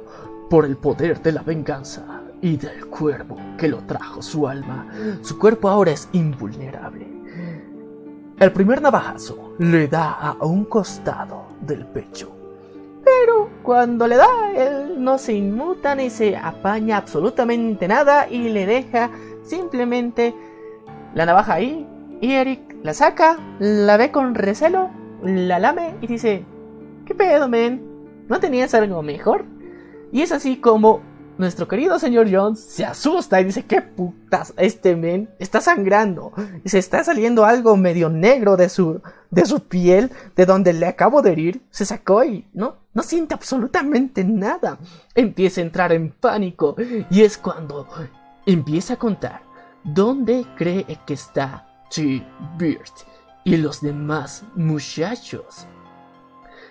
por 0.49 0.65
el 0.65 0.77
poder 0.77 1.21
de 1.21 1.31
la 1.31 1.41
venganza 1.41 2.21
y 2.41 2.57
del 2.57 2.85
cuervo 2.87 3.37
que 3.57 3.67
lo 3.67 3.79
trajo 3.79 4.21
su 4.21 4.47
alma, 4.47 4.87
su 5.21 5.39
cuerpo 5.39 5.69
ahora 5.69 5.91
es 5.91 6.09
invulnerable. 6.11 7.07
El 8.39 8.51
primer 8.51 8.81
navajazo 8.81 9.53
le 9.59 9.87
da 9.87 10.11
a 10.11 10.45
un 10.45 10.65
costado 10.65 11.45
del 11.61 11.85
pecho. 11.85 12.35
Pero 13.03 13.49
cuando 13.63 14.07
le 14.07 14.17
da, 14.17 14.27
él 14.55 15.03
no 15.03 15.17
se 15.17 15.33
inmuta 15.33 15.95
ni 15.95 16.09
se 16.09 16.35
apaña 16.35 16.97
absolutamente 16.97 17.87
nada 17.87 18.27
y 18.29 18.49
le 18.49 18.65
deja 18.65 19.09
simplemente 19.43 20.35
la 21.13 21.25
navaja 21.25 21.53
ahí. 21.53 21.87
Y 22.19 22.33
Eric 22.33 22.75
la 22.83 22.93
saca, 22.93 23.37
la 23.59 23.97
ve 23.97 24.11
con 24.11 24.35
recelo, 24.35 24.89
la 25.23 25.59
lame 25.59 25.95
y 26.01 26.07
dice, 26.07 26.43
¿qué 27.05 27.15
pedo, 27.15 27.47
men? 27.47 27.81
¿No 28.27 28.39
tenías 28.39 28.73
algo 28.73 29.01
mejor? 29.01 29.45
Y 30.15 30.21
es 30.21 30.31
así 30.31 30.55
como 30.55 31.01
nuestro 31.37 31.67
querido 31.67 31.99
señor 31.99 32.29
Jones 32.31 32.61
se 32.61 32.85
asusta 32.85 33.41
y 33.41 33.43
dice, 33.43 33.65
¿qué 33.65 33.81
putas? 33.81 34.53
Este 34.55 34.95
men 34.95 35.29
está 35.39 35.59
sangrando. 35.59 36.31
Y 36.63 36.69
se 36.69 36.79
está 36.79 37.03
saliendo 37.03 37.43
algo 37.43 37.75
medio 37.75 38.09
negro 38.09 38.55
de 38.55 38.69
su, 38.69 39.01
de 39.29 39.45
su 39.45 39.67
piel, 39.67 40.13
de 40.37 40.45
donde 40.45 40.71
le 40.71 40.87
acabo 40.87 41.21
de 41.21 41.33
herir. 41.33 41.61
Se 41.69 41.83
sacó 41.83 42.23
y 42.23 42.47
no, 42.53 42.77
no 42.93 43.03
siente 43.03 43.33
absolutamente 43.33 44.23
nada. 44.23 44.79
Empieza 45.15 45.59
a 45.59 45.65
entrar 45.65 45.91
en 45.91 46.11
pánico. 46.11 46.77
Y 47.09 47.23
es 47.23 47.37
cuando 47.37 47.85
empieza 48.45 48.93
a 48.93 48.97
contar 48.97 49.41
dónde 49.83 50.45
cree 50.55 50.85
que 51.05 51.15
está 51.15 51.67
T-Bird 51.93 52.93
y 53.43 53.57
los 53.57 53.81
demás 53.81 54.45
muchachos. 54.55 55.67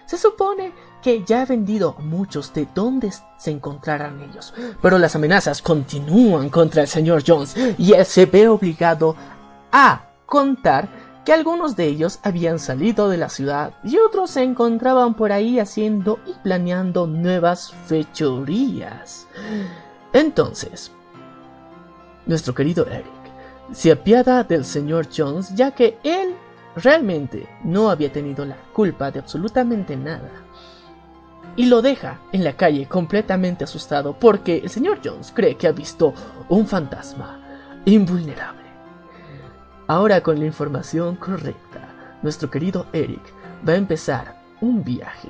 Se 0.07 0.17
supone 0.17 0.73
que 1.05 1.23
ya 1.23 1.43
ha 1.43 1.45
vendido 1.45 1.97
muchos 1.99 2.55
de 2.55 2.67
dónde 2.75 3.13
se 3.37 3.51
encontrarán 3.51 4.23
ellos. 4.23 4.55
Pero 4.81 4.97
las 4.97 5.15
amenazas 5.15 5.61
continúan 5.61 6.49
contra 6.49 6.81
el 6.81 6.89
señor 6.89 7.23
Jones 7.27 7.55
y 7.77 7.93
él 7.93 8.07
se 8.07 8.25
ve 8.25 8.49
obligado 8.49 9.15
a 9.71 10.07
contar 10.25 10.89
que 11.23 11.35
algunos 11.35 11.77
de 11.77 11.85
ellos 11.89 12.21
habían 12.23 12.59
salido 12.59 13.11
de 13.11 13.19
la 13.19 13.29
ciudad 13.29 13.75
y 13.85 13.99
otros 13.99 14.31
se 14.31 14.45
encontraban 14.45 15.13
por 15.13 15.31
ahí 15.31 15.59
haciendo 15.59 16.21
y 16.27 16.33
planeando 16.43 17.07
nuevas 17.07 17.75
fechorías. 17.85 19.29
Entonces, 20.15 20.91
nuestro 22.25 22.55
querido 22.55 22.87
Eric 22.87 23.05
se 23.73 23.93
apiada 23.93 24.43
del 24.43 24.65
señor 24.65 25.09
Jones 25.15 25.55
ya 25.55 25.73
que 25.73 25.99
él 26.03 26.35
realmente 26.77 27.47
no 27.63 27.91
había 27.91 28.11
tenido 28.11 28.47
la 28.47 28.57
culpa 28.73 29.11
de 29.11 29.19
absolutamente 29.19 29.99
nada 29.99 30.44
y 31.57 31.67
lo 31.67 31.83
deja 31.83 32.21
en 32.33 32.45
la 32.45 32.57
calle 32.57 32.87
completamente 32.87 33.65
asustado 33.65 34.19
porque 34.19 34.59
el 34.59 34.71
señor 34.71 35.01
Jones 35.05 35.33
cree 35.35 35.57
que 35.57 35.67
ha 35.67 35.73
visto 35.73 36.13
un 36.49 36.67
fantasma 36.67 37.41
invulnerable. 37.85 38.65
Ahora 39.87 40.23
con 40.23 40.39
la 40.39 40.47
información 40.47 41.17
correcta, 41.17 42.19
nuestro 42.23 42.51
querido 42.51 42.87
Eric 42.93 43.23
va 43.67 43.75
a 43.75 43.77
empezar 43.77 44.43
un 44.61 44.83
viaje 44.83 45.29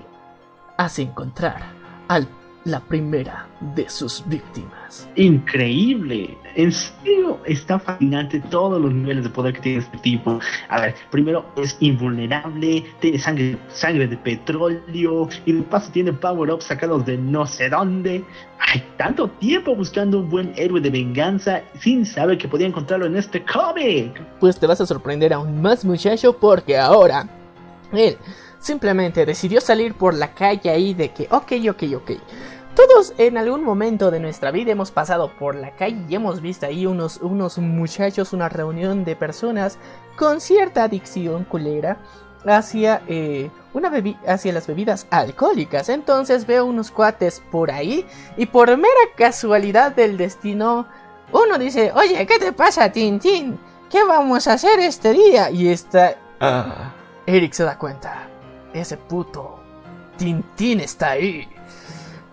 hacia 0.79 1.05
encontrar 1.05 1.63
al 2.09 2.29
la 2.65 2.81
primera 2.81 3.47
de 3.75 3.89
sus 3.89 4.23
víctimas. 4.27 5.09
Increíble, 5.17 6.37
en 6.55 6.73
serio, 6.73 7.39
está 7.45 7.79
fascinante 7.79 8.41
todos 8.51 8.81
los 8.81 8.93
niveles 8.93 9.25
de 9.25 9.31
poder 9.31 9.55
que 9.55 9.61
tiene 9.61 9.79
este 9.79 9.99
tipo. 9.99 10.41
A 10.69 10.81
ver, 10.81 10.95
primero 11.11 11.45
es 11.57 11.77
invulnerable, 11.81 12.85
tiene 13.01 13.19
sangre, 13.19 13.59
sangre 13.69 14.09
de 14.09 14.17
petróleo 14.17 15.29
y 15.45 15.53
de 15.53 15.63
paso 15.63 15.91
tiene 15.93 16.13
power-ups 16.13 16.65
sacados 16.65 17.05
de 17.05 17.19
no 17.19 17.47
sé 17.47 17.69
dónde. 17.69 18.25
Hay 18.59 18.83
tanto 18.97 19.29
tiempo 19.29 19.77
buscando 19.77 20.21
un 20.21 20.31
buen 20.31 20.53
héroe 20.57 20.81
de 20.81 20.91
venganza 20.91 21.63
sin 21.81 22.07
saber 22.07 22.39
que 22.39 22.49
podía 22.49 22.67
encontrarlo 22.67 23.07
en 23.07 23.17
este 23.17 23.45
cómic. 23.45 24.21
Pues 24.41 24.59
te 24.59 24.67
vas 24.67 24.81
a 24.81 24.87
sorprender 24.87 25.35
aún 25.35 25.61
más 25.61 25.85
muchacho 25.85 26.35
porque 26.39 26.79
ahora 26.79 27.29
él 27.93 28.17
simplemente 28.65 29.27
decidió 29.27 29.61
salir 29.61 29.95
por 29.95 30.15
la 30.15 30.33
calle 30.33 30.71
ahí 30.71 30.95
de 30.95 31.11
que 31.11 31.29
ok, 31.31 31.53
ok, 31.71 31.83
ok. 31.97 32.11
Todos 32.75 33.15
en 33.19 33.39
algún 33.39 33.63
momento 33.63 34.11
de 34.11 34.19
nuestra 34.19 34.51
vida 34.51 34.73
hemos 34.73 34.91
pasado 34.91 35.31
por 35.39 35.55
la 35.55 35.77
calle 35.77 36.05
y 36.09 36.15
hemos 36.17 36.41
visto 36.41 36.67
ahí 36.67 36.87
unos, 36.87 37.19
unos 37.19 37.59
muchachos, 37.59 38.33
una 38.33 38.49
reunión 38.49 39.05
de 39.05 39.15
personas 39.15 39.79
con 40.17 40.41
cierta 40.41 40.83
adicción 40.83 41.45
culera 41.45 41.99
hacia, 42.45 43.03
eh, 43.07 43.49
una 43.75 43.93
hacia 44.27 44.53
las 44.53 44.67
bebidas 44.67 45.07
alcohólicas. 45.11 45.89
Entonces 45.89 46.47
veo 46.47 46.65
unos 46.65 46.91
cuates 46.91 47.43
por 47.53 47.71
ahí 47.71 48.05
y 48.37 48.47
por 48.47 48.77
mera 48.77 48.93
casualidad 49.17 49.95
del 49.95 50.17
destino, 50.17 50.89
uno 51.33 51.59
dice, 51.59 51.93
oye, 51.95 52.27
¿qué 52.27 52.41
te 52.41 52.53
pasa, 52.53 52.91
Tintín? 52.91 53.57
¿Qué 53.89 54.03
vamos 54.03 54.49
a 54.49 54.55
hacer 54.55 54.81
este 54.81 55.13
día? 55.13 55.49
Y 55.51 55.69
está... 55.69 56.17
Ah. 56.41 56.93
Eric 57.27 57.53
se 57.53 57.63
da 57.63 57.79
cuenta. 57.79 58.29
Ese 58.73 58.97
puto 58.97 59.61
Tintín 60.17 60.81
está 60.81 61.11
ahí. 61.11 61.49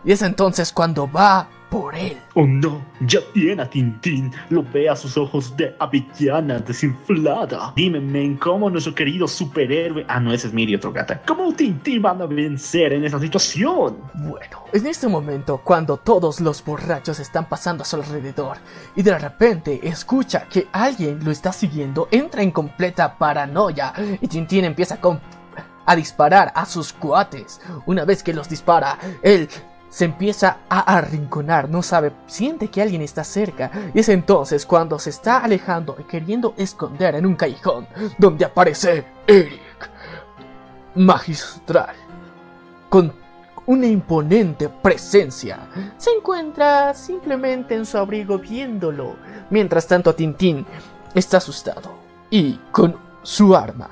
Y 0.03 0.11
es 0.11 0.21
entonces 0.21 0.71
cuando 0.71 1.09
va 1.09 1.47
por 1.71 1.95
él. 1.95 2.17
Oh 2.33 2.45
no, 2.45 2.83
ya 2.99 3.19
tiene 3.33 3.63
a 3.63 3.69
Tintín. 3.69 4.31
Lo 4.49 4.61
ve 4.61 4.89
a 4.89 4.95
sus 4.95 5.17
ojos 5.17 5.55
de 5.55 5.73
avellana 5.79 6.59
desinflada. 6.59 7.71
Dime, 7.75 8.01
men, 8.01 8.35
¿cómo 8.35 8.69
nuestro 8.69 8.93
querido 8.93 9.25
superhéroe. 9.27 10.05
Ah, 10.07 10.19
no, 10.19 10.33
ese 10.33 10.47
es 10.47 10.53
Miri, 10.53 10.75
otro 10.75 10.91
gata. 10.91 11.21
¿Cómo 11.25 11.53
Tintín 11.53 12.01
van 12.01 12.21
a 12.21 12.25
vencer 12.25 12.91
en 12.91 13.05
esa 13.05 13.19
situación? 13.19 13.97
Bueno, 14.15 14.65
en 14.73 14.85
este 14.85 15.07
momento, 15.07 15.61
cuando 15.63 15.95
todos 15.97 16.41
los 16.41 16.63
borrachos 16.63 17.19
están 17.19 17.47
pasando 17.47 17.83
a 17.83 17.85
su 17.85 17.95
alrededor 17.95 18.57
y 18.95 19.01
de 19.01 19.17
repente 19.17 19.79
escucha 19.81 20.47
que 20.49 20.67
alguien 20.73 21.23
lo 21.23 21.31
está 21.31 21.53
siguiendo, 21.53 22.09
entra 22.11 22.43
en 22.43 22.51
completa 22.51 23.17
paranoia 23.17 23.93
y 24.19 24.27
Tintín 24.27 24.65
empieza 24.65 24.99
a 25.85 25.95
disparar 25.95 26.51
a 26.53 26.65
sus 26.65 26.91
cuates. 26.91 27.61
Una 27.85 28.03
vez 28.03 28.23
que 28.23 28.33
los 28.33 28.49
dispara, 28.49 28.97
él 29.21 29.47
se 29.91 30.05
empieza 30.05 30.59
a 30.69 30.80
arrinconar, 30.97 31.69
no 31.69 31.84
sabe, 31.84 32.13
siente 32.26 32.69
que 32.69 32.81
alguien 32.81 33.01
está 33.01 33.23
cerca, 33.23 33.69
y 33.93 33.99
es 33.99 34.09
entonces 34.09 34.65
cuando 34.65 34.97
se 34.97 35.09
está 35.09 35.39
alejando 35.39 35.97
y 35.99 36.03
queriendo 36.03 36.53
esconder 36.57 37.15
en 37.15 37.26
un 37.26 37.35
callejón, 37.35 37.88
donde 38.18 38.45
aparece 38.45 39.05
Eric. 39.27 39.61
magistral, 40.95 41.95
con 42.89 43.13
una 43.65 43.85
imponente 43.85 44.69
presencia, 44.69 45.59
se 45.97 46.11
encuentra 46.11 46.93
simplemente 46.93 47.76
en 47.76 47.85
su 47.85 47.97
abrigo 47.97 48.39
viéndolo. 48.39 49.15
Mientras 49.49 49.88
tanto, 49.88 50.15
Tintín 50.15 50.65
está 51.13 51.38
asustado 51.38 51.93
y 52.30 52.53
con 52.72 52.95
su 53.23 53.55
arma 53.55 53.89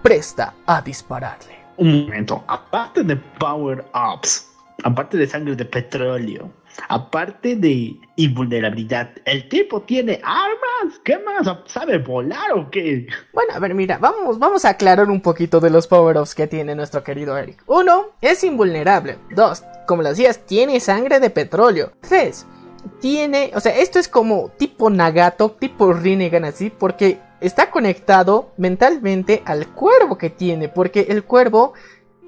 presta 0.00 0.54
a 0.64 0.80
dispararle. 0.80 1.58
Un 1.76 2.04
momento, 2.04 2.44
aparte 2.46 3.02
de 3.02 3.16
power 3.16 3.84
ups, 3.94 4.53
aparte 4.84 5.16
de 5.16 5.26
sangre 5.26 5.56
de 5.56 5.64
petróleo, 5.64 6.50
aparte 6.88 7.56
de 7.56 7.96
invulnerabilidad, 8.16 9.10
¿el 9.24 9.48
tipo 9.48 9.80
tiene 9.82 10.20
armas? 10.22 11.00
¿Qué 11.02 11.18
más? 11.18 11.48
¿Sabe 11.66 11.98
volar 11.98 12.52
o 12.52 12.70
qué? 12.70 13.06
Bueno, 13.32 13.54
a 13.54 13.58
ver, 13.58 13.74
mira, 13.74 13.96
vamos, 13.96 14.38
vamos 14.38 14.64
a 14.66 14.70
aclarar 14.70 15.10
un 15.10 15.22
poquito 15.22 15.58
de 15.58 15.70
los 15.70 15.86
power-ups 15.86 16.34
que 16.34 16.46
tiene 16.46 16.74
nuestro 16.74 17.02
querido 17.02 17.36
Eric. 17.36 17.62
Uno, 17.66 18.10
es 18.20 18.44
invulnerable. 18.44 19.18
Dos, 19.34 19.64
como 19.86 20.02
lo 20.02 20.10
decías, 20.10 20.44
tiene 20.44 20.78
sangre 20.80 21.18
de 21.18 21.30
petróleo. 21.30 21.92
Tres, 22.06 22.46
tiene, 23.00 23.52
o 23.54 23.60
sea, 23.60 23.74
esto 23.76 23.98
es 23.98 24.08
como 24.08 24.50
tipo 24.50 24.90
Nagato, 24.90 25.50
tipo 25.52 25.94
Rinnegan 25.94 26.44
así, 26.44 26.68
porque 26.68 27.18
está 27.40 27.70
conectado 27.70 28.52
mentalmente 28.56 29.42
al 29.44 29.68
cuervo 29.68 30.18
que 30.18 30.30
tiene, 30.30 30.68
porque 30.68 31.06
el 31.10 31.24
cuervo, 31.24 31.74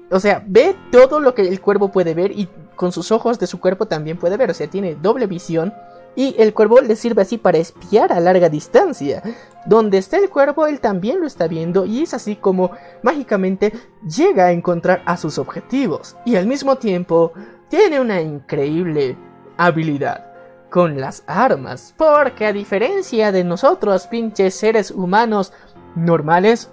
o 0.09 0.19
sea, 0.19 0.43
ve 0.45 0.75
todo 0.91 1.19
lo 1.19 1.33
que 1.35 1.41
el 1.41 1.61
cuervo 1.61 1.91
puede 1.91 2.13
ver 2.13 2.31
y 2.31 2.47
con 2.75 2.91
sus 2.91 3.11
ojos 3.11 3.39
de 3.39 3.47
su 3.47 3.59
cuerpo 3.59 3.87
también 3.87 4.17
puede 4.17 4.37
ver, 4.37 4.51
o 4.51 4.53
sea, 4.53 4.67
tiene 4.67 4.95
doble 4.95 5.27
visión 5.27 5.73
y 6.15 6.35
el 6.39 6.53
cuervo 6.53 6.81
le 6.81 6.95
sirve 6.95 7.21
así 7.21 7.37
para 7.37 7.59
espiar 7.59 8.11
a 8.11 8.19
larga 8.19 8.49
distancia. 8.49 9.21
Donde 9.67 9.99
está 9.99 10.17
el 10.17 10.29
cuervo, 10.29 10.65
él 10.65 10.79
también 10.79 11.19
lo 11.19 11.27
está 11.27 11.47
viendo 11.47 11.85
y 11.85 12.01
es 12.01 12.13
así 12.15 12.35
como 12.35 12.71
mágicamente 13.03 13.71
llega 14.01 14.45
a 14.45 14.51
encontrar 14.51 15.03
a 15.05 15.15
sus 15.15 15.37
objetivos. 15.37 16.15
Y 16.25 16.35
al 16.35 16.47
mismo 16.47 16.77
tiempo 16.77 17.33
tiene 17.69 17.99
una 17.99 18.19
increíble 18.19 19.15
habilidad 19.57 20.25
con 20.71 20.99
las 20.99 21.23
armas. 21.27 21.93
Porque 21.97 22.47
a 22.47 22.53
diferencia 22.53 23.31
de 23.31 23.43
nosotros, 23.43 24.07
pinches 24.07 24.55
seres 24.55 24.89
humanos 24.89 25.53
normales, 25.95 26.71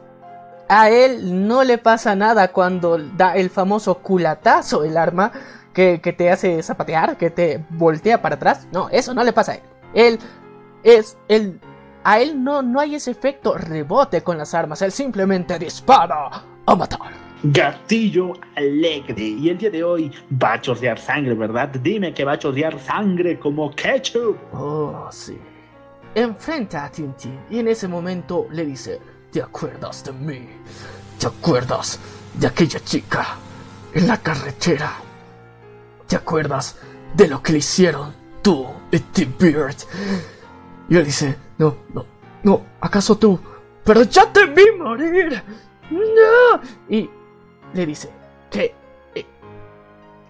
a 0.68 0.90
él 0.90 1.46
no 1.46 1.64
le 1.64 1.78
pasa 1.78 2.14
nada 2.14 2.48
cuando 2.48 2.98
da 2.98 3.36
el 3.36 3.50
famoso 3.50 3.98
culatazo 3.98 4.84
el 4.84 4.96
arma 4.96 5.32
que, 5.72 5.98
te 5.98 6.30
hace 6.30 6.62
zapatear, 6.62 7.16
que 7.16 7.30
te 7.30 7.64
voltea 7.70 8.22
para 8.22 8.36
atrás. 8.36 8.68
No, 8.72 8.88
eso 8.90 9.12
no 9.12 9.24
le 9.24 9.32
pasa 9.32 9.52
a 9.52 9.54
él. 9.56 9.62
Él 9.94 10.18
es 10.82 11.16
el 11.28 11.60
a 12.04 12.20
él 12.20 12.44
no, 12.44 12.60
no 12.60 12.80
hay 12.80 12.96
ese 12.96 13.10
efecto 13.10 13.54
rebote 13.56 14.22
con 14.22 14.36
las 14.36 14.52
armas, 14.52 14.82
él 14.82 14.92
simplemente 14.92 15.58
dispara 15.58 16.30
a 16.66 16.76
matar. 16.76 17.00
Gatillo 17.42 18.34
alegre. 18.56 19.22
Y 19.22 19.48
el 19.48 19.58
día 19.58 19.70
de 19.70 19.82
hoy 19.82 20.12
va 20.42 20.54
a 20.54 20.60
chorrear 20.60 20.98
sangre, 20.98 21.34
¿verdad? 21.34 21.68
Dime 21.68 22.12
que 22.12 22.24
va 22.24 22.32
a 22.32 22.38
chorrear 22.38 22.78
sangre 22.78 23.38
como 23.38 23.70
ketchup. 23.70 24.36
Oh, 24.52 25.08
sí. 25.10 25.38
Enfrenta 26.14 26.84
a 26.84 26.90
Tintín 26.90 27.40
y 27.50 27.58
en 27.58 27.68
ese 27.68 27.88
momento 27.88 28.46
le 28.50 28.64
dice, 28.64 29.00
¿te 29.34 29.42
acuerdas 29.42 30.04
de 30.04 30.12
mí? 30.12 30.48
¿Te 31.18 31.26
acuerdas 31.26 31.98
de 32.34 32.46
aquella 32.46 32.78
chica 32.78 33.36
en 33.92 34.06
la 34.06 34.16
carretera? 34.18 34.92
¿Te 36.06 36.14
acuerdas 36.14 36.76
de 37.16 37.26
lo 37.26 37.42
que 37.42 37.50
le 37.50 37.58
hicieron 37.58 38.14
tú 38.42 38.64
y 38.92 39.00
T-Beard? 39.00 39.74
Y 40.88 40.96
él 40.96 41.04
dice, 41.04 41.36
no, 41.58 41.78
no, 41.92 42.06
no, 42.44 42.62
¿acaso 42.80 43.18
tú? 43.18 43.40
Pero 43.82 44.04
ya 44.04 44.32
te 44.32 44.46
vi 44.46 44.66
morir. 44.78 45.42
No. 45.90 46.60
Y 46.88 47.10
le 47.72 47.86
dice, 47.86 48.10
¿qué? 48.52 48.72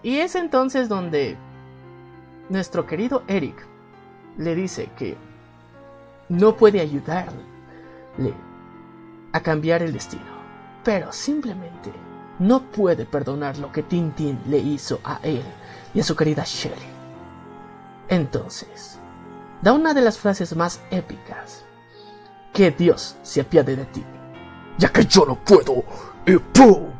Y 0.01 0.17
es 0.17 0.33
entonces 0.33 0.89
donde 0.89 1.37
nuestro 2.49 2.87
querido 2.87 3.21
Eric 3.27 3.67
le 4.39 4.55
dice 4.55 4.89
que 4.97 5.15
no 6.27 6.55
puede 6.55 6.79
ayudarle 6.79 8.33
a 9.35 9.41
cambiar 9.41 9.83
el 9.83 9.91
destino, 9.91 10.23
pero 10.81 11.11
simplemente 11.11 11.91
no 12.39 12.61
puede 12.71 13.05
perdonar 13.05 13.57
lo 13.57 13.69
que 13.69 13.83
Tintin 13.83 14.39
le 14.47 14.57
hizo 14.59 15.01
a 15.03 15.19
él 15.23 15.43
y 15.93 15.99
a 15.99 16.03
su 16.05 16.15
querida 16.15 16.43
Shelly. 16.45 16.87
Entonces, 18.07 18.97
da 19.61 19.73
una 19.73 19.93
de 19.93 19.99
las 19.99 20.17
frases 20.17 20.55
más 20.55 20.79
épicas. 20.89 21.65
Que 22.53 22.71
Dios 22.71 23.17
se 23.23 23.41
apiade 23.41 23.75
de 23.75 23.83
ti, 23.83 24.05
ya 24.77 24.87
que 24.87 25.05
yo 25.05 25.25
no 25.25 25.35
puedo. 25.35 25.83
Y 26.25 26.37
¡pum! 26.37 26.93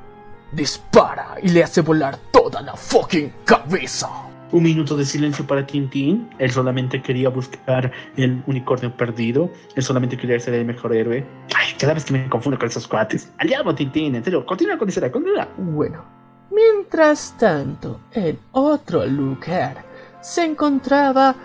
Dispara 0.52 1.38
y 1.41 1.48
le 1.48 1.64
hace 1.64 1.80
volar 1.80 2.18
toda 2.34 2.62
la 2.62 2.76
fucking 2.76 3.34
cabeza. 3.45 4.10
Un 4.51 4.63
minuto 4.63 4.95
de 4.95 5.05
silencio 5.05 5.45
para 5.45 5.65
Tintín. 5.65 6.30
Él 6.38 6.51
solamente 6.51 7.01
quería 7.01 7.30
buscar 7.30 7.91
el 8.15 8.43
unicornio 8.47 8.95
perdido. 8.95 9.49
Él 9.76 9.84
solamente 9.84 10.17
quería 10.17 10.39
ser 10.39 10.53
el 10.53 10.65
mejor 10.65 10.95
héroe. 10.95 11.26
Ay, 11.55 11.73
cada 11.80 11.93
vez 11.93 12.05
que 12.05 12.13
me 12.13 12.30
confundo 12.30 12.57
con 12.57 12.67
esos 12.67 12.88
cuates. 12.88 13.31
Al 13.39 13.47
diablo, 13.47 13.73
Tintín. 13.73 14.15
En 14.15 14.23
serio, 14.23 14.45
continúa 14.45 14.77
con 14.77 14.88
esa, 14.88 15.11
continúa. 15.11 15.47
Bueno, 15.57 16.03
mientras 16.51 17.35
tanto, 17.38 18.01
en 18.11 18.38
otro 18.51 19.05
lugar 19.05 19.84
se 20.22 20.45
encontraba 20.45 21.35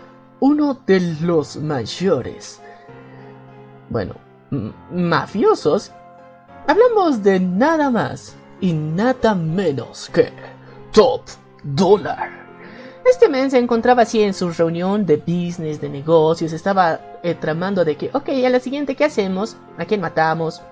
uno 0.40 0.74
de 0.86 1.16
los 1.22 1.56
mayores. 1.56 2.60
Bueno, 3.88 4.14
mafiosos. 4.90 5.92
Hablamos 6.66 7.22
de 7.22 7.40
nada 7.40 7.90
más 7.90 8.36
y 8.60 8.72
nada 8.72 9.34
menos 9.34 10.10
que 10.12 10.30
Top 10.92 11.22
Dollar. 11.62 12.49
Este 13.10 13.28
men 13.28 13.50
se 13.50 13.58
encontraba 13.58 14.02
así 14.02 14.22
en 14.22 14.32
su 14.32 14.50
reunión 14.50 15.04
de 15.04 15.16
business, 15.16 15.80
de 15.80 15.88
negocios, 15.88 16.52
estaba 16.52 17.00
eh, 17.24 17.34
tramando 17.34 17.84
de 17.84 17.96
que, 17.96 18.08
ok, 18.12 18.28
a 18.46 18.48
la 18.48 18.60
siguiente, 18.60 18.94
¿qué 18.94 19.04
hacemos? 19.04 19.56
¿A 19.78 19.84
quién 19.84 20.00
matamos? 20.00 20.62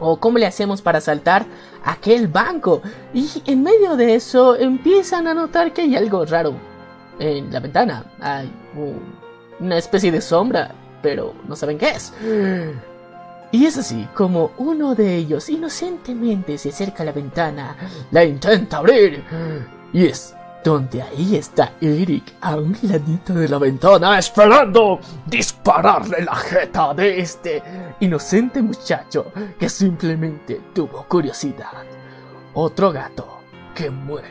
¿O 0.00 0.18
cómo 0.18 0.38
le 0.38 0.46
hacemos 0.46 0.82
para 0.82 1.00
saltar 1.00 1.46
aquel 1.84 2.26
banco? 2.26 2.82
Y 3.14 3.30
en 3.46 3.62
medio 3.62 3.96
de 3.96 4.16
eso 4.16 4.56
empiezan 4.56 5.28
a 5.28 5.34
notar 5.34 5.72
que 5.72 5.82
hay 5.82 5.94
algo 5.94 6.24
raro. 6.26 6.54
En 7.20 7.52
la 7.52 7.60
ventana 7.60 8.04
hay 8.20 8.50
una 9.60 9.78
especie 9.78 10.10
de 10.10 10.20
sombra, 10.20 10.74
pero 11.02 11.34
no 11.46 11.54
saben 11.54 11.78
qué 11.78 11.90
es. 11.90 12.12
Y 13.52 13.64
es 13.64 13.78
así 13.78 14.08
como 14.14 14.50
uno 14.58 14.96
de 14.96 15.14
ellos 15.14 15.48
inocentemente 15.48 16.58
se 16.58 16.70
acerca 16.70 17.04
a 17.04 17.06
la 17.06 17.12
ventana, 17.12 17.76
la 18.10 18.24
intenta 18.24 18.78
abrir, 18.78 19.22
y 19.92 20.06
es 20.06 20.33
donde 20.64 21.02
ahí 21.02 21.36
está 21.36 21.74
Eric 21.80 22.24
a 22.40 22.56
un 22.56 22.74
ladito 22.82 23.34
de 23.34 23.48
la 23.48 23.58
ventana 23.58 24.18
esperando 24.18 24.98
dispararle 25.26 26.24
la 26.24 26.34
jeta 26.34 26.94
de 26.94 27.20
este 27.20 27.62
inocente 28.00 28.62
muchacho 28.62 29.30
que 29.58 29.68
simplemente 29.68 30.62
tuvo 30.74 31.04
curiosidad. 31.06 31.84
Otro 32.54 32.90
gato 32.90 33.40
que 33.74 33.90
muere. 33.90 34.28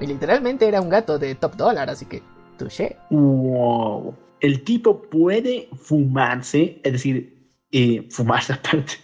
Y 0.00 0.06
literalmente 0.06 0.66
era 0.66 0.80
un 0.80 0.88
gato 0.88 1.18
de 1.18 1.34
top 1.34 1.56
dólar, 1.56 1.90
así 1.90 2.06
que 2.06 2.22
touché. 2.56 2.96
Wow. 3.10 4.14
El 4.40 4.64
tipo 4.64 5.02
puede 5.02 5.68
fumarse, 5.76 6.80
es 6.82 6.92
decir, 6.92 7.52
eh, 7.70 8.08
fumarse 8.10 8.52
aparte. 8.54 8.94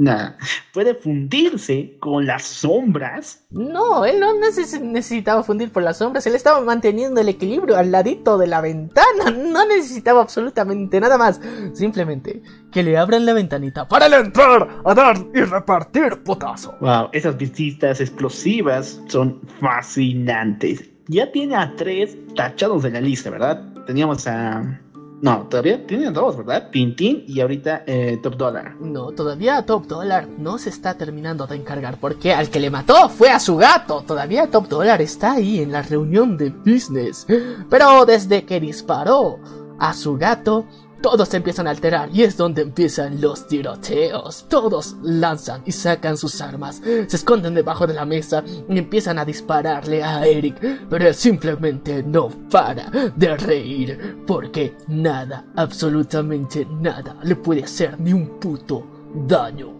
Nada, 0.00 0.38
puede 0.72 0.94
fundirse 0.94 1.98
con 2.00 2.24
las 2.24 2.44
sombras. 2.44 3.44
No, 3.50 4.06
él 4.06 4.18
no 4.18 4.32
necesitaba 4.80 5.42
fundir 5.42 5.70
por 5.70 5.82
las 5.82 5.98
sombras, 5.98 6.26
él 6.26 6.34
estaba 6.34 6.62
manteniendo 6.62 7.20
el 7.20 7.28
equilibrio 7.28 7.76
al 7.76 7.92
ladito 7.92 8.38
de 8.38 8.46
la 8.46 8.62
ventana, 8.62 9.30
no 9.36 9.66
necesitaba 9.66 10.22
absolutamente 10.22 10.98
nada 11.00 11.18
más, 11.18 11.38
simplemente 11.74 12.42
que 12.72 12.82
le 12.82 12.96
abran 12.96 13.26
la 13.26 13.34
ventanita 13.34 13.86
para 13.88 14.06
él 14.06 14.14
entrar 14.14 14.80
a 14.86 14.94
dar 14.94 15.18
y 15.34 15.42
repartir 15.42 16.22
potazo. 16.24 16.74
Wow, 16.80 17.10
esas 17.12 17.36
visitas 17.36 18.00
explosivas 18.00 19.02
son 19.06 19.38
fascinantes. 19.60 20.88
Ya 21.08 21.30
tiene 21.30 21.56
a 21.56 21.76
tres 21.76 22.16
tachados 22.34 22.84
de 22.84 22.90
la 22.92 23.02
lista, 23.02 23.28
¿verdad? 23.28 23.62
Teníamos 23.86 24.26
a 24.26 24.80
no, 25.22 25.46
todavía 25.48 25.86
tienen 25.86 26.14
dos, 26.14 26.38
¿verdad? 26.38 26.70
Tintín 26.70 27.24
y 27.26 27.40
ahorita 27.40 27.84
eh, 27.86 28.18
Top 28.22 28.36
Dollar. 28.36 28.76
No, 28.80 29.10
todavía 29.10 29.66
Top 29.66 29.86
Dollar 29.86 30.26
no 30.38 30.56
se 30.56 30.70
está 30.70 30.94
terminando 30.94 31.46
de 31.46 31.56
encargar 31.56 31.98
porque 32.00 32.32
al 32.32 32.48
que 32.48 32.58
le 32.58 32.70
mató 32.70 33.08
fue 33.10 33.28
a 33.28 33.38
su 33.38 33.56
gato. 33.56 34.02
Todavía 34.06 34.50
Top 34.50 34.68
Dollar 34.68 35.02
está 35.02 35.32
ahí 35.32 35.60
en 35.60 35.72
la 35.72 35.82
reunión 35.82 36.38
de 36.38 36.48
business. 36.48 37.26
Pero 37.68 38.06
desde 38.06 38.44
que 38.44 38.60
disparó 38.60 39.38
a 39.78 39.92
su 39.92 40.16
gato, 40.16 40.64
todos 41.00 41.28
se 41.28 41.38
empiezan 41.38 41.66
a 41.66 41.70
alterar 41.70 42.10
y 42.12 42.22
es 42.22 42.36
donde 42.36 42.62
empiezan 42.62 43.20
los 43.20 43.46
tiroteos. 43.46 44.46
Todos 44.48 44.96
lanzan 45.02 45.62
y 45.64 45.72
sacan 45.72 46.16
sus 46.16 46.40
armas, 46.40 46.82
se 46.84 47.16
esconden 47.16 47.54
debajo 47.54 47.86
de 47.86 47.94
la 47.94 48.04
mesa 48.04 48.44
y 48.68 48.78
empiezan 48.78 49.18
a 49.18 49.24
dispararle 49.24 50.02
a 50.02 50.26
Eric, 50.26 50.86
pero 50.88 51.06
él 51.06 51.14
simplemente 51.14 52.02
no 52.02 52.28
para 52.50 52.90
de 53.16 53.36
reír 53.36 54.24
porque 54.26 54.76
nada, 54.88 55.44
absolutamente 55.56 56.66
nada, 56.66 57.16
le 57.22 57.36
puede 57.36 57.64
hacer 57.64 57.98
ni 58.00 58.12
un 58.12 58.38
puto 58.38 58.86
daño. 59.26 59.72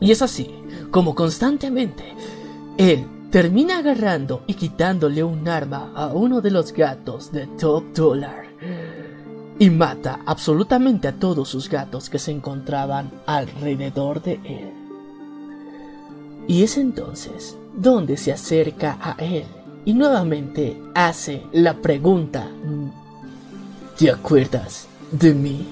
Y 0.00 0.10
es 0.12 0.22
así, 0.22 0.50
como 0.90 1.14
constantemente, 1.14 2.14
él 2.76 3.06
termina 3.30 3.78
agarrando 3.78 4.44
y 4.46 4.54
quitándole 4.54 5.24
un 5.24 5.48
arma 5.48 5.92
a 5.94 6.08
uno 6.08 6.40
de 6.40 6.50
los 6.50 6.72
gatos 6.72 7.32
de 7.32 7.46
Top 7.58 7.84
Dollar. 7.94 8.45
Y 9.58 9.70
mata 9.70 10.20
absolutamente 10.26 11.08
a 11.08 11.12
todos 11.12 11.48
sus 11.48 11.68
gatos 11.68 12.10
que 12.10 12.18
se 12.18 12.30
encontraban 12.30 13.10
alrededor 13.26 14.22
de 14.22 14.34
él. 14.44 14.72
Y 16.46 16.62
es 16.62 16.76
entonces 16.76 17.56
donde 17.74 18.16
se 18.16 18.32
acerca 18.32 18.98
a 19.00 19.16
él 19.18 19.46
y 19.84 19.94
nuevamente 19.94 20.80
hace 20.94 21.44
la 21.52 21.74
pregunta, 21.74 22.48
¿te 23.96 24.10
acuerdas 24.10 24.86
de 25.10 25.32
mí? 25.32 25.66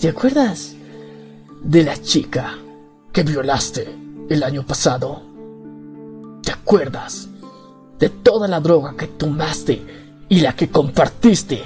¿Te 0.00 0.08
acuerdas 0.08 0.74
de 1.62 1.82
la 1.82 2.00
chica 2.00 2.56
que 3.12 3.24
violaste 3.24 3.88
el 4.28 4.42
año 4.42 4.64
pasado? 4.64 5.22
¿Te 6.42 6.52
acuerdas 6.52 7.28
de 7.98 8.08
toda 8.10 8.46
la 8.46 8.60
droga 8.60 8.94
que 8.96 9.08
tomaste 9.08 9.82
y 10.28 10.40
la 10.40 10.54
que 10.54 10.68
compartiste 10.68 11.64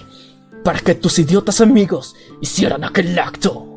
para 0.63 0.79
que 0.79 0.95
tus 0.95 1.19
idiotas 1.19 1.61
amigos 1.61 2.15
hicieran 2.41 2.85
aquel 2.85 3.19
acto? 3.19 3.69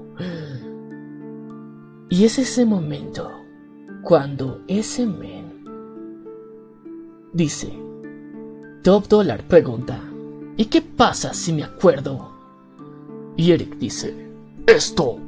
Y 2.09 2.23
es 2.23 2.37
ese 2.37 2.65
momento 2.65 3.31
cuando 4.03 4.61
ese 4.67 5.05
men 5.05 5.63
dice, 7.33 7.73
Top 8.83 9.07
Dollar 9.07 9.43
pregunta, 9.47 9.99
¿y 10.55 10.65
qué 10.65 10.81
pasa 10.81 11.33
si 11.33 11.51
me 11.51 11.63
acuerdo? 11.63 12.31
Y 13.35 13.51
Eric 13.51 13.77
dice, 13.77 14.13
esto. 14.65 15.19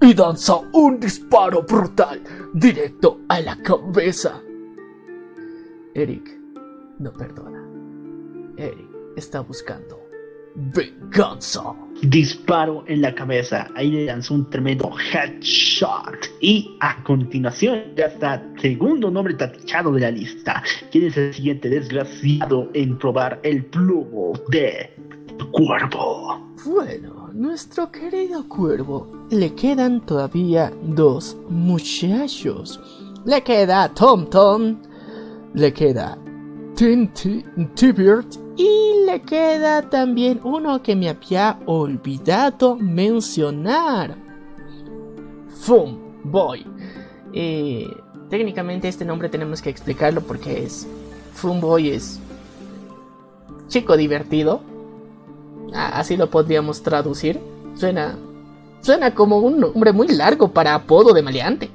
Y 0.00 0.14
danza 0.14 0.56
un 0.72 1.00
disparo 1.00 1.62
brutal 1.62 2.22
directo 2.52 3.20
a 3.28 3.40
la 3.40 3.56
cabeza. 3.56 4.40
Eric 5.94 6.38
no 6.98 7.12
perdona. 7.12 7.64
Eric 8.56 8.90
está 9.16 9.40
buscando 9.40 10.01
venganza. 10.54 11.74
Disparo 12.02 12.84
en 12.88 13.00
la 13.00 13.14
cabeza. 13.14 13.68
Ahí 13.76 13.90
le 13.90 14.06
lanzó 14.06 14.34
un 14.34 14.50
tremendo 14.50 14.90
headshot. 15.12 16.30
Y 16.40 16.76
a 16.80 17.02
continuación 17.04 17.94
ya 17.96 18.06
está 18.06 18.42
segundo 18.60 19.10
nombre 19.10 19.34
tachado 19.34 19.92
de 19.92 20.00
la 20.00 20.10
lista. 20.10 20.62
¿Quién 20.90 21.06
es 21.06 21.16
el 21.16 21.32
siguiente 21.32 21.68
desgraciado 21.68 22.70
en 22.74 22.98
probar 22.98 23.38
el 23.44 23.64
plumo 23.66 24.32
de 24.48 24.90
cuervo? 25.52 26.52
Bueno, 26.64 27.30
nuestro 27.32 27.90
querido 27.90 28.48
cuervo 28.48 29.26
le 29.30 29.54
quedan 29.54 30.04
todavía 30.04 30.72
dos 30.82 31.36
muchachos. 31.48 32.80
Le 33.24 33.42
queda 33.42 33.88
Tom 33.94 34.28
Tom, 34.28 34.78
le 35.54 35.72
queda 35.72 36.18
Tinty 36.74 37.44
Tibert 37.74 38.41
y 38.56 39.04
le 39.06 39.22
queda 39.22 39.82
también 39.88 40.40
uno 40.44 40.82
que 40.82 40.96
me 40.96 41.08
había 41.08 41.58
olvidado 41.66 42.76
mencionar. 42.76 44.16
Fum 45.60 45.98
Boy. 46.24 46.66
Eh, 47.32 47.88
técnicamente 48.28 48.88
este 48.88 49.04
nombre 49.04 49.28
tenemos 49.28 49.62
que 49.62 49.70
explicarlo 49.70 50.20
porque 50.20 50.64
es 50.64 50.86
Fum 51.34 51.60
Boy 51.60 51.90
es 51.90 52.20
chico 53.68 53.96
divertido. 53.96 54.60
Así 55.74 56.16
lo 56.16 56.28
podríamos 56.30 56.82
traducir. 56.82 57.40
Suena 57.74 58.16
suena 58.82 59.14
como 59.14 59.38
un 59.38 59.60
nombre 59.60 59.92
muy 59.92 60.08
largo 60.08 60.48
para 60.48 60.74
apodo 60.74 61.14
de 61.14 61.22
maleante 61.22 61.70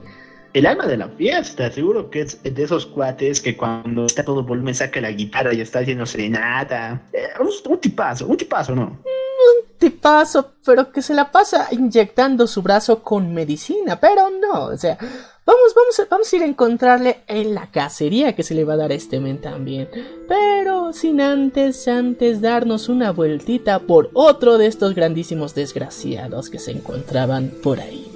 el 0.57 0.65
alma 0.65 0.88
de 0.88 0.97
la 0.97 1.07
fiesta, 1.09 1.71
seguro 1.71 2.09
que 2.09 2.21
es 2.21 2.41
de 2.41 2.63
esos 2.63 2.85
cuates 2.85 3.41
que 3.41 3.55
cuando 3.55 4.05
está 4.05 4.23
todo 4.23 4.43
volumen 4.43 4.73
saca 4.73 4.99
la 4.99 5.11
guitarra 5.11 5.53
y 5.53 5.61
está 5.61 5.79
haciendo 5.79 6.05
serenata. 6.05 7.03
Eh, 7.13 7.27
un, 7.39 7.77
tipazo, 7.79 8.25
un 8.25 8.38
tipazo, 8.38 8.75
¿no? 8.75 8.84
Un 8.84 9.77
tipazo, 9.77 10.53
pero 10.65 10.91
que 10.91 11.01
se 11.01 11.13
la 11.13 11.31
pasa 11.31 11.67
inyectando 11.71 12.47
su 12.47 12.61
brazo 12.61 13.03
con 13.03 13.34
medicina, 13.34 13.99
pero 13.99 14.29
no, 14.29 14.65
o 14.65 14.77
sea, 14.77 14.97
vamos, 15.45 15.75
vamos, 15.75 16.09
vamos 16.09 16.34
a 16.34 16.35
ir 16.35 16.41
a 16.41 16.47
encontrarle 16.47 17.17
en 17.27 17.53
la 17.53 17.69
cacería 17.69 18.35
que 18.35 18.43
se 18.43 18.55
le 18.55 18.63
va 18.63 18.73
a 18.73 18.77
dar 18.77 18.91
a 18.91 18.95
este 18.95 19.19
men 19.19 19.39
también. 19.39 19.89
Pero 20.27 20.91
sin 20.91 21.21
antes, 21.21 21.88
antes 21.88 22.41
darnos 22.41 22.89
una 22.89 23.11
vueltita 23.11 23.79
por 23.79 24.09
otro 24.13 24.57
de 24.57 24.65
estos 24.65 24.95
grandísimos 24.95 25.53
desgraciados 25.53 26.49
que 26.49 26.57
se 26.57 26.71
encontraban 26.71 27.51
por 27.61 27.79
ahí. 27.79 28.11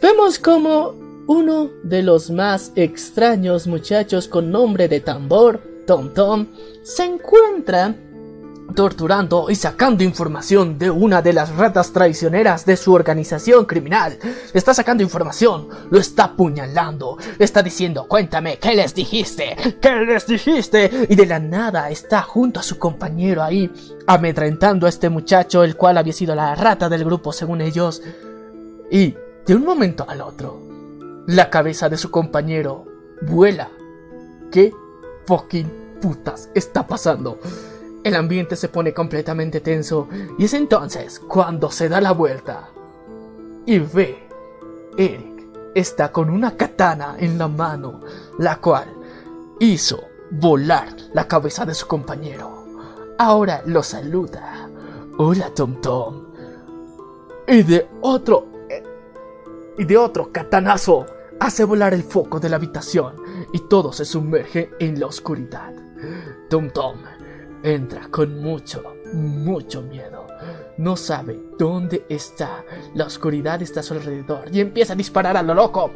Vemos 0.00 0.38
como 0.38 1.07
uno 1.28 1.68
de 1.82 2.02
los 2.02 2.30
más 2.30 2.72
extraños 2.74 3.66
muchachos 3.66 4.28
con 4.28 4.50
nombre 4.50 4.88
de 4.88 5.00
tambor, 5.00 5.60
Tom 5.86 6.14
Tom, 6.14 6.46
se 6.82 7.04
encuentra 7.04 7.94
torturando 8.74 9.50
y 9.50 9.54
sacando 9.54 10.04
información 10.04 10.78
de 10.78 10.90
una 10.90 11.20
de 11.20 11.34
las 11.34 11.54
ratas 11.54 11.92
traicioneras 11.92 12.64
de 12.64 12.78
su 12.78 12.94
organización 12.94 13.66
criminal. 13.66 14.18
Está 14.54 14.72
sacando 14.72 15.02
información, 15.02 15.68
lo 15.90 15.98
está 15.98 16.24
apuñalando, 16.24 17.18
está 17.38 17.62
diciendo, 17.62 18.06
cuéntame, 18.08 18.58
¿qué 18.58 18.74
les 18.74 18.94
dijiste? 18.94 19.54
¿Qué 19.82 19.96
les 20.06 20.26
dijiste? 20.26 20.90
Y 21.10 21.14
de 21.14 21.26
la 21.26 21.38
nada 21.38 21.90
está 21.90 22.22
junto 22.22 22.60
a 22.60 22.62
su 22.62 22.78
compañero 22.78 23.42
ahí, 23.42 23.70
amedrentando 24.06 24.86
a 24.86 24.88
este 24.88 25.10
muchacho, 25.10 25.62
el 25.62 25.76
cual 25.76 25.98
había 25.98 26.14
sido 26.14 26.34
la 26.34 26.54
rata 26.54 26.88
del 26.88 27.04
grupo 27.04 27.34
según 27.34 27.60
ellos. 27.60 28.02
Y 28.90 29.14
de 29.46 29.54
un 29.54 29.64
momento 29.64 30.06
al 30.08 30.22
otro, 30.22 30.77
la 31.28 31.50
cabeza 31.50 31.90
de 31.90 31.98
su 31.98 32.10
compañero 32.10 32.86
vuela. 33.20 33.68
¿Qué 34.50 34.72
fucking 35.26 35.98
putas 36.00 36.48
está 36.54 36.86
pasando? 36.86 37.38
El 38.02 38.16
ambiente 38.16 38.56
se 38.56 38.70
pone 38.70 38.94
completamente 38.94 39.60
tenso 39.60 40.08
y 40.38 40.46
es 40.46 40.54
entonces 40.54 41.20
cuando 41.20 41.70
se 41.70 41.90
da 41.90 42.00
la 42.00 42.12
vuelta 42.12 42.70
y 43.66 43.78
ve 43.78 44.26
Eric 44.96 45.44
está 45.74 46.10
con 46.10 46.30
una 46.30 46.56
katana 46.56 47.16
en 47.18 47.36
la 47.36 47.46
mano, 47.46 48.00
la 48.38 48.56
cual 48.56 48.88
hizo 49.60 50.00
volar 50.30 50.96
la 51.12 51.28
cabeza 51.28 51.66
de 51.66 51.74
su 51.74 51.86
compañero. 51.86 52.64
Ahora 53.18 53.62
lo 53.66 53.82
saluda. 53.82 54.66
Hola 55.18 55.50
Tom 55.54 55.78
Tom. 55.82 56.24
Y 57.46 57.64
de 57.64 57.86
otro 58.00 58.46
y 59.76 59.84
de 59.84 59.96
otro 59.98 60.32
katanazo 60.32 61.17
hace 61.40 61.64
volar 61.64 61.94
el 61.94 62.02
foco 62.02 62.40
de 62.40 62.48
la 62.48 62.56
habitación 62.56 63.14
y 63.52 63.60
todo 63.60 63.92
se 63.92 64.04
sumerge 64.04 64.70
en 64.78 64.98
la 64.98 65.06
oscuridad. 65.06 65.72
Tom 66.48 66.70
Tom 66.70 66.98
entra 67.62 68.08
con 68.10 68.40
mucho, 68.40 68.82
mucho 69.12 69.82
miedo. 69.82 70.26
No 70.78 70.96
sabe 70.96 71.38
dónde 71.58 72.04
está. 72.08 72.64
La 72.94 73.06
oscuridad 73.06 73.60
está 73.62 73.80
a 73.80 73.82
su 73.82 73.94
alrededor 73.94 74.44
y 74.52 74.60
empieza 74.60 74.92
a 74.92 74.96
disparar 74.96 75.36
a 75.36 75.42
lo 75.42 75.54
loco, 75.54 75.90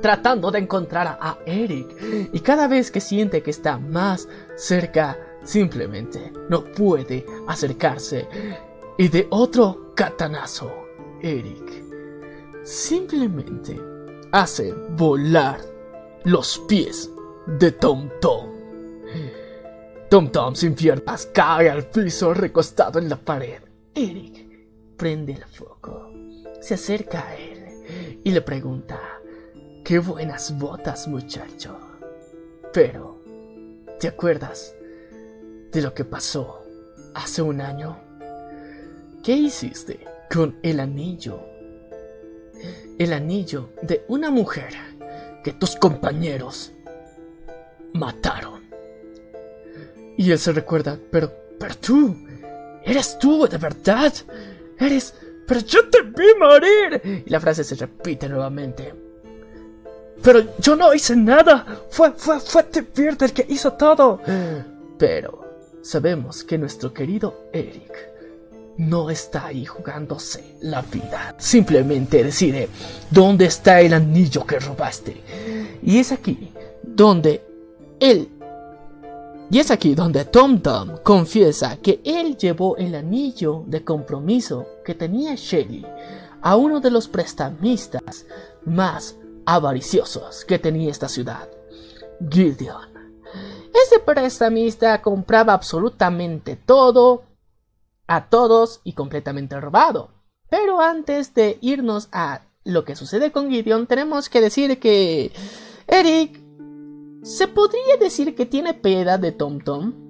tratando 0.00 0.50
de 0.50 0.60
encontrar 0.60 1.18
a 1.20 1.38
Eric. 1.44 2.30
Y 2.32 2.40
cada 2.40 2.66
vez 2.66 2.90
que 2.90 3.00
siente 3.00 3.42
que 3.42 3.50
está 3.50 3.78
más 3.78 4.28
cerca, 4.56 5.18
simplemente 5.42 6.32
no 6.48 6.64
puede 6.64 7.26
acercarse. 7.46 8.26
Y 8.98 9.08
de 9.08 9.26
otro 9.30 9.92
katanazo, 9.94 10.72
Eric 11.20 11.86
simplemente 12.66 13.80
hace 14.32 14.72
volar 14.72 15.60
los 16.24 16.58
pies 16.68 17.10
de 17.46 17.72
Tom 17.72 18.10
Tom. 18.20 18.50
Tom 20.10 20.30
Tom 20.30 20.54
sin 20.54 20.74
piernas 20.74 21.26
cae 21.32 21.70
al 21.70 21.86
piso 21.86 22.34
recostado 22.34 22.98
en 22.98 23.08
la 23.08 23.16
pared. 23.16 23.60
Eric 23.94 24.96
prende 24.96 25.32
el 25.32 25.44
foco, 25.44 26.12
se 26.60 26.74
acerca 26.74 27.28
a 27.28 27.36
él 27.36 28.20
y 28.24 28.30
le 28.30 28.40
pregunta, 28.40 29.00
qué 29.84 29.98
buenas 29.98 30.56
botas 30.58 31.08
muchacho. 31.08 31.78
Pero, 32.72 33.20
¿te 33.98 34.08
acuerdas 34.08 34.74
de 35.72 35.82
lo 35.82 35.94
que 35.94 36.04
pasó 36.04 36.62
hace 37.14 37.42
un 37.42 37.60
año? 37.60 37.98
¿Qué 39.22 39.32
hiciste 39.32 40.04
con 40.32 40.58
el 40.62 40.80
anillo 40.80 41.55
el 42.98 43.12
anillo 43.12 43.70
de 43.82 44.04
una 44.08 44.30
mujer 44.30 44.74
que 45.42 45.52
tus 45.52 45.76
compañeros 45.76 46.72
mataron. 47.92 48.64
Y 50.16 50.30
él 50.30 50.38
se 50.38 50.52
recuerda, 50.52 50.98
pero, 51.10 51.32
pero 51.58 51.76
tú, 51.76 52.16
eres 52.82 53.18
tú, 53.18 53.46
de 53.46 53.58
verdad, 53.58 54.12
eres, 54.78 55.14
pero 55.46 55.60
yo 55.60 55.88
te 55.88 56.02
vi 56.02 56.34
morir. 56.38 57.22
Y 57.26 57.30
la 57.30 57.40
frase 57.40 57.64
se 57.64 57.74
repite 57.74 58.28
nuevamente. 58.28 58.94
Pero 60.22 60.56
yo 60.58 60.74
no 60.74 60.94
hice 60.94 61.14
nada, 61.14 61.82
fue, 61.90 62.12
fue, 62.12 62.40
fue 62.40 62.62
T-Bird 62.64 63.22
el 63.22 63.32
que 63.32 63.46
hizo 63.48 63.74
todo. 63.74 64.20
Pero 64.98 65.44
sabemos 65.82 66.42
que 66.42 66.56
nuestro 66.56 66.92
querido 66.92 67.48
Eric 67.52 68.15
no 68.78 69.10
está 69.10 69.46
ahí 69.46 69.64
jugándose 69.64 70.56
la 70.60 70.82
vida. 70.82 71.34
Simplemente 71.38 72.22
decide, 72.22 72.68
¿dónde 73.10 73.46
está 73.46 73.80
el 73.80 73.94
anillo 73.94 74.46
que 74.46 74.58
robaste? 74.58 75.22
Y 75.82 75.98
es 75.98 76.12
aquí 76.12 76.52
donde 76.82 77.42
él... 78.00 78.30
Y 79.48 79.60
es 79.60 79.70
aquí 79.70 79.94
donde 79.94 80.24
Tom 80.24 80.60
Tom 80.60 80.98
confiesa 81.04 81.76
que 81.76 82.00
él 82.04 82.36
llevó 82.36 82.76
el 82.76 82.96
anillo 82.96 83.62
de 83.66 83.84
compromiso 83.84 84.66
que 84.84 84.96
tenía 84.96 85.36
Shelly 85.36 85.86
a 86.42 86.56
uno 86.56 86.80
de 86.80 86.90
los 86.90 87.06
prestamistas 87.06 88.26
más 88.64 89.16
avariciosos 89.44 90.44
que 90.44 90.58
tenía 90.58 90.90
esta 90.90 91.08
ciudad, 91.08 91.48
Gideon. 92.28 92.88
Ese 93.86 94.00
prestamista 94.00 95.00
compraba 95.00 95.52
absolutamente 95.52 96.56
todo, 96.56 97.22
a 98.06 98.28
todos 98.28 98.80
y 98.84 98.92
completamente 98.92 99.60
robado. 99.60 100.10
Pero 100.48 100.80
antes 100.80 101.34
de 101.34 101.58
irnos 101.60 102.08
a 102.12 102.42
lo 102.64 102.84
que 102.84 102.96
sucede 102.96 103.32
con 103.32 103.50
Gideon, 103.50 103.86
tenemos 103.86 104.28
que 104.28 104.40
decir 104.40 104.78
que 104.78 105.32
Eric 105.86 106.40
se 107.22 107.48
podría 107.48 107.96
decir 107.98 108.34
que 108.34 108.46
tiene 108.46 108.74
piedad 108.74 109.18
de 109.18 109.32
Tom 109.32 109.60
Tom, 109.60 110.05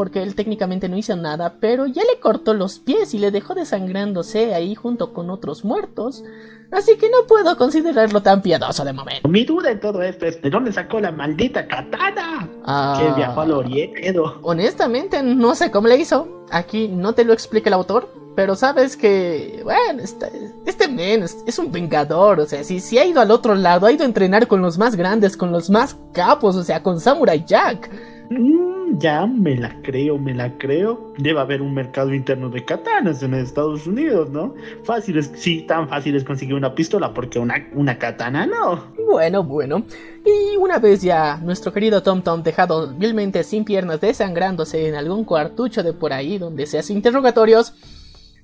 porque 0.00 0.22
él 0.22 0.34
técnicamente 0.34 0.88
no 0.88 0.96
hizo 0.96 1.14
nada, 1.14 1.56
pero 1.60 1.84
ya 1.84 2.00
le 2.10 2.18
cortó 2.20 2.54
los 2.54 2.78
pies 2.78 3.12
y 3.12 3.18
le 3.18 3.30
dejó 3.30 3.52
desangrándose 3.52 4.54
ahí 4.54 4.74
junto 4.74 5.12
con 5.12 5.28
otros 5.28 5.62
muertos. 5.62 6.24
Así 6.72 6.96
que 6.96 7.10
no 7.10 7.26
puedo 7.28 7.54
considerarlo 7.58 8.22
tan 8.22 8.40
piadoso 8.40 8.82
de 8.82 8.94
momento. 8.94 9.28
Mi 9.28 9.44
duda 9.44 9.70
en 9.72 9.78
todo 9.78 10.00
esto 10.02 10.24
es 10.24 10.40
de 10.40 10.48
dónde 10.48 10.72
sacó 10.72 11.00
la 11.00 11.12
maldita 11.12 11.68
katana 11.68 12.48
Ah. 12.64 12.98
que 12.98 13.12
viajó 13.14 13.42
al 13.42 13.52
Oriente. 13.52 14.14
Honestamente, 14.40 15.22
no 15.22 15.54
sé 15.54 15.70
cómo 15.70 15.86
le 15.88 15.96
hizo. 15.98 16.46
Aquí 16.50 16.88
no 16.88 17.12
te 17.12 17.24
lo 17.26 17.34
explica 17.34 17.68
el 17.68 17.74
autor. 17.74 18.08
Pero 18.36 18.54
sabes 18.56 18.96
que, 18.96 19.60
bueno, 19.64 20.02
esta- 20.02 20.30
este 20.64 20.88
men 20.88 21.24
es, 21.24 21.36
es 21.46 21.58
un 21.58 21.70
vengador. 21.70 22.40
O 22.40 22.46
sea, 22.46 22.64
si, 22.64 22.80
si 22.80 22.96
ha 22.96 23.04
ido 23.04 23.20
al 23.20 23.32
otro 23.32 23.54
lado, 23.54 23.86
ha 23.86 23.92
ido 23.92 24.04
a 24.04 24.06
entrenar 24.06 24.46
con 24.46 24.62
los 24.62 24.78
más 24.78 24.96
grandes, 24.96 25.36
con 25.36 25.52
los 25.52 25.68
más 25.68 25.98
capos, 26.14 26.56
o 26.56 26.64
sea, 26.64 26.82
con 26.82 27.00
Samurai 27.00 27.44
Jack. 27.46 27.90
Mm, 28.30 28.69
ya 28.98 29.26
me 29.26 29.56
la 29.56 29.80
creo, 29.82 30.18
me 30.18 30.34
la 30.34 30.56
creo. 30.58 31.12
Debe 31.18 31.40
haber 31.40 31.62
un 31.62 31.74
mercado 31.74 32.12
interno 32.12 32.48
de 32.48 32.64
katanas 32.64 33.22
en 33.22 33.34
Estados 33.34 33.86
Unidos, 33.86 34.30
¿no? 34.30 34.54
Fácil 34.84 35.18
es, 35.18 35.30
sí, 35.34 35.62
tan 35.62 35.88
fácil 35.88 36.16
es 36.16 36.24
conseguir 36.24 36.54
una 36.54 36.74
pistola 36.74 37.12
porque 37.14 37.38
una, 37.38 37.68
una 37.74 37.98
katana 37.98 38.46
no. 38.46 38.92
Bueno, 39.06 39.44
bueno. 39.44 39.84
Y 40.24 40.56
una 40.56 40.78
vez 40.78 41.02
ya 41.02 41.38
nuestro 41.38 41.72
querido 41.72 42.02
Tom 42.02 42.22
Tom 42.22 42.42
dejado 42.42 42.92
vilmente 42.94 43.44
sin 43.44 43.64
piernas, 43.64 44.00
desangrándose 44.00 44.88
en 44.88 44.94
algún 44.94 45.24
cuartucho 45.24 45.82
de 45.82 45.92
por 45.92 46.12
ahí 46.12 46.38
donde 46.38 46.66
se 46.66 46.78
hace 46.78 46.92
interrogatorios, 46.92 47.74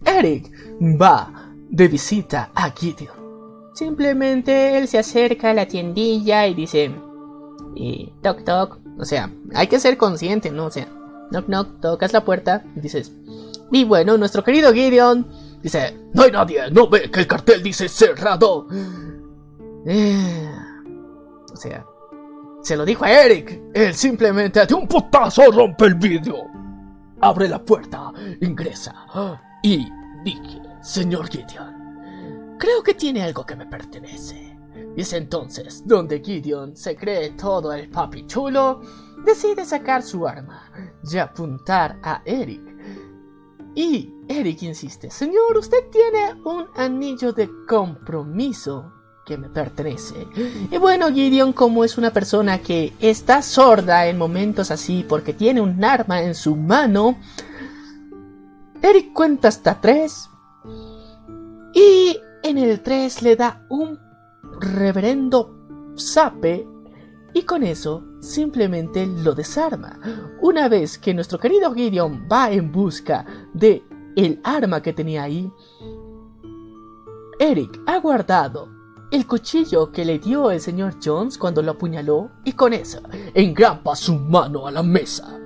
Eric 0.05 0.51
va 0.81 1.52
de 1.68 1.89
visita 1.89 2.51
a 2.55 2.70
Gideon. 2.70 3.27
Simplemente 3.74 4.78
él 4.78 4.89
se 4.89 4.98
acerca 4.98 5.51
a 5.51 5.55
la 5.55 5.66
tiendilla 5.66 6.47
y 6.47 6.55
dice, 6.55 6.90
y 7.74 8.12
toc 8.23 8.43
toc, 8.44 8.78
o 8.98 9.05
sea, 9.05 9.31
hay 9.55 9.66
que 9.66 9.81
ser 9.81 9.97
consciente, 9.97 10.51
¿no? 10.51 10.66
O 10.66 10.70
sea, 10.70 10.89
knock 11.31 11.47
knock, 11.47 11.81
tocas 11.81 12.12
la 12.12 12.24
puerta 12.24 12.64
y 12.77 12.81
dices, 12.81 13.12
y 13.70 13.85
bueno, 13.85 14.16
nuestro 14.16 14.44
querido 14.44 14.73
Gideon 14.73 15.27
dice, 15.62 15.97
No 16.14 16.23
hay 16.23 16.31
nadie, 16.31 16.70
no 16.70 16.89
ve 16.89 17.10
que 17.10 17.20
el 17.20 17.27
cartel 17.27 17.62
dice 17.62 17.89
cerrado. 17.89 18.66
eh, 19.86 20.51
o 21.52 21.56
sea, 21.56 21.85
se 22.62 22.77
lo 22.77 22.85
dijo 22.85 23.05
a 23.05 23.12
Eric. 23.12 23.60
Él 23.74 23.94
simplemente 23.94 24.64
de 24.66 24.74
un 24.74 24.86
putazo 24.89 25.51
rompe 25.51 25.86
el 25.86 25.94
vidrio. 25.94 26.44
Abre 27.20 27.48
la 27.48 27.62
puerta, 27.62 28.12
ingresa. 28.40 28.94
Y 29.62 29.86
dije, 30.24 30.60
señor 30.82 31.28
Gideon, 31.28 31.77
Creo 32.59 32.82
que 32.82 32.94
tiene 32.94 33.23
algo 33.23 33.44
que 33.44 33.55
me 33.55 33.66
pertenece. 33.66 34.56
Y 34.97 35.02
es 35.02 35.12
entonces 35.12 35.82
donde 35.86 36.20
Gideon 36.20 36.74
se 36.77 36.97
cree 36.97 37.31
todo 37.31 37.73
el 37.73 37.90
papi 37.90 38.27
chulo, 38.27 38.81
decide 39.24 39.64
sacar 39.64 40.02
su 40.02 40.27
arma 40.27 40.70
y 41.05 41.18
apuntar 41.18 41.98
a 42.02 42.23
Eric. 42.24 42.62
Y 43.74 44.10
Eric 44.27 44.62
insiste, 44.62 45.10
señor, 45.10 45.59
usted 45.59 45.90
tiene 45.93 46.40
un 46.44 46.66
anillo 46.77 47.32
de 47.32 47.51
compromiso 47.68 48.90
que 49.27 49.36
me 49.36 49.51
pertenece. 49.51 50.27
Y 50.70 50.78
bueno, 50.78 51.12
Gideon, 51.12 51.52
como 51.52 51.85
es 51.85 51.98
una 51.98 52.12
persona 52.12 52.59
que 52.59 52.94
está 52.98 53.43
sorda 53.43 54.06
en 54.06 54.16
momentos 54.16 54.70
así 54.70 55.05
porque 55.06 55.35
tiene 55.35 55.60
un 55.60 55.85
arma 55.85 56.23
en 56.23 56.35
su 56.35 56.56
mano, 56.56 57.18
Eric 58.81 59.12
cuenta 59.12 59.48
hasta 59.48 59.81
tres 59.81 60.31
y 61.74 62.18
en 62.43 62.59
el 62.59 62.81
3 62.81 63.23
le 63.23 63.36
da 63.36 63.66
un 63.68 64.06
reverendo 64.61 65.55
zape 65.99 66.66
y 67.35 67.43
con 67.43 67.62
eso 67.62 68.03
simplemente 68.20 69.07
lo 69.07 69.35
desarma. 69.35 70.01
Una 70.41 70.69
vez 70.69 70.99
que 70.99 71.15
nuestro 71.15 71.39
querido 71.39 71.73
Gideon 71.74 72.27
va 72.31 72.51
en 72.51 72.73
busca 72.73 73.27
de 73.53 73.85
el 74.16 74.41
arma 74.43 74.81
que 74.81 74.93
tenía 74.93 75.24
ahí, 75.24 75.53
Eric 77.39 77.83
ha 77.87 77.99
guardado 77.99 78.69
el 79.11 79.27
cuchillo 79.27 79.93
que 79.93 80.05
le 80.05 80.19
dio 80.19 80.51
el 80.51 80.61
señor 80.61 80.95
Jones 81.03 81.37
cuando 81.39 81.62
lo 81.62 81.73
apuñaló 81.73 82.31
y 82.45 82.53
con 82.53 82.73
eso 82.73 83.03
engrampa 83.35 83.95
su 83.95 84.16
mano 84.16 84.66
a 84.66 84.70
la 84.70 84.83
mesa. 84.83 85.39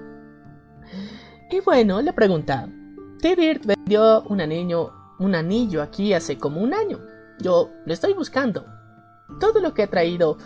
Y 1.51 1.61
bueno, 1.61 2.01
le 2.01 2.13
pregunta, 2.13 2.69
T-Bird 3.21 3.67
vendió 3.67 4.23
un 4.29 4.41
anillo, 4.41 4.93
un 5.19 5.35
anillo 5.35 5.83
aquí 5.83 6.15
hace 6.15 6.39
como 6.39 6.61
un 6.61 6.73
año. 6.73 7.01
Yo 7.41 7.71
lo 7.85 7.93
estoy 7.93 8.13
buscando. 8.13 8.65
Todo 9.39 9.61
lo 9.61 9.75
que 9.75 9.85
ha 9.85 9.91
traído 9.91 10.37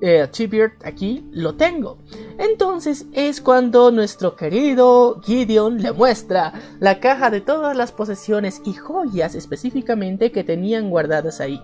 eh, 0.00 0.26
T-Bird 0.28 0.72
aquí 0.84 1.28
lo 1.30 1.54
tengo. 1.54 1.98
Entonces 2.38 3.06
es 3.12 3.40
cuando 3.40 3.90
nuestro 3.90 4.34
querido 4.34 5.20
Gideon 5.22 5.82
le 5.82 5.92
muestra 5.92 6.54
la 6.80 7.00
caja 7.00 7.30
de 7.30 7.40
todas 7.40 7.76
las 7.76 7.92
posesiones 7.92 8.62
y 8.64 8.72
joyas 8.72 9.34
específicamente 9.34 10.32
que 10.32 10.44
tenían 10.44 10.88
guardadas 10.88 11.40
ahí. 11.40 11.62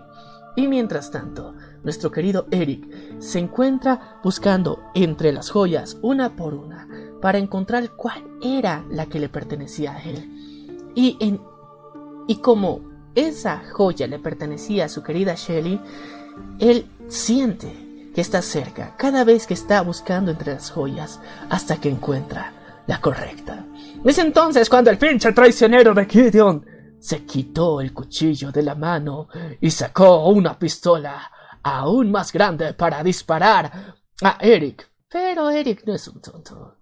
Y 0.55 0.69
mientras 0.69 1.11
tanto, 1.11 1.55
nuestro 1.83 2.11
querido 2.11 2.47
Eric 2.51 2.87
se 3.19 3.39
encuentra 3.39 4.19
buscando 4.23 4.81
entre 4.95 5.33
las 5.33 5.51
joyas 5.51 5.99
una 6.03 6.35
por 6.35 6.55
una 6.55 6.89
para 7.21 7.39
encontrar 7.39 7.91
cuál 7.97 8.25
era 8.43 8.85
la 8.91 9.07
que 9.07 9.21
le 9.21 9.29
pertenecía 9.29 9.95
a 9.95 10.03
él. 10.03 10.93
Y, 10.95 11.17
en, 11.21 11.41
y 12.27 12.37
como 12.37 12.96
esa 13.17 13.63
joya 13.73 14.07
le 14.07 14.21
pertenecía 14.21 14.85
a 14.85 14.89
su 14.89 15.03
querida 15.03 15.35
Shelly, 15.35 15.81
él 16.61 16.87
siente 17.09 18.13
que 18.15 18.21
está 18.21 18.43
cerca 18.43 18.95
cada 18.97 19.25
vez 19.25 19.47
que 19.47 19.55
está 19.55 19.81
buscando 19.83 20.31
entre 20.31 20.53
las 20.53 20.71
joyas 20.71 21.21
hasta 21.51 21.79
que 21.79 21.89
encuentra 21.89 22.53
la 22.87 23.01
correcta. 23.01 23.67
Es 24.05 24.19
entonces 24.19 24.69
cuando 24.71 24.91
el 24.91 24.99
pinche 24.99 25.33
traicionero 25.33 25.93
de 25.93 26.05
Gideon 26.07 26.65
se 26.99 27.25
quitó 27.25 27.81
el 27.81 27.93
cuchillo 27.93 28.53
de 28.53 28.63
la 28.63 28.75
mano 28.75 29.29
y 29.61 29.71
sacó 29.71 30.29
una 30.29 30.59
pistola 30.59 31.31
aún 31.63 32.11
más 32.11 32.33
grande 32.33 32.75
para 32.75 33.03
disparar 33.03 33.97
a 34.23 34.39
Eric. 34.41 34.89
Pero 35.09 35.51
Eric 35.51 35.85
no 35.87 35.95
es 35.95 36.07
un 36.09 36.21
tonto. 36.21 36.76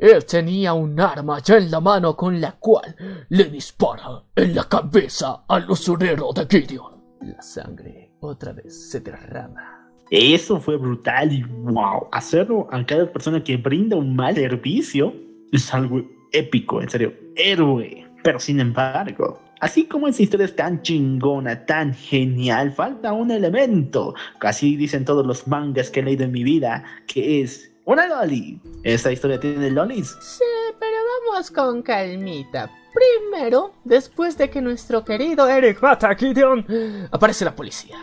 Él 0.00 0.24
tenía 0.24 0.72
un 0.72 0.98
arma 0.98 1.40
ya 1.40 1.58
en 1.58 1.70
la 1.70 1.78
mano 1.78 2.16
con 2.16 2.40
la 2.40 2.52
cual 2.52 2.96
le 3.28 3.44
dispara 3.44 4.24
en 4.34 4.54
la 4.54 4.64
cabeza 4.64 5.44
al 5.46 5.70
usurero 5.70 6.32
de 6.32 6.46
Gideon. 6.46 6.94
La 7.20 7.42
sangre 7.42 8.10
otra 8.20 8.54
vez 8.54 8.90
se 8.90 9.00
derrama. 9.00 9.92
Eso 10.10 10.58
fue 10.58 10.78
brutal 10.78 11.30
y 11.30 11.42
wow. 11.42 12.08
Hacerlo 12.12 12.66
a 12.72 12.84
cada 12.86 13.12
persona 13.12 13.44
que 13.44 13.58
brinda 13.58 13.94
un 13.94 14.16
mal 14.16 14.34
servicio 14.36 15.14
es 15.52 15.72
algo 15.74 16.02
épico, 16.32 16.80
en 16.80 16.88
serio, 16.88 17.12
héroe. 17.36 18.06
Pero 18.24 18.40
sin 18.40 18.58
embargo, 18.58 19.38
así 19.60 19.84
como 19.84 20.08
esa 20.08 20.22
historia 20.22 20.46
es 20.46 20.56
tan 20.56 20.80
chingona, 20.80 21.66
tan 21.66 21.92
genial, 21.92 22.72
falta 22.72 23.12
un 23.12 23.30
elemento. 23.30 24.14
Casi 24.38 24.76
dicen 24.76 25.04
todos 25.04 25.26
los 25.26 25.46
mangas 25.46 25.90
que 25.90 26.00
he 26.00 26.02
leído 26.02 26.24
en 26.24 26.32
mi 26.32 26.42
vida, 26.42 26.84
que 27.06 27.42
es 27.42 27.69
una 27.90 28.06
loli. 28.06 28.60
¿Esta 28.82 29.10
historia 29.10 29.40
tiene 29.40 29.70
lolis? 29.70 30.16
Sí, 30.20 30.44
pero 30.78 30.96
vamos 31.26 31.50
con 31.50 31.82
calmita. 31.82 32.70
Primero, 32.92 33.72
después 33.84 34.36
de 34.36 34.50
que 34.50 34.60
nuestro 34.60 35.04
querido 35.04 35.48
Eric 35.48 35.80
mata 35.82 36.08
a 36.08 36.14
Gideon, 36.14 36.64
aparece 37.10 37.44
la 37.44 37.54
policía. 37.54 37.96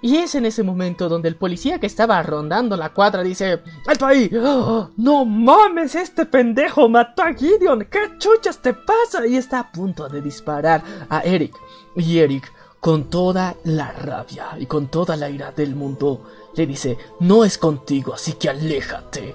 Y 0.00 0.16
es 0.16 0.34
en 0.34 0.46
ese 0.46 0.62
momento 0.62 1.08
donde 1.08 1.28
el 1.28 1.36
policía 1.36 1.78
que 1.78 1.86
estaba 1.86 2.22
rondando 2.22 2.76
la 2.76 2.90
cuadra 2.94 3.22
dice: 3.22 3.62
¡Alto 3.86 4.06
ahí! 4.06 4.30
¡Oh, 4.34 4.90
¡No 4.96 5.24
mames! 5.24 5.94
Este 5.94 6.24
pendejo 6.24 6.88
mató 6.88 7.22
a 7.22 7.34
Gideon. 7.34 7.86
¿Qué 7.90 8.16
chuchas 8.18 8.60
te 8.60 8.72
pasa? 8.72 9.26
Y 9.26 9.36
está 9.36 9.60
a 9.60 9.72
punto 9.72 10.08
de 10.08 10.22
disparar 10.22 10.82
a 11.10 11.20
Eric. 11.20 11.54
Y 11.94 12.18
Eric, 12.18 12.50
con 12.80 13.10
toda 13.10 13.56
la 13.64 13.92
rabia 13.92 14.56
y 14.58 14.66
con 14.66 14.88
toda 14.88 15.16
la 15.16 15.28
ira 15.28 15.52
del 15.52 15.74
mundo, 15.74 16.22
le 16.54 16.66
dice: 16.66 16.96
No 17.20 17.44
es 17.44 17.58
contigo, 17.58 18.14
así 18.14 18.34
que 18.34 18.48
aléjate. 18.48 19.34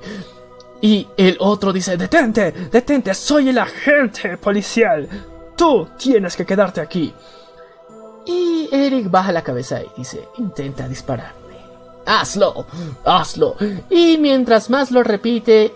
Y 0.81 1.07
el 1.15 1.37
otro 1.39 1.71
dice, 1.71 1.95
detente, 1.95 2.51
detente, 2.51 3.13
soy 3.13 3.49
el 3.49 3.59
agente 3.59 4.35
policial. 4.37 5.07
Tú 5.55 5.87
tienes 5.97 6.35
que 6.35 6.45
quedarte 6.45 6.81
aquí. 6.81 7.13
Y 8.25 8.67
Eric 8.71 9.09
baja 9.11 9.31
la 9.31 9.43
cabeza 9.43 9.79
y 9.81 9.89
dice, 9.95 10.27
intenta 10.39 10.87
dispararme. 10.87 11.55
Hazlo, 12.05 12.65
hazlo. 13.05 13.55
Y 13.91 14.17
mientras 14.17 14.71
más 14.71 14.89
lo 14.89 15.03
repite, 15.03 15.71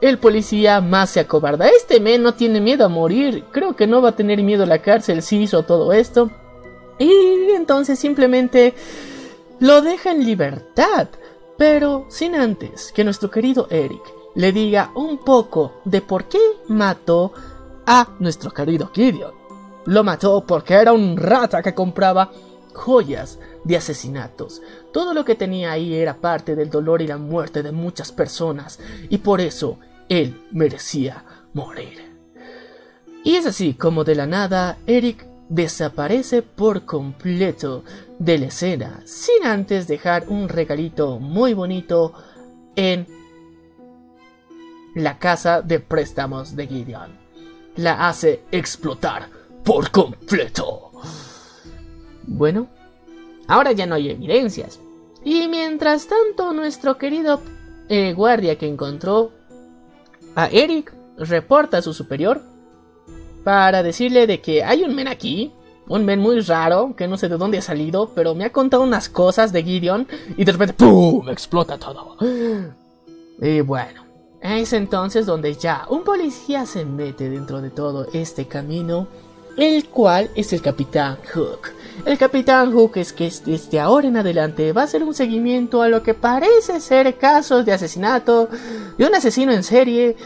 el 0.00 0.18
policía 0.18 0.80
más 0.80 1.10
se 1.10 1.20
acobarda. 1.20 1.68
Este 1.68 2.00
men 2.00 2.22
no 2.22 2.32
tiene 2.32 2.60
miedo 2.62 2.86
a 2.86 2.88
morir. 2.88 3.44
Creo 3.52 3.76
que 3.76 3.86
no 3.86 4.00
va 4.00 4.10
a 4.10 4.16
tener 4.16 4.42
miedo 4.42 4.62
a 4.62 4.66
la 4.66 4.80
cárcel 4.80 5.20
si 5.20 5.42
hizo 5.42 5.64
todo 5.64 5.92
esto. 5.92 6.30
Y 6.98 7.50
entonces 7.50 7.98
simplemente 7.98 8.74
lo 9.60 9.82
deja 9.82 10.12
en 10.12 10.24
libertad. 10.24 11.08
Pero 11.56 12.06
sin 12.08 12.34
antes 12.34 12.92
que 12.92 13.04
nuestro 13.04 13.30
querido 13.30 13.66
Eric 13.70 14.02
le 14.34 14.52
diga 14.52 14.92
un 14.94 15.18
poco 15.18 15.80
de 15.84 16.02
por 16.02 16.24
qué 16.24 16.38
mató 16.68 17.32
a 17.86 18.08
nuestro 18.18 18.50
querido 18.50 18.90
Gideon. 18.94 19.32
Lo 19.86 20.04
mató 20.04 20.44
porque 20.46 20.74
era 20.74 20.92
un 20.92 21.16
rata 21.16 21.62
que 21.62 21.74
compraba 21.74 22.30
joyas 22.74 23.38
de 23.64 23.76
asesinatos. 23.76 24.60
Todo 24.92 25.14
lo 25.14 25.24
que 25.24 25.34
tenía 25.34 25.72
ahí 25.72 25.94
era 25.94 26.18
parte 26.18 26.54
del 26.54 26.68
dolor 26.68 27.00
y 27.00 27.06
la 27.06 27.16
muerte 27.16 27.62
de 27.62 27.72
muchas 27.72 28.12
personas 28.12 28.78
y 29.08 29.18
por 29.18 29.40
eso 29.40 29.78
él 30.08 30.42
merecía 30.52 31.24
morir. 31.54 32.04
Y 33.24 33.36
es 33.36 33.46
así 33.46 33.74
como 33.74 34.04
de 34.04 34.14
la 34.14 34.26
nada 34.26 34.78
Eric 34.86 35.26
desaparece 35.48 36.42
por 36.42 36.84
completo 36.84 37.84
de 38.18 38.38
la 38.38 38.46
escena 38.46 39.02
sin 39.04 39.44
antes 39.44 39.86
dejar 39.86 40.28
un 40.28 40.48
regalito 40.48 41.18
muy 41.18 41.54
bonito 41.54 42.12
en 42.74 43.06
la 44.94 45.18
casa 45.18 45.62
de 45.62 45.80
préstamos 45.80 46.56
de 46.56 46.66
Gideon. 46.66 47.12
La 47.76 48.08
hace 48.08 48.42
explotar 48.50 49.28
por 49.62 49.90
completo. 49.90 50.90
Bueno, 52.26 52.68
ahora 53.46 53.72
ya 53.72 53.86
no 53.86 53.94
hay 53.94 54.10
evidencias. 54.10 54.80
Y 55.22 55.48
mientras 55.48 56.06
tanto, 56.06 56.52
nuestro 56.52 56.96
querido 56.96 57.40
eh, 57.88 58.14
guardia 58.14 58.56
que 58.56 58.68
encontró 58.68 59.32
a 60.34 60.46
Eric 60.48 60.94
reporta 61.18 61.78
a 61.78 61.82
su 61.82 61.92
superior 61.92 62.42
para 63.46 63.84
decirle 63.84 64.26
de 64.26 64.40
que 64.40 64.64
hay 64.64 64.82
un 64.82 64.92
men 64.92 65.06
aquí, 65.06 65.52
un 65.86 66.04
men 66.04 66.18
muy 66.18 66.40
raro, 66.40 66.96
que 66.96 67.06
no 67.06 67.16
sé 67.16 67.28
de 67.28 67.38
dónde 67.38 67.58
ha 67.58 67.62
salido, 67.62 68.10
pero 68.12 68.34
me 68.34 68.44
ha 68.44 68.50
contado 68.50 68.82
unas 68.82 69.08
cosas 69.08 69.52
de 69.52 69.62
Gideon 69.62 70.08
y 70.36 70.44
de 70.44 70.50
repente 70.50 70.74
¡pum! 70.74 71.28
explota 71.28 71.78
todo. 71.78 72.16
Y 73.40 73.60
bueno, 73.60 74.04
es 74.40 74.72
entonces 74.72 75.26
donde 75.26 75.54
ya 75.54 75.86
un 75.88 76.02
policía 76.02 76.66
se 76.66 76.84
mete 76.84 77.30
dentro 77.30 77.62
de 77.62 77.70
todo 77.70 78.08
este 78.12 78.48
camino, 78.48 79.06
el 79.56 79.88
cual 79.90 80.28
es 80.34 80.52
el 80.52 80.60
Capitán 80.60 81.18
Hook. 81.32 81.68
El 82.04 82.18
Capitán 82.18 82.72
Hook 82.72 82.96
es 82.96 83.12
que 83.12 83.32
desde 83.44 83.78
ahora 83.78 84.08
en 84.08 84.16
adelante 84.16 84.72
va 84.72 84.80
a 84.80 84.86
hacer 84.86 85.04
un 85.04 85.14
seguimiento 85.14 85.82
a 85.82 85.88
lo 85.88 86.02
que 86.02 86.14
parece 86.14 86.80
ser 86.80 87.16
casos 87.16 87.64
de 87.64 87.74
asesinato 87.74 88.48
de 88.98 89.06
un 89.06 89.14
asesino 89.14 89.52
en 89.52 89.62
serie 89.62 90.16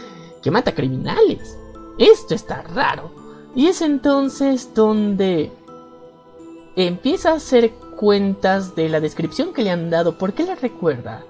que 0.41 0.49
mata 0.49 0.73
criminales. 0.73 1.60
Esto 2.01 2.33
está 2.33 2.63
raro. 2.63 3.11
Y 3.55 3.67
es 3.67 3.83
entonces 3.83 4.73
donde 4.73 5.51
empieza 6.75 7.29
a 7.29 7.35
hacer 7.35 7.69
cuentas 7.95 8.75
de 8.75 8.89
la 8.89 8.99
descripción 8.99 9.53
que 9.53 9.61
le 9.61 9.69
han 9.69 9.91
dado 9.91 10.17
porque 10.17 10.43
le 10.43 10.55
recuerda 10.55 11.23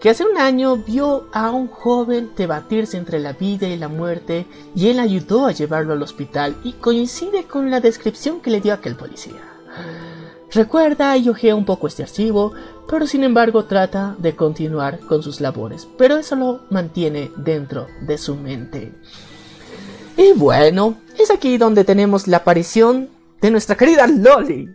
que 0.00 0.08
hace 0.08 0.24
un 0.24 0.38
año 0.38 0.78
vio 0.78 1.26
a 1.34 1.50
un 1.50 1.68
joven 1.68 2.30
debatirse 2.34 2.96
entre 2.96 3.18
la 3.18 3.34
vida 3.34 3.68
y 3.68 3.76
la 3.76 3.88
muerte 3.88 4.46
y 4.74 4.88
él 4.88 4.98
ayudó 4.98 5.44
a 5.44 5.52
llevarlo 5.52 5.92
al 5.92 6.02
hospital 6.02 6.56
y 6.64 6.72
coincide 6.72 7.44
con 7.44 7.70
la 7.70 7.80
descripción 7.80 8.40
que 8.40 8.50
le 8.50 8.62
dio 8.62 8.72
aquel 8.72 8.96
policía. 8.96 9.42
Recuerda 10.50 11.14
y 11.18 11.28
ojea 11.28 11.54
un 11.54 11.66
poco 11.66 11.86
este 11.86 12.02
archivo, 12.02 12.54
pero 12.88 13.06
sin 13.06 13.24
embargo 13.24 13.66
trata 13.66 14.16
de 14.18 14.34
continuar 14.34 15.00
con 15.00 15.22
sus 15.22 15.42
labores, 15.42 15.86
pero 15.98 16.16
eso 16.16 16.34
lo 16.34 16.60
mantiene 16.70 17.30
dentro 17.36 17.88
de 18.00 18.16
su 18.16 18.36
mente. 18.36 18.94
Y 20.22 20.34
bueno, 20.34 20.98
es 21.18 21.32
aquí 21.32 21.58
donde 21.58 21.82
tenemos 21.82 22.28
la 22.28 22.36
aparición 22.36 23.10
de 23.40 23.50
nuestra 23.50 23.74
querida 23.74 24.06
Loli. 24.06 24.68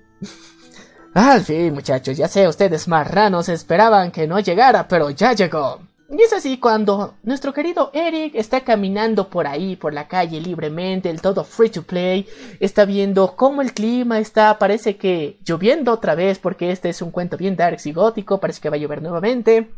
Al 1.13 1.41
fin, 1.41 1.73
muchachos, 1.73 2.17
ya 2.17 2.27
sé, 2.27 2.49
ustedes 2.49 2.89
marranos 2.89 3.47
esperaban 3.47 4.11
que 4.11 4.27
no 4.27 4.41
llegara, 4.41 4.89
pero 4.89 5.09
ya 5.09 5.31
llegó. 5.31 5.79
Y 6.09 6.21
es 6.21 6.33
así 6.33 6.57
cuando 6.57 7.13
nuestro 7.23 7.53
querido 7.53 7.91
Eric 7.93 8.35
está 8.35 8.65
caminando 8.65 9.29
por 9.29 9.47
ahí, 9.47 9.77
por 9.77 9.93
la 9.93 10.09
calle 10.09 10.41
libremente, 10.41 11.09
el 11.09 11.21
todo 11.21 11.45
free 11.45 11.69
to 11.69 11.83
play, 11.83 12.27
está 12.59 12.83
viendo 12.83 13.37
cómo 13.37 13.61
el 13.61 13.73
clima 13.73 14.19
está, 14.19 14.59
parece 14.59 14.97
que 14.97 15.37
lloviendo 15.45 15.93
otra 15.93 16.13
vez, 16.15 16.39
porque 16.39 16.71
este 16.71 16.89
es 16.89 17.01
un 17.01 17.11
cuento 17.11 17.37
bien 17.37 17.55
dark 17.55 17.79
y 17.85 17.93
gótico, 17.93 18.41
parece 18.41 18.59
que 18.59 18.69
va 18.69 18.75
a 18.75 18.79
llover 18.79 19.01
nuevamente. 19.01 19.69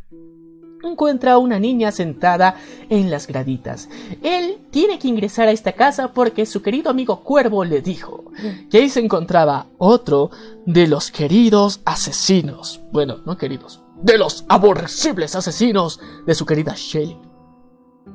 Encuentra 0.82 1.34
a 1.34 1.38
una 1.38 1.60
niña 1.60 1.92
sentada 1.92 2.56
en 2.90 3.12
las 3.12 3.28
graditas. 3.28 3.90
Él 4.24 4.60
tiene 4.72 4.98
que 4.98 5.10
ingresar 5.10 5.48
a 5.48 5.52
esta 5.52 5.74
casa 5.74 6.14
porque 6.14 6.46
su 6.46 6.62
querido 6.62 6.90
amigo 6.90 7.22
Cuervo 7.22 7.66
le 7.66 7.82
dijo 7.82 8.32
que 8.72 8.78
ahí 8.78 8.90
se 8.90 9.02
encontraba 9.02 9.68
otro 9.78 10.32
de 10.66 10.88
los 10.88 11.12
queridos 11.12 11.82
asesinos. 11.84 12.80
Bueno, 12.92 13.18
no 13.26 13.38
queridos, 13.38 13.82
de 14.02 14.18
los 14.18 14.46
aborrecibles 14.48 15.36
asesinos 15.36 16.00
de 16.26 16.34
su 16.34 16.46
querida 16.46 16.74
Shelly. 16.76 17.18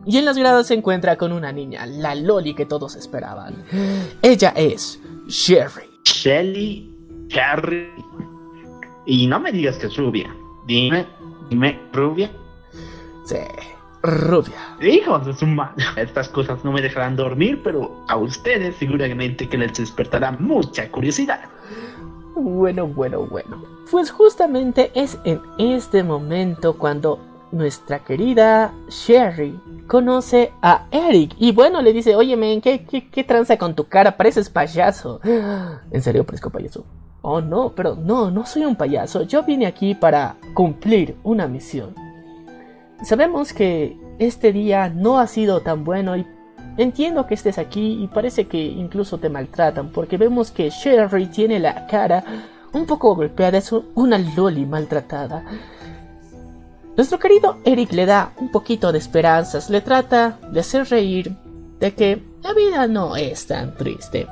Y 0.07 0.19
en 0.19 0.25
las 0.25 0.37
gradas 0.37 0.67
se 0.67 0.75
encuentra 0.75 1.17
con 1.17 1.33
una 1.33 1.53
niña, 1.53 1.87
la 1.87 2.15
Loli 2.15 2.55
que 2.55 2.67
todos 2.67 2.97
esperaban. 2.97 3.65
Ella 4.23 4.53
es 4.57 5.01
Sherry. 5.29 5.89
Shelly, 6.05 6.91
Harry. 7.35 7.89
Y 9.07 9.27
no 9.27 9.39
me 9.41 9.53
digas 9.53 9.77
que 9.77 9.87
es 9.87 9.97
rubia. 9.97 10.35
Dime, 10.67 11.07
dime, 11.51 11.79
rubia. 11.93 12.31
Sí, 13.25 13.39
rubia. 14.03 14.77
Hijos 14.81 15.27
de 15.27 15.35
su 15.35 15.47
madre. 15.47 15.85
Estas 15.97 16.29
cosas 16.29 16.65
no 16.65 16.73
me 16.73 16.83
dejarán 16.83 17.17
dormir, 17.17 17.63
pero 17.65 18.05
a 18.09 18.17
ustedes 18.17 18.77
seguramente 18.77 19.49
que 19.49 19.59
les 19.59 19.75
despertará 19.75 20.33
mucha 20.33 20.91
curiosidad. 20.91 21.41
Bueno, 22.37 22.87
bueno, 22.87 23.27
bueno. 23.27 23.63
Pues 23.91 24.11
justamente 24.11 24.91
es 24.95 25.19
en 25.25 25.41
este 25.59 26.03
momento 26.03 26.77
cuando 26.77 27.21
nuestra 27.53 28.01
querida 28.01 28.75
Sherry 28.89 29.59
conoce 29.87 30.53
a 30.61 30.87
Eric. 30.91 31.35
Y 31.39 31.53
bueno, 31.53 31.81
le 31.81 31.93
dice, 31.93 32.17
oye, 32.17 32.37
men, 32.37 32.61
¿qué, 32.61 32.85
qué, 32.85 33.09
qué 33.09 33.25
tranza 33.25 33.57
con 33.57 33.75
tu 33.75 33.85
cara? 33.85 34.17
Pareces 34.17 34.51
payaso. 34.51 35.21
¿En 35.91 36.03
serio 36.03 36.25
parezco 36.25 36.51
payaso? 36.51 36.85
Oh, 37.23 37.41
no, 37.41 37.73
pero 37.75 37.97
no, 37.97 38.31
no 38.31 38.45
soy 38.45 38.65
un 38.65 38.77
payaso. 38.77 39.23
Yo 39.23 39.45
vine 39.45 39.67
aquí 39.67 39.95
para 39.95 40.37
cumplir 40.53 41.17
una 41.23 41.47
misión. 41.47 41.95
Sabemos 43.05 43.53
que 43.53 43.99
este 44.19 44.53
día 44.53 44.89
no 44.89 45.19
ha 45.19 45.27
sido 45.27 45.61
tan 45.61 45.85
bueno 45.85 46.17
y 46.17 46.27
entiendo 46.79 47.27
que 47.27 47.35
estés 47.35 47.59
aquí 47.59 48.03
y 48.03 48.09
parece 48.09 48.47
que 48.47 48.59
incluso 48.59 49.19
te 49.19 49.29
maltratan 49.29 49.91
porque 49.91 50.17
vemos 50.17 50.51
que 50.51 50.71
Sherry 50.71 51.27
tiene 51.27 51.61
la 51.61 51.87
cara 51.87 52.25
un 52.73 52.87
poco 52.87 53.15
golpeada, 53.15 53.59
es 53.59 53.73
una 53.95 54.19
loli 54.19 54.65
maltratada. 54.65 55.45
Nuestro 56.97 57.19
querido 57.19 57.59
Eric 57.65 57.93
le 57.93 58.07
da 58.07 58.33
un 58.39 58.51
poquito 58.51 58.91
de 58.91 58.99
esperanzas, 58.99 59.69
le 59.69 59.81
trata 59.81 60.39
de 60.51 60.61
hacer 60.61 60.89
reír 60.89 61.37
de 61.81 61.95
que 61.95 62.23
la 62.43 62.55
vida 62.55 62.87
no 62.87 63.17
es 63.17 63.47
tan 63.47 63.77
triste. 63.77 64.27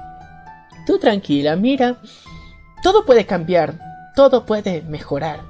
Tú 0.87 0.99
tranquila, 0.99 1.57
mira, 1.57 1.99
todo 2.83 3.05
puede 3.05 3.27
cambiar, 3.27 3.79
todo 4.17 4.47
puede 4.47 4.83
mejorar. 4.83 5.41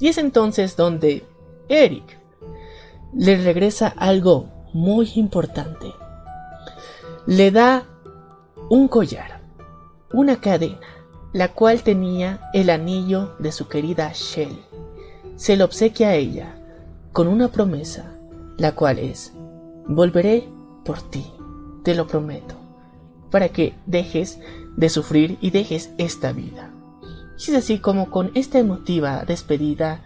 Y 0.00 0.08
es 0.08 0.18
entonces 0.18 0.76
donde 0.76 1.24
Eric 1.68 2.21
le 3.12 3.36
regresa 3.36 3.88
algo 3.88 4.48
muy 4.72 5.10
importante. 5.16 5.92
Le 7.26 7.50
da 7.50 7.84
un 8.70 8.88
collar, 8.88 9.42
una 10.12 10.40
cadena, 10.40 10.78
la 11.32 11.48
cual 11.48 11.82
tenía 11.82 12.40
el 12.52 12.70
anillo 12.70 13.34
de 13.38 13.52
su 13.52 13.68
querida 13.68 14.10
Shell. 14.12 14.58
Se 15.36 15.56
lo 15.56 15.64
obsequia 15.64 16.08
a 16.08 16.14
ella 16.14 16.56
con 17.12 17.28
una 17.28 17.48
promesa, 17.48 18.16
la 18.56 18.72
cual 18.74 18.98
es, 18.98 19.32
volveré 19.86 20.48
por 20.84 21.02
ti, 21.02 21.32
te 21.84 21.94
lo 21.94 22.06
prometo, 22.06 22.54
para 23.30 23.48
que 23.50 23.74
dejes 23.86 24.38
de 24.76 24.88
sufrir 24.88 25.38
y 25.40 25.50
dejes 25.50 25.90
esta 25.98 26.32
vida. 26.32 26.70
Y 27.38 27.50
es 27.50 27.56
así 27.56 27.78
como 27.78 28.10
con 28.10 28.30
esta 28.34 28.58
emotiva 28.58 29.24
despedida, 29.24 30.04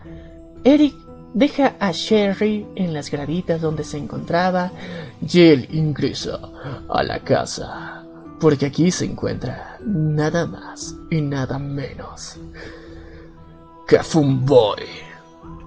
Eric 0.64 0.94
deja 1.36 1.74
a 1.78 1.92
Sherry 1.92 2.66
en 2.76 2.94
las 2.94 3.10
graditas 3.10 3.60
donde 3.60 3.84
se 3.84 3.98
encontraba 3.98 4.72
y 5.20 5.40
él 5.42 5.68
ingresa 5.70 6.40
a 6.88 7.02
la 7.02 7.20
casa, 7.20 8.02
porque 8.40 8.64
aquí 8.64 8.90
se 8.90 9.04
encuentra 9.04 9.76
nada 9.84 10.46
más 10.46 10.96
y 11.10 11.20
nada 11.20 11.58
menos 11.58 12.38
que 13.86 14.02
Funboy. 14.02 14.82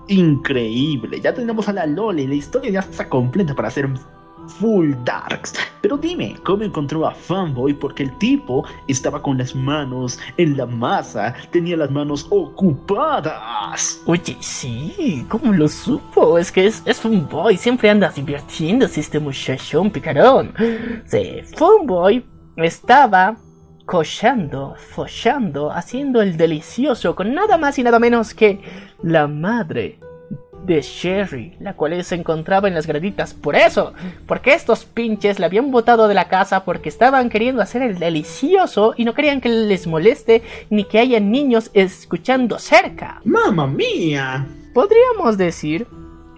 Increíble, 0.08 1.22
ya 1.22 1.36
tenemos 1.36 1.70
a 1.70 1.74
la 1.74 1.86
Loli, 1.86 2.26
la 2.26 2.34
historia 2.34 2.72
ya 2.72 2.80
está 2.80 3.08
completa 3.08 3.54
para 3.54 3.68
hacer 3.68 3.88
full 4.60 4.94
darks. 5.04 5.54
Pero 5.82 5.98
dime, 5.98 6.36
¿cómo 6.44 6.64
encontró 6.64 7.08
a 7.08 7.14
Fanboy? 7.14 7.74
Porque 7.74 8.04
el 8.04 8.18
tipo 8.18 8.66
estaba 8.88 9.22
con 9.22 9.38
las 9.38 9.56
manos 9.56 10.20
en 10.38 10.58
la 10.58 10.66
masa, 10.66 11.34
tenía 11.52 11.78
las 11.78 11.92
manos 11.92 12.28
ocupadas. 12.30 14.02
Oye, 14.06 14.38
sí, 14.40 15.26
¿cómo 15.30 15.54
lo 15.54 15.68
supo? 15.68 16.38
Es 16.38 16.52
que 16.52 16.68
es, 16.68 16.82
es 16.86 17.00
Funboy, 17.00 17.58
siempre 17.58 17.90
anda 17.90 18.10
divirtiéndose 18.10 19.00
este 19.00 19.20
muchachón 19.20 19.90
picarón. 19.92 20.54
Sí, 21.06 21.42
Funboy 21.56 22.26
estaba 22.58 23.38
cochando, 23.86 24.76
follando, 24.78 25.72
haciendo 25.72 26.22
el 26.22 26.38
delicioso 26.38 27.16
con 27.16 27.34
nada 27.34 27.58
más 27.58 27.80
y 27.80 27.84
nada 27.84 27.98
menos 27.98 28.34
que 28.34 28.62
la 29.02 29.28
madre 29.28 30.00
de 30.66 30.82
Sherry, 30.82 31.56
la 31.60 31.74
cual 31.74 32.04
se 32.04 32.16
encontraba 32.16 32.68
en 32.68 32.76
las 32.76 32.88
graditas. 32.88 33.34
Por 33.34 33.56
eso, 33.56 33.94
porque 34.28 34.54
estos 34.54 34.86
pinches 34.86 35.40
la 35.40 35.48
habían 35.48 35.72
botado 35.72 36.08
de 36.08 36.14
la 36.14 36.28
casa 36.28 36.64
porque 36.66 36.90
estaban 36.90 37.30
queriendo 37.30 37.62
hacer 37.62 37.82
el 37.82 38.00
delicioso 38.00 38.94
y 38.98 39.06
no 39.06 39.14
querían 39.14 39.42
que 39.42 39.50
les 39.50 39.88
moleste 39.88 40.44
ni 40.70 40.84
que 40.84 41.00
haya 41.00 41.20
niños 41.20 41.72
escuchando 41.74 42.60
cerca. 42.60 43.22
¡Mamma 43.24 43.68
mía! 43.68 44.48
Podríamos 44.74 45.38
decir 45.38 45.88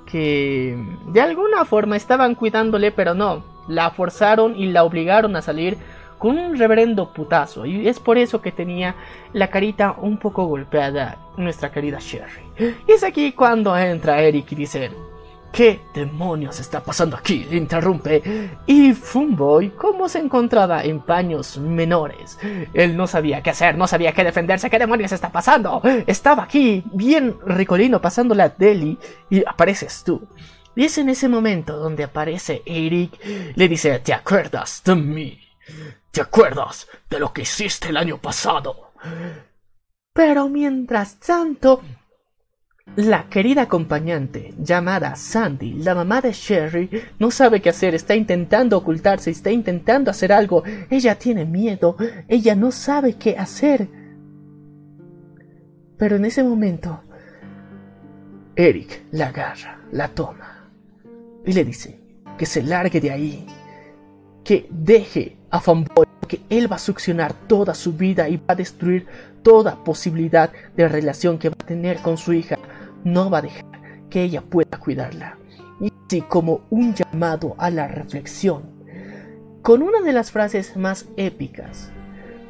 que 0.06 0.77
de 1.14 1.22
alguna 1.22 1.65
forma 1.65 1.95
estaban 1.95 2.35
cuidándole, 2.35 2.91
pero 2.91 3.14
no. 3.14 3.43
La 3.68 3.91
forzaron 3.91 4.57
y 4.57 4.68
la 4.68 4.84
obligaron 4.84 5.35
a 5.35 5.41
salir 5.41 5.77
con 6.22 6.38
un 6.38 6.56
reverendo 6.57 7.14
putazo. 7.14 7.65
Y 7.65 7.88
es 7.88 7.99
por 7.99 8.18
eso 8.18 8.41
que 8.41 8.52
tenía 8.52 8.95
la 9.34 9.49
carita 9.49 9.95
un 9.99 10.18
poco 10.18 10.45
golpeada 10.45 11.18
nuestra 11.38 11.72
querida 11.72 11.98
Sherry. 11.99 12.43
Y 12.88 12.91
es 12.91 13.03
aquí 13.03 13.31
cuando 13.31 13.75
entra 13.77 14.21
Eric 14.21 14.51
y 14.51 14.55
dice... 14.55 14.91
¿Qué 15.51 15.81
demonios 15.93 16.61
está 16.61 16.81
pasando 16.81 17.17
aquí? 17.17 17.45
Interrumpe. 17.51 18.23
Y 18.65 18.93
Funboy, 18.93 19.71
como 19.71 20.07
se 20.07 20.19
encontraba 20.19 20.81
en 20.85 21.01
paños 21.01 21.57
menores, 21.57 22.39
él 22.73 22.95
no 22.95 23.05
sabía 23.05 23.43
qué 23.43 23.49
hacer, 23.49 23.77
no 23.77 23.85
sabía 23.85 24.13
qué 24.13 24.23
defenderse. 24.23 24.69
¿Qué 24.69 24.79
demonios 24.79 25.11
está 25.11 25.29
pasando? 25.29 25.81
Estaba 26.07 26.43
aquí, 26.43 26.85
bien 26.93 27.35
ricolino, 27.45 27.99
pasando 27.99 28.33
la 28.33 28.47
deli, 28.47 28.97
y 29.29 29.43
apareces 29.45 30.05
tú. 30.05 30.25
Y 30.73 30.85
es 30.85 30.97
en 30.97 31.09
ese 31.09 31.27
momento 31.27 31.75
donde 31.75 32.05
aparece 32.05 32.61
Eric, 32.65 33.19
le 33.53 33.67
dice: 33.67 33.99
¿Te 33.99 34.13
acuerdas 34.13 34.81
de 34.85 34.95
mí? 34.95 35.38
¿Te 36.11 36.21
acuerdas 36.21 36.88
de 37.09 37.19
lo 37.19 37.33
que 37.33 37.41
hiciste 37.41 37.89
el 37.89 37.97
año 37.97 38.19
pasado? 38.19 38.93
Pero 40.13 40.47
mientras 40.47 41.19
tanto, 41.19 41.81
la 42.95 43.30
querida 43.30 43.63
acompañante, 43.63 44.53
llamada 44.57 45.15
Sandy, 45.15 45.73
la 45.76 45.95
mamá 45.95 46.22
de 46.22 46.34
Sherry, 46.34 46.89
no 47.19 47.31
sabe 47.31 47.61
qué 47.61 47.69
hacer, 47.69 47.95
está 47.95 48.15
intentando 48.15 48.77
ocultarse, 48.77 49.31
está 49.31 49.51
intentando 49.51 50.11
hacer 50.11 50.34
algo, 50.34 50.63
ella 50.89 51.18
tiene 51.18 51.45
miedo, 51.45 51.95
ella 52.27 52.55
no 52.55 52.72
sabe 52.72 53.13
qué 53.13 53.38
hacer. 53.38 53.88
Pero 55.97 56.15
en 56.18 56.26
ese 56.26 56.43
momento, 56.43 57.01
Eric 58.55 59.03
la 59.11 59.27
agarra, 59.27 59.80
la 59.91 60.09
toma 60.09 60.69
y 61.45 61.53
le 61.53 61.63
dice 61.63 61.99
que 62.38 62.45
se 62.45 62.63
largue 62.63 62.99
de 62.99 63.11
ahí, 63.11 63.45
que 64.43 64.68
deje 64.69 65.38
a 65.49 65.59
Fanboy, 65.61 66.07
que 66.27 66.41
él 66.49 66.72
va 66.72 66.77
a 66.77 66.80
succionar 66.80 67.34
toda 67.34 67.73
su 67.73 67.93
vida 67.93 68.27
y 68.30 68.38
va 68.38 68.45
a 68.49 68.55
destruir 68.55 69.05
toda 69.43 69.84
posibilidad 69.84 70.51
de 70.76 70.88
relación 70.88 71.38
que 71.38 71.49
va 71.49 71.55
a 71.59 71.65
tener 71.65 71.97
con 71.97 72.18
su 72.18 72.34
hija. 72.34 72.57
No 73.03 73.29
va 73.29 73.39
a 73.39 73.43
dejar 73.43 73.65
que 74.09 74.23
ella 74.23 74.41
pueda 74.41 74.79
cuidarla. 74.79 75.37
Y 75.79 75.91
así 76.05 76.21
como 76.21 76.61
un 76.69 76.93
llamado 76.93 77.55
a 77.57 77.69
la 77.69 77.87
reflexión, 77.87 78.63
con 79.61 79.81
una 79.81 80.01
de 80.01 80.13
las 80.13 80.31
frases 80.31 80.75
más 80.75 81.07
épicas, 81.17 81.91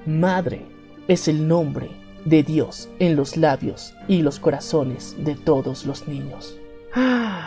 Madre 0.05 0.65
es 1.07 1.27
el 1.27 1.47
nombre 1.47 1.89
de 2.25 2.43
Dios 2.43 2.89
en 2.99 3.15
los 3.15 3.37
labios 3.37 3.93
y 4.07 4.21
los 4.21 4.39
corazones 4.39 5.15
de 5.19 5.35
todos 5.35 5.85
los 5.85 6.07
niños. 6.07 6.57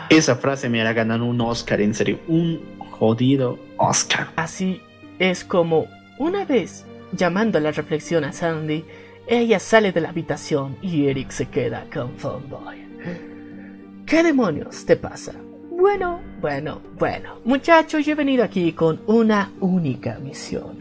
Esa 0.09 0.35
frase 0.35 0.69
me 0.69 0.81
hará 0.81 0.93
ganar 0.93 1.21
un 1.21 1.39
Oscar, 1.41 1.81
en 1.81 1.93
serio, 1.93 2.19
un 2.27 2.61
jodido 2.79 3.59
Oscar. 3.77 4.29
Así 4.35 4.81
es 5.19 5.43
como, 5.43 5.85
una 6.17 6.45
vez 6.45 6.85
llamando 7.11 7.57
a 7.57 7.61
la 7.61 7.71
reflexión 7.71 8.23
a 8.23 8.33
Sandy, 8.33 8.85
ella 9.27 9.59
sale 9.59 9.91
de 9.91 10.01
la 10.01 10.09
habitación 10.09 10.77
y 10.81 11.07
Eric 11.07 11.31
se 11.31 11.47
queda 11.47 11.85
con 11.93 12.15
Fanboy. 12.17 12.84
¿Qué 14.05 14.21
demonios 14.21 14.85
te 14.85 14.97
pasa? 14.97 15.33
Bueno, 15.71 16.21
bueno, 16.39 16.79
bueno, 16.99 17.39
muchachos, 17.43 18.05
yo 18.05 18.11
he 18.11 18.15
venido 18.15 18.43
aquí 18.43 18.71
con 18.71 19.01
una 19.07 19.51
única 19.59 20.19
misión. 20.19 20.77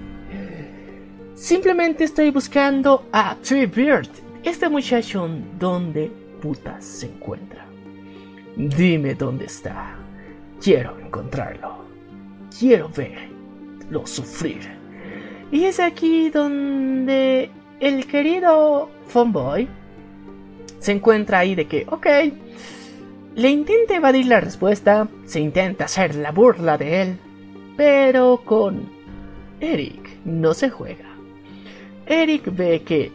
Simplemente 1.34 2.04
estoy 2.04 2.30
buscando 2.30 3.08
a 3.12 3.36
Treebird, 3.36 4.10
este 4.42 4.68
muchacho 4.68 5.26
donde 5.58 6.12
putas 6.42 6.84
se 6.84 7.06
encuentra. 7.06 7.64
Dime 8.56 9.14
dónde 9.14 9.46
está. 9.46 9.96
Quiero 10.62 10.98
encontrarlo. 10.98 11.78
Quiero 12.58 12.90
verlo 12.90 14.06
sufrir. 14.06 14.60
Y 15.50 15.64
es 15.64 15.80
aquí 15.80 16.28
donde 16.28 17.50
el 17.80 18.06
querido 18.06 18.90
Fanboy 19.06 19.66
se 20.78 20.92
encuentra 20.92 21.38
ahí 21.38 21.54
de 21.54 21.66
que, 21.66 21.86
ok, 21.88 22.06
le 23.34 23.50
intenta 23.50 23.96
evadir 23.96 24.26
la 24.26 24.40
respuesta, 24.40 25.08
se 25.24 25.40
intenta 25.40 25.86
hacer 25.86 26.14
la 26.14 26.30
burla 26.30 26.78
de 26.78 27.02
él, 27.02 27.18
pero 27.76 28.42
con 28.44 28.88
Eric 29.60 30.18
no 30.24 30.54
se 30.54 30.70
juega. 30.70 31.08
Eric 32.06 32.54
ve 32.54 32.82
que 32.82 33.12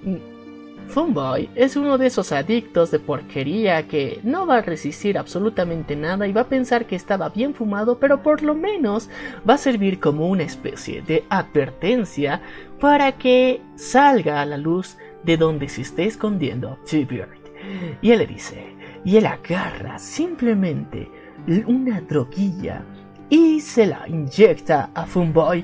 Funboy 0.88 1.50
es 1.54 1.76
uno 1.76 1.98
de 1.98 2.08
esos 2.08 2.32
adictos 2.32 2.90
de 2.90 3.00
porquería 3.00 3.88
que 3.88 4.20
no 4.24 4.48
va 4.48 4.58
a 4.58 4.62
resistir 4.62 5.18
absolutamente 5.18 5.96
nada 5.96 6.28
y 6.28 6.34
va 6.34 6.42
a 6.42 6.50
pensar 6.50 6.88
que 6.88 6.96
estaba 6.96 7.30
bien 7.30 7.54
fumado, 7.54 8.00
pero 8.00 8.24
por 8.24 8.42
lo 8.42 8.56
menos 8.56 9.10
va 9.48 9.54
a 9.54 9.60
servir 9.60 10.00
como 10.00 10.28
una 10.28 10.44
especie 10.44 11.02
de 11.04 11.24
advertencia 11.30 12.42
para 12.80 13.14
que 13.14 13.62
salga 13.76 14.42
a 14.42 14.46
la 14.46 14.58
luz 14.58 14.98
de 15.24 15.38
donde 15.38 15.70
se 15.70 15.82
esté 15.82 16.06
escondiendo 16.06 16.80
T-Bird. 16.90 17.38
Y 18.02 18.12
él 18.12 18.20
le 18.20 18.28
dice, 18.28 18.79
y 19.06 19.18
él 19.18 19.26
agarra 19.26 19.98
simplemente 20.00 21.10
una 21.68 22.02
droguilla 22.02 22.84
y 23.30 23.60
se 23.60 23.86
la 23.86 24.08
inyecta 24.08 24.90
a 24.94 25.06
Funboy 25.06 25.64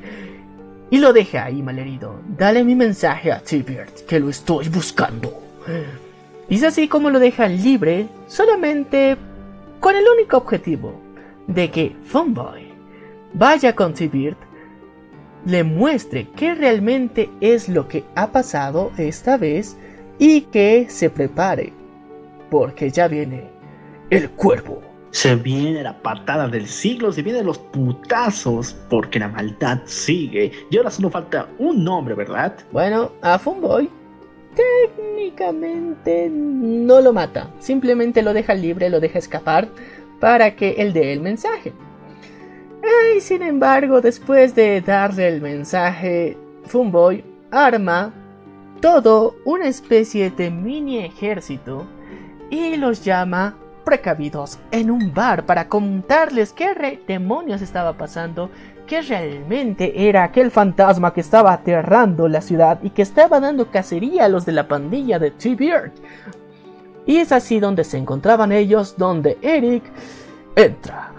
y 0.89 0.97
lo 0.97 1.13
deja 1.13 1.45
ahí 1.45 1.61
malherido. 1.61 2.19
Dale 2.37 2.63
mi 2.63 2.75
mensaje 2.75 3.31
a 3.31 3.39
T-Bird 3.39 4.05
que 4.07 4.19
lo 4.19 4.29
estoy 4.29 4.69
buscando. 4.69 5.41
Y 6.47 6.55
es 6.55 6.63
así 6.63 6.87
como 6.87 7.09
lo 7.09 7.19
deja 7.19 7.47
libre, 7.47 8.07
solamente 8.27 9.17
con 9.79 9.95
el 9.95 10.05
único 10.07 10.37
objetivo 10.37 10.99
de 11.47 11.71
que 11.71 11.95
Funboy 12.05 12.73
vaya 13.33 13.75
con 13.75 13.93
T-Bird, 13.93 14.37
le 15.45 15.63
muestre 15.63 16.27
qué 16.35 16.55
realmente 16.55 17.29
es 17.41 17.69
lo 17.69 17.87
que 17.87 18.03
ha 18.15 18.31
pasado 18.31 18.91
esta 18.97 19.37
vez 19.37 19.77
y 20.17 20.41
que 20.41 20.87
se 20.89 21.09
prepare, 21.09 21.73
porque 22.55 22.89
ya 22.89 23.09
viene 23.09 23.49
el 24.09 24.29
cuervo. 24.29 24.81
Se 25.11 25.35
viene 25.35 25.83
la 25.83 26.01
patada 26.01 26.47
del 26.47 26.67
siglo, 26.67 27.11
se 27.11 27.21
vienen 27.21 27.45
los 27.45 27.57
putazos, 27.57 28.77
porque 28.89 29.19
la 29.19 29.27
maldad 29.27 29.81
sigue. 29.83 30.53
Y 30.69 30.77
ahora 30.77 30.89
solo 30.89 31.09
falta 31.09 31.49
un 31.59 31.83
nombre, 31.83 32.15
¿verdad? 32.15 32.55
Bueno, 32.71 33.11
a 33.21 33.37
Funboy 33.37 33.89
técnicamente 34.55 36.29
no 36.31 37.01
lo 37.01 37.11
mata, 37.11 37.51
simplemente 37.59 38.21
lo 38.21 38.33
deja 38.33 38.53
libre, 38.53 38.89
lo 38.89 39.01
deja 39.01 39.19
escapar 39.19 39.67
para 40.21 40.55
que 40.55 40.75
él 40.77 40.93
dé 40.93 41.11
el 41.11 41.19
mensaje. 41.19 41.73
Y 43.17 43.19
sin 43.19 43.41
embargo, 43.41 43.99
después 43.99 44.55
de 44.55 44.79
darle 44.79 45.27
el 45.27 45.41
mensaje, 45.41 46.37
Funboy 46.67 47.21
arma 47.51 48.13
todo 48.79 49.35
una 49.43 49.67
especie 49.67 50.29
de 50.31 50.49
mini 50.49 50.99
ejército 50.99 51.85
y 52.49 52.75
los 52.75 53.03
llama 53.03 53.55
precavidos 53.85 54.59
en 54.71 54.91
un 54.91 55.13
bar 55.13 55.45
para 55.45 55.69
contarles 55.69 56.51
qué 56.51 56.99
demonios 57.07 57.61
estaba 57.61 57.93
pasando, 57.93 58.49
que 58.87 59.01
realmente 59.01 60.09
era 60.09 60.23
aquel 60.23 60.51
fantasma 60.51 61.13
que 61.13 61.21
estaba 61.21 61.53
aterrando 61.53 62.27
la 62.27 62.41
ciudad 62.41 62.79
y 62.83 62.89
que 62.89 63.03
estaba 63.03 63.39
dando 63.39 63.71
cacería 63.71 64.25
a 64.25 64.29
los 64.29 64.45
de 64.45 64.51
la 64.51 64.67
pandilla 64.67 65.19
de 65.19 65.31
T-Beard. 65.31 65.91
Y 67.05 67.17
es 67.17 67.31
así 67.31 67.59
donde 67.59 67.83
se 67.83 67.97
encontraban 67.97 68.51
ellos, 68.51 68.95
donde 68.97 69.37
Eric 69.41 69.83
entra 70.55 71.11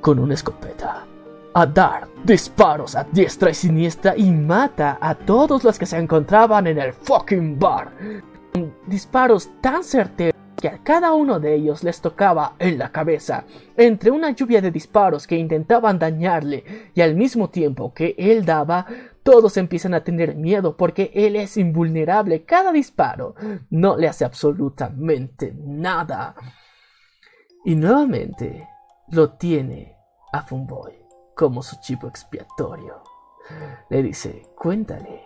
con 0.00 0.18
una 0.18 0.34
escopeta 0.34 1.04
a 1.52 1.66
dar 1.66 2.08
disparos 2.24 2.94
a 2.94 3.04
diestra 3.04 3.50
y 3.50 3.54
siniestra 3.54 4.16
y 4.16 4.30
mata 4.30 4.98
a 5.00 5.14
todos 5.14 5.64
los 5.64 5.78
que 5.78 5.86
se 5.86 5.98
encontraban 5.98 6.66
en 6.66 6.78
el 6.78 6.92
fucking 6.92 7.58
bar. 7.58 7.90
Disparos 8.86 9.50
tan 9.60 9.84
certeros 9.84 10.39
que 10.60 10.68
a 10.68 10.82
cada 10.82 11.12
uno 11.12 11.40
de 11.40 11.54
ellos 11.54 11.82
les 11.84 12.00
tocaba 12.00 12.54
en 12.58 12.78
la 12.78 12.92
cabeza, 12.92 13.44
entre 13.76 14.10
una 14.10 14.30
lluvia 14.30 14.60
de 14.60 14.70
disparos 14.70 15.26
que 15.26 15.36
intentaban 15.36 15.98
dañarle 15.98 16.90
y 16.94 17.00
al 17.00 17.14
mismo 17.14 17.50
tiempo 17.50 17.92
que 17.94 18.14
él 18.18 18.44
daba, 18.44 18.86
todos 19.22 19.56
empiezan 19.56 19.94
a 19.94 20.02
tener 20.02 20.34
miedo 20.34 20.76
porque 20.76 21.10
él 21.14 21.36
es 21.36 21.56
invulnerable. 21.56 22.44
Cada 22.44 22.72
disparo 22.72 23.34
no 23.70 23.96
le 23.96 24.08
hace 24.08 24.24
absolutamente 24.24 25.54
nada. 25.56 26.34
Y 27.64 27.74
nuevamente 27.74 28.68
lo 29.08 29.32
tiene 29.34 29.96
a 30.32 30.42
Funboy 30.42 30.94
como 31.36 31.62
su 31.62 31.80
chivo 31.80 32.08
expiatorio. 32.08 33.02
Le 33.88 34.02
dice, 34.02 34.42
cuéntale, 34.56 35.22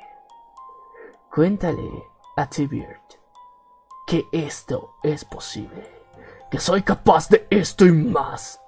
cuéntale 1.30 1.90
a 2.36 2.48
T-Beard 2.48 3.23
que 4.06 4.26
esto 4.32 4.94
es 5.02 5.24
posible, 5.24 5.90
que 6.50 6.58
soy 6.58 6.82
capaz 6.82 7.28
de 7.28 7.46
esto 7.50 7.86
y 7.86 7.92
más. 7.92 8.60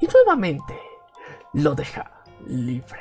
Y 0.00 0.06
nuevamente 0.06 0.78
lo 1.54 1.74
deja 1.74 2.10
libre. 2.46 3.00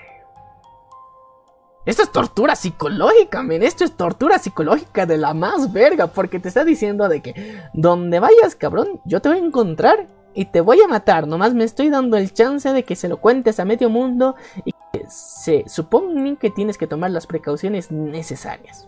Esto 1.85 2.01
es 2.01 2.11
tortura 2.11 2.55
psicológica, 2.55 3.43
men. 3.43 3.61
Esto 3.61 3.83
es 3.83 3.95
tortura 3.95 4.39
psicológica 4.39 5.05
de 5.05 5.17
la 5.17 5.35
más 5.35 5.71
verga. 5.71 6.07
Porque 6.07 6.39
te 6.39 6.47
está 6.47 6.65
diciendo 6.65 7.07
de 7.07 7.21
que 7.21 7.61
donde 7.73 8.19
vayas, 8.19 8.55
cabrón, 8.55 9.01
yo 9.05 9.21
te 9.21 9.29
voy 9.29 9.37
a 9.37 9.45
encontrar 9.45 10.07
y 10.33 10.45
te 10.45 10.61
voy 10.61 10.81
a 10.81 10.87
matar. 10.87 11.27
Nomás 11.27 11.53
me 11.53 11.63
estoy 11.63 11.89
dando 11.89 12.17
el 12.17 12.33
chance 12.33 12.73
de 12.73 12.83
que 12.83 12.95
se 12.95 13.07
lo 13.07 13.17
cuentes 13.17 13.59
a 13.59 13.65
medio 13.65 13.91
mundo 13.91 14.35
y 14.63 14.71
que 14.71 15.05
se 15.09 15.63
supone 15.67 16.37
que 16.37 16.49
tienes 16.49 16.79
que 16.79 16.87
tomar 16.87 17.11
las 17.11 17.27
precauciones 17.27 17.91
necesarias. 17.91 18.87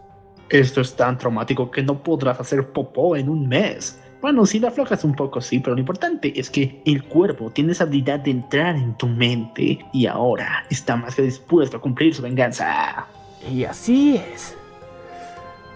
Esto 0.49 0.81
es 0.81 0.95
tan 0.95 1.17
traumático 1.17 1.69
que 1.69 1.83
no 1.83 2.01
podrás 2.01 2.39
hacer 2.39 2.71
popó 2.71 3.15
en 3.15 3.29
un 3.29 3.47
mes. 3.47 3.99
Bueno, 4.21 4.45
si 4.45 4.59
la 4.59 4.69
aflojas 4.69 5.03
un 5.03 5.13
poco, 5.13 5.41
sí, 5.41 5.59
pero 5.59 5.75
lo 5.75 5.79
importante 5.79 6.39
es 6.39 6.49
que 6.49 6.81
el 6.85 7.03
cuerpo 7.03 7.51
tiene 7.51 7.73
esa 7.73 7.83
habilidad 7.83 8.19
de 8.21 8.31
entrar 8.31 8.75
en 8.75 8.95
tu 8.97 9.07
mente 9.07 9.79
y 9.93 10.05
ahora 10.07 10.65
está 10.69 10.95
más 10.95 11.15
que 11.15 11.21
dispuesto 11.21 11.77
a 11.77 11.81
cumplir 11.81 12.15
su 12.15 12.21
venganza. 12.21 13.05
Y 13.51 13.63
así 13.63 14.17
es. 14.33 14.57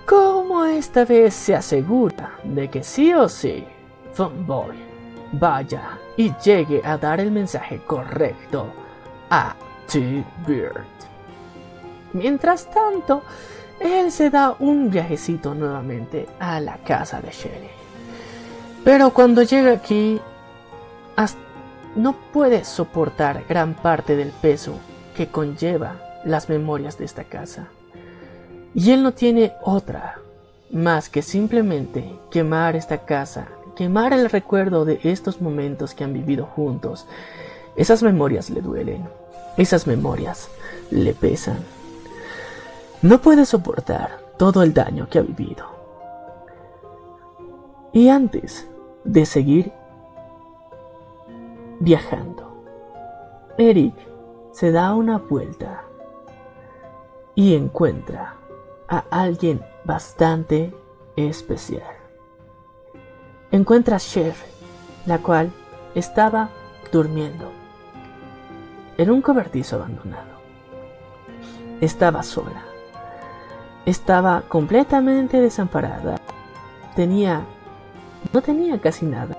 Como 0.08 0.66
esta 0.66 1.06
vez 1.06 1.34
se 1.34 1.56
asegura 1.56 2.32
de 2.44 2.68
que 2.70 2.84
sí 2.84 3.14
o 3.14 3.30
sí, 3.30 3.64
Funboy 4.14 4.76
vaya 5.34 6.00
y 6.18 6.34
llegue 6.44 6.82
a 6.84 6.98
dar 6.98 7.20
el 7.20 7.32
mensaje 7.32 7.80
correcto 7.86 8.68
a 9.30 9.56
T-Bird. 9.92 10.84
Mientras 12.14 12.70
tanto, 12.72 13.24
él 13.82 14.12
se 14.12 14.30
da 14.30 14.56
un 14.60 14.90
viajecito 14.90 15.54
nuevamente 15.56 16.28
a 16.40 16.60
la 16.60 16.78
casa 16.78 17.20
de 17.20 17.32
Shelly. 17.32 17.70
Pero 18.84 19.12
cuando 19.12 19.44
llega 19.44 19.74
aquí, 19.74 20.20
no 21.96 22.16
puede 22.32 22.64
soportar 22.64 23.44
gran 23.50 23.74
parte 23.74 24.16
del 24.16 24.30
peso 24.30 24.76
que 25.16 25.28
conlleva 25.28 25.98
las 26.24 26.48
memorias 26.48 26.98
de 26.98 27.06
esta 27.06 27.26
casa. 27.26 27.68
Y 28.74 28.92
él 28.92 29.04
no 29.04 29.14
tiene 29.14 29.54
otra 29.62 30.20
más 30.72 31.10
que 31.10 31.22
simplemente 31.22 32.16
quemar 32.30 32.78
esta 32.78 33.00
casa, 33.06 33.50
quemar 33.76 34.14
el 34.14 34.30
recuerdo 34.30 34.86
de 34.86 35.02
estos 35.04 35.42
momentos 35.42 35.94
que 35.94 36.06
han 36.06 36.14
vivido 36.14 36.46
juntos. 36.46 37.08
Esas 37.76 38.04
memorias 38.04 38.50
le 38.50 38.62
duelen, 38.62 39.06
esas 39.58 39.86
memorias 39.86 40.48
le 40.92 41.14
pesan. 41.14 41.58
No 43.02 43.20
puede 43.20 43.46
soportar 43.46 44.20
todo 44.38 44.62
el 44.62 44.76
daño 44.76 45.08
que 45.10 45.18
ha 45.18 45.24
vivido. 45.24 45.66
Y 47.92 48.10
antes 48.10 48.70
de 49.04 49.26
seguir 49.26 49.74
viajando, 51.80 52.64
Eric 53.58 53.96
se 54.52 54.72
da 54.72 54.94
una 54.94 55.18
vuelta 55.18 55.84
y 57.34 57.56
encuentra 57.56 58.36
a 58.88 59.04
alguien 59.10 59.66
bastante 59.84 60.72
especial. 61.16 61.96
Encuentra 63.50 63.96
a 63.96 64.00
Cher, 64.00 64.36
la 65.08 65.18
cual 65.18 65.52
estaba 65.96 66.50
durmiendo 66.92 67.50
en 68.98 69.10
un 69.10 69.24
cobertizo 69.24 69.78
abandonado. 69.78 70.30
Estaba 71.82 72.22
sola 72.22 72.71
estaba 73.86 74.44
completamente 74.48 75.42
desamparada. 75.42 76.18
Tenía... 76.96 77.42
no 78.34 78.42
tenía 78.42 78.80
casi 78.80 79.06
nada. 79.06 79.38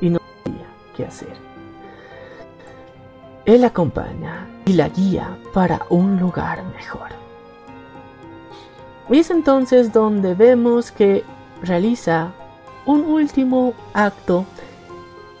Y 0.00 0.10
no 0.10 0.20
sabía 0.44 0.66
qué 0.96 1.04
hacer. 1.04 1.36
Él 3.44 3.64
acompaña 3.64 4.46
y 4.64 4.72
la 4.72 4.88
guía 4.88 5.36
para 5.52 5.82
un 5.90 6.18
lugar 6.18 6.64
mejor. 6.76 7.08
Y 9.10 9.18
es 9.18 9.30
entonces 9.30 9.92
donde 9.92 10.34
vemos 10.34 10.90
que 10.90 11.24
realiza 11.62 12.32
un 12.86 13.04
último 13.04 13.74
acto 13.92 14.46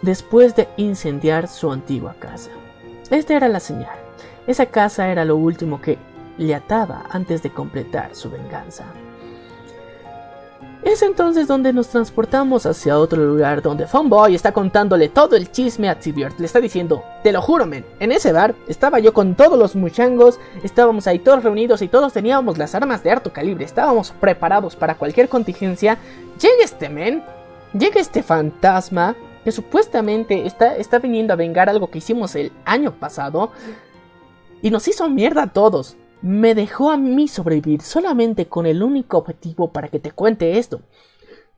después 0.02 0.54
de 0.54 0.68
incendiar 0.76 1.48
su 1.48 1.72
antigua 1.72 2.14
casa. 2.18 2.50
Esta 3.10 3.34
era 3.34 3.48
la 3.48 3.60
señal. 3.60 3.96
Esa 4.46 4.66
casa 4.66 5.08
era 5.08 5.24
lo 5.24 5.36
último 5.36 5.80
que 5.80 5.98
le 6.38 6.54
ataba 6.54 7.04
antes 7.10 7.42
de 7.42 7.50
completar 7.50 8.14
su 8.14 8.30
venganza. 8.30 8.84
Es 10.84 11.00
entonces 11.00 11.48
donde 11.48 11.72
nos 11.72 11.88
transportamos 11.88 12.66
hacia 12.66 12.98
otro 12.98 13.24
lugar 13.24 13.62
donde 13.62 13.86
Funboy 13.86 14.34
está 14.34 14.52
contándole 14.52 15.08
todo 15.08 15.34
el 15.34 15.50
chisme 15.50 15.88
a 15.88 15.98
Tibiert. 15.98 16.38
Le 16.38 16.44
está 16.44 16.60
diciendo, 16.60 17.02
te 17.22 17.32
lo 17.32 17.40
juro, 17.40 17.64
men, 17.64 17.86
en 18.00 18.12
ese 18.12 18.32
bar 18.32 18.54
estaba 18.68 18.98
yo 18.98 19.14
con 19.14 19.34
todos 19.34 19.58
los 19.58 19.76
muchangos, 19.76 20.38
estábamos 20.62 21.06
ahí 21.06 21.20
todos 21.20 21.42
reunidos 21.42 21.80
y 21.80 21.88
todos 21.88 22.12
teníamos 22.12 22.58
las 22.58 22.74
armas 22.74 23.02
de 23.02 23.10
harto 23.10 23.32
calibre, 23.32 23.64
estábamos 23.64 24.10
preparados 24.10 24.76
para 24.76 24.96
cualquier 24.96 25.30
contingencia. 25.30 25.96
Llega 26.38 26.62
este 26.62 26.90
men, 26.90 27.24
llega 27.72 27.98
este 27.98 28.22
fantasma 28.22 29.16
que 29.42 29.52
supuestamente 29.52 30.46
está, 30.46 30.76
está 30.76 30.98
viniendo 30.98 31.32
a 31.32 31.36
vengar 31.36 31.70
algo 31.70 31.90
que 31.90 31.98
hicimos 31.98 32.34
el 32.34 32.52
año 32.66 32.92
pasado 32.92 33.52
y 34.60 34.70
nos 34.70 34.86
hizo 34.86 35.08
mierda 35.08 35.44
a 35.44 35.52
todos 35.52 35.96
me 36.24 36.54
dejó 36.54 36.90
a 36.90 36.96
mí 36.96 37.28
sobrevivir 37.28 37.82
solamente 37.82 38.46
con 38.46 38.64
el 38.64 38.82
único 38.82 39.18
objetivo 39.18 39.70
para 39.70 39.88
que 39.88 39.98
te 39.98 40.10
cuente 40.10 40.58
esto. 40.58 40.80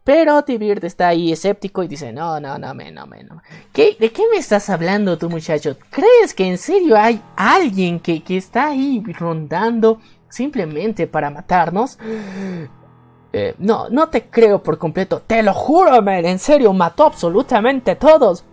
Pero 0.02 0.42
Tibird 0.42 0.84
está 0.84 1.06
ahí 1.06 1.30
escéptico 1.30 1.84
y 1.84 1.88
dice, 1.88 2.12
no, 2.12 2.40
no, 2.40 2.58
no, 2.58 2.74
no, 2.74 2.90
no, 2.90 3.06
no. 3.06 3.42
¿Qué, 3.72 3.96
¿De 3.98 4.10
qué 4.10 4.24
me 4.28 4.38
estás 4.38 4.68
hablando 4.68 5.16
tú 5.18 5.30
muchacho? 5.30 5.76
¿Crees 5.90 6.34
que 6.34 6.46
en 6.46 6.58
serio 6.58 6.96
hay 6.96 7.22
alguien 7.36 8.00
que, 8.00 8.24
que 8.24 8.36
está 8.36 8.66
ahí 8.66 9.04
rondando 9.16 10.00
simplemente 10.28 11.06
para 11.06 11.30
matarnos? 11.30 11.96
Eh, 13.32 13.54
no, 13.58 13.88
no 13.88 14.08
te 14.08 14.24
creo 14.24 14.64
por 14.64 14.78
completo. 14.78 15.22
Te 15.24 15.44
lo 15.44 15.54
juro, 15.54 16.02
man. 16.02 16.26
En 16.26 16.40
serio, 16.40 16.72
mató 16.72 17.04
absolutamente 17.04 17.92
a 17.92 17.98
todos. 18.00 18.44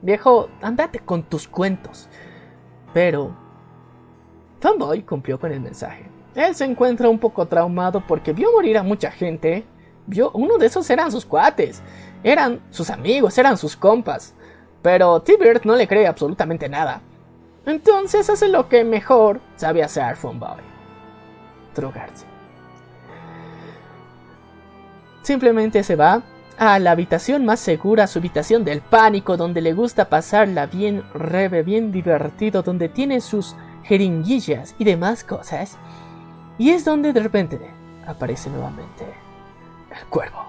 Viejo, 0.00 0.48
andate 0.62 1.00
con 1.00 1.24
tus 1.24 1.48
cuentos. 1.48 2.08
Pero 2.94 3.43
Fanboy 4.64 5.02
cumplió 5.02 5.38
con 5.38 5.52
el 5.52 5.60
mensaje. 5.60 6.06
Él 6.34 6.54
se 6.54 6.64
encuentra 6.64 7.10
un 7.10 7.18
poco 7.18 7.44
traumado 7.44 8.02
porque 8.06 8.32
vio 8.32 8.50
morir 8.50 8.78
a 8.78 8.82
mucha 8.82 9.10
gente. 9.10 9.62
Vio, 10.06 10.30
uno 10.30 10.56
de 10.56 10.64
esos 10.64 10.88
eran 10.88 11.12
sus 11.12 11.26
cuates, 11.26 11.82
eran 12.22 12.62
sus 12.70 12.88
amigos, 12.88 13.36
eran 13.36 13.58
sus 13.58 13.76
compas. 13.76 14.32
Pero 14.80 15.20
T-Bird 15.20 15.66
no 15.66 15.76
le 15.76 15.86
cree 15.86 16.06
absolutamente 16.06 16.70
nada. 16.70 17.02
Entonces 17.66 18.30
hace 18.30 18.48
lo 18.48 18.70
que 18.70 18.84
mejor 18.84 19.42
sabe 19.56 19.82
hacer 19.82 20.16
Fanboy. 20.16 20.62
Drogarse. 21.74 22.24
Simplemente 25.20 25.82
se 25.82 25.94
va 25.94 26.22
a 26.56 26.78
la 26.78 26.92
habitación 26.92 27.44
más 27.44 27.60
segura, 27.60 28.06
su 28.06 28.18
habitación 28.18 28.64
del 28.64 28.80
pánico, 28.80 29.36
donde 29.36 29.60
le 29.60 29.74
gusta 29.74 30.08
pasarla 30.08 30.64
bien 30.64 31.04
rebe, 31.12 31.62
bien 31.62 31.92
divertido, 31.92 32.62
donde 32.62 32.88
tiene 32.88 33.20
sus 33.20 33.54
jeringuillas 33.84 34.74
y 34.78 34.84
demás 34.84 35.24
cosas. 35.24 35.78
Y 36.58 36.70
es 36.70 36.84
donde 36.84 37.12
de 37.12 37.20
repente 37.20 37.60
aparece 38.06 38.50
nuevamente 38.50 39.04
el 39.90 40.06
cuervo. 40.08 40.44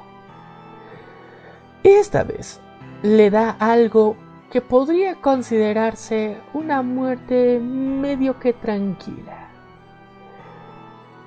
Y 1.84 1.90
esta 1.90 2.24
vez 2.24 2.60
le 3.04 3.30
da 3.30 3.52
algo 3.60 4.16
que 4.52 4.62
podría 4.62 5.16
considerarse 5.16 6.38
una 6.54 6.82
muerte 6.82 7.60
medio 7.60 8.40
que 8.40 8.54
tranquila. 8.54 9.50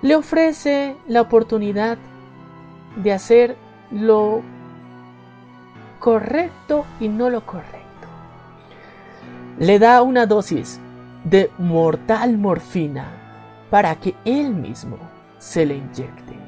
Le 0.03 0.17
ofrece 0.17 0.97
la 1.07 1.21
oportunidad 1.21 1.99
de 2.97 3.13
hacer 3.13 3.57
lo 3.91 4.43
correcto 5.99 6.87
y 7.01 7.09
no 7.09 7.31
lo 7.31 7.45
correcto. 7.45 7.79
Le 9.59 9.79
da 9.79 10.03
una 10.03 10.27
dosis 10.27 10.81
de 11.25 11.51
mortal 11.59 12.39
morfina 12.39 13.07
para 13.71 13.95
que 13.97 14.15
él 14.25 14.55
mismo 14.55 14.99
se 15.39 15.67
le 15.67 15.77
inyecte. 15.77 16.39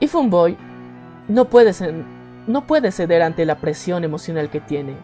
Y 0.00 0.06
Funboy 0.06 0.56
no 1.28 1.46
puede, 1.46 1.72
no 2.46 2.66
puede 2.66 2.92
ceder 2.92 3.22
ante 3.22 3.44
la 3.44 3.56
presión 3.56 4.04
emocional 4.04 4.50
que 4.50 4.60
tiene. 4.60 4.94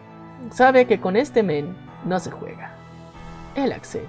Sabe 0.51 0.85
que 0.85 0.99
con 0.99 1.15
este 1.15 1.43
men 1.43 1.75
no 2.05 2.19
se 2.19 2.31
juega. 2.31 2.73
Él 3.55 3.71
accede. 3.71 4.07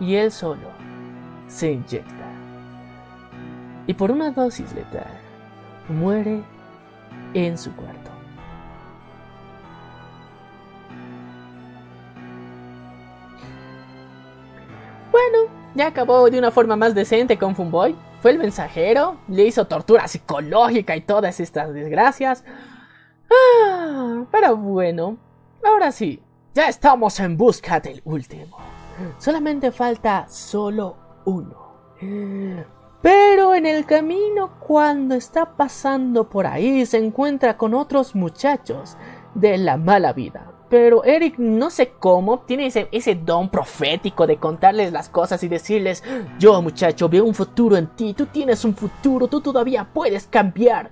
Y 0.00 0.16
él 0.16 0.30
solo 0.32 0.68
se 1.48 1.72
inyecta. 1.72 2.24
Y 3.86 3.94
por 3.94 4.10
una 4.10 4.30
dosis 4.30 4.72
letal, 4.74 5.10
muere 5.88 6.42
en 7.34 7.58
su 7.58 7.74
cuarto. 7.74 8.03
Bueno, 15.14 15.48
ya 15.76 15.86
acabó 15.86 16.28
de 16.28 16.40
una 16.40 16.50
forma 16.50 16.74
más 16.74 16.92
decente 16.92 17.38
con 17.38 17.54
Funboy. 17.54 17.94
Fue 18.20 18.32
el 18.32 18.38
mensajero, 18.38 19.18
le 19.28 19.44
hizo 19.44 19.68
tortura 19.68 20.08
psicológica 20.08 20.96
y 20.96 21.02
todas 21.02 21.38
estas 21.38 21.72
desgracias. 21.72 22.42
Ah, 23.30 24.24
pero 24.32 24.56
bueno, 24.56 25.16
ahora 25.62 25.92
sí, 25.92 26.20
ya 26.52 26.68
estamos 26.68 27.20
en 27.20 27.36
busca 27.36 27.78
del 27.78 28.02
último. 28.04 28.56
Solamente 29.18 29.70
falta 29.70 30.26
solo 30.28 30.96
uno. 31.26 31.62
Pero 33.00 33.54
en 33.54 33.66
el 33.66 33.86
camino, 33.86 34.58
cuando 34.58 35.14
está 35.14 35.54
pasando 35.54 36.28
por 36.28 36.44
ahí, 36.44 36.84
se 36.86 36.98
encuentra 36.98 37.56
con 37.56 37.72
otros 37.74 38.16
muchachos 38.16 38.96
de 39.36 39.58
la 39.58 39.76
mala 39.76 40.12
vida. 40.12 40.53
Pero 40.68 41.04
Eric, 41.04 41.38
no 41.38 41.70
sé 41.70 41.92
cómo, 41.98 42.40
tiene 42.40 42.66
ese, 42.66 43.14
don 43.14 43.50
profético 43.50 44.26
de 44.26 44.38
contarles 44.38 44.92
las 44.92 45.08
cosas 45.08 45.42
y 45.44 45.48
decirles, 45.48 46.02
yo 46.38 46.60
muchacho, 46.62 47.08
veo 47.08 47.24
un 47.24 47.34
futuro 47.34 47.76
en 47.76 47.88
ti, 47.88 48.14
tú 48.14 48.26
tienes 48.26 48.64
un 48.64 48.74
futuro, 48.74 49.28
tú 49.28 49.40
todavía 49.40 49.88
puedes 49.92 50.26
cambiar. 50.26 50.90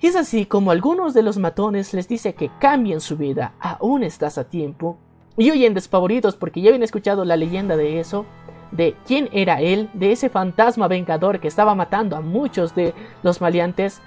Y 0.00 0.06
es 0.06 0.16
así 0.16 0.44
como 0.44 0.70
algunos 0.70 1.14
de 1.14 1.22
los 1.22 1.38
matones 1.38 1.94
les 1.94 2.08
dice 2.08 2.34
que 2.34 2.50
cambien 2.60 3.00
su 3.00 3.16
vida, 3.16 3.54
aún 3.58 4.02
estás 4.02 4.36
a 4.38 4.44
tiempo. 4.44 4.98
Y 5.38 5.50
huyen 5.50 5.74
despavoridos 5.74 6.36
porque 6.36 6.60
ya 6.60 6.68
habían 6.68 6.82
escuchado 6.82 7.24
la 7.24 7.36
leyenda 7.36 7.76
de 7.76 8.00
eso, 8.00 8.26
de 8.70 8.96
quién 9.06 9.28
era 9.32 9.60
él, 9.60 9.88
de 9.94 10.12
ese 10.12 10.28
fantasma 10.28 10.88
vengador 10.88 11.40
que 11.40 11.48
estaba 11.48 11.74
matando 11.74 12.16
a 12.16 12.20
muchos 12.20 12.74
de 12.74 12.94
los 13.22 13.40
maleantes. 13.40 14.00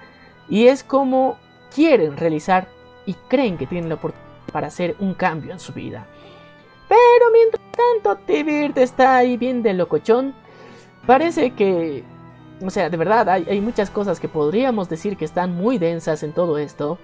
Y 0.49 0.67
es 0.67 0.83
como 0.83 1.37
quieren 1.73 2.17
realizar 2.17 2.67
y 3.05 3.13
creen 3.27 3.57
que 3.57 3.67
tienen 3.67 3.89
la 3.89 3.95
oportunidad 3.95 4.28
para 4.49 4.67
hacer 4.67 4.95
un 4.99 5.13
cambio 5.13 5.53
en 5.53 5.59
su 5.59 5.73
vida. 5.73 6.05
Pero 6.87 7.31
mientras 7.31 7.61
tanto, 7.71 8.21
Tibert 8.25 8.77
está 8.77 9.17
ahí 9.17 9.37
bien 9.37 9.61
de 9.61 9.73
locochón. 9.73 10.33
Parece 11.05 11.51
que, 11.51 12.03
o 12.61 12.69
sea, 12.69 12.89
de 12.89 12.97
verdad, 12.97 13.29
hay, 13.29 13.61
muchas 13.61 13.89
cosas 13.89 14.19
que 14.19 14.27
podríamos 14.27 14.89
decir 14.89 15.15
que 15.15 15.25
están 15.25 15.55
muy 15.55 15.77
densas 15.77 16.23
en 16.23 16.33
todo 16.33 16.57
esto. 16.57 16.97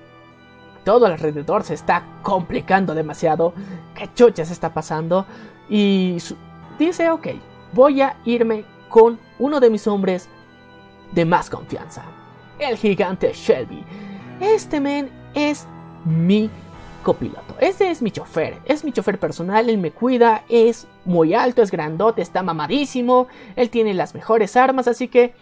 Todo 0.83 1.05
alrededor 1.05 1.63
se 1.63 1.75
está 1.75 2.03
complicando 2.21 2.93
demasiado. 2.93 3.53
¿Qué 3.95 4.09
chucha 4.13 4.43
se 4.45 4.53
está 4.53 4.73
pasando? 4.73 5.25
Y 5.69 6.17
dice, 6.77 7.09
ok, 7.09 7.27
voy 7.73 8.01
a 8.01 8.17
irme 8.25 8.65
con 8.89 9.19
uno 9.39 9.59
de 9.59 9.69
mis 9.69 9.87
hombres 9.87 10.29
de 11.11 11.25
más 11.25 11.49
confianza. 11.49 12.03
El 12.59 12.77
gigante 12.77 13.33
Shelby. 13.33 13.83
Este 14.39 14.79
men 14.79 15.09
es 15.33 15.67
mi 16.05 16.49
copiloto. 17.05 17.55
Este 17.59 17.91
es 17.91 18.01
mi 18.01 18.11
chofer. 18.11 18.57
Es 18.65 18.83
mi 18.83 18.91
chofer 18.91 19.17
personal. 19.17 19.69
Él 19.69 19.77
me 19.77 19.91
cuida. 19.91 20.43
Es 20.49 20.87
muy 21.05 21.33
alto, 21.33 21.61
es 21.61 21.71
grandote, 21.71 22.21
está 22.21 22.43
mamadísimo. 22.43 23.27
Él 23.55 23.69
tiene 23.69 23.93
las 23.93 24.13
mejores 24.13 24.57
armas, 24.57 24.89
así 24.89 25.07
que 25.07 25.33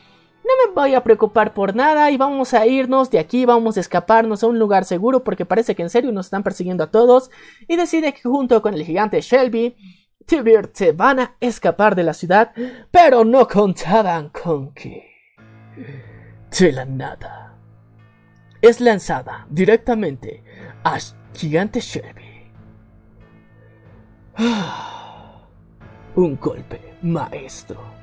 no 0.44 0.52
me 0.68 0.73
voy 0.76 0.94
a 0.94 1.03
preocupar 1.03 1.53
por 1.53 1.73
nada 1.73 2.11
y 2.11 2.18
vamos 2.18 2.53
a 2.53 2.68
irnos 2.68 3.10
de 3.10 3.19
aquí, 3.19 3.45
vamos 3.45 3.77
a 3.77 3.80
escaparnos 3.80 4.44
a 4.44 4.48
un 4.48 4.60
lugar 4.60 4.84
seguro 4.84 5.23
porque 5.23 5.45
parece 5.45 5.73
que 5.73 5.84
en 5.84 5.90
serio 5.90 6.11
nos 6.11 6.26
están 6.26 6.44
persiguiendo 6.44 6.84
a 6.84 6.91
todos 6.91 7.31
y 7.65 7.77
decide 7.77 8.14
que 8.14 8.23
junto 8.23 8.61
con 8.61 8.73
el 8.73 8.84
gigante 8.84 9.22
Shelby, 9.22 9.77
Tibert 10.26 10.76
se 10.76 10.91
van 10.91 11.22
a 11.22 11.35
escapar 11.40 11.95
de 11.95 12.03
la 12.03 12.14
ciudad, 12.14 12.52
pero 12.91 13.23
no 13.23 13.48
contaban 13.48 14.30
con 14.30 14.73
que 14.73 15.14
de 16.60 16.72
la 16.73 16.84
nada 16.84 17.57
es 18.61 18.81
lanzada 18.81 19.48
directamente 19.49 20.44
a 20.84 20.98
gigante 21.34 21.80
Shelby. 21.80 22.51
Un 26.15 26.38
golpe 26.39 26.95
maestro. 27.01 27.93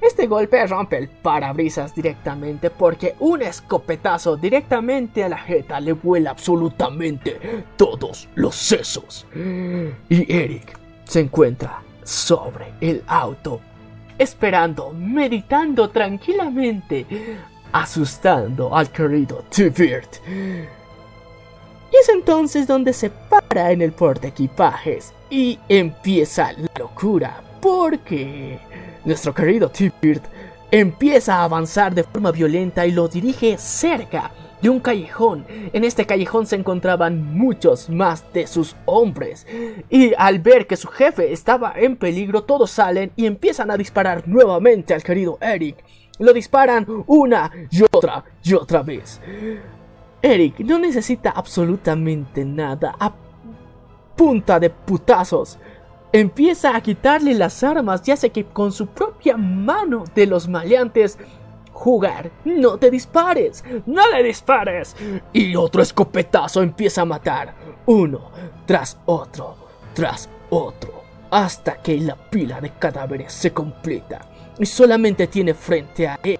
Este 0.00 0.26
golpe 0.26 0.66
rompe 0.66 0.96
el 0.96 1.08
parabrisas 1.08 1.94
directamente 1.94 2.70
porque 2.70 3.16
un 3.20 3.42
escopetazo 3.42 4.36
directamente 4.36 5.22
a 5.22 5.28
la 5.28 5.36
jeta 5.36 5.78
le 5.78 5.92
vuela 5.92 6.30
absolutamente 6.30 7.64
todos 7.76 8.26
los 8.34 8.54
sesos. 8.54 9.26
Y 9.34 10.32
Eric 10.32 10.78
se 11.04 11.20
encuentra 11.20 11.82
sobre 12.02 12.72
el 12.80 13.02
auto, 13.06 13.60
esperando, 14.16 14.92
meditando 14.92 15.90
tranquilamente, 15.90 17.04
asustando 17.70 18.74
al 18.74 18.90
querido 18.90 19.44
T-Bird. 19.50 20.79
Y 21.92 21.96
es 21.96 22.08
entonces 22.08 22.66
donde 22.66 22.92
se 22.92 23.10
para 23.10 23.72
en 23.72 23.82
el 23.82 23.92
porte 23.92 24.28
equipajes 24.28 25.12
y 25.28 25.58
empieza 25.68 26.52
la 26.52 26.68
locura 26.78 27.42
porque 27.60 28.58
nuestro 29.04 29.34
querido 29.34 29.68
T-Bird 29.70 30.22
empieza 30.70 31.36
a 31.36 31.44
avanzar 31.44 31.94
de 31.94 32.04
forma 32.04 32.30
violenta 32.30 32.86
y 32.86 32.92
lo 32.92 33.08
dirige 33.08 33.58
cerca 33.58 34.30
de 34.62 34.68
un 34.68 34.80
callejón. 34.80 35.44
En 35.72 35.84
este 35.84 36.06
callejón 36.06 36.46
se 36.46 36.56
encontraban 36.56 37.36
muchos 37.36 37.88
más 37.88 38.24
de 38.32 38.46
sus 38.46 38.76
hombres. 38.84 39.46
Y 39.88 40.12
al 40.16 40.38
ver 40.38 40.66
que 40.66 40.76
su 40.76 40.88
jefe 40.88 41.32
estaba 41.32 41.72
en 41.76 41.96
peligro, 41.96 42.42
todos 42.42 42.70
salen 42.70 43.10
y 43.16 43.26
empiezan 43.26 43.70
a 43.70 43.76
disparar 43.76 44.28
nuevamente 44.28 44.94
al 44.94 45.02
querido 45.02 45.38
Eric. 45.40 45.76
Lo 46.18 46.32
disparan 46.32 46.86
una 47.06 47.50
y 47.70 47.82
otra 47.90 48.24
y 48.42 48.54
otra 48.54 48.82
vez. 48.82 49.20
Eric 50.22 50.60
no 50.60 50.78
necesita 50.78 51.30
absolutamente 51.30 52.44
nada. 52.44 52.94
A 52.98 53.12
punta 54.16 54.60
de 54.60 54.70
putazos. 54.70 55.58
Empieza 56.12 56.76
a 56.76 56.80
quitarle 56.80 57.34
las 57.34 57.62
armas 57.62 58.06
y 58.06 58.10
hace 58.10 58.30
que 58.30 58.44
con 58.44 58.72
su 58.72 58.88
propia 58.88 59.36
mano 59.36 60.04
de 60.14 60.26
los 60.26 60.48
maleantes 60.48 61.18
jugar. 61.72 62.30
No 62.44 62.76
te 62.76 62.90
dispares, 62.90 63.64
no 63.86 64.10
le 64.10 64.22
dispares. 64.22 64.94
Y 65.32 65.56
otro 65.56 65.80
escopetazo 65.80 66.62
empieza 66.62 67.02
a 67.02 67.06
matar. 67.06 67.54
Uno 67.86 68.30
tras 68.66 68.98
otro, 69.06 69.56
tras 69.94 70.28
otro. 70.50 71.02
Hasta 71.30 71.76
que 71.76 71.98
la 71.98 72.16
pila 72.16 72.60
de 72.60 72.70
cadáveres 72.70 73.32
se 73.32 73.52
completa. 73.52 74.20
Y 74.58 74.66
solamente 74.66 75.28
tiene 75.28 75.54
frente 75.54 76.06
a 76.06 76.18
él 76.22 76.38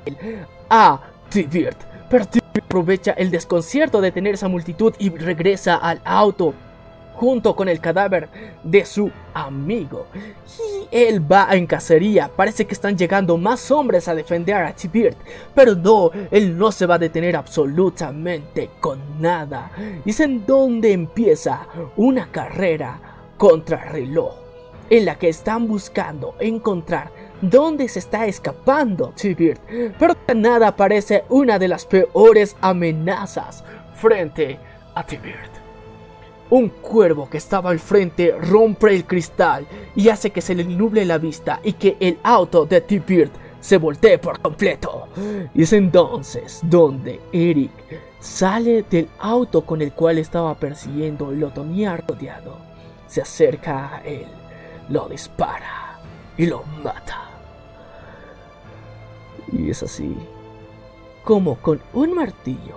a 0.68 1.00
Tibert. 1.28 1.89
Aprovecha 2.12 3.12
el 3.12 3.30
desconcierto 3.30 4.00
de 4.00 4.10
tener 4.12 4.34
esa 4.34 4.48
multitud 4.48 4.94
y 4.98 5.10
regresa 5.10 5.76
al 5.76 6.00
auto 6.04 6.54
junto 7.14 7.54
con 7.54 7.68
el 7.68 7.80
cadáver 7.80 8.28
de 8.64 8.84
su 8.84 9.10
amigo. 9.34 10.06
Y 10.58 10.88
él 10.90 11.30
va 11.30 11.48
en 11.50 11.66
cacería. 11.66 12.30
Parece 12.34 12.66
que 12.66 12.72
están 12.72 12.96
llegando 12.96 13.36
más 13.36 13.70
hombres 13.70 14.08
a 14.08 14.14
defender 14.14 14.56
a 14.56 14.72
T-Bird. 14.72 15.16
Pero 15.54 15.74
no, 15.74 16.10
él 16.30 16.56
no 16.56 16.72
se 16.72 16.86
va 16.86 16.94
a 16.94 16.98
detener 16.98 17.36
absolutamente 17.36 18.70
con 18.80 19.20
nada. 19.20 19.70
Y 20.04 20.10
es 20.10 20.20
en 20.20 20.46
donde 20.46 20.92
empieza 20.92 21.66
una 21.96 22.30
carrera 22.32 22.98
contra 23.36 23.84
reloj. 23.90 24.34
En 24.88 25.04
la 25.04 25.16
que 25.16 25.28
están 25.28 25.68
buscando 25.68 26.34
encontrar 26.40 27.12
dónde 27.40 27.88
se 27.88 27.98
está 27.98 28.26
escapando 28.26 29.12
T-Bird. 29.16 29.58
Pero 29.98 30.16
de 30.26 30.34
nada 30.34 30.68
aparece 30.68 31.24
una 31.28 31.58
de 31.58 31.68
las 31.68 31.86
peores 31.86 32.56
amenazas 32.60 33.64
frente 33.94 34.58
a 34.94 35.04
T-Bird. 35.04 35.50
Un 36.50 36.68
cuervo 36.68 37.30
que 37.30 37.38
estaba 37.38 37.70
al 37.70 37.78
frente 37.78 38.34
rompe 38.40 38.94
el 38.94 39.04
cristal 39.04 39.66
y 39.94 40.08
hace 40.08 40.30
que 40.30 40.40
se 40.40 40.54
le 40.54 40.64
nuble 40.64 41.04
la 41.04 41.18
vista 41.18 41.60
y 41.62 41.74
que 41.74 41.96
el 42.00 42.18
auto 42.24 42.66
de 42.66 42.80
T-Bird 42.80 43.30
se 43.60 43.76
voltee 43.76 44.18
por 44.18 44.40
completo. 44.40 45.06
Y 45.54 45.62
es 45.62 45.72
entonces 45.72 46.60
donde 46.64 47.20
Eric 47.32 47.70
sale 48.18 48.84
del 48.90 49.08
auto 49.20 49.62
con 49.62 49.80
el 49.80 49.92
cual 49.92 50.18
estaba 50.18 50.54
persiguiendo 50.56 51.32
y 51.32 51.36
lo 51.36 51.50
tenía 51.50 51.96
rodeado. 51.96 52.56
Se 53.06 53.22
acerca 53.22 53.96
a 53.96 54.00
él, 54.04 54.26
lo 54.88 55.08
dispara 55.08 56.00
y 56.36 56.46
lo 56.46 56.64
mata. 56.82 57.29
Y 59.52 59.70
es 59.70 59.82
así 59.82 60.16
como 61.24 61.56
con 61.56 61.80
un 61.92 62.14
martillo 62.14 62.76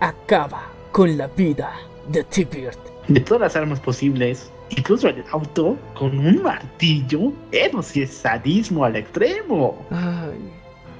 acaba 0.00 0.62
con 0.92 1.16
la 1.16 1.26
vida 1.28 1.72
de 2.08 2.24
T-Bird. 2.24 2.76
De 3.08 3.20
todas 3.20 3.42
las 3.42 3.56
armas 3.56 3.80
posibles, 3.80 4.50
incluso 4.70 5.08
el 5.08 5.22
auto 5.30 5.76
con 5.94 6.18
un 6.18 6.42
martillo, 6.42 7.32
eso 7.52 7.82
sí 7.82 8.02
es 8.02 8.12
sadismo 8.12 8.84
al 8.84 8.96
extremo. 8.96 9.76
Ay, 9.90 10.50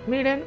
miren, 0.06 0.44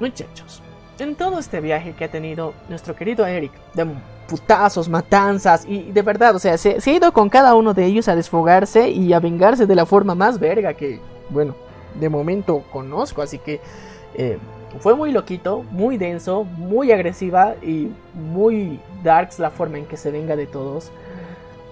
muchachos, 0.00 0.62
en 0.98 1.14
todo 1.14 1.38
este 1.38 1.60
viaje 1.60 1.94
que 1.94 2.04
ha 2.04 2.10
tenido 2.10 2.52
nuestro 2.68 2.94
querido 2.94 3.26
Eric, 3.26 3.52
de 3.74 3.86
putazos, 4.28 4.88
matanzas, 4.88 5.64
y 5.66 5.90
de 5.92 6.02
verdad, 6.02 6.36
o 6.36 6.38
sea, 6.38 6.58
se, 6.58 6.80
se 6.80 6.90
ha 6.90 6.94
ido 6.94 7.12
con 7.12 7.28
cada 7.28 7.54
uno 7.54 7.74
de 7.74 7.86
ellos 7.86 8.08
a 8.08 8.16
desfogarse 8.16 8.90
y 8.90 9.12
a 9.12 9.20
vengarse 9.20 9.66
de 9.66 9.74
la 9.74 9.86
forma 9.86 10.14
más 10.14 10.38
verga 10.38 10.74
que, 10.74 11.00
bueno, 11.30 11.54
de 11.98 12.08
momento 12.08 12.64
conozco, 12.70 13.22
así 13.22 13.38
que 13.38 13.60
eh, 14.14 14.38
fue 14.80 14.94
muy 14.94 15.12
loquito, 15.12 15.62
muy 15.70 15.96
denso, 15.96 16.44
muy 16.44 16.92
agresiva 16.92 17.54
y 17.62 17.90
muy 18.14 18.80
darks 19.02 19.38
la 19.38 19.50
forma 19.50 19.78
en 19.78 19.86
que 19.86 19.96
se 19.96 20.10
venga 20.10 20.36
de 20.36 20.46
todos. 20.46 20.90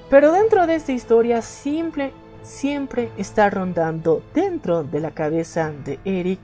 Pero 0.09 0.32
dentro 0.32 0.66
de 0.66 0.74
esta 0.74 0.93
historia 0.93 1.43
simple, 1.43 2.12
siempre 2.43 3.11
está 3.16 3.51
rondando 3.51 4.23
dentro 4.35 4.85
de 4.85 5.01
la 5.01 5.12
cabeza 5.12 5.73
de 5.85 5.99
Eric 6.05 6.40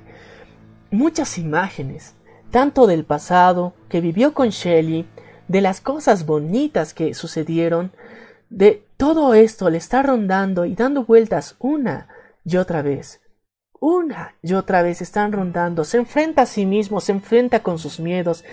muchas 0.90 1.38
imágenes, 1.38 2.14
tanto 2.50 2.86
del 2.86 3.04
pasado 3.04 3.74
que 3.88 4.00
vivió 4.00 4.32
con 4.32 4.48
Shelly, 4.48 5.06
de 5.48 5.60
las 5.60 5.80
cosas 5.80 6.26
bonitas 6.26 6.94
que 6.94 7.14
sucedieron, 7.14 7.92
de 8.50 8.84
todo 8.96 9.34
esto 9.34 9.70
le 9.70 9.78
está 9.78 10.02
rondando 10.02 10.64
y 10.64 10.74
dando 10.74 11.04
vueltas 11.04 11.56
una 11.58 12.08
y 12.44 12.56
otra 12.56 12.82
vez. 12.82 13.20
Una 13.80 14.34
y 14.42 14.54
otra 14.54 14.82
vez 14.82 15.00
están 15.02 15.30
rondando, 15.32 15.84
se 15.84 15.98
enfrenta 15.98 16.42
a 16.42 16.46
sí 16.46 16.66
mismo, 16.66 17.00
se 17.00 17.12
enfrenta 17.12 17.62
con 17.62 17.78
sus 17.78 18.00
miedos 18.00 18.44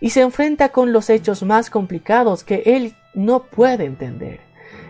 y 0.00 0.10
se 0.10 0.22
enfrenta 0.22 0.70
con 0.70 0.92
los 0.92 1.10
hechos 1.10 1.42
más 1.42 1.68
complicados 1.68 2.44
que 2.44 2.62
él 2.64 2.94
no 3.14 3.42
puede 3.42 3.84
entender. 3.84 4.40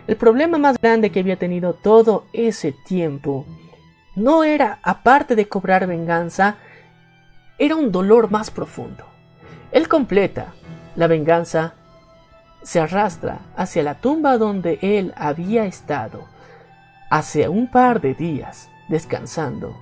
El 0.06 0.16
problema 0.16 0.58
más 0.58 0.78
grande 0.80 1.10
que 1.10 1.20
había 1.20 1.36
tenido 1.36 1.74
todo 1.74 2.26
ese 2.32 2.72
tiempo 2.86 3.46
no 4.14 4.44
era, 4.44 4.78
aparte 4.82 5.34
de 5.34 5.48
cobrar 5.48 5.86
venganza, 5.86 6.56
era 7.58 7.74
un 7.74 7.90
dolor 7.90 8.30
más 8.30 8.50
profundo. 8.50 9.04
Él 9.72 9.88
completa 9.88 10.54
la 10.94 11.08
venganza, 11.08 11.74
se 12.62 12.78
arrastra 12.78 13.40
hacia 13.56 13.82
la 13.82 13.96
tumba 14.00 14.38
donde 14.38 14.78
él 14.82 15.12
había 15.16 15.64
estado 15.64 16.26
hace 17.10 17.48
un 17.48 17.68
par 17.68 18.00
de 18.00 18.14
días 18.14 18.69
descansando. 18.90 19.74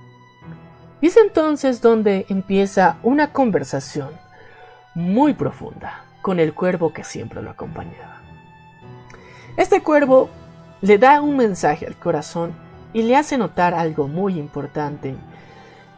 Y 1.01 1.07
es 1.07 1.17
entonces 1.17 1.81
donde 1.81 2.25
empieza 2.29 2.97
una 3.03 3.33
conversación 3.33 4.09
muy 4.95 5.33
profunda 5.33 6.05
con 6.21 6.39
el 6.39 6.53
cuervo 6.53 6.93
que 6.93 7.03
siempre 7.03 7.41
lo 7.41 7.49
acompañaba. 7.49 8.21
Este 9.57 9.81
cuervo 9.81 10.29
le 10.81 10.97
da 10.97 11.21
un 11.21 11.35
mensaje 11.35 11.85
al 11.85 11.95
corazón 11.95 12.53
y 12.93 13.01
le 13.01 13.15
hace 13.15 13.37
notar 13.37 13.73
algo 13.73 14.07
muy 14.07 14.37
importante, 14.37 15.15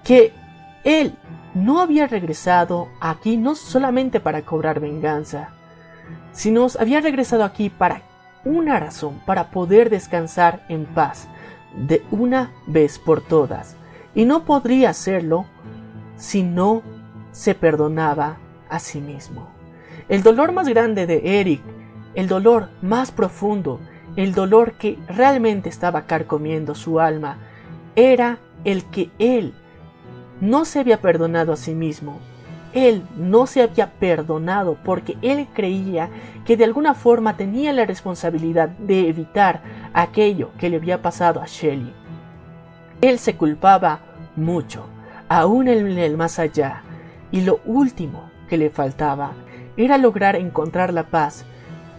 que 0.03 0.33
él 0.83 1.15
no 1.53 1.79
había 1.79 2.07
regresado 2.07 2.88
aquí 2.99 3.38
no 3.38 3.55
solamente 3.55 4.19
para 4.19 4.41
cobrar 4.43 4.79
venganza, 4.79 5.49
sino 6.31 6.67
había 6.79 7.01
regresado 7.01 7.43
aquí 7.43 7.69
para 7.69 8.01
una 8.45 8.79
razón, 8.79 9.21
para 9.25 9.51
poder 9.51 9.89
descansar 9.89 10.65
en 10.69 10.85
paz 10.85 11.27
de 11.76 12.03
una 12.11 12.52
vez 12.68 12.99
por 12.99 13.22
todas. 13.22 13.76
Y 14.14 14.26
no 14.26 14.45
podría 14.45 14.89
hacerlo 14.89 15.45
si 16.18 16.43
no 16.43 16.84
se 17.31 17.56
perdonaba 17.56 18.38
a 18.69 18.80
sí 18.80 19.02
mismo. 19.02 19.49
El 20.10 20.23
dolor 20.23 20.52
más 20.52 20.68
grande 20.68 21.07
de 21.07 21.39
Eric, 21.39 21.61
el 22.15 22.27
dolor 22.27 22.69
más 22.81 23.11
profundo, 23.11 23.80
el 24.15 24.34
dolor 24.34 24.73
que 24.73 24.99
realmente 25.07 25.69
estaba 25.69 26.06
carcomiendo 26.06 26.76
su 26.76 26.99
alma, 26.99 27.38
era 27.95 28.39
el 28.65 28.84
que 28.85 29.10
él 29.19 29.53
no 30.41 30.65
se 30.65 30.80
había 30.80 31.02
perdonado 31.02 31.53
a 31.53 31.57
sí 31.57 31.73
mismo. 31.73 32.19
Él 32.73 33.03
no 33.18 33.48
se 33.48 33.61
había 33.61 33.91
perdonado 33.91 34.77
porque 34.84 35.18
él 35.22 35.48
creía 35.53 36.10
que 36.45 36.57
de 36.57 36.64
alguna 36.64 36.93
forma 36.93 37.38
tenía 37.38 37.73
la 37.73 37.85
responsabilidad 37.85 38.69
de 38.69 39.10
evitar 39.10 39.61
aquello 39.93 40.52
que 40.57 40.69
le 40.69 40.77
había 40.77 41.02
pasado 41.02 41.41
a 41.41 41.45
Shelley. 41.45 41.93
Él 43.02 43.19
se 43.19 43.35
culpaba 43.35 43.99
mucho, 44.35 44.85
aún 45.27 45.68
en 45.68 45.98
el 45.98 46.18
más 46.18 46.39
allá, 46.39 46.84
y 47.31 47.41
lo 47.41 47.60
último 47.65 48.30
que 48.48 48.57
le 48.57 48.69
faltaba 48.69 49.31
era 49.77 49.98
lograr 49.98 50.35
encontrar 50.35 50.93
la 50.93 51.03
paz 51.03 51.45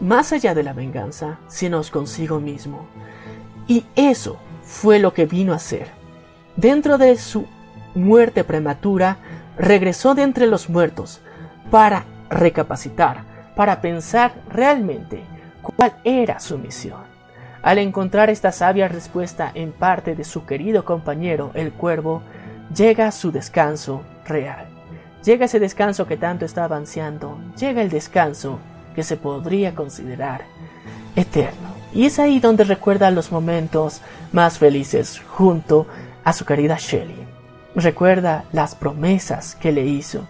más 0.00 0.32
allá 0.32 0.54
de 0.54 0.62
la 0.62 0.72
venganza, 0.72 1.38
sino 1.48 1.80
consigo 1.90 2.40
mismo. 2.40 2.86
Y 3.66 3.84
eso 3.94 4.38
fue 4.62 4.98
lo 4.98 5.12
que 5.12 5.26
vino 5.26 5.52
a 5.52 5.56
hacer. 5.56 5.88
Dentro 6.56 6.98
de 6.98 7.16
su 7.16 7.46
muerte 7.94 8.44
prematura, 8.44 9.18
regresó 9.56 10.14
de 10.14 10.22
entre 10.22 10.46
los 10.46 10.68
muertos 10.68 11.20
para 11.70 12.04
recapacitar, 12.30 13.24
para 13.54 13.80
pensar 13.80 14.32
realmente 14.48 15.22
cuál 15.60 15.94
era 16.04 16.40
su 16.40 16.58
misión. 16.58 17.00
Al 17.62 17.78
encontrar 17.78 18.28
esta 18.28 18.50
sabia 18.50 18.88
respuesta 18.88 19.50
en 19.54 19.72
parte 19.72 20.16
de 20.16 20.24
su 20.24 20.44
querido 20.44 20.84
compañero 20.84 21.52
el 21.54 21.72
cuervo, 21.72 22.22
llega 22.74 23.12
su 23.12 23.30
descanso 23.30 24.02
real. 24.26 24.66
Llega 25.24 25.44
ese 25.44 25.60
descanso 25.60 26.06
que 26.06 26.16
tanto 26.16 26.44
estaba 26.44 26.76
ansiando, 26.76 27.38
llega 27.56 27.82
el 27.82 27.90
descanso 27.90 28.58
que 28.96 29.04
se 29.04 29.16
podría 29.16 29.74
considerar 29.74 30.42
eterno. 31.14 31.68
Y 31.94 32.06
es 32.06 32.18
ahí 32.18 32.40
donde 32.40 32.64
recuerda 32.64 33.10
los 33.12 33.30
momentos 33.30 34.00
más 34.32 34.58
felices 34.58 35.22
junto 35.28 35.86
a 36.24 36.32
su 36.32 36.44
querida 36.44 36.76
Shelley 36.78 37.31
recuerda 37.74 38.44
las 38.52 38.74
promesas 38.74 39.54
que 39.54 39.72
le 39.72 39.86
hizo 39.86 40.26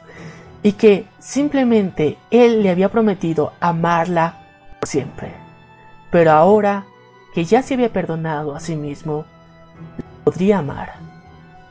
y 0.62 0.73
que 0.73 1.06
simplemente 1.19 2.19
él 2.31 2.62
le 2.62 2.70
había 2.70 2.90
prometido 2.90 3.52
amarla 3.60 4.39
por 4.78 4.89
siempre. 4.89 5.32
Pero 6.10 6.32
ahora 6.32 6.85
que 7.35 7.44
ya 7.44 7.62
se 7.62 7.74
había 7.74 7.93
perdonado 7.93 8.55
a 8.55 8.60
sí 8.60 8.77
mismo, 8.77 9.24
podría 10.24 10.59
amar 10.59 10.93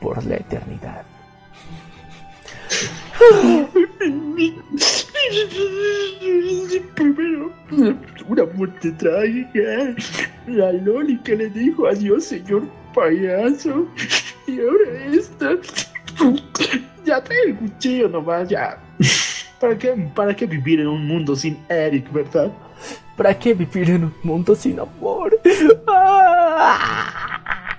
por 0.00 0.22
la 0.24 0.36
eternidad. 0.36 1.04
Una 8.28 8.44
muerte 8.54 8.90
trágica. 8.92 9.94
La 10.48 10.72
Loli 10.72 11.18
que 11.18 11.36
le 11.36 11.48
dijo 11.50 11.86
adiós, 11.86 12.24
señor 12.24 12.64
payaso. 12.92 13.86
Y 14.46 14.60
ahora 14.60 15.04
esta. 15.12 15.50
Ya 17.04 17.22
trae 17.22 17.38
el 17.46 17.56
cuchillo 17.56 18.08
nomás, 18.08 18.48
ya. 18.48 18.78
¿Para 19.60 19.76
qué, 19.76 20.10
¿Para 20.14 20.34
qué 20.34 20.46
vivir 20.46 20.80
en 20.80 20.88
un 20.88 21.06
mundo 21.06 21.34
sin 21.36 21.58
Eric, 21.68 22.12
verdad? 22.12 22.50
¿Para 23.16 23.38
qué 23.38 23.54
vivir 23.54 23.90
en 23.90 24.04
un 24.04 24.14
mundo 24.22 24.54
sin 24.54 24.78
amor? 24.80 25.38
¡Ah! 25.86 27.78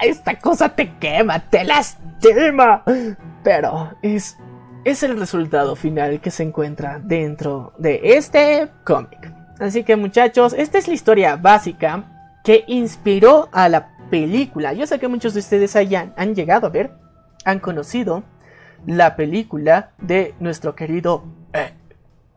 Esta 0.00 0.38
cosa 0.38 0.68
te 0.68 0.92
quema, 0.98 1.38
te 1.38 1.64
lastima. 1.64 2.82
Pero 3.42 3.96
es, 4.02 4.36
es 4.84 5.02
el 5.02 5.18
resultado 5.18 5.76
final 5.76 6.20
que 6.20 6.30
se 6.30 6.42
encuentra 6.42 7.00
dentro 7.02 7.72
de 7.78 8.00
este 8.02 8.68
cómic. 8.84 9.32
Así 9.58 9.84
que 9.84 9.96
muchachos, 9.96 10.52
esta 10.52 10.78
es 10.78 10.88
la 10.88 10.94
historia 10.94 11.36
básica 11.36 12.04
que 12.44 12.64
inspiró 12.66 13.48
a 13.52 13.68
la 13.68 13.95
película. 14.10 14.72
Yo 14.72 14.86
sé 14.86 14.98
que 14.98 15.08
muchos 15.08 15.34
de 15.34 15.40
ustedes 15.40 15.76
hayan, 15.76 16.14
han 16.16 16.34
llegado 16.34 16.66
a 16.66 16.70
ver, 16.70 16.92
han 17.44 17.60
conocido 17.60 18.24
la 18.86 19.16
película 19.16 19.92
de 19.98 20.34
nuestro 20.40 20.74
querido 20.74 21.24
eh, 21.52 21.72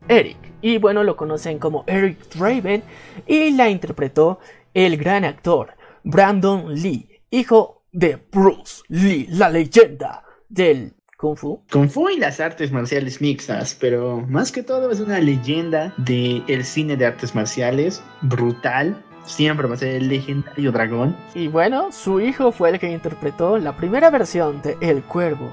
Eric. 0.07 0.37
Y 0.61 0.77
bueno, 0.77 1.03
lo 1.03 1.15
conocen 1.15 1.59
como 1.59 1.83
Eric 1.87 2.29
Draven 2.35 2.83
y 3.27 3.51
la 3.51 3.69
interpretó 3.69 4.39
el 4.73 4.97
gran 4.97 5.25
actor 5.25 5.73
Brandon 6.03 6.73
Lee, 6.73 7.09
hijo 7.29 7.83
de 7.91 8.17
Bruce 8.31 8.83
Lee, 8.87 9.27
la 9.29 9.49
leyenda 9.49 10.23
del 10.47 10.93
Kung 11.17 11.35
Fu. 11.35 11.63
Kung 11.71 11.89
Fu 11.89 12.09
y 12.09 12.17
las 12.17 12.39
artes 12.39 12.71
marciales 12.71 13.19
mixtas, 13.19 13.75
pero 13.79 14.25
más 14.27 14.51
que 14.51 14.63
todo 14.63 14.89
es 14.89 14.99
una 14.99 15.19
leyenda 15.19 15.93
del 15.97 16.63
cine 16.63 16.95
de 16.95 17.05
artes 17.05 17.35
marciales 17.35 18.01
brutal, 18.21 19.03
siempre 19.29 19.67
va 19.67 19.75
a 19.75 19.77
ser 19.77 19.95
el 19.95 20.09
legendario 20.09 20.71
dragón. 20.71 21.15
Y 21.33 21.47
bueno, 21.47 21.91
su 21.91 22.19
hijo 22.19 22.51
fue 22.51 22.69
el 22.71 22.79
que 22.79 22.91
interpretó 22.91 23.57
la 23.57 23.75
primera 23.77 24.09
versión 24.09 24.61
de 24.61 24.77
El 24.81 25.03
Cuervo. 25.03 25.51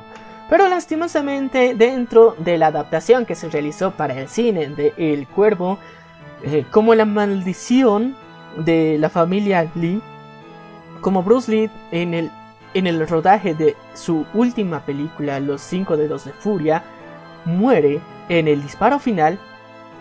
Pero 0.49 0.69
lastimosamente 0.69 1.75
dentro 1.75 2.35
de 2.39 2.57
la 2.57 2.69
adaptación 2.69 3.27
que 3.27 3.35
se 3.35 3.51
realizó 3.51 3.91
para 3.91 4.19
el 4.19 4.29
cine 4.29 4.69
de 4.69 4.95
El 4.97 5.27
Cuervo, 5.27 5.79
eh, 6.43 6.65
como 6.71 6.95
la 6.95 7.05
maldición 7.05 8.17
de 8.57 8.97
la 8.99 9.11
familia 9.11 9.71
Lee, 9.75 10.01
como 11.01 11.23
Bruce 11.23 11.51
Lee 11.51 11.71
en 11.91 12.15
el, 12.15 12.31
en 12.75 12.87
el 12.87 13.07
rodaje 13.07 13.55
de 13.55 13.77
su 13.95 14.25
última 14.35 14.81
película, 14.81 15.41
Los 15.41 15.61
Cinco 15.61 15.97
Dedos 15.97 16.25
de 16.25 16.33
Furia, 16.33 16.83
muere 17.45 18.01
en 18.29 18.49
el 18.49 18.63
disparo 18.63 18.99
final 18.99 19.39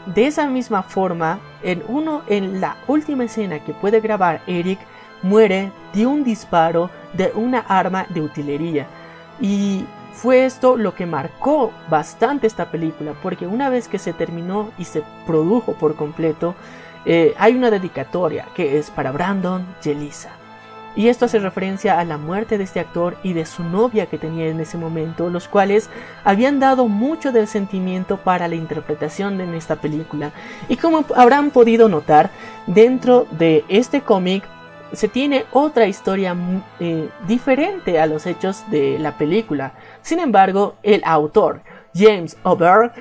de 0.06 0.28
esa 0.28 0.48
misma 0.48 0.84
forma, 0.84 1.40
en 1.64 1.84
uno 1.88 2.22
en 2.28 2.62
la 2.62 2.78
última 2.88 3.26
escena 3.26 3.60
que 3.60 3.74
puede 3.74 4.02
grabar 4.02 4.42
Eric 4.48 4.80
muere 5.24 5.72
de 5.94 6.06
un 6.06 6.24
disparo 6.24 6.90
de 7.14 7.32
una 7.36 7.60
arma 7.60 8.06
de 8.10 8.22
utilería. 8.22 8.88
Y 9.42 9.86
fue 10.14 10.46
esto 10.46 10.78
lo 10.78 10.96
que 10.96 11.06
marcó 11.06 11.72
bastante 11.90 12.48
esta 12.48 12.72
película, 12.72 13.14
porque 13.22 13.48
una 13.48 13.70
vez 13.70 13.88
que 13.88 14.00
se 14.00 14.14
terminó 14.14 14.72
y 14.78 14.86
se 14.86 15.04
produjo 15.26 15.74
por 15.74 15.96
completo, 15.96 16.56
eh, 17.06 17.36
hay 17.38 17.56
una 17.56 17.70
dedicatoria 17.70 18.48
que 18.56 18.78
es 18.78 18.90
para 18.90 19.12
Brandon 19.12 19.66
Jelisa. 19.82 20.30
Y 20.96 21.10
esto 21.10 21.26
hace 21.26 21.40
referencia 21.40 22.00
a 22.00 22.06
la 22.06 22.18
muerte 22.18 22.58
de 22.58 22.64
este 22.64 22.80
actor 22.80 23.18
y 23.22 23.34
de 23.34 23.46
su 23.46 23.64
novia 23.64 24.06
que 24.06 24.18
tenía 24.18 24.48
en 24.48 24.60
ese 24.62 24.78
momento, 24.78 25.30
los 25.30 25.48
cuales 25.48 25.90
habían 26.24 26.60
dado 26.60 26.88
mucho 26.88 27.32
del 27.32 27.48
sentimiento 27.48 28.18
para 28.18 28.48
la 28.48 28.56
interpretación 28.56 29.42
en 29.42 29.54
esta 29.54 29.76
película. 29.76 30.32
Y 30.70 30.78
como 30.78 31.04
habrán 31.16 31.52
podido 31.52 31.90
notar, 31.90 32.30
dentro 32.66 33.28
de 33.32 33.66
este 33.68 34.02
cómic 34.02 34.44
se 34.94 35.08
tiene 35.08 35.46
otra 35.52 35.88
historia 35.88 36.34
mm, 36.34 36.64
eh, 36.80 37.10
diferente 37.28 38.00
a 38.00 38.06
los 38.06 38.26
hechos 38.26 38.64
de 38.70 38.98
la 39.00 39.18
película. 39.18 39.74
Sin 40.02 40.20
embargo, 40.20 40.76
el 40.84 41.02
autor, 41.06 41.62
James 41.94 42.38
O'Barr, 42.44 42.94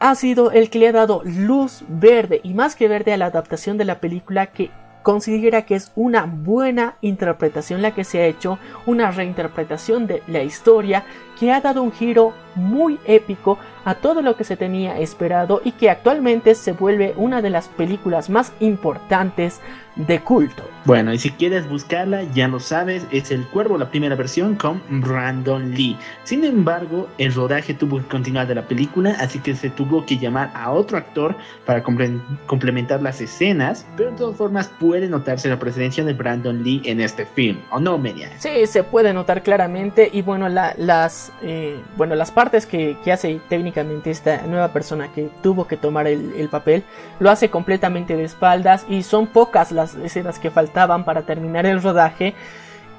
ha 0.00 0.14
sido 0.14 0.50
el 0.52 0.70
que 0.70 0.78
le 0.78 0.88
ha 0.88 0.92
dado 0.92 1.22
luz 1.24 1.84
verde 1.88 2.40
y 2.42 2.54
más 2.54 2.76
que 2.76 2.88
verde 2.88 3.12
a 3.12 3.16
la 3.16 3.26
adaptación 3.26 3.76
de 3.78 3.84
la 3.84 4.00
película 4.00 4.46
que 4.46 4.70
considera 5.08 5.62
que 5.62 5.74
es 5.74 5.90
una 5.96 6.26
buena 6.26 6.96
interpretación 7.00 7.80
la 7.80 7.94
que 7.94 8.04
se 8.04 8.20
ha 8.20 8.26
hecho, 8.26 8.58
una 8.84 9.10
reinterpretación 9.10 10.06
de 10.06 10.22
la 10.26 10.42
historia 10.42 11.06
que 11.40 11.50
ha 11.50 11.62
dado 11.62 11.82
un 11.82 11.92
giro 11.92 12.34
muy 12.54 13.00
épico 13.06 13.56
a 13.86 13.94
todo 13.94 14.20
lo 14.20 14.36
que 14.36 14.44
se 14.44 14.58
tenía 14.58 14.98
esperado 14.98 15.62
y 15.64 15.72
que 15.72 15.88
actualmente 15.88 16.54
se 16.54 16.72
vuelve 16.72 17.14
una 17.16 17.40
de 17.40 17.48
las 17.48 17.68
películas 17.68 18.28
más 18.28 18.52
importantes 18.60 19.62
de 19.98 20.20
culto. 20.20 20.62
Bueno, 20.84 21.12
y 21.12 21.18
si 21.18 21.30
quieres 21.30 21.68
buscarla, 21.68 22.22
ya 22.32 22.48
lo 22.48 22.60
sabes, 22.60 23.06
es 23.10 23.30
El 23.30 23.44
Cuervo, 23.48 23.76
la 23.76 23.90
primera 23.90 24.14
versión 24.14 24.54
con 24.54 24.80
Brandon 24.88 25.72
Lee. 25.72 25.98
Sin 26.24 26.44
embargo, 26.44 27.08
el 27.18 27.34
rodaje 27.34 27.74
tuvo 27.74 27.98
que 27.98 28.04
continuar 28.04 28.46
de 28.46 28.54
la 28.54 28.66
película, 28.66 29.14
así 29.18 29.38
que 29.40 29.54
se 29.54 29.68
tuvo 29.68 30.06
que 30.06 30.16
llamar 30.16 30.50
a 30.54 30.70
otro 30.70 30.96
actor 30.96 31.36
para 31.66 31.82
complementar 31.82 33.02
las 33.02 33.20
escenas, 33.20 33.86
pero 33.96 34.12
de 34.12 34.16
todas 34.16 34.36
formas 34.36 34.70
puede 34.80 35.08
notarse 35.08 35.50
la 35.50 35.58
presencia 35.58 36.04
de 36.04 36.14
Brandon 36.14 36.62
Lee 36.62 36.80
en 36.84 37.00
este 37.00 37.26
film, 37.26 37.58
¿o 37.70 37.80
no, 37.80 37.98
Media? 37.98 38.30
Sí, 38.38 38.66
se 38.66 38.82
puede 38.82 39.12
notar 39.12 39.42
claramente 39.42 40.08
y 40.10 40.22
bueno, 40.22 40.48
las, 40.48 41.32
eh, 41.42 41.78
bueno, 41.96 42.14
las 42.14 42.30
partes 42.30 42.64
que, 42.64 42.96
hace 43.12 43.40
técnicamente 43.48 44.10
esta 44.10 44.42
nueva 44.42 44.72
persona 44.72 45.10
que 45.12 45.30
tuvo 45.42 45.66
que 45.66 45.78
tomar 45.78 46.06
el, 46.06 46.34
el 46.36 46.48
papel, 46.50 46.84
lo 47.20 47.30
hace 47.30 47.48
completamente 47.48 48.16
de 48.16 48.24
espaldas 48.24 48.84
y 48.88 49.02
son 49.02 49.26
pocas 49.26 49.72
las 49.72 49.87
escenas 49.96 50.38
que 50.38 50.50
faltaban 50.50 51.04
para 51.04 51.22
terminar 51.22 51.66
el 51.66 51.82
rodaje. 51.82 52.34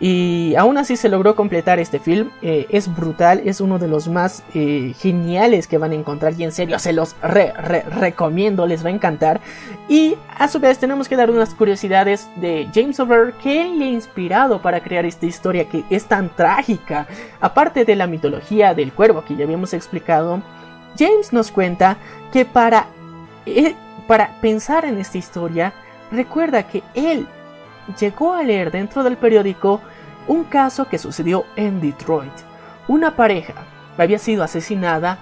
Y 0.01 0.55
aún 0.55 0.77
así 0.77 0.95
se 0.95 1.09
logró 1.09 1.35
completar 1.35 1.77
este 1.79 1.99
film. 1.99 2.29
Eh, 2.41 2.67
es 2.69 2.93
brutal, 2.93 3.41
es 3.43 3.59
uno 3.59 3.79
de 3.79 3.89
los 3.89 4.07
más 4.07 4.43
eh, 4.53 4.93
geniales 4.97 5.67
que 5.67 5.77
van 5.77 5.91
a 5.91 5.95
encontrar. 5.95 6.33
Y 6.37 6.45
en 6.45 6.53
serio, 6.53 6.79
se 6.79 6.93
los 6.93 7.17
recomiendo, 7.21 8.65
les 8.65 8.83
va 8.83 8.89
a 8.89 8.93
encantar. 8.93 9.41
Y 9.89 10.15
a 10.37 10.47
su 10.47 10.59
vez 10.59 10.79
tenemos 10.79 11.09
que 11.09 11.17
dar 11.17 11.29
unas 11.29 11.53
curiosidades 11.53 12.29
de 12.37 12.69
James 12.73 12.99
Over, 12.99 13.33
que 13.43 13.65
le 13.65 13.85
ha 13.85 13.89
inspirado 13.89 14.61
para 14.61 14.81
crear 14.81 15.05
esta 15.05 15.25
historia 15.25 15.65
que 15.65 15.83
es 15.89 16.05
tan 16.05 16.29
trágica. 16.29 17.05
Aparte 17.41 17.83
de 17.83 17.97
la 17.97 18.07
mitología 18.07 18.73
del 18.73 18.93
cuervo 18.93 19.25
que 19.25 19.35
ya 19.35 19.43
habíamos 19.43 19.73
explicado, 19.73 20.41
James 20.97 21.33
nos 21.33 21.51
cuenta 21.51 21.97
que 22.31 22.45
para, 22.45 22.87
eh, 23.45 23.75
para 24.07 24.39
pensar 24.39 24.85
en 24.85 24.97
esta 24.97 25.17
historia, 25.17 25.73
recuerda 26.11 26.63
que 26.63 26.83
él 26.93 27.27
llegó 27.99 28.33
a 28.33 28.43
leer 28.43 28.71
dentro 28.71 29.03
del 29.03 29.17
periódico 29.17 29.81
un 30.27 30.43
caso 30.43 30.87
que 30.87 30.97
sucedió 30.97 31.45
en 31.55 31.81
Detroit. 31.81 32.33
Una 32.87 33.15
pareja 33.15 33.53
había 33.97 34.19
sido 34.19 34.43
asesinada 34.43 35.17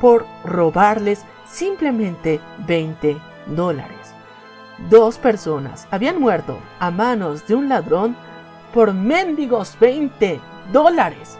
por 0.00 0.26
robarles 0.44 1.24
simplemente 1.46 2.40
20 2.66 3.16
dólares. 3.46 4.14
Dos 4.88 5.18
personas 5.18 5.86
habían 5.90 6.20
muerto 6.20 6.58
a 6.78 6.90
manos 6.90 7.46
de 7.46 7.54
un 7.54 7.68
ladrón 7.68 8.16
por 8.72 8.94
mendigos 8.94 9.76
20 9.78 10.40
dólares. 10.72 11.36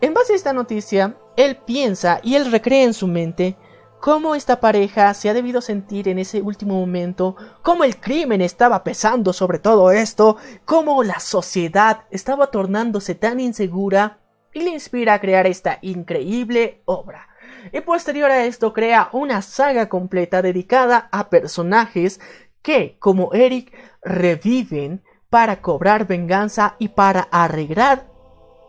En 0.00 0.14
base 0.14 0.32
a 0.32 0.36
esta 0.36 0.52
noticia, 0.52 1.16
él 1.36 1.56
piensa 1.56 2.20
y 2.22 2.36
él 2.36 2.50
recrea 2.50 2.84
en 2.84 2.94
su 2.94 3.06
mente 3.06 3.56
cómo 4.04 4.34
esta 4.34 4.60
pareja 4.60 5.14
se 5.14 5.30
ha 5.30 5.32
debido 5.32 5.62
sentir 5.62 6.10
en 6.10 6.18
ese 6.18 6.42
último 6.42 6.78
momento, 6.78 7.36
cómo 7.62 7.84
el 7.84 7.98
crimen 7.98 8.42
estaba 8.42 8.84
pesando 8.84 9.32
sobre 9.32 9.58
todo 9.58 9.90
esto, 9.90 10.36
cómo 10.66 11.02
la 11.02 11.20
sociedad 11.20 12.02
estaba 12.10 12.48
tornándose 12.48 13.14
tan 13.14 13.40
insegura 13.40 14.18
y 14.52 14.60
le 14.60 14.72
inspira 14.72 15.14
a 15.14 15.20
crear 15.22 15.46
esta 15.46 15.78
increíble 15.80 16.82
obra. 16.84 17.28
Y 17.72 17.80
posterior 17.80 18.30
a 18.30 18.44
esto 18.44 18.74
crea 18.74 19.08
una 19.12 19.40
saga 19.40 19.88
completa 19.88 20.42
dedicada 20.42 21.08
a 21.10 21.30
personajes 21.30 22.20
que, 22.60 22.98
como 22.98 23.32
Eric, 23.32 23.72
reviven 24.02 25.02
para 25.30 25.62
cobrar 25.62 26.06
venganza 26.06 26.76
y 26.78 26.88
para 26.88 27.22
arreglar 27.32 28.06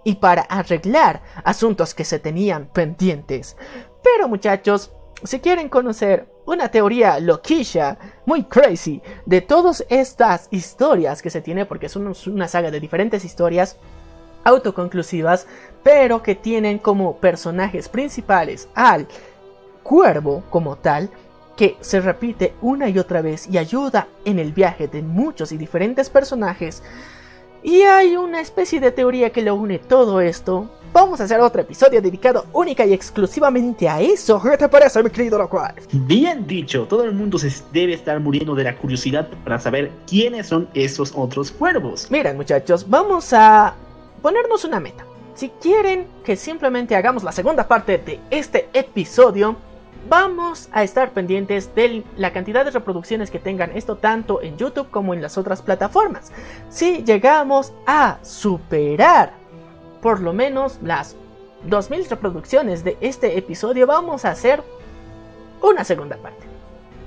y 0.06 0.16
para 0.16 0.44
arreglar 0.44 1.24
asuntos 1.44 1.94
que 1.94 2.06
se 2.06 2.20
tenían 2.20 2.68
pendientes. 2.68 3.57
Pero 4.02 4.30
muchachos, 4.30 4.95
si 5.24 5.40
quieren 5.40 5.70
conocer 5.70 6.28
una 6.46 6.70
teoría 6.70 7.20
loquilla, 7.20 7.98
muy 8.26 8.44
crazy, 8.44 9.02
de 9.26 9.42
todas 9.42 9.86
estas 9.90 10.48
historias 10.52 11.22
que 11.22 11.30
se 11.30 11.42
tiene, 11.42 11.66
porque 11.66 11.88
es 11.88 11.96
una 11.96 12.48
saga 12.48 12.70
de 12.70 12.80
diferentes 12.80 13.26
historias 13.26 13.78
autoconclusivas, 14.44 15.48
pero 15.84 16.22
que 16.22 16.36
tienen 16.36 16.78
como 16.78 17.18
personajes 17.18 17.90
principales 17.90 18.70
al 18.76 19.08
cuervo 19.82 20.44
como 20.50 20.76
tal, 20.76 21.10
que 21.56 21.78
se 21.80 22.02
repite 22.02 22.54
una 22.62 22.90
y 22.90 23.00
otra 23.00 23.22
vez 23.22 23.48
y 23.48 23.58
ayuda 23.58 24.08
en 24.26 24.40
el 24.40 24.52
viaje 24.52 24.88
de 24.88 25.02
muchos 25.02 25.52
y 25.52 25.58
diferentes 25.58 26.10
personajes, 26.10 26.84
y 27.64 27.82
hay 27.82 28.18
una 28.18 28.42
especie 28.42 28.80
de 28.80 28.92
teoría 28.92 29.32
que 29.32 29.42
lo 29.42 29.56
une 29.56 29.80
todo 29.80 30.22
esto, 30.22 30.70
vamos 30.96 31.20
a 31.20 31.26
hacer 31.26 31.42
otro 31.42 31.62
episodio 31.62 32.02
dedicado 32.02 32.46
única 32.54 32.86
y 32.86 32.94
exclusivamente 32.94 33.90
a 33.90 34.00
eso. 34.00 34.42
¿Qué 34.42 34.56
te 34.56 34.70
parece, 34.70 35.04
mi 35.04 35.10
querido 35.10 35.38
Locuaz? 35.38 35.74
Bien 35.92 36.48
dicho, 36.48 36.86
todo 36.88 37.04
el 37.04 37.12
mundo 37.12 37.38
se 37.38 37.52
debe 37.74 37.94
estar 37.94 38.18
muriendo 38.22 38.56
de 38.56 38.64
la 38.64 38.78
curiosidad 38.78 39.28
para 39.44 39.60
saber 39.60 39.92
quiénes 40.08 40.48
son 40.48 40.70
esos 40.74 41.12
otros 41.14 41.52
cuervos. 41.52 42.10
Miren, 42.10 42.38
muchachos, 42.38 42.90
vamos 42.90 43.34
a 43.34 43.76
ponernos 44.22 44.64
una 44.64 44.80
meta. 44.80 45.06
Si 45.34 45.50
quieren 45.50 46.08
que 46.24 46.38
simplemente 46.38 46.96
hagamos 46.96 47.26
la 47.26 47.34
segunda 47.34 47.68
parte 47.68 47.98
de 47.98 48.22
este 48.32 48.70
episodio, 48.72 49.58
vamos 50.08 50.70
a 50.72 50.84
estar 50.84 51.12
pendientes 51.12 51.76
de 51.76 52.06
la 52.16 52.32
cantidad 52.32 52.64
de 52.64 52.72
reproducciones 52.72 53.32
que 53.32 53.40
tengan 53.40 53.72
esto 53.76 53.98
tanto 53.98 54.42
en 54.42 54.56
YouTube 54.56 54.90
como 54.92 55.14
en 55.14 55.22
las 55.22 55.38
otras 55.38 55.62
plataformas. 55.62 56.32
Si 56.70 57.04
llegamos 57.04 57.74
a 57.86 58.18
superar 58.22 59.45
por 60.06 60.19
lo 60.19 60.34
menos 60.34 60.77
las 60.84 61.15
2000 61.64 62.07
reproducciones 62.07 62.84
de 62.84 62.95
este 63.02 63.40
episodio, 63.40 63.88
vamos 63.88 64.23
a 64.23 64.30
hacer 64.30 64.61
una 65.64 65.84
segunda 65.84 66.15
parte. 66.18 66.45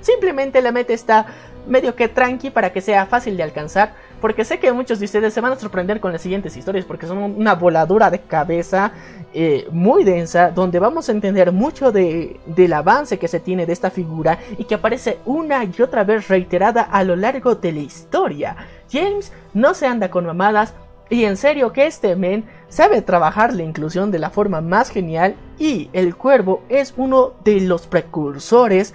Simplemente 0.01 0.61
la 0.61 0.73
meta 0.73 0.91
está 0.91 1.25
medio 1.65 1.95
que 1.95 2.09
tranqui 2.09 2.49
para 2.49 2.73
que 2.73 2.81
sea 2.81 3.05
fácil 3.05 3.37
de 3.37 3.43
alcanzar, 3.43 3.93
porque 4.19 4.43
sé 4.43 4.59
que 4.59 4.73
muchos 4.73 4.99
de 4.99 5.05
ustedes 5.05 5.33
se 5.33 5.39
van 5.39 5.53
a 5.53 5.55
sorprender 5.55 6.01
con 6.01 6.11
las 6.11 6.21
siguientes 6.21 6.57
historias, 6.57 6.83
porque 6.83 7.07
son 7.07 7.19
una 7.19 7.55
voladura 7.55 8.09
de 8.09 8.19
cabeza 8.19 8.91
eh, 9.33 9.65
muy 9.71 10.03
densa, 10.03 10.51
donde 10.51 10.79
vamos 10.79 11.07
a 11.07 11.13
entender 11.13 11.53
mucho 11.53 11.93
de, 11.93 12.37
del 12.47 12.73
avance 12.73 13.17
que 13.17 13.29
se 13.29 13.39
tiene 13.39 13.65
de 13.65 13.71
esta 13.71 13.91
figura 13.91 14.39
y 14.57 14.65
que 14.65 14.75
aparece 14.75 15.19
una 15.25 15.63
y 15.63 15.81
otra 15.81 16.03
vez 16.03 16.27
reiterada 16.27 16.81
a 16.81 17.01
lo 17.05 17.15
largo 17.15 17.55
de 17.55 17.71
la 17.71 17.79
historia. 17.79 18.57
James 18.91 19.31
no 19.53 19.73
se 19.73 19.87
anda 19.87 20.11
con 20.11 20.25
mamadas, 20.25 20.73
y 21.09 21.25
en 21.25 21.37
serio 21.37 21.73
que 21.73 21.87
este 21.87 22.15
men 22.15 22.45
sabe 22.69 23.01
trabajar 23.01 23.53
la 23.53 23.63
inclusión 23.63 24.11
de 24.11 24.19
la 24.19 24.29
forma 24.29 24.61
más 24.61 24.89
genial 24.89 25.35
y 25.57 25.89
el 25.93 26.15
cuervo 26.15 26.63
es 26.69 26.93
uno 26.95 27.33
de 27.43 27.61
los 27.61 27.87
precursores 27.87 28.93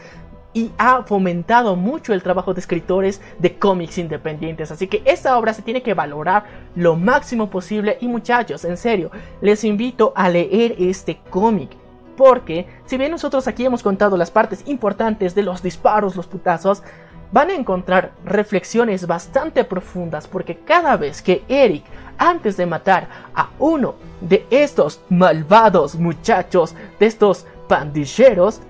y 0.55 0.70
ha 0.78 1.02
fomentado 1.02 1.74
mucho 1.74 2.14
el 2.14 2.22
trabajo 2.22 2.55
de 2.55 2.60
escritores 2.60 3.20
de 3.40 3.59
cómics 3.59 3.98
independientes. 3.98 4.70
Así 4.70 4.86
que 4.86 5.02
esta 5.05 5.36
obra 5.36 5.52
se 5.52 5.62
tiene 5.62 5.82
que 5.82 5.94
valorar 5.94 6.44
lo 6.76 6.94
máximo 6.94 7.51
posible. 7.51 7.98
Y 8.01 8.06
muchachos, 8.06 8.64
en 8.64 8.76
serio, 8.76 9.10
les 9.40 9.64
invito 9.64 10.12
a 10.14 10.30
leer 10.30 10.76
este 10.78 11.18
cómic. 11.28 11.70
Porque 12.16 12.68
si 12.86 12.96
bien 12.96 13.10
nosotros 13.10 13.48
aquí 13.48 13.66
hemos 13.66 13.82
contado 13.82 14.16
las 14.16 14.30
partes 14.30 14.62
importantes 14.66 15.34
de 15.34 15.42
los 15.42 15.60
disparos, 15.60 16.14
los 16.14 16.28
putazos, 16.28 16.84
van 17.32 17.51
a 17.51 17.55
encontrar 17.55 18.12
reflexiones 18.24 19.09
bastante 19.09 19.64
profundas 19.64 20.28
porque 20.28 20.56
cada 20.59 20.96
vez 20.96 21.20
que 21.20 21.42
Eric, 21.48 21.82
antes 22.19 22.57
de 22.57 22.66
matar 22.66 23.09
a 23.35 23.51
uno 23.59 23.95
de 24.20 24.47
estos 24.51 25.01
malvados 25.11 25.97
muchachos, 25.97 26.74
de 26.99 27.07
estos 27.07 27.47
pandilleros, 27.69 28.61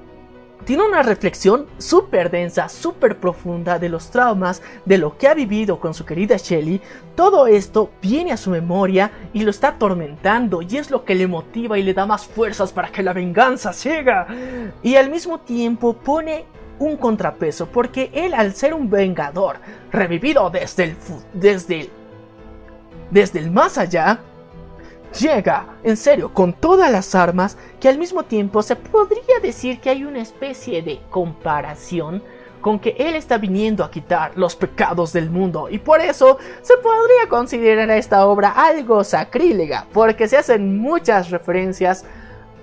tiene 0.64 0.82
una 0.82 1.02
reflexión 1.02 1.66
súper 1.76 2.30
densa, 2.30 2.70
súper 2.70 3.18
profunda 3.18 3.78
de 3.78 3.90
los 3.90 4.10
traumas, 4.10 4.62
de 4.86 4.96
lo 4.96 5.18
que 5.18 5.28
ha 5.28 5.34
vivido 5.34 5.78
con 5.78 5.92
su 5.92 6.06
querida 6.06 6.38
Shelly. 6.38 6.80
Todo 7.14 7.46
esto 7.46 7.90
viene 8.00 8.32
a 8.32 8.38
su 8.38 8.48
memoria 8.48 9.10
y 9.34 9.42
lo 9.42 9.50
está 9.50 9.68
atormentando 9.68 10.62
y 10.62 10.78
es 10.78 10.90
lo 10.90 11.04
que 11.04 11.14
le 11.14 11.26
motiva 11.26 11.78
y 11.78 11.82
le 11.82 11.92
da 11.92 12.06
más 12.06 12.24
fuerzas 12.24 12.72
para 12.72 12.88
que 12.88 13.02
la 13.02 13.12
venganza 13.12 13.74
siga. 13.74 14.26
Y 14.82 14.96
al 14.96 15.10
mismo 15.10 15.40
tiempo 15.40 15.92
pone 15.92 16.46
un 16.78 16.96
contrapeso 16.96 17.66
porque 17.66 18.10
él 18.14 18.32
al 18.32 18.54
ser 18.54 18.72
un 18.72 18.88
vengador 18.88 19.56
revivido 19.92 20.48
desde 20.48 20.84
el, 20.84 20.96
desde 21.34 21.80
el, 21.82 21.90
desde 23.14 23.38
el 23.38 23.52
más 23.52 23.78
allá, 23.78 24.18
llega, 25.20 25.76
en 25.84 25.96
serio, 25.96 26.34
con 26.34 26.52
todas 26.52 26.90
las 26.90 27.14
armas, 27.14 27.56
que 27.78 27.88
al 27.88 27.96
mismo 27.96 28.24
tiempo 28.24 28.60
se 28.60 28.74
podría 28.74 29.38
decir 29.40 29.78
que 29.80 29.90
hay 29.90 30.02
una 30.02 30.20
especie 30.20 30.82
de 30.82 31.00
comparación 31.10 32.24
con 32.60 32.80
que 32.80 32.96
él 32.98 33.14
está 33.14 33.38
viniendo 33.38 33.84
a 33.84 33.90
quitar 33.90 34.32
los 34.34 34.56
pecados 34.56 35.12
del 35.12 35.30
mundo 35.30 35.68
y 35.70 35.78
por 35.78 36.00
eso 36.00 36.38
se 36.62 36.76
podría 36.78 37.28
considerar 37.28 37.88
a 37.88 37.98
esta 37.98 38.26
obra 38.26 38.48
algo 38.50 39.04
sacrílega, 39.04 39.86
porque 39.92 40.26
se 40.26 40.36
hacen 40.36 40.76
muchas 40.78 41.30
referencias 41.30 42.04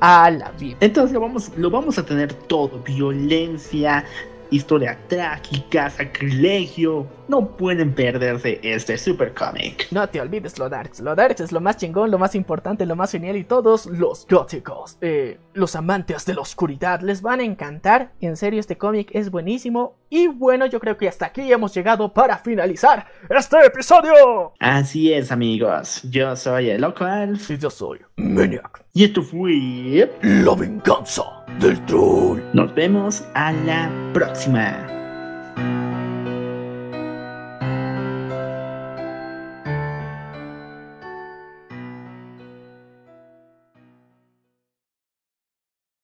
a 0.02 0.30
la 0.32 0.52
Biblia. 0.52 0.78
Entonces 0.82 1.14
lo 1.14 1.22
vamos, 1.22 1.52
lo 1.56 1.70
vamos 1.70 1.98
a 1.98 2.04
tener 2.04 2.34
todo, 2.34 2.80
violencia, 2.80 4.04
historia 4.52 4.98
trágica, 5.08 5.90
sacrilegio. 5.90 7.08
No 7.28 7.56
pueden 7.56 7.94
perderse 7.94 8.60
este 8.62 8.98
super 8.98 9.34
cómic. 9.34 9.88
No 9.92 10.08
te 10.08 10.20
olvides 10.20 10.60
lo 10.60 10.70
darks. 10.70 11.00
Lo 11.00 11.16
darks 11.16 11.42
es 11.42 11.52
lo 11.52 11.62
más 11.62 11.78
chingón, 11.78 12.12
lo 12.12 12.20
más 12.20 12.36
importante, 12.36 12.86
lo 12.86 12.96
más 12.96 13.12
genial 13.12 13.38
y 13.38 13.46
todos 13.46 13.86
los 13.86 14.28
góticos, 14.30 14.98
eh, 15.02 15.40
los 15.54 15.76
amantes 15.76 16.26
de 16.26 16.34
la 16.34 16.42
oscuridad 16.42 17.02
les 17.02 17.22
van 17.22 17.40
a 17.40 17.44
encantar. 17.44 18.12
En 18.20 18.36
serio, 18.36 18.60
este 18.60 18.78
cómic 18.78 19.10
es 19.14 19.32
buenísimo. 19.32 19.96
Y 20.10 20.28
bueno, 20.28 20.66
yo 20.66 20.80
creo 20.82 20.98
que 20.98 21.08
hasta 21.08 21.28
aquí 21.28 21.52
hemos 21.52 21.74
llegado 21.74 22.14
para 22.14 22.38
finalizar 22.38 23.08
este 23.30 23.66
episodio. 23.66 24.54
Así 24.60 25.14
es, 25.14 25.32
amigos. 25.32 26.02
Yo 26.04 26.36
soy 26.36 26.70
el 26.70 26.82
local. 26.82 27.40
Y 27.48 27.58
yo 27.58 27.70
soy 27.70 28.00
Maniac. 28.18 28.84
Y 28.94 29.06
esto 29.06 29.22
fue 29.22 30.10
La 30.22 30.54
venganza 30.54 31.41
del 31.60 31.80
troll. 31.86 32.42
Nos 32.54 32.74
vemos 32.74 33.24
a 33.34 33.52
la 33.52 33.90
próxima. 34.14 35.01